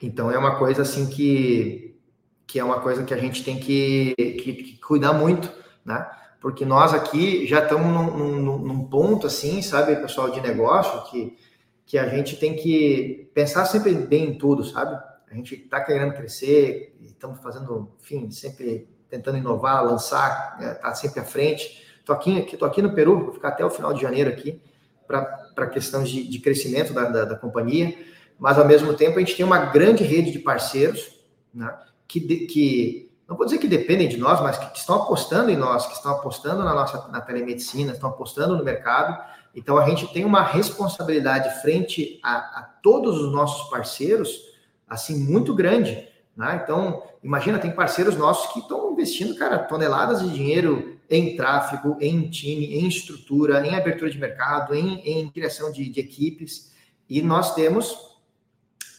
então 0.00 0.30
é 0.30 0.38
uma 0.38 0.56
coisa 0.56 0.82
assim 0.82 1.06
que, 1.06 1.98
que 2.46 2.58
é 2.58 2.64
uma 2.64 2.80
coisa 2.80 3.04
que 3.04 3.14
a 3.14 3.18
gente 3.18 3.44
tem 3.44 3.58
que, 3.58 4.14
que, 4.16 4.52
que 4.52 4.80
cuidar 4.80 5.12
muito, 5.12 5.52
né? 5.84 6.06
Porque 6.40 6.64
nós 6.64 6.92
aqui 6.92 7.46
já 7.46 7.62
estamos 7.62 7.86
num, 7.86 8.40
num, 8.40 8.58
num, 8.58 8.84
ponto 8.84 9.26
assim, 9.26 9.62
sabe, 9.62 9.96
pessoal 9.96 10.30
de 10.30 10.42
negócio, 10.42 11.10
que, 11.10 11.38
que 11.86 11.96
a 11.96 12.06
gente 12.08 12.36
tem 12.36 12.54
que 12.54 13.30
pensar 13.32 13.64
sempre 13.64 13.94
bem 13.94 14.30
em 14.30 14.38
tudo, 14.38 14.62
sabe? 14.62 14.94
A 15.30 15.34
gente 15.34 15.54
está 15.54 15.80
querendo 15.80 16.12
crescer, 16.12 16.96
estamos 17.00 17.40
fazendo, 17.40 17.96
enfim, 18.00 18.30
sempre 18.30 18.88
tentando 19.08 19.38
inovar, 19.38 19.84
lançar, 19.84 20.58
está 20.60 20.88
né, 20.88 20.94
sempre 20.94 21.20
à 21.20 21.24
frente. 21.24 21.82
Estou 21.98 22.14
aqui, 22.14 22.40
aqui, 22.40 22.62
aqui 22.62 22.82
no 22.82 22.94
Peru, 22.94 23.24
vou 23.24 23.32
ficar 23.32 23.48
até 23.48 23.64
o 23.64 23.70
final 23.70 23.94
de 23.94 24.02
janeiro 24.02 24.28
aqui 24.28 24.60
para 25.06 25.66
questões 25.66 26.08
de, 26.08 26.28
de 26.28 26.38
crescimento 26.40 26.92
da, 26.92 27.04
da, 27.04 27.24
da, 27.24 27.36
companhia, 27.36 27.96
mas 28.38 28.58
ao 28.58 28.66
mesmo 28.66 28.94
tempo 28.94 29.16
a 29.16 29.20
gente 29.20 29.36
tem 29.36 29.44
uma 29.44 29.58
grande 29.58 30.04
rede 30.04 30.30
de 30.30 30.38
parceiros 30.38 31.18
né, 31.52 31.72
que, 32.06 32.20
que 32.46 33.12
não 33.28 33.36
vou 33.36 33.46
dizer 33.46 33.58
que 33.58 33.68
dependem 33.68 34.08
de 34.08 34.16
nós, 34.16 34.40
mas 34.40 34.58
que, 34.58 34.70
que 34.72 34.78
estão 34.78 34.96
apostando 34.96 35.50
em 35.50 35.56
nós, 35.56 35.86
que 35.86 35.94
estão 35.94 36.12
apostando 36.12 36.62
na 36.62 36.74
nossa 36.74 37.08
na 37.08 37.20
telemedicina, 37.20 37.92
estão 37.92 38.10
apostando 38.10 38.56
no 38.56 38.64
mercado. 38.64 39.22
Então 39.54 39.78
a 39.78 39.88
gente 39.88 40.12
tem 40.12 40.24
uma 40.24 40.42
responsabilidade 40.42 41.62
frente 41.62 42.20
a, 42.22 42.36
a 42.36 42.62
todos 42.82 43.20
os 43.20 43.32
nossos 43.32 43.70
parceiros, 43.70 44.40
assim 44.88 45.18
muito 45.18 45.54
grande. 45.54 46.08
Né? 46.36 46.60
Então 46.62 47.02
imagina 47.22 47.58
tem 47.58 47.70
parceiros 47.70 48.16
nossos 48.16 48.52
que 48.52 48.58
estão 48.58 48.92
investindo, 48.92 49.34
cara, 49.36 49.58
toneladas 49.58 50.20
de 50.20 50.30
dinheiro 50.34 50.94
em 51.08 51.36
tráfego, 51.36 51.96
em 52.00 52.28
time, 52.28 52.74
em 52.74 52.88
estrutura, 52.88 53.66
em 53.66 53.74
abertura 53.74 54.10
de 54.10 54.18
mercado, 54.18 54.74
em, 54.74 55.00
em 55.00 55.30
criação 55.30 55.70
de, 55.70 55.88
de, 55.88 56.00
equipes. 56.00 56.72
E 57.08 57.20
nós 57.22 57.54
temos, 57.54 58.13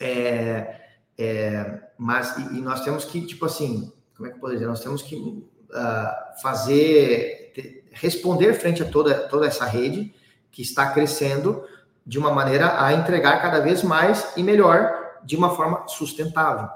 é, 0.06 0.82
é, 1.18 1.80
mas 1.97 2.38
e, 2.38 2.58
e, 2.58 2.62
nós 2.62 2.82
temos 2.82 3.06
que, 3.06 3.26
tipo 3.26 3.45
assim, 3.45 3.91
como 4.16 4.28
é 4.28 4.32
que 4.32 4.38
eu 4.38 4.41
posso 4.41 4.53
dizer? 4.53 4.68
Nós 4.68 4.82
temos 4.82 5.01
que 5.01 5.16
uh, 5.16 6.41
fazer, 6.41 7.53
responder 7.91 8.53
frente 8.53 8.84
a 8.84 8.86
toda, 8.86 9.16
toda 9.28 9.47
essa 9.47 9.66
rede 9.66 10.14
que 10.51 10.62
está 10.62 10.91
crescendo 10.91 11.64
de 12.06 12.20
uma 12.20 12.32
maneira 12.32 12.84
a 12.84 12.93
entregar 12.93 13.41
cada 13.41 13.60
vez 13.60 13.84
mais 13.84 14.34
e 14.38 14.43
melhor 14.43 15.20
de 15.24 15.36
uma 15.36 15.56
forma 15.56 15.88
sustentável. 15.88 16.70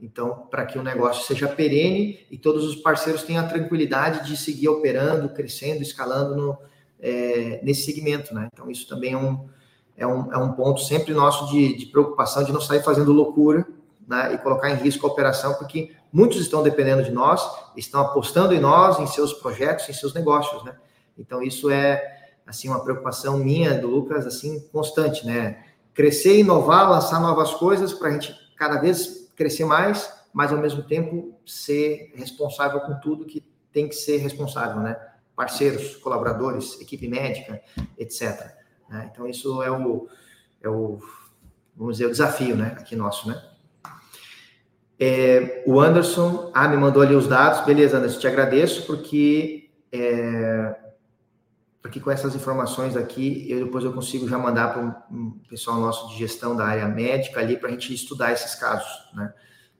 Então, 0.00 0.46
para 0.48 0.64
que 0.64 0.78
o 0.78 0.82
negócio 0.82 1.26
seja 1.26 1.48
perene 1.48 2.24
e 2.30 2.38
todos 2.38 2.64
os 2.64 2.76
parceiros 2.76 3.24
tenham 3.24 3.44
a 3.44 3.48
tranquilidade 3.48 4.28
de 4.28 4.36
seguir 4.36 4.68
operando, 4.68 5.28
crescendo, 5.30 5.82
escalando 5.82 6.36
no, 6.36 6.58
é, 7.00 7.60
nesse 7.64 7.84
segmento, 7.84 8.32
né? 8.32 8.48
Então, 8.52 8.70
isso 8.70 8.86
também 8.86 9.14
é 9.14 9.16
um, 9.16 9.48
é 9.98 10.06
um, 10.06 10.32
é 10.32 10.38
um 10.38 10.52
ponto 10.52 10.80
sempre 10.80 11.12
nosso 11.12 11.50
de, 11.50 11.76
de 11.76 11.86
preocupação, 11.86 12.44
de 12.44 12.52
não 12.52 12.60
sair 12.60 12.82
fazendo 12.82 13.12
loucura 13.12 13.66
né? 14.06 14.32
e 14.32 14.38
colocar 14.38 14.70
em 14.70 14.76
risco 14.76 15.04
a 15.06 15.10
operação, 15.10 15.54
porque 15.54 15.92
muitos 16.12 16.40
estão 16.40 16.62
dependendo 16.62 17.02
de 17.02 17.10
nós, 17.10 17.42
estão 17.76 18.00
apostando 18.00 18.54
em 18.54 18.60
nós, 18.60 19.00
em 19.00 19.06
seus 19.08 19.34
projetos, 19.34 19.88
em 19.88 19.92
seus 19.92 20.14
negócios, 20.14 20.64
né? 20.64 20.76
Então, 21.18 21.42
isso 21.42 21.68
é, 21.68 22.00
assim, 22.46 22.68
uma 22.68 22.82
preocupação 22.82 23.38
minha, 23.38 23.74
do 23.74 23.88
Lucas, 23.88 24.24
assim, 24.24 24.60
constante, 24.72 25.26
né? 25.26 25.64
Crescer, 25.92 26.38
inovar, 26.38 26.88
lançar 26.88 27.20
novas 27.20 27.52
coisas 27.54 27.92
para 27.92 28.08
a 28.08 28.12
gente 28.12 28.32
cada 28.56 28.80
vez 28.80 29.28
crescer 29.34 29.64
mais, 29.64 30.10
mas 30.32 30.52
ao 30.52 30.58
mesmo 30.58 30.84
tempo 30.84 31.34
ser 31.44 32.12
responsável 32.14 32.80
com 32.80 32.94
tudo 33.00 33.26
que 33.26 33.44
tem 33.72 33.88
que 33.88 33.96
ser 33.96 34.18
responsável, 34.18 34.80
né? 34.80 34.96
Parceiros, 35.34 35.96
colaboradores, 35.96 36.80
equipe 36.80 37.08
médica, 37.08 37.60
etc. 37.98 38.57
Né? 38.88 39.10
Então 39.12 39.26
isso 39.26 39.62
é 39.62 39.70
o, 39.70 40.08
é 40.62 40.68
o, 40.68 40.98
vamos 41.76 41.96
dizer, 41.96 42.06
o 42.06 42.10
desafio, 42.10 42.56
né? 42.56 42.76
Aqui 42.78 42.96
nosso, 42.96 43.28
né? 43.28 43.42
É, 45.00 45.62
o 45.66 45.80
Anderson, 45.80 46.50
ah, 46.52 46.66
me 46.66 46.76
mandou 46.76 47.02
ali 47.02 47.14
os 47.14 47.28
dados, 47.28 47.64
beleza, 47.64 47.98
Anderson, 47.98 48.18
te 48.18 48.26
agradeço 48.26 48.84
porque 48.84 49.70
é, 49.92 50.76
porque 51.80 52.00
com 52.00 52.10
essas 52.10 52.34
informações 52.34 52.96
aqui, 52.96 53.46
eu 53.48 53.64
depois 53.64 53.84
eu 53.84 53.92
consigo 53.92 54.28
já 54.28 54.36
mandar 54.36 54.72
para 54.72 55.06
um 55.10 55.38
pessoal 55.48 55.80
nosso 55.80 56.08
de 56.08 56.18
gestão 56.18 56.54
da 56.56 56.66
área 56.66 56.86
médica 56.88 57.40
ali 57.40 57.56
para 57.56 57.68
a 57.68 57.72
gente 57.72 57.94
estudar 57.94 58.32
esses 58.32 58.54
casos, 58.56 58.90
né? 59.14 59.32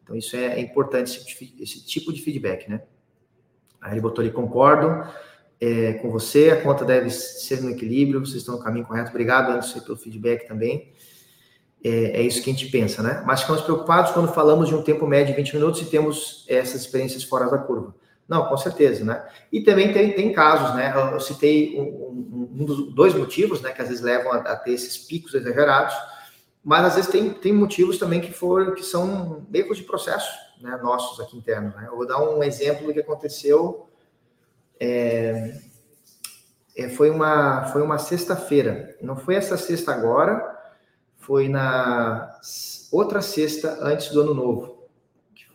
Então 0.02 0.16
isso 0.16 0.34
é, 0.36 0.54
é 0.54 0.60
importante 0.60 1.18
esse, 1.18 1.54
esse, 1.60 1.84
tipo 1.84 2.12
de 2.12 2.22
feedback, 2.22 2.68
né? 2.70 2.82
Aí 3.80 3.92
ele 3.92 4.00
botou 4.00 4.22
ali 4.22 4.30
concordo 4.30 5.06
é, 5.60 5.94
com 5.94 6.10
você, 6.10 6.50
a 6.50 6.62
conta 6.62 6.84
deve 6.84 7.10
ser 7.10 7.60
no 7.60 7.70
equilíbrio, 7.70 8.20
vocês 8.20 8.36
estão 8.36 8.56
no 8.56 8.62
caminho 8.62 8.86
correto. 8.86 9.10
Obrigado, 9.10 9.50
Anderson, 9.50 9.80
pelo 9.80 9.96
feedback 9.96 10.46
também. 10.46 10.92
É, 11.82 12.20
é, 12.20 12.22
isso 12.22 12.42
que 12.42 12.50
a 12.50 12.52
gente 12.52 12.66
pensa, 12.66 13.02
né? 13.02 13.22
Mas 13.26 13.42
ficamos 13.42 13.62
preocupados 13.62 14.10
quando 14.12 14.32
falamos 14.32 14.68
de 14.68 14.74
um 14.74 14.82
tempo 14.82 15.06
médio 15.06 15.34
de 15.34 15.40
20 15.40 15.54
minutos 15.54 15.80
e 15.82 15.86
temos 15.86 16.44
essas 16.48 16.82
experiências 16.82 17.22
fora 17.22 17.50
da 17.50 17.58
curva. 17.58 17.94
Não, 18.28 18.46
com 18.46 18.56
certeza, 18.56 19.04
né? 19.04 19.26
E 19.50 19.62
também 19.62 19.92
tem, 19.92 20.12
tem 20.12 20.32
casos, 20.32 20.74
né? 20.76 20.92
Eu 21.12 21.18
citei 21.18 21.78
um, 21.78 21.82
um, 21.82 22.50
um 22.60 22.64
dos 22.64 22.94
dois 22.94 23.14
motivos, 23.14 23.60
né? 23.60 23.70
Que 23.70 23.80
às 23.80 23.88
vezes 23.88 24.02
levam 24.02 24.32
a, 24.32 24.36
a, 24.38 24.56
ter 24.56 24.72
esses 24.72 24.98
picos 24.98 25.34
exagerados, 25.34 25.94
mas 26.62 26.84
às 26.84 26.94
vezes 26.96 27.10
tem, 27.10 27.30
tem 27.30 27.52
motivos 27.52 27.96
também 27.96 28.20
que 28.20 28.32
foram 28.32 28.74
que 28.74 28.82
são 28.82 29.46
erros 29.52 29.78
de 29.78 29.84
processo, 29.84 30.30
né? 30.60 30.78
Nossos 30.82 31.18
aqui 31.20 31.36
internos. 31.36 31.74
Né? 31.74 31.86
Eu 31.88 31.96
vou 31.96 32.06
dar 32.06 32.20
um 32.22 32.42
exemplo 32.42 32.86
do 32.86 32.92
que 32.92 33.00
aconteceu. 33.00 33.88
É, 34.80 35.60
é, 36.76 36.88
foi 36.88 37.10
uma 37.10 37.66
foi 37.66 37.82
uma 37.82 37.98
sexta-feira. 37.98 38.96
Não 39.00 39.16
foi 39.16 39.34
essa 39.34 39.56
sexta 39.56 39.92
agora, 39.92 40.56
foi 41.16 41.48
na 41.48 42.38
outra 42.90 43.20
sexta 43.20 43.78
antes 43.80 44.10
do 44.10 44.20
ano 44.20 44.34
novo 44.34 44.78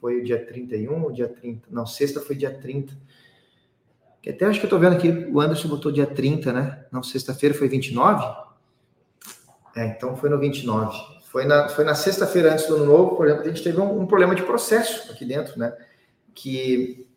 foi 0.04 0.20
o 0.20 0.24
dia 0.26 0.46
31 0.46 1.02
ou 1.02 1.14
dia 1.14 1.30
30? 1.30 1.70
Não, 1.72 1.86
sexta 1.86 2.20
foi 2.20 2.36
dia 2.36 2.54
30. 2.54 2.94
Que 4.22 4.32
até 4.32 4.46
acho 4.46 4.60
que 4.60 4.66
eu 4.66 4.70
tô 4.70 4.78
vendo 4.78 4.98
aqui, 4.98 5.08
o 5.08 5.40
Anderson 5.40 5.70
botou 5.70 5.94
dia 5.94 6.06
30, 6.06 6.52
né? 6.52 6.86
Não, 6.92 7.02
sexta-feira 7.02 7.56
foi 7.56 7.70
29? 7.70 8.26
É, 9.78 9.86
então 9.86 10.18
foi 10.18 10.30
no 10.30 10.38
29. 10.38 10.98
Foi 11.24 11.46
na, 11.46 11.70
foi 11.70 11.86
na 11.86 11.96
sexta-feira 11.96 12.52
antes 12.52 12.68
do 12.68 12.76
ano 12.76 12.86
novo, 12.86 13.16
por 13.16 13.28
exemplo, 13.28 13.46
a 13.46 13.48
gente 13.48 13.64
teve 13.64 13.80
um, 13.80 14.02
um, 14.02 14.06
problema 14.06 14.36
de 14.36 14.44
processo 14.44 15.10
aqui 15.10 15.24
dentro, 15.24 15.58
né? 15.58 15.74
Que, 16.36 17.08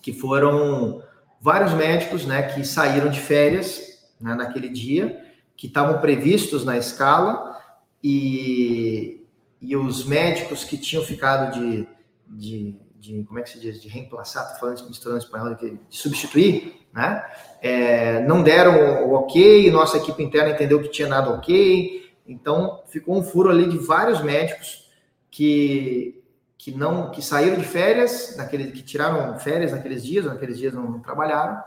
que 0.00 0.14
foram 0.14 1.02
vários 1.44 1.74
médicos, 1.74 2.24
né, 2.24 2.42
que 2.42 2.64
saíram 2.64 3.10
de 3.10 3.20
férias 3.20 3.82
né, 4.18 4.34
naquele 4.34 4.70
dia, 4.70 5.22
que 5.54 5.66
estavam 5.66 6.00
previstos 6.00 6.64
na 6.64 6.78
escala, 6.78 7.54
e, 8.02 9.26
e 9.60 9.76
os 9.76 10.06
médicos 10.06 10.64
que 10.64 10.78
tinham 10.78 11.04
ficado 11.04 11.52
de 11.52 11.86
de, 12.26 12.74
de, 12.98 13.24
como 13.24 13.38
é 13.38 13.42
que 13.42 13.50
se 13.50 13.60
diz, 13.60 13.80
de 13.80 13.88
reemplaçar, 13.88 14.52
tô 14.52 14.60
falando 14.60 14.88
misturando 14.88 15.18
espanhol, 15.18 15.54
de, 15.54 15.70
de 15.70 15.96
substituir, 15.96 16.86
né? 16.92 17.24
É, 17.60 18.20
não 18.20 18.42
deram 18.42 19.06
o 19.06 19.14
ok, 19.14 19.70
nossa 19.70 19.98
equipe 19.98 20.22
interna 20.22 20.50
entendeu 20.50 20.80
que 20.82 20.88
tinha 20.88 21.08
nada 21.08 21.30
ok, 21.30 22.12
então 22.26 22.82
ficou 22.88 23.16
um 23.16 23.22
furo 23.22 23.50
ali 23.50 23.68
de 23.68 23.78
vários 23.78 24.22
médicos 24.22 24.90
que 25.30 26.22
que 26.64 26.72
não 26.72 27.10
que 27.10 27.20
saíram 27.20 27.58
de 27.58 27.64
férias, 27.64 28.36
naquele, 28.38 28.72
que 28.72 28.82
tiraram 28.82 29.38
férias 29.38 29.72
naqueles 29.72 30.02
dias, 30.02 30.24
naqueles 30.24 30.56
dias 30.56 30.72
não, 30.72 30.92
não 30.92 30.98
trabalharam, 30.98 31.62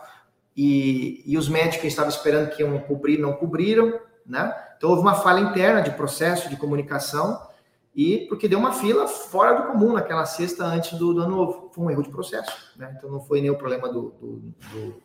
e, 0.55 1.21
e 1.23 1.37
os 1.37 1.47
médicos 1.47 1.81
que 1.81 1.87
estavam 1.87 2.09
esperando 2.09 2.49
que 2.49 2.63
iam 2.63 2.79
cobrir 2.79 3.19
não 3.19 3.33
cobriram, 3.33 3.99
né? 4.25 4.51
Então 4.75 4.89
houve 4.89 5.03
uma 5.03 5.13
falha 5.13 5.39
interna 5.39 5.83
de 5.83 5.91
processo 5.91 6.49
de 6.49 6.57
comunicação 6.57 7.39
e 7.95 8.25
porque 8.27 8.47
deu 8.47 8.57
uma 8.57 8.73
fila 8.73 9.07
fora 9.07 9.61
do 9.61 9.71
comum 9.71 9.93
naquela 9.93 10.25
sexta 10.25 10.65
antes 10.65 10.97
do, 10.97 11.13
do 11.13 11.21
ano 11.21 11.35
novo. 11.35 11.71
Foi 11.75 11.85
um 11.85 11.91
erro 11.91 12.01
de 12.01 12.09
processo, 12.09 12.73
né? 12.75 12.95
Então 12.97 13.11
não 13.11 13.19
foi 13.19 13.39
nem 13.39 13.51
o 13.51 13.55
problema 13.55 13.87
do, 13.87 14.15
do, 14.19 14.37
do 14.71 15.03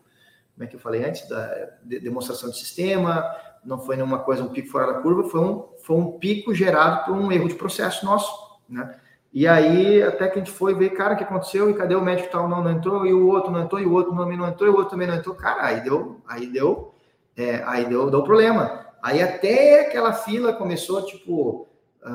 como 0.55 0.65
é 0.65 0.67
que 0.67 0.77
eu 0.77 0.81
falei 0.81 1.05
antes, 1.05 1.29
da 1.29 1.69
de, 1.83 2.01
demonstração 2.01 2.49
de 2.49 2.57
sistema, 2.57 3.31
não 3.63 3.79
foi 3.79 3.97
nenhuma 3.97 4.21
coisa, 4.21 4.43
um 4.43 4.49
pico 4.49 4.71
fora 4.71 4.91
da 4.91 5.01
curva, 5.01 5.29
foi 5.29 5.41
um, 5.41 5.69
foi 5.83 5.97
um 5.97 6.13
pico 6.13 6.55
gerado 6.55 7.05
por 7.05 7.15
um 7.15 7.31
erro 7.31 7.47
de 7.47 7.57
processo 7.57 8.07
nosso, 8.07 8.33
né? 8.67 8.99
E 9.33 9.49
aí, 9.49 10.03
até 10.03 10.29
que 10.29 10.39
a 10.39 10.45
gente 10.45 10.51
foi 10.51 10.75
ver, 10.75 10.91
cara, 10.91 11.15
o 11.15 11.17
que 11.17 11.25
aconteceu, 11.25 11.71
e 11.71 11.75
cadê 11.75 11.95
o 11.95 12.03
médico 12.03 12.31
tal, 12.31 12.49
não, 12.49 12.63
não 12.63 12.71
entrou, 12.71 13.07
e 13.07 13.15
o 13.15 13.29
outro 13.29 13.51
não 13.51 13.63
entrou, 13.63 13.81
e 13.81 13.87
o 13.87 13.93
outro 13.93 14.15
também 14.15 14.37
não 14.37 14.47
entrou, 14.47 14.69
e 14.69 14.73
o 14.73 14.77
outro 14.77 14.91
também 14.91 15.09
não 15.09 15.15
entrou, 15.15 15.35
cara, 15.35 15.65
aí 15.65 15.81
deu, 15.81 16.21
aí 16.29 16.47
deu, 16.47 16.95
é, 17.35 17.63
aí 17.65 17.87
deu, 17.87 18.11
deu 18.11 18.23
problema. 18.23 18.87
Aí 19.03 19.23
até 19.23 19.87
aquela 19.89 20.13
fila 20.13 20.53
começou, 20.53 21.03
tipo, 21.07 21.67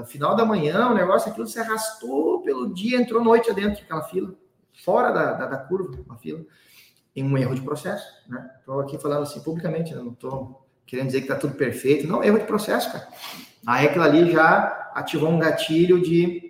final 0.06 0.36
da 0.36 0.46
manhã, 0.46 0.90
o 0.90 0.94
negócio, 0.94 1.32
aquilo 1.32 1.48
se 1.48 1.60
arrastou 1.60 2.42
pelo 2.42 2.74
dia, 2.74 3.00
entrou 3.00 3.24
noite 3.24 3.50
adentro 3.50 3.82
daquela 3.82 4.04
fila, 4.04 4.34
fora 4.84 5.12
da, 5.12 5.34
da, 5.34 5.46
da 5.48 5.58
curva, 5.58 5.98
uma 6.06 6.18
fila, 6.18 6.42
em 7.16 7.24
um 7.24 7.38
erro 7.38 7.56
de 7.56 7.62
processo, 7.62 8.06
né? 8.28 8.52
Estou 8.60 8.80
aqui 8.80 8.98
falando 8.98 9.24
assim 9.24 9.40
publicamente, 9.42 9.94
né? 9.96 10.02
não 10.02 10.12
estou 10.12 10.68
querendo 10.86 11.08
dizer 11.08 11.22
que 11.22 11.26
está 11.26 11.36
tudo 11.36 11.56
perfeito, 11.56 12.08
não, 12.08 12.24
erro 12.24 12.38
de 12.38 12.46
processo, 12.46 12.92
cara. 12.92 13.08
Aí 13.66 13.88
aquilo 13.88 14.04
ali 14.04 14.32
já 14.32 14.92
ativou 14.94 15.30
um 15.30 15.40
gatilho 15.40 16.00
de, 16.00 16.47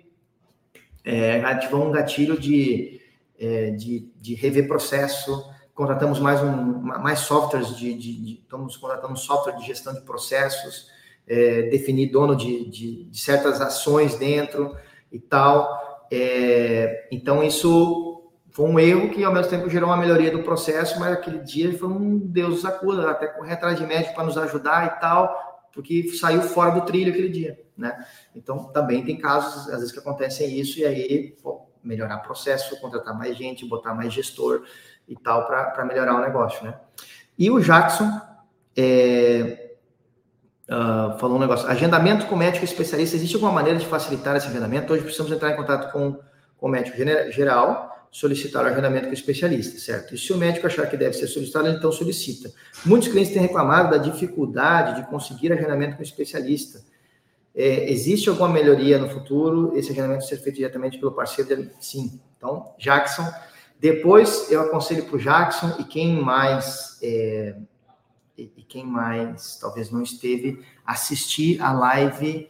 é, 1.08 1.42
ativou 1.42 1.88
um 1.88 1.90
gatilho 1.90 2.38
de, 2.38 3.00
é, 3.40 3.70
de, 3.70 4.12
de 4.20 4.34
rever 4.34 4.68
processo, 4.68 5.42
contratamos 5.74 6.20
mais, 6.20 6.42
um, 6.42 6.82
mais 6.82 7.20
softwares 7.20 7.74
de, 7.74 7.94
de, 7.94 8.12
de 8.12 8.32
estamos 8.42 8.76
contratando 8.76 9.16
software 9.16 9.56
de 9.56 9.66
gestão 9.66 9.94
de 9.94 10.02
processos, 10.02 10.90
é, 11.26 11.62
definir 11.62 12.10
dono 12.10 12.36
de, 12.36 12.68
de, 12.68 13.04
de, 13.04 13.18
certas 13.18 13.58
ações 13.62 14.16
dentro 14.16 14.76
e 15.10 15.18
tal. 15.18 16.06
É, 16.10 17.08
então, 17.10 17.42
isso 17.42 18.30
foi 18.50 18.66
um 18.68 18.78
erro 18.78 19.08
que, 19.08 19.24
ao 19.24 19.32
mesmo 19.32 19.48
tempo, 19.48 19.70
gerou 19.70 19.88
uma 19.88 19.96
melhoria 19.96 20.30
do 20.30 20.42
processo, 20.42 21.00
mas 21.00 21.14
aquele 21.14 21.38
dia 21.38 21.72
foi 21.78 21.88
um 21.88 22.18
Deus 22.18 22.66
acuda, 22.66 23.10
até 23.10 23.28
correr 23.28 23.54
atrás 23.54 23.78
de 23.78 23.86
médico 23.86 24.14
para 24.14 24.24
nos 24.24 24.36
ajudar 24.36 24.84
e 24.84 25.00
tal, 25.00 25.68
porque 25.72 26.06
saiu 26.08 26.42
fora 26.42 26.72
do 26.72 26.82
trilho 26.82 27.12
aquele 27.12 27.30
dia, 27.30 27.58
né? 27.78 28.04
Então, 28.34 28.64
também 28.64 29.04
tem 29.04 29.16
casos, 29.16 29.68
às 29.68 29.78
vezes, 29.78 29.92
que 29.92 29.98
acontecem 29.98 30.58
isso, 30.58 30.78
e 30.80 30.84
aí, 30.84 31.36
pô, 31.42 31.66
melhorar 31.82 32.18
processo, 32.18 32.78
contratar 32.80 33.16
mais 33.16 33.36
gente, 33.36 33.64
botar 33.64 33.94
mais 33.94 34.12
gestor, 34.12 34.64
e 35.08 35.16
tal 35.16 35.46
para 35.46 35.84
melhorar 35.84 36.16
o 36.16 36.20
negócio, 36.20 36.64
né? 36.64 36.74
E 37.38 37.50
o 37.50 37.58
Jackson 37.58 38.20
é, 38.76 39.72
uh, 40.68 41.18
falou 41.18 41.36
um 41.36 41.40
negócio: 41.40 41.66
agendamento 41.66 42.26
com 42.26 42.36
médico 42.36 42.64
especialista. 42.64 43.16
Existe 43.16 43.34
alguma 43.34 43.52
maneira 43.52 43.78
de 43.78 43.86
facilitar 43.86 44.36
esse 44.36 44.46
agendamento? 44.46 44.92
Hoje 44.92 45.02
precisamos 45.02 45.32
entrar 45.32 45.52
em 45.52 45.56
contato 45.56 45.90
com, 45.92 46.18
com 46.58 46.66
o 46.66 46.68
médico 46.68 46.96
geral, 47.32 48.06
solicitar 48.10 48.64
o 48.64 48.68
agendamento 48.68 49.04
com 49.04 49.10
o 49.10 49.14
especialista, 49.14 49.78
certo? 49.78 50.14
E 50.14 50.18
se 50.18 50.32
o 50.32 50.36
médico 50.36 50.66
achar 50.66 50.86
que 50.88 50.96
deve 50.96 51.14
ser 51.14 51.26
solicitado, 51.26 51.68
então 51.68 51.90
solicita. 51.90 52.52
Muitos 52.84 53.08
clientes 53.08 53.32
têm 53.32 53.42
reclamado 53.42 53.90
da 53.90 53.98
dificuldade 53.98 55.00
de 55.00 55.08
conseguir 55.08 55.52
agendamento 55.52 55.96
com 55.96 56.02
o 56.02 56.04
especialista. 56.04 56.82
É, 57.54 57.90
existe 57.90 58.28
alguma 58.28 58.48
melhoria 58.48 58.98
no 58.98 59.08
futuro? 59.08 59.76
Esse 59.76 59.92
agendamento 59.92 60.24
ser 60.24 60.38
feito 60.38 60.56
diretamente 60.56 60.98
pelo 60.98 61.12
parceiro 61.12 61.48
dele? 61.48 61.70
Sim. 61.80 62.20
Então, 62.36 62.74
Jackson 62.78 63.24
depois 63.80 64.50
eu 64.50 64.60
aconselho 64.60 65.04
para 65.04 65.16
o 65.16 65.18
Jackson 65.18 65.76
e 65.78 65.84
quem 65.84 66.20
mais 66.20 66.98
é, 67.02 67.54
e 68.36 68.62
quem 68.68 68.84
mais 68.84 69.56
talvez 69.60 69.90
não 69.90 70.02
esteve 70.02 70.64
assistir 70.84 71.60
a 71.62 71.72
live 71.72 72.48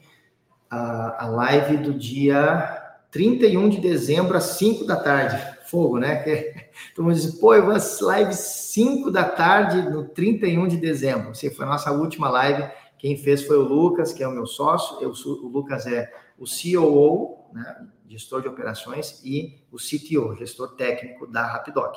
a, 0.70 1.24
a 1.24 1.28
live 1.28 1.76
do 1.78 1.92
dia 1.92 2.82
31 3.10 3.68
de 3.68 3.80
dezembro 3.80 4.36
às 4.36 4.44
5 4.44 4.84
da 4.84 4.96
tarde. 4.96 5.58
Fogo, 5.66 5.98
né? 5.98 6.16
Todo 6.94 7.04
mundo 7.04 7.14
diz, 7.14 7.34
pô, 7.38 7.54
eu 7.54 7.66
vou 7.66 7.74
live 8.06 8.32
5 8.32 9.10
da 9.10 9.24
tarde 9.24 9.82
no 9.90 10.04
31 10.08 10.66
de 10.66 10.78
dezembro. 10.78 11.30
Essa 11.30 11.50
foi 11.50 11.66
a 11.66 11.68
nossa 11.68 11.92
última 11.92 12.30
live. 12.30 12.70
Quem 12.98 13.16
fez 13.16 13.44
foi 13.44 13.56
o 13.56 13.62
Lucas, 13.62 14.12
que 14.12 14.22
é 14.22 14.28
o 14.28 14.32
meu 14.32 14.46
sócio. 14.46 15.00
Eu, 15.00 15.12
o 15.12 15.48
Lucas 15.48 15.86
é 15.86 16.12
o 16.36 16.44
COO, 16.44 17.50
né? 17.52 17.88
gestor 18.08 18.42
de 18.42 18.48
operações, 18.48 19.20
e 19.24 19.62
o 19.70 19.76
CTO, 19.76 20.34
gestor 20.36 20.74
técnico 20.76 21.26
da 21.26 21.46
Rapidoc. 21.46 21.96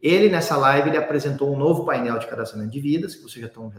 Ele, 0.00 0.28
nessa 0.28 0.56
live, 0.56 0.88
ele 0.88 0.98
apresentou 0.98 1.52
um 1.52 1.58
novo 1.58 1.84
painel 1.84 2.18
de 2.18 2.26
cadastramento 2.26 2.72
de 2.72 2.80
vidas, 2.80 3.14
que 3.14 3.22
vocês 3.22 3.40
já 3.40 3.46
estão, 3.46 3.72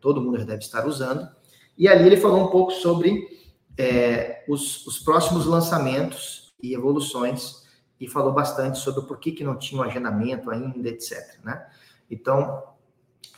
todo 0.00 0.20
mundo 0.20 0.38
já 0.38 0.44
deve 0.44 0.62
estar 0.62 0.86
usando, 0.86 1.28
e 1.76 1.86
ali 1.86 2.06
ele 2.06 2.16
falou 2.16 2.44
um 2.44 2.48
pouco 2.48 2.72
sobre 2.72 3.28
é, 3.76 4.44
os, 4.48 4.86
os, 4.86 4.98
próximos 4.98 5.46
lançamentos 5.46 6.54
e 6.62 6.74
evoluções, 6.74 7.66
e 8.00 8.08
falou 8.08 8.32
bastante 8.32 8.78
sobre 8.78 9.00
o 9.00 9.06
porquê 9.06 9.32
que 9.32 9.44
não 9.44 9.56
tinha 9.56 9.80
um 9.80 9.84
agendamento 9.84 10.50
ainda, 10.50 10.88
etc. 10.88 11.38
Né? 11.44 11.66
Então, 12.10 12.62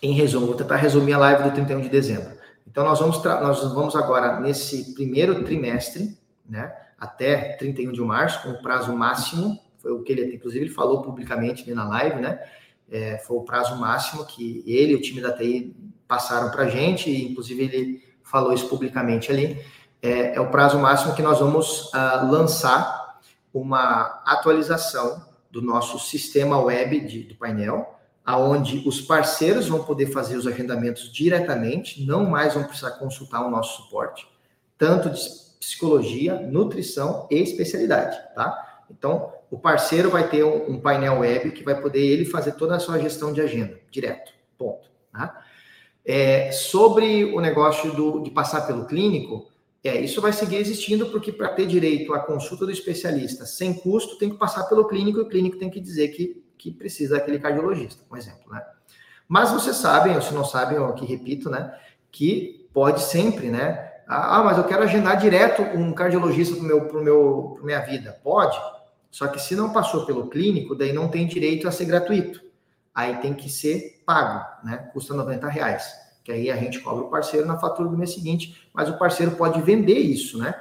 em 0.02 0.12
resumo, 0.12 0.46
vou 0.46 0.54
tentar 0.54 0.76
resumir 0.76 1.12
a 1.12 1.18
live 1.18 1.42
do 1.44 1.50
31 1.52 1.80
de 1.80 1.88
dezembro. 1.88 2.38
Então, 2.66 2.84
nós 2.84 3.00
vamos, 3.00 3.22
nós 3.22 3.72
vamos 3.74 3.96
agora, 3.96 4.38
nesse 4.40 4.94
primeiro 4.94 5.42
trimestre, 5.44 6.16
né, 6.48 6.72
até 6.98 7.56
31 7.56 7.92
de 7.92 8.00
março, 8.00 8.42
com 8.42 8.50
o 8.50 8.62
prazo 8.62 8.94
máximo, 8.94 9.58
foi 9.78 9.92
o 9.92 10.02
que 10.02 10.12
ele, 10.12 10.34
inclusive, 10.34 10.66
ele 10.66 10.74
falou 10.74 11.02
publicamente 11.02 11.62
ali 11.62 11.74
na 11.74 11.88
live, 11.88 12.20
né? 12.20 12.38
É, 12.90 13.18
foi 13.18 13.38
o 13.38 13.42
prazo 13.42 13.76
máximo 13.76 14.26
que 14.26 14.62
ele 14.66 14.92
e 14.92 14.96
o 14.96 15.00
time 15.00 15.20
da 15.20 15.32
TI 15.32 15.74
passaram 16.06 16.50
para 16.50 16.64
a 16.64 16.68
gente, 16.68 17.08
e 17.08 17.30
inclusive 17.30 17.62
ele 17.62 18.04
falou 18.22 18.52
isso 18.52 18.68
publicamente 18.68 19.30
ali. 19.30 19.64
É, 20.02 20.34
é 20.34 20.40
o 20.40 20.50
prazo 20.50 20.78
máximo 20.78 21.14
que 21.14 21.22
nós 21.22 21.38
vamos 21.38 21.92
uh, 21.92 22.30
lançar 22.30 23.18
uma 23.52 24.22
atualização 24.26 25.24
do 25.50 25.60
nosso 25.60 25.98
sistema 25.98 26.58
web 26.58 27.00
de, 27.00 27.22
do 27.24 27.34
painel, 27.36 27.98
aonde 28.24 28.86
os 28.86 29.00
parceiros 29.00 29.68
vão 29.68 29.82
poder 29.82 30.06
fazer 30.06 30.36
os 30.36 30.46
agendamentos 30.46 31.12
diretamente, 31.12 32.04
não 32.04 32.28
mais 32.28 32.54
vão 32.54 32.64
precisar 32.64 32.92
consultar 32.92 33.46
o 33.46 33.50
nosso 33.50 33.82
suporte, 33.82 34.26
tanto 34.76 35.10
de 35.10 35.20
psicologia, 35.58 36.40
nutrição 36.40 37.26
e 37.30 37.36
especialidade, 37.36 38.18
tá? 38.34 38.82
Então, 38.90 39.32
o 39.50 39.58
parceiro 39.58 40.10
vai 40.10 40.28
ter 40.28 40.44
um, 40.44 40.80
painel 40.80 41.20
web 41.20 41.50
que 41.52 41.64
vai 41.64 41.80
poder 41.80 42.00
ele 42.00 42.24
fazer 42.24 42.52
toda 42.52 42.76
a 42.76 42.80
sua 42.80 42.98
gestão 42.98 43.32
de 43.32 43.40
agenda, 43.40 43.78
direto, 43.90 44.32
ponto. 44.56 44.88
Tá? 45.12 45.44
É, 46.04 46.52
sobre 46.52 47.24
o 47.24 47.40
negócio 47.40 47.92
do, 47.92 48.22
de 48.22 48.30
passar 48.30 48.66
pelo 48.66 48.86
clínico, 48.86 49.48
é, 49.82 50.00
isso 50.00 50.20
vai 50.20 50.32
seguir 50.32 50.56
existindo 50.56 51.06
porque 51.06 51.32
para 51.32 51.48
ter 51.48 51.66
direito 51.66 52.12
à 52.12 52.20
consulta 52.20 52.64
do 52.64 52.72
especialista 52.72 53.44
sem 53.44 53.74
custo, 53.74 54.18
tem 54.18 54.30
que 54.30 54.36
passar 54.36 54.64
pelo 54.64 54.86
clínico 54.86 55.18
e 55.18 55.22
o 55.22 55.28
clínico 55.28 55.56
tem 55.58 55.70
que 55.70 55.80
dizer 55.80 56.08
que, 56.08 56.42
que 56.60 56.70
precisa 56.70 57.16
daquele 57.16 57.38
cardiologista, 57.38 58.02
por 58.06 58.18
exemplo, 58.18 58.52
né? 58.52 58.62
Mas 59.26 59.50
vocês 59.50 59.76
sabem, 59.76 60.14
ou 60.14 60.20
se 60.20 60.34
não 60.34 60.44
sabem, 60.44 60.76
eu 60.76 60.86
aqui 60.86 61.06
repito, 61.06 61.48
né, 61.48 61.74
que 62.12 62.68
pode 62.74 63.02
sempre, 63.02 63.48
né, 63.48 63.90
ah, 64.06 64.42
mas 64.44 64.58
eu 64.58 64.64
quero 64.64 64.82
agendar 64.82 65.16
direto 65.16 65.62
um 65.62 65.92
cardiologista 65.92 66.56
para 66.56 66.64
meu, 66.64 66.84
pro 66.86 67.02
meu, 67.02 67.54
pro 67.54 67.64
minha 67.64 67.78
vida. 67.78 68.18
Pode, 68.24 68.60
só 69.08 69.28
que 69.28 69.38
se 69.38 69.54
não 69.54 69.72
passou 69.72 70.04
pelo 70.04 70.28
clínico, 70.28 70.74
daí 70.74 70.92
não 70.92 71.08
tem 71.08 71.26
direito 71.26 71.66
a 71.68 71.72
ser 71.72 71.84
gratuito. 71.84 72.40
Aí 72.92 73.16
tem 73.18 73.32
que 73.32 73.48
ser 73.48 74.02
pago, 74.04 74.44
né? 74.64 74.90
Custa 74.92 75.14
90 75.14 75.48
reais. 75.48 75.94
Que 76.24 76.32
aí 76.32 76.50
a 76.50 76.56
gente 76.56 76.80
cobra 76.80 77.04
o 77.04 77.08
parceiro 77.08 77.46
na 77.46 77.56
fatura 77.56 77.88
do 77.88 77.96
mês 77.96 78.12
seguinte, 78.12 78.68
mas 78.74 78.88
o 78.88 78.98
parceiro 78.98 79.32
pode 79.36 79.62
vender 79.62 79.98
isso, 79.98 80.38
né? 80.38 80.60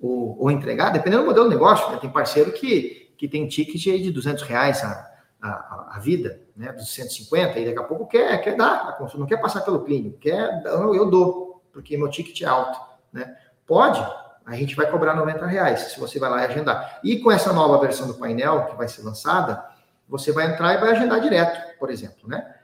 Ou, 0.00 0.40
ou 0.40 0.50
entregar, 0.50 0.90
dependendo 0.90 1.24
do 1.24 1.26
modelo 1.26 1.46
do 1.46 1.50
negócio. 1.50 1.90
Né? 1.90 1.98
Tem 1.98 2.08
parceiro 2.08 2.52
que, 2.52 3.12
que 3.18 3.26
tem 3.26 3.48
ticket 3.48 4.00
de 4.00 4.12
200 4.12 4.44
reais 4.44 4.84
a, 4.84 5.13
a, 5.48 5.96
a 5.96 5.98
vida, 5.98 6.40
né? 6.56 6.72
Dos 6.72 6.92
150, 6.94 7.58
e 7.58 7.66
daqui 7.66 7.78
a 7.78 7.84
pouco 7.84 8.06
quer, 8.06 8.38
quer 8.42 8.56
dar 8.56 8.88
a 8.88 8.92
consulta, 8.92 9.18
não 9.18 9.26
quer 9.26 9.40
passar 9.40 9.60
pelo 9.60 9.84
clínico, 9.84 10.18
quer, 10.18 10.62
eu, 10.64 10.94
eu 10.94 11.10
dou 11.10 11.62
porque 11.72 11.96
meu 11.96 12.08
ticket 12.08 12.40
é 12.42 12.46
alto, 12.46 12.80
né? 13.12 13.36
Pode, 13.66 14.00
a 14.46 14.54
gente 14.54 14.76
vai 14.76 14.90
cobrar 14.90 15.14
90 15.14 15.44
reais 15.46 15.80
se 15.92 16.00
você 16.00 16.18
vai 16.18 16.30
lá 16.30 16.42
e 16.42 16.46
agendar. 16.46 17.00
E 17.02 17.18
com 17.18 17.30
essa 17.30 17.52
nova 17.52 17.78
versão 17.78 18.06
do 18.06 18.14
painel 18.14 18.66
que 18.66 18.76
vai 18.76 18.86
ser 18.86 19.02
lançada, 19.02 19.64
você 20.08 20.32
vai 20.32 20.52
entrar 20.52 20.74
e 20.74 20.78
vai 20.78 20.92
agendar 20.92 21.20
direto, 21.20 21.78
por 21.78 21.90
exemplo, 21.90 22.28
né? 22.28 22.54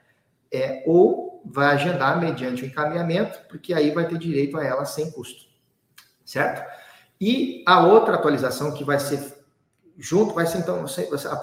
É, 0.53 0.83
ou 0.87 1.43
vai 1.45 1.75
agendar 1.75 2.21
mediante 2.21 2.63
o 2.63 2.67
encaminhamento, 2.67 3.39
porque 3.49 3.75
aí 3.75 3.91
vai 3.91 4.07
ter 4.07 4.19
direito 4.19 4.59
a 4.59 4.65
ela 4.65 4.85
sem 4.85 5.11
custo, 5.11 5.47
certo? 6.25 6.69
E 7.21 7.63
a 7.67 7.85
outra 7.85 8.15
atualização 8.15 8.73
que 8.73 8.85
vai 8.85 8.99
ser 8.99 9.40
junto, 10.01 10.35
vai 10.35 10.47
ser 10.47 10.59
então, 10.59 10.85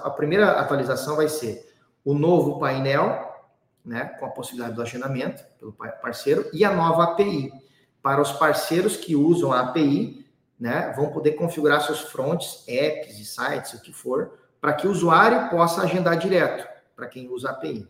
a 0.02 0.10
primeira 0.10 0.60
atualização 0.60 1.16
vai 1.16 1.28
ser 1.28 1.72
o 2.04 2.12
novo 2.12 2.58
painel 2.58 3.28
né, 3.88 4.04
com 4.18 4.26
a 4.26 4.30
possibilidade 4.30 4.76
do 4.76 4.82
agendamento 4.82 5.42
pelo 5.58 5.72
parceiro, 5.72 6.48
e 6.52 6.64
a 6.64 6.70
nova 6.70 7.04
API. 7.04 7.50
Para 8.02 8.20
os 8.20 8.32
parceiros 8.32 8.96
que 8.96 9.16
usam 9.16 9.52
a 9.52 9.60
API, 9.60 10.26
né, 10.60 10.92
vão 10.94 11.10
poder 11.10 11.32
configurar 11.32 11.80
seus 11.80 12.00
fronts, 12.00 12.64
apps 12.68 13.18
e 13.18 13.24
sites, 13.24 13.72
o 13.72 13.80
que 13.80 13.92
for, 13.92 14.38
para 14.60 14.74
que 14.74 14.86
o 14.86 14.90
usuário 14.90 15.48
possa 15.48 15.82
agendar 15.82 16.18
direto, 16.18 16.68
para 16.94 17.06
quem 17.06 17.28
usa 17.30 17.48
a 17.48 17.52
API. 17.52 17.88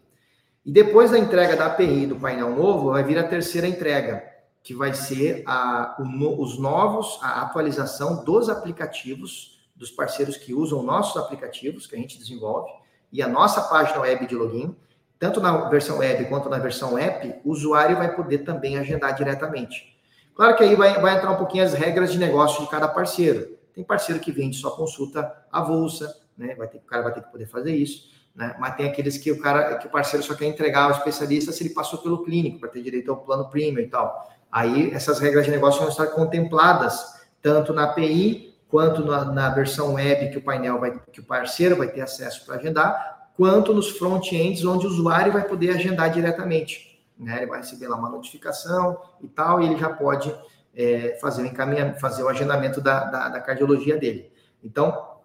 E 0.65 0.71
depois 0.71 1.11
da 1.11 1.19
entrega 1.19 1.57
da 1.57 1.67
API 1.67 2.07
do 2.07 2.17
painel 2.17 2.55
novo, 2.55 2.91
vai 2.91 3.03
vir 3.03 3.19
a 3.19 3.27
terceira 3.27 3.67
entrega, 3.67 4.23
que 4.63 4.75
vai 4.75 4.95
ser 4.95 5.43
a, 5.47 5.97
o, 5.99 6.43
os 6.43 6.59
novos, 6.59 7.19
a 7.23 7.43
atualização 7.43 8.23
dos 8.25 8.49
aplicativos 8.49 9.58
dos 9.79 9.91
parceiros 9.91 10.37
que 10.37 10.53
usam 10.53 10.83
nossos 10.83 11.17
aplicativos 11.17 11.87
que 11.87 11.95
a 11.95 11.99
gente 11.99 12.19
desenvolve 12.19 12.71
e 13.11 13.23
a 13.23 13.29
nossa 13.29 13.63
página 13.63 14.01
web 14.01 14.27
de 14.27 14.35
login 14.35 14.77
tanto 15.19 15.41
na 15.41 15.69
versão 15.69 15.99
web 15.99 16.25
quanto 16.27 16.49
na 16.49 16.59
versão 16.59 16.97
app, 16.97 17.41
o 17.45 17.51
usuário 17.51 17.97
vai 17.97 18.15
poder 18.15 18.39
também 18.39 18.79
agendar 18.79 19.15
diretamente. 19.15 19.99
Claro 20.35 20.57
que 20.57 20.63
aí 20.63 20.77
vai, 20.77 21.01
vai 21.01 21.17
entrar 21.17 21.33
um 21.33 21.37
pouquinho 21.37 21.65
as 21.65 21.75
regras 21.75 22.13
de 22.13 22.19
negócio 22.19 22.63
de 22.63 22.71
cada 22.71 22.87
parceiro. 22.87 23.59
Tem 23.75 23.83
parceiro 23.83 24.21
que 24.21 24.31
vende 24.31 24.57
só 24.57 24.71
consulta 24.71 25.45
avulsa, 25.51 26.17
né? 26.37 26.55
Vai 26.55 26.69
ter, 26.69 26.79
o 26.79 26.83
cara 26.83 27.03
vai 27.03 27.13
ter 27.13 27.23
que 27.23 27.33
poder 27.33 27.47
fazer 27.47 27.75
isso. 27.75 28.09
né? 28.35 28.55
Mas 28.61 28.77
tem 28.77 28.87
aqueles 28.87 29.19
que 29.19 29.33
o 29.33 29.41
cara, 29.41 29.79
que 29.79 29.89
o 29.89 29.91
parceiro 29.91 30.25
só 30.25 30.35
quer 30.35 30.47
entregar 30.47 30.85
ao 30.85 30.93
especialista 30.93 31.51
se 31.51 31.65
ele 31.65 31.75
passou 31.75 31.99
pelo 31.99 32.23
clínico 32.23 32.61
para 32.61 32.69
ter 32.69 32.83
direito 32.83 33.11
ao 33.11 33.17
plano 33.17 33.51
premium 33.51 33.83
e 33.83 33.89
tal. 33.89 34.29
Aí 34.51 34.93
essas 34.93 35.19
regras 35.19 35.45
de 35.45 35.51
negócio 35.51 35.81
vão 35.81 35.89
estar 35.89 36.07
contempladas 36.09 37.19
tanto 37.43 37.73
na 37.73 37.85
API 37.85 38.48
quanto 38.69 39.05
na, 39.05 39.25
na 39.25 39.51
versão 39.51 39.95
web 39.95 40.31
que 40.31 40.39
o 40.39 40.43
painel 40.43 40.79
vai, 40.79 40.99
que 41.13 41.21
o 41.21 41.25
parceiro 41.25 41.77
vai 41.77 41.89
ter 41.89 42.01
acesso 42.01 42.45
para 42.45 42.57
agendar, 42.57 43.31
quanto 43.37 43.73
nos 43.73 43.91
front-ends 43.91 44.65
onde 44.65 44.87
o 44.87 44.91
usuário 44.91 45.33
vai 45.33 45.45
poder 45.45 45.71
agendar 45.71 46.11
diretamente. 46.11 47.03
Né? 47.19 47.39
Ele 47.39 47.47
vai 47.47 47.59
receber 47.61 47.89
lá 47.89 47.97
uma 47.97 48.11
notificação 48.11 49.01
e 49.21 49.29
tal, 49.29 49.61
e 49.61 49.67
ele 49.67 49.77
já 49.77 49.91
pode 49.91 50.35
é, 50.75 51.19
fazer, 51.21 51.43
o 51.43 52.01
fazer 52.01 52.23
o 52.23 52.29
agendamento 52.29 52.81
da, 52.81 53.05
da, 53.05 53.29
da 53.29 53.41
cardiologia 53.41 53.97
dele. 53.97 54.31
Então, 54.63 55.17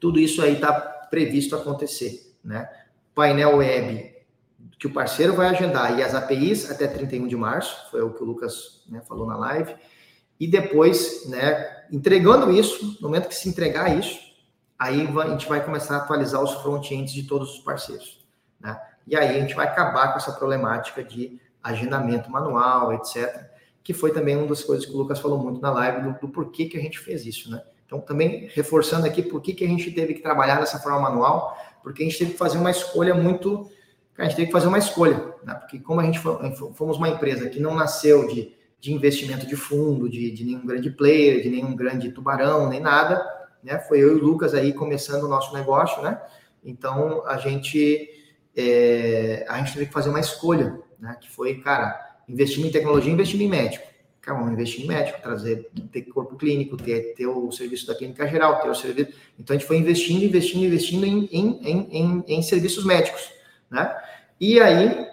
tudo 0.00 0.18
isso 0.18 0.42
aí 0.42 0.54
está 0.54 0.72
previsto 0.72 1.54
acontecer 1.54 2.32
né? 2.42 2.68
Painel 3.14 3.56
web 3.56 4.12
que 4.78 4.86
o 4.86 4.92
parceiro 4.92 5.34
vai 5.34 5.48
agendar 5.48 5.96
e 5.96 6.02
as 6.02 6.14
APIs 6.14 6.70
até 6.70 6.88
31 6.88 7.28
de 7.28 7.36
março, 7.36 7.88
foi 7.90 8.02
o 8.02 8.12
que 8.12 8.22
o 8.22 8.26
Lucas 8.26 8.82
né, 8.88 9.00
falou 9.06 9.26
na 9.26 9.36
live. 9.36 9.76
E 10.42 10.46
depois, 10.48 11.24
né, 11.28 11.84
entregando 11.88 12.50
isso, 12.50 12.96
no 13.00 13.08
momento 13.08 13.28
que 13.28 13.34
se 13.36 13.48
entregar 13.48 13.96
isso, 13.96 14.18
aí 14.76 15.06
a 15.06 15.28
gente 15.28 15.48
vai 15.48 15.64
começar 15.64 15.94
a 15.94 15.98
atualizar 15.98 16.42
os 16.42 16.50
front-ends 16.54 17.12
de 17.12 17.22
todos 17.22 17.54
os 17.54 17.58
parceiros. 17.60 18.26
Né? 18.58 18.76
E 19.06 19.14
aí 19.14 19.36
a 19.36 19.40
gente 19.40 19.54
vai 19.54 19.68
acabar 19.68 20.08
com 20.10 20.18
essa 20.18 20.32
problemática 20.32 21.04
de 21.04 21.40
agendamento 21.62 22.28
manual, 22.28 22.92
etc., 22.92 23.52
que 23.84 23.94
foi 23.94 24.12
também 24.12 24.36
uma 24.36 24.48
das 24.48 24.64
coisas 24.64 24.84
que 24.84 24.90
o 24.90 24.96
Lucas 24.96 25.20
falou 25.20 25.38
muito 25.38 25.60
na 25.60 25.70
live, 25.70 26.02
do, 26.02 26.26
do 26.26 26.28
porquê 26.28 26.66
que 26.66 26.76
a 26.76 26.80
gente 26.80 26.98
fez 26.98 27.24
isso. 27.24 27.48
Né? 27.48 27.62
Então, 27.86 28.00
também 28.00 28.50
reforçando 28.52 29.06
aqui 29.06 29.22
por 29.22 29.40
que, 29.40 29.54
que 29.54 29.64
a 29.64 29.68
gente 29.68 29.92
teve 29.92 30.14
que 30.14 30.22
trabalhar 30.22 30.58
dessa 30.58 30.80
forma 30.80 30.98
manual, 30.98 31.56
porque 31.84 32.02
a 32.02 32.06
gente 32.06 32.18
teve 32.18 32.32
que 32.32 32.38
fazer 32.38 32.58
uma 32.58 32.72
escolha 32.72 33.14
muito. 33.14 33.70
A 34.18 34.24
gente 34.24 34.34
teve 34.34 34.46
que 34.46 34.52
fazer 34.52 34.66
uma 34.66 34.78
escolha, 34.78 35.34
né? 35.44 35.54
porque 35.54 35.78
como 35.78 36.00
a 36.00 36.04
gente 36.04 36.18
fomos 36.18 36.96
uma 36.96 37.08
empresa 37.08 37.48
que 37.48 37.60
não 37.60 37.76
nasceu 37.76 38.26
de, 38.26 38.60
de 38.82 38.92
investimento 38.92 39.46
de 39.46 39.54
fundo, 39.54 40.10
de, 40.10 40.30
de 40.32 40.44
nenhum 40.44 40.66
grande 40.66 40.90
player, 40.90 41.40
de 41.40 41.48
nenhum 41.48 41.74
grande 41.74 42.10
tubarão, 42.10 42.68
nem 42.68 42.80
nada, 42.80 43.24
né? 43.62 43.78
Foi 43.78 44.02
eu 44.02 44.18
e 44.18 44.20
o 44.20 44.22
Lucas 44.22 44.52
aí 44.52 44.74
começando 44.74 45.22
o 45.22 45.28
nosso 45.28 45.54
negócio, 45.54 46.02
né? 46.02 46.20
Então 46.64 47.24
a 47.24 47.38
gente 47.38 48.10
é, 48.56 49.46
a 49.48 49.56
gente 49.58 49.72
teve 49.72 49.86
que 49.86 49.92
fazer 49.92 50.10
uma 50.10 50.20
escolha, 50.20 50.78
né? 50.98 51.16
Que 51.20 51.30
foi, 51.30 51.60
cara, 51.60 51.96
investir 52.28 52.66
em 52.66 52.70
tecnologia, 52.70 53.10
investir 53.10 53.40
em 53.40 53.48
médico 53.48 53.92
vamos 54.30 54.52
investir 54.52 54.84
em 54.84 54.86
médico, 54.86 55.20
trazer, 55.20 55.68
ter 55.90 56.02
corpo 56.02 56.36
clínico, 56.36 56.76
ter, 56.76 57.14
ter 57.14 57.26
o 57.26 57.50
serviço 57.50 57.88
da 57.88 57.94
clínica 57.94 58.28
geral, 58.28 58.60
ter 58.60 58.68
o 58.68 58.74
serviço. 58.74 59.12
Então 59.36 59.56
a 59.56 59.58
gente 59.58 59.66
foi 59.66 59.78
investindo, 59.78 60.22
investindo, 60.22 60.64
investindo 60.64 61.04
em, 61.04 61.28
em, 61.32 61.88
em, 61.90 62.24
em 62.28 62.42
serviços 62.42 62.84
médicos, 62.84 63.28
né? 63.68 63.92
E 64.40 64.60
aí 64.60 65.08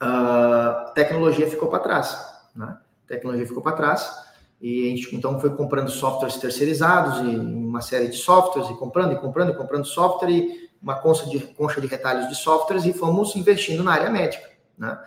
a 0.00 0.92
tecnologia 0.94 1.48
ficou 1.48 1.68
para 1.68 1.78
trás, 1.78 2.35
né? 2.56 2.78
A 3.04 3.08
tecnologia 3.08 3.46
ficou 3.46 3.62
para 3.62 3.76
trás 3.76 4.26
e 4.60 4.86
a 4.86 4.96
gente 4.96 5.14
então 5.14 5.38
foi 5.38 5.50
comprando 5.54 5.90
softwares 5.90 6.36
terceirizados 6.36 7.20
e 7.20 7.36
uma 7.36 7.80
série 7.80 8.08
de 8.08 8.16
softwares 8.16 8.70
e 8.70 8.74
comprando 8.74 9.12
e 9.12 9.16
comprando 9.16 9.50
e 9.50 9.56
comprando 9.56 9.84
software 9.84 10.30
e 10.30 10.70
uma 10.82 10.96
concha 10.96 11.28
de, 11.28 11.40
concha 11.40 11.80
de 11.80 11.86
retalhos 11.86 12.28
de 12.28 12.34
softwares 12.34 12.84
e 12.84 12.92
fomos 12.92 13.36
investindo 13.36 13.82
na 13.82 13.92
área 13.92 14.10
médica, 14.10 14.48
né? 14.76 14.98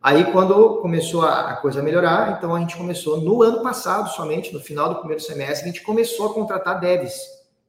Aí, 0.00 0.30
quando 0.30 0.76
começou 0.80 1.24
a, 1.26 1.56
coisa 1.56 1.80
a 1.80 1.82
melhorar, 1.82 2.38
então 2.38 2.54
a 2.54 2.60
gente 2.60 2.76
começou 2.76 3.20
no 3.20 3.42
ano 3.42 3.62
passado, 3.64 4.08
somente 4.10 4.54
no 4.54 4.60
final 4.60 4.88
do 4.88 4.96
primeiro 5.00 5.20
semestre, 5.20 5.68
a 5.68 5.72
gente 5.72 5.82
começou 5.82 6.30
a 6.30 6.34
contratar 6.34 6.78
devs, 6.78 7.20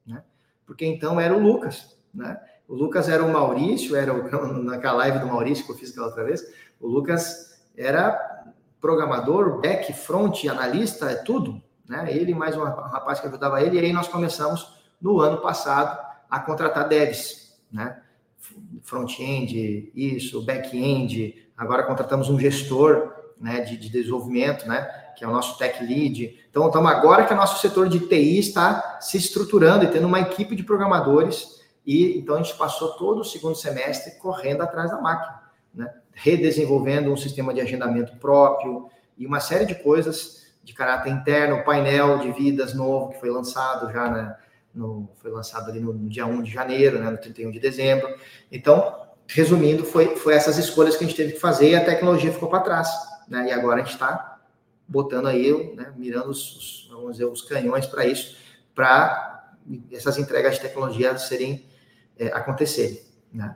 né? 0.06 0.24
Porque 0.66 0.86
então 0.86 1.20
era 1.20 1.36
o 1.36 1.40
Lucas, 1.40 1.98
né? 2.14 2.40
O 2.68 2.76
Lucas 2.76 3.10
era 3.10 3.24
o 3.24 3.34
Maurício, 3.34 3.96
era 3.96 4.14
o, 4.14 4.54
naquela 4.64 4.98
live 5.00 5.20
do 5.20 5.28
Maurício 5.28 5.66
que 5.66 5.72
eu 5.72 5.76
fiz 5.76 5.90
aquela 5.90 6.08
outra 6.08 6.24
vez, 6.24 6.46
o 6.80 6.88
Lucas 6.88 7.60
era 7.76 8.39
programador, 8.80 9.60
back, 9.60 9.92
front, 9.94 10.46
analista, 10.46 11.12
é 11.12 11.16
tudo, 11.16 11.62
né? 11.88 12.08
Ele 12.12 12.34
mais 12.34 12.56
um 12.56 12.64
rapaz 12.64 13.20
que 13.20 13.28
ajudava 13.28 13.62
ele, 13.62 13.78
e 13.78 13.80
aí 13.80 13.94
nós 13.94 14.08
começamos 14.08 14.80
no 15.02 15.20
ano 15.20 15.38
passado 15.38 16.00
a 16.30 16.40
contratar 16.40 16.88
devs, 16.88 17.60
né? 17.72 18.02
Front-end, 18.84 19.92
isso, 19.94 20.42
back-end, 20.44 21.50
Agora 21.60 21.84
contratamos 21.84 22.30
um 22.30 22.40
gestor 22.40 23.14
né, 23.38 23.60
de, 23.60 23.76
de, 23.76 23.90
desenvolvimento, 23.90 24.66
né, 24.66 24.90
que 25.18 25.26
é 25.26 25.28
o 25.28 25.32
nosso 25.32 25.58
tech 25.58 25.84
lead. 25.84 26.40
Então, 26.50 26.66
estamos 26.68 26.90
agora 26.90 27.26
que 27.26 27.34
o 27.34 27.36
nosso 27.36 27.60
setor 27.60 27.90
de 27.90 28.00
TI 28.00 28.40
está 28.40 28.98
se 29.02 29.18
estruturando 29.18 29.84
e 29.84 29.90
tendo 29.90 30.08
uma 30.08 30.22
equipe 30.22 30.56
de 30.56 30.64
programadores. 30.64 31.60
E 31.86 32.18
então 32.18 32.36
a 32.36 32.42
gente 32.42 32.58
passou 32.58 32.94
todo 32.94 33.20
o 33.20 33.26
segundo 33.26 33.56
semestre 33.56 34.18
correndo 34.20 34.62
atrás 34.62 34.90
da 34.90 35.02
máquina, 35.02 35.42
né, 35.74 35.94
redesenvolvendo 36.22 37.12
um 37.12 37.18
sistema 37.18 37.54
de 37.54 37.62
agendamento 37.62 38.16
próprio 38.18 38.90
e 39.18 39.26
uma 39.26 39.40
série 39.40 39.66
de 39.66 39.76
coisas 39.76 40.48
de 40.64 40.74
caráter 40.74 41.10
interno, 41.10 41.64
painel 41.64 42.20
de 42.20 42.32
vidas 42.32 42.74
novo 42.74 43.10
que 43.10 43.20
foi 43.20 43.30
lançado 43.30 43.92
já 43.92 44.10
né, 44.10 44.36
no, 44.74 45.10
foi 45.22 45.32
lançado 45.32 45.70
ali 45.72 45.80
no, 45.80 45.94
no 45.94 46.10
dia 46.10 46.26
1 46.26 46.44
de 46.44 46.52
janeiro, 46.52 47.00
né, 47.00 47.10
no 47.10 47.18
31 47.18 47.52
de 47.52 47.60
dezembro. 47.60 48.14
Então, 48.52 49.08
resumindo, 49.28 49.86
foi, 49.86 50.16
foi 50.18 50.34
essas 50.34 50.58
escolhas 50.58 50.98
que 50.98 51.04
a 51.04 51.08
gente 51.08 51.16
teve 51.16 51.34
que 51.34 51.40
fazer 51.40 51.70
e 51.70 51.76
a 51.76 51.86
tecnologia 51.86 52.32
ficou 52.32 52.50
para 52.50 52.60
trás. 52.60 52.90
Né? 53.28 53.48
E 53.48 53.52
agora 53.52 53.82
a 53.82 53.84
gente 53.84 53.94
está 53.94 54.40
botando 54.88 55.28
aí, 55.28 55.74
né, 55.76 55.94
mirando 55.96 56.30
os, 56.30 56.88
vamos 56.92 57.14
dizer, 57.14 57.26
os 57.26 57.42
canhões 57.44 57.86
para 57.86 58.06
isso, 58.06 58.36
para 58.76 59.56
essas 59.92 60.18
entregas 60.18 60.56
de 60.56 60.62
tecnologia 60.62 61.18
serem 61.18 61.66
é, 62.18 62.28
acontecerem. 62.28 63.00
Né? 63.32 63.56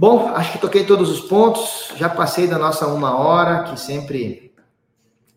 Bom, 0.00 0.28
acho 0.28 0.52
que 0.52 0.58
toquei 0.58 0.86
todos 0.86 1.10
os 1.10 1.22
pontos, 1.22 1.92
já 1.96 2.08
passei 2.08 2.46
da 2.46 2.56
nossa 2.56 2.86
uma 2.86 3.18
hora, 3.18 3.64
que 3.64 3.76
sempre, 3.76 4.54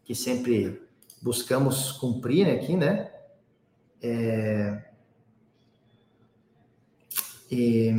que 0.05 0.13
sempre 0.13 0.79
buscamos 1.19 1.93
cumprir 1.93 2.47
aqui, 2.47 2.75
né? 2.75 3.09
É... 3.99 4.83
E... 7.49 7.91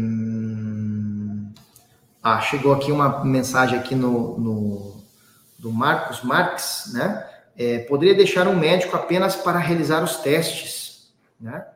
Ah, 2.23 2.41
chegou 2.41 2.73
aqui 2.73 2.93
uma 2.93 3.25
mensagem 3.25 3.77
aqui 3.77 3.97
no, 3.97 4.39
no 4.39 5.03
do 5.59 5.73
Marcos 5.73 6.23
Marques, 6.23 6.93
né? 6.95 7.29
É, 7.57 7.81
poderia 7.81 8.15
deixar 8.15 8.47
um 8.47 8.57
médico 8.57 8.95
apenas 8.95 9.35
para 9.35 9.59
realizar 9.59 10.05
os 10.05 10.19
testes, 10.19 11.13
né? 11.41 11.67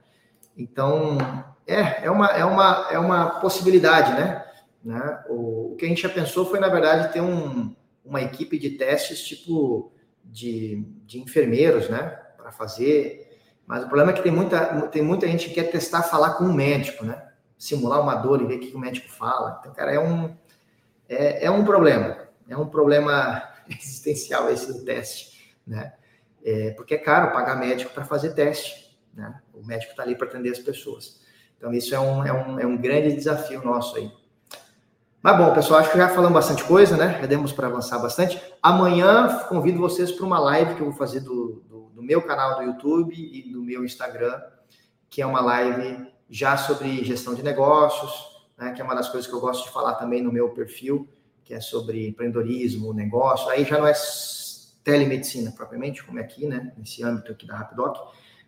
Então, 0.57 1.19
é, 1.67 2.07
é 2.07 2.11
uma, 2.11 2.29
é 2.29 2.45
uma, 2.45 2.87
é 2.93 2.99
uma 3.01 3.27
possibilidade, 3.41 4.13
né? 4.13 4.46
Né? 4.87 5.25
O, 5.29 5.73
o 5.73 5.77
que 5.77 5.85
a 5.85 5.89
gente 5.89 6.03
já 6.03 6.09
pensou 6.09 6.47
foi, 6.47 6.61
na 6.61 6.69
verdade, 6.69 7.13
ter 7.13 7.21
um, 7.21 7.75
uma 8.05 8.23
equipe 8.23 8.57
de 8.57 8.71
testes 8.71 9.21
tipo 9.21 9.93
de, 10.25 10.85
de 11.05 11.19
enfermeiros, 11.19 11.89
né? 11.89 12.17
Para 12.37 12.53
fazer. 12.53 13.37
Mas 13.67 13.83
o 13.83 13.89
problema 13.89 14.13
é 14.13 14.15
que 14.15 14.23
tem 14.23 14.31
muita, 14.31 14.89
tem 14.89 15.03
muita 15.03 15.27
gente 15.27 15.49
que 15.49 15.55
quer 15.55 15.71
testar 15.71 16.05
falar 16.05 16.35
com 16.35 16.45
um 16.45 16.53
médico, 16.53 17.05
né? 17.05 17.27
simular 17.59 18.01
uma 18.01 18.15
dor 18.15 18.43
e 18.43 18.47
ver 18.47 18.57
o 18.57 18.61
que 18.61 18.77
o 18.77 18.79
médico 18.79 19.09
fala. 19.09 19.59
Então, 19.61 19.73
cara, 19.73 19.93
é 19.93 19.99
um, 19.99 20.37
é, 21.09 21.47
é 21.47 21.51
um 21.51 21.65
problema. 21.65 22.19
É 22.49 22.57
um 22.57 22.69
problema 22.69 23.43
existencial 23.69 24.51
esse 24.51 24.73
do 24.73 24.85
teste, 24.85 25.57
né? 25.67 25.95
É, 26.45 26.71
porque 26.73 26.95
é 26.95 26.99
caro 26.99 27.33
pagar 27.33 27.59
médico 27.59 27.93
para 27.93 28.05
fazer 28.05 28.35
teste, 28.35 28.97
né? 29.13 29.41
O 29.53 29.67
médico 29.67 29.91
está 29.91 30.05
ali 30.05 30.15
para 30.15 30.29
atender 30.29 30.51
as 30.51 30.61
pessoas. 30.61 31.21
Então, 31.57 31.73
isso 31.73 31.95
é 31.95 31.99
um, 31.99 32.25
é, 32.25 32.33
um, 32.33 32.61
é 32.61 32.67
um 32.67 32.77
grande 32.77 33.17
desafio 33.17 33.65
nosso 33.65 33.97
aí. 33.97 34.13
Mas 35.27 35.39
bom, 35.39 35.53
pessoal, 35.53 35.81
acho 35.81 35.91
que 35.91 35.99
já 35.99 36.09
falamos 36.09 36.35
bastante 36.35 36.63
coisa, 36.63 36.97
né? 36.97 37.19
Já 37.21 37.27
demos 37.27 37.51
para 37.53 37.67
avançar 37.67 37.99
bastante. 37.99 38.41
Amanhã 38.63 39.41
convido 39.49 39.77
vocês 39.77 40.13
para 40.13 40.25
uma 40.25 40.39
live 40.39 40.77
que 40.77 40.81
eu 40.81 40.87
vou 40.87 40.95
fazer 40.95 41.19
do, 41.19 41.65
do, 41.69 41.91
do, 41.97 42.01
meu 42.01 42.23
canal 42.23 42.55
do 42.55 42.63
YouTube 42.63 43.13
e 43.13 43.51
do 43.51 43.61
meu 43.61 43.85
Instagram, 43.85 44.41
que 45.11 45.21
é 45.21 45.27
uma 45.27 45.41
live 45.41 46.07
já 46.31 46.57
sobre 46.57 47.05
gestão 47.05 47.35
de 47.35 47.43
negócios, 47.43 48.13
né, 48.57 48.71
que 48.71 48.81
é 48.81 48.85
uma 48.85 48.95
das 48.95 49.09
coisas 49.09 49.29
que 49.29 49.35
eu 49.35 49.41
gosto 49.41 49.65
de 49.65 49.73
falar 49.73 49.95
também 49.95 50.23
no 50.23 50.31
meu 50.31 50.51
perfil, 50.51 51.09
que 51.43 51.53
é 51.53 51.61
sobre 51.61 52.07
empreendedorismo, 52.07 52.95
negócio. 52.95 53.49
Aí 53.49 53.65
já 53.65 53.79
não 53.79 53.89
é 53.89 53.95
telemedicina 54.85 55.51
propriamente, 55.51 56.05
como 56.05 56.21
é 56.21 56.23
aqui, 56.23 56.47
né, 56.47 56.73
nesse 56.79 57.03
âmbito 57.03 57.33
aqui 57.33 57.49
da 57.49 57.57
Rapidoc, 57.57 57.97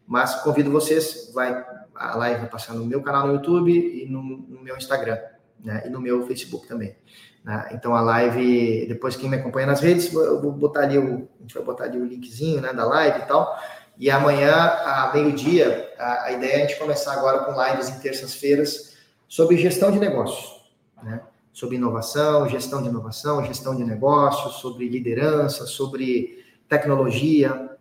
mas 0.07 0.37
convido 0.43 0.71
vocês, 0.71 1.33
vai 1.35 1.61
a 1.93 2.17
live 2.17 2.43
vai 2.43 2.49
passar 2.49 2.75
no 2.75 2.87
meu 2.87 3.03
canal 3.03 3.27
no 3.27 3.35
YouTube 3.35 3.73
e 3.73 4.09
no, 4.09 4.23
no 4.23 4.63
meu 4.63 4.77
Instagram, 4.77 5.19
né, 5.65 5.83
e 5.87 5.89
no 5.89 6.01
meu 6.01 6.27
Facebook 6.27 6.67
também. 6.67 6.97
Né? 7.45 7.71
Então 7.73 7.95
a 7.95 8.01
live, 8.01 8.87
depois 8.87 9.17
quem 9.17 9.29
me 9.29 9.37
acompanha 9.37 9.67
nas 9.67 9.81
redes, 9.81 10.13
eu 10.13 10.41
vou 10.41 10.53
botar 10.53 10.83
ali 10.83 10.99
o, 10.99 11.29
a 11.39 11.43
gente 11.43 11.55
vai 11.55 11.63
botar 11.63 11.85
ali 11.85 11.99
o 11.99 12.05
linkzinho, 12.05 12.61
né, 12.61 12.73
da 12.73 12.85
live 12.85 13.21
e 13.21 13.27
tal. 13.27 13.59
E 13.99 14.09
amanhã, 14.11 14.55
a 14.55 15.11
meio-dia, 15.13 15.93
a, 15.99 16.27
a, 16.27 16.33
ideia 16.33 16.53
é 16.53 16.57
a 16.57 16.61
gente 16.61 16.79
começar 16.79 17.15
agora 17.15 17.41
com 17.41 17.61
lives 17.61 17.89
em 17.89 17.99
terças-feiras 17.99 18.97
sobre 19.27 19.57
gestão 19.57 19.91
de 19.91 19.99
negócios, 19.99 20.63
né? 21.03 21.21
Sobre 21.53 21.75
inovação, 21.75 22.49
gestão 22.49 22.81
de 22.81 22.89
inovação, 22.89 23.45
gestão 23.45 23.75
de 23.75 23.83
negócios, 23.83 24.61
sobre 24.61 24.89
liderança, 24.89 25.67
sobre 25.67 26.47
tecnologia. 26.69 27.77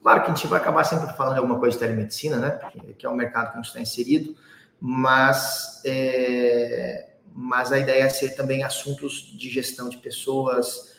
Claro 0.00 0.22
que 0.22 0.30
a 0.30 0.34
gente 0.34 0.46
vai 0.46 0.60
acabar 0.60 0.84
sempre 0.84 1.12
falando 1.16 1.38
alguma 1.38 1.58
coisa 1.58 1.74
de 1.74 1.80
telemedicina, 1.80 2.36
né? 2.36 2.60
Que 2.96 3.04
é 3.04 3.08
o 3.08 3.16
mercado 3.16 3.46
que 3.50 3.54
a 3.54 3.56
gente 3.56 3.66
está 3.66 3.80
inserido, 3.80 4.36
mas, 4.80 5.82
é, 5.84 7.07
mas 7.40 7.70
a 7.70 7.78
ideia 7.78 8.02
é 8.02 8.08
ser 8.08 8.34
também 8.34 8.64
assuntos 8.64 9.32
de 9.38 9.48
gestão 9.48 9.88
de 9.88 9.96
pessoas, 9.98 10.92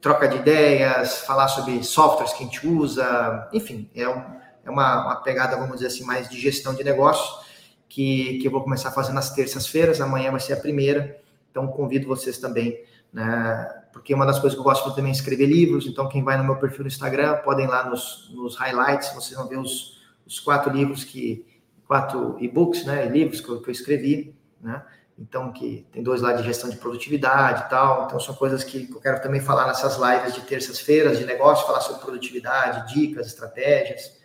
troca 0.00 0.26
de 0.26 0.38
ideias, 0.38 1.18
falar 1.18 1.48
sobre 1.48 1.84
softwares 1.84 2.32
que 2.32 2.42
a 2.42 2.46
gente 2.46 2.66
usa, 2.66 3.46
enfim, 3.52 3.90
é, 3.94 4.08
um, 4.08 4.22
é 4.64 4.70
uma, 4.70 5.04
uma, 5.04 5.16
pegada, 5.16 5.58
vamos 5.58 5.74
dizer 5.74 5.88
assim, 5.88 6.02
mais 6.02 6.30
de 6.30 6.40
gestão 6.40 6.74
de 6.74 6.82
negócios, 6.82 7.46
que, 7.90 8.38
que 8.38 8.48
eu 8.48 8.50
vou 8.50 8.62
começar 8.62 8.90
fazer 8.90 9.12
nas 9.12 9.34
terças-feiras, 9.34 10.00
amanhã 10.00 10.30
vai 10.30 10.40
ser 10.40 10.54
a 10.54 10.56
primeira, 10.56 11.20
então 11.50 11.66
convido 11.66 12.08
vocês 12.08 12.38
também, 12.38 12.82
né, 13.12 13.82
porque 13.92 14.14
uma 14.14 14.24
das 14.24 14.38
coisas 14.38 14.54
que 14.54 14.60
eu 14.60 14.64
gosto 14.64 14.94
também 14.94 15.10
é 15.10 15.14
escrever 15.14 15.44
livros, 15.44 15.86
então 15.86 16.08
quem 16.08 16.24
vai 16.24 16.38
no 16.38 16.44
meu 16.44 16.56
perfil 16.56 16.84
no 16.84 16.88
Instagram, 16.88 17.36
podem 17.44 17.66
lá 17.66 17.86
nos, 17.86 18.32
nos 18.34 18.56
highlights, 18.56 19.12
vocês 19.12 19.38
vão 19.38 19.46
ver 19.46 19.58
os, 19.58 20.00
os 20.26 20.40
quatro 20.40 20.72
livros 20.72 21.04
que, 21.04 21.44
quatro 21.86 22.38
e-books, 22.40 22.86
né, 22.86 23.04
livros 23.04 23.42
que 23.42 23.48
eu, 23.50 23.60
que 23.60 23.68
eu 23.68 23.72
escrevi, 23.72 24.34
né, 24.58 24.82
então 25.20 25.52
que 25.52 25.86
tem 25.92 26.02
dois 26.02 26.22
lá 26.22 26.32
de 26.32 26.42
gestão 26.42 26.70
de 26.70 26.76
produtividade 26.76 27.64
e 27.66 27.68
tal, 27.68 28.06
então 28.06 28.18
são 28.18 28.34
coisas 28.34 28.64
que 28.64 28.88
eu 28.90 29.00
quero 29.00 29.20
também 29.20 29.40
falar 29.40 29.66
nessas 29.66 29.98
lives 29.98 30.34
de 30.34 30.40
terças-feiras 30.40 31.18
de 31.18 31.26
negócio, 31.26 31.66
falar 31.66 31.82
sobre 31.82 32.00
produtividade, 32.00 32.94
dicas, 32.94 33.26
estratégias, 33.26 34.18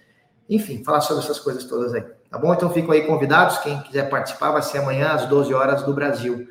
enfim, 0.49 0.83
falar 0.85 1.01
sobre 1.01 1.21
essas 1.21 1.37
coisas 1.37 1.65
todas 1.65 1.93
aí, 1.93 2.01
tá 2.31 2.37
bom? 2.37 2.53
Então 2.53 2.69
ficam 2.69 2.91
aí 2.91 3.05
convidados, 3.05 3.57
quem 3.57 3.81
quiser 3.81 4.09
participar 4.09 4.51
vai 4.51 4.61
ser 4.61 4.77
amanhã 4.77 5.09
às 5.09 5.25
12 5.25 5.53
horas 5.53 5.83
do 5.83 5.93
Brasil, 5.93 6.47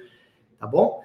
tá 0.61 0.66
bom? 0.66 1.03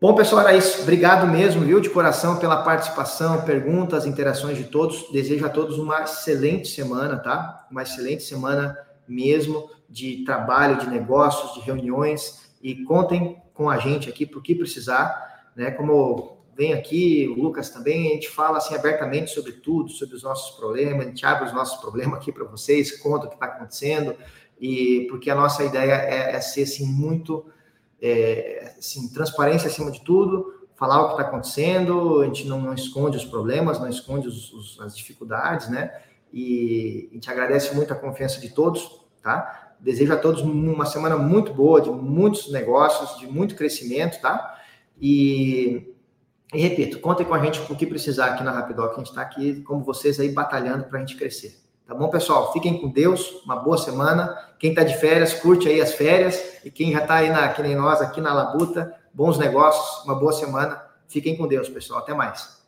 Bom, 0.00 0.14
pessoal, 0.14 0.42
era 0.42 0.54
isso. 0.54 0.82
Obrigado 0.82 1.26
mesmo, 1.26 1.62
viu, 1.62 1.80
de 1.80 1.88
coração 1.88 2.36
pela 2.36 2.62
participação, 2.62 3.40
perguntas, 3.42 4.04
interações 4.04 4.58
de 4.58 4.64
todos. 4.64 5.10
Desejo 5.10 5.46
a 5.46 5.48
todos 5.48 5.78
uma 5.78 6.02
excelente 6.02 6.68
semana, 6.68 7.16
tá? 7.16 7.66
Uma 7.70 7.82
excelente 7.82 8.22
semana 8.22 8.78
mesmo 9.08 9.70
de 9.88 10.22
trabalho, 10.24 10.76
de 10.76 10.90
negócios, 10.90 11.54
de 11.54 11.60
reuniões 11.60 12.43
e 12.64 12.82
contem 12.84 13.36
com 13.52 13.68
a 13.68 13.76
gente 13.76 14.08
aqui 14.08 14.24
para 14.24 14.38
o 14.38 14.42
que 14.42 14.54
precisar, 14.54 15.52
né? 15.54 15.70
Como 15.70 16.38
vem 16.56 16.72
aqui, 16.72 17.28
o 17.28 17.42
Lucas 17.42 17.68
também, 17.68 18.08
a 18.08 18.14
gente 18.14 18.30
fala 18.30 18.56
assim 18.56 18.74
abertamente 18.74 19.32
sobre 19.32 19.52
tudo, 19.52 19.90
sobre 19.90 20.16
os 20.16 20.22
nossos 20.22 20.56
problemas, 20.56 21.04
a 21.04 21.08
gente 21.10 21.26
abre 21.26 21.44
os 21.44 21.52
nossos 21.52 21.78
problemas 21.78 22.18
aqui 22.18 22.32
para 22.32 22.44
vocês, 22.44 22.96
conta 23.02 23.26
o 23.26 23.28
que 23.28 23.34
está 23.34 23.46
acontecendo, 23.46 24.16
e 24.58 25.06
porque 25.10 25.30
a 25.30 25.34
nossa 25.34 25.62
ideia 25.62 25.92
é, 25.92 26.34
é 26.34 26.40
ser 26.40 26.62
assim 26.62 26.86
muito 26.86 27.44
é, 28.00 28.74
assim, 28.78 29.12
transparência 29.12 29.68
acima 29.68 29.90
de 29.90 30.02
tudo, 30.02 30.66
falar 30.74 31.02
o 31.02 31.06
que 31.08 31.12
está 31.12 31.28
acontecendo, 31.28 32.22
a 32.22 32.24
gente 32.24 32.46
não, 32.46 32.60
não, 32.60 32.72
esconde 32.72 33.18
os 33.18 33.26
problemas, 33.26 33.78
não 33.78 33.90
esconde 33.90 34.26
os, 34.26 34.52
os, 34.52 34.80
as 34.80 34.96
dificuldades, 34.96 35.68
né? 35.68 36.00
E 36.32 37.08
a 37.10 37.14
gente 37.14 37.30
agradece 37.30 37.74
muito 37.74 37.92
a 37.92 37.96
confiança 37.96 38.40
de 38.40 38.48
todos, 38.48 39.00
tá? 39.22 39.63
Desejo 39.84 40.14
a 40.14 40.16
todos 40.16 40.40
uma 40.40 40.86
semana 40.86 41.14
muito 41.18 41.52
boa, 41.52 41.78
de 41.78 41.90
muitos 41.90 42.50
negócios, 42.50 43.18
de 43.18 43.26
muito 43.26 43.54
crescimento, 43.54 44.18
tá? 44.18 44.58
E, 44.98 45.94
e 46.54 46.58
repito, 46.58 46.98
contem 47.00 47.26
com 47.26 47.34
a 47.34 47.38
gente 47.38 47.60
o 47.70 47.76
que 47.76 47.84
precisar 47.84 48.28
aqui 48.28 48.42
na 48.42 48.50
Rapidoc. 48.50 48.94
A 48.94 48.96
gente 48.96 49.08
está 49.08 49.20
aqui, 49.20 49.60
como 49.60 49.84
vocês, 49.84 50.18
aí 50.18 50.30
batalhando 50.30 50.84
para 50.84 50.98
a 50.98 51.00
gente 51.00 51.16
crescer. 51.16 51.62
Tá 51.86 51.94
bom, 51.94 52.08
pessoal? 52.08 52.50
Fiquem 52.50 52.80
com 52.80 52.88
Deus, 52.88 53.42
uma 53.44 53.56
boa 53.56 53.76
semana. 53.76 54.34
Quem 54.58 54.70
está 54.70 54.82
de 54.82 54.96
férias, 54.96 55.34
curte 55.34 55.68
aí 55.68 55.82
as 55.82 55.92
férias. 55.92 56.42
E 56.64 56.70
quem 56.70 56.90
já 56.90 57.02
está 57.02 57.16
aí, 57.16 57.28
na, 57.28 57.46
que 57.48 57.60
nem 57.62 57.76
nós, 57.76 58.00
aqui 58.00 58.22
na 58.22 58.32
Labuta, 58.32 58.94
bons 59.12 59.36
negócios, 59.36 60.02
uma 60.06 60.14
boa 60.14 60.32
semana. 60.32 60.82
Fiquem 61.06 61.36
com 61.36 61.46
Deus, 61.46 61.68
pessoal. 61.68 62.00
Até 62.00 62.14
mais. 62.14 62.63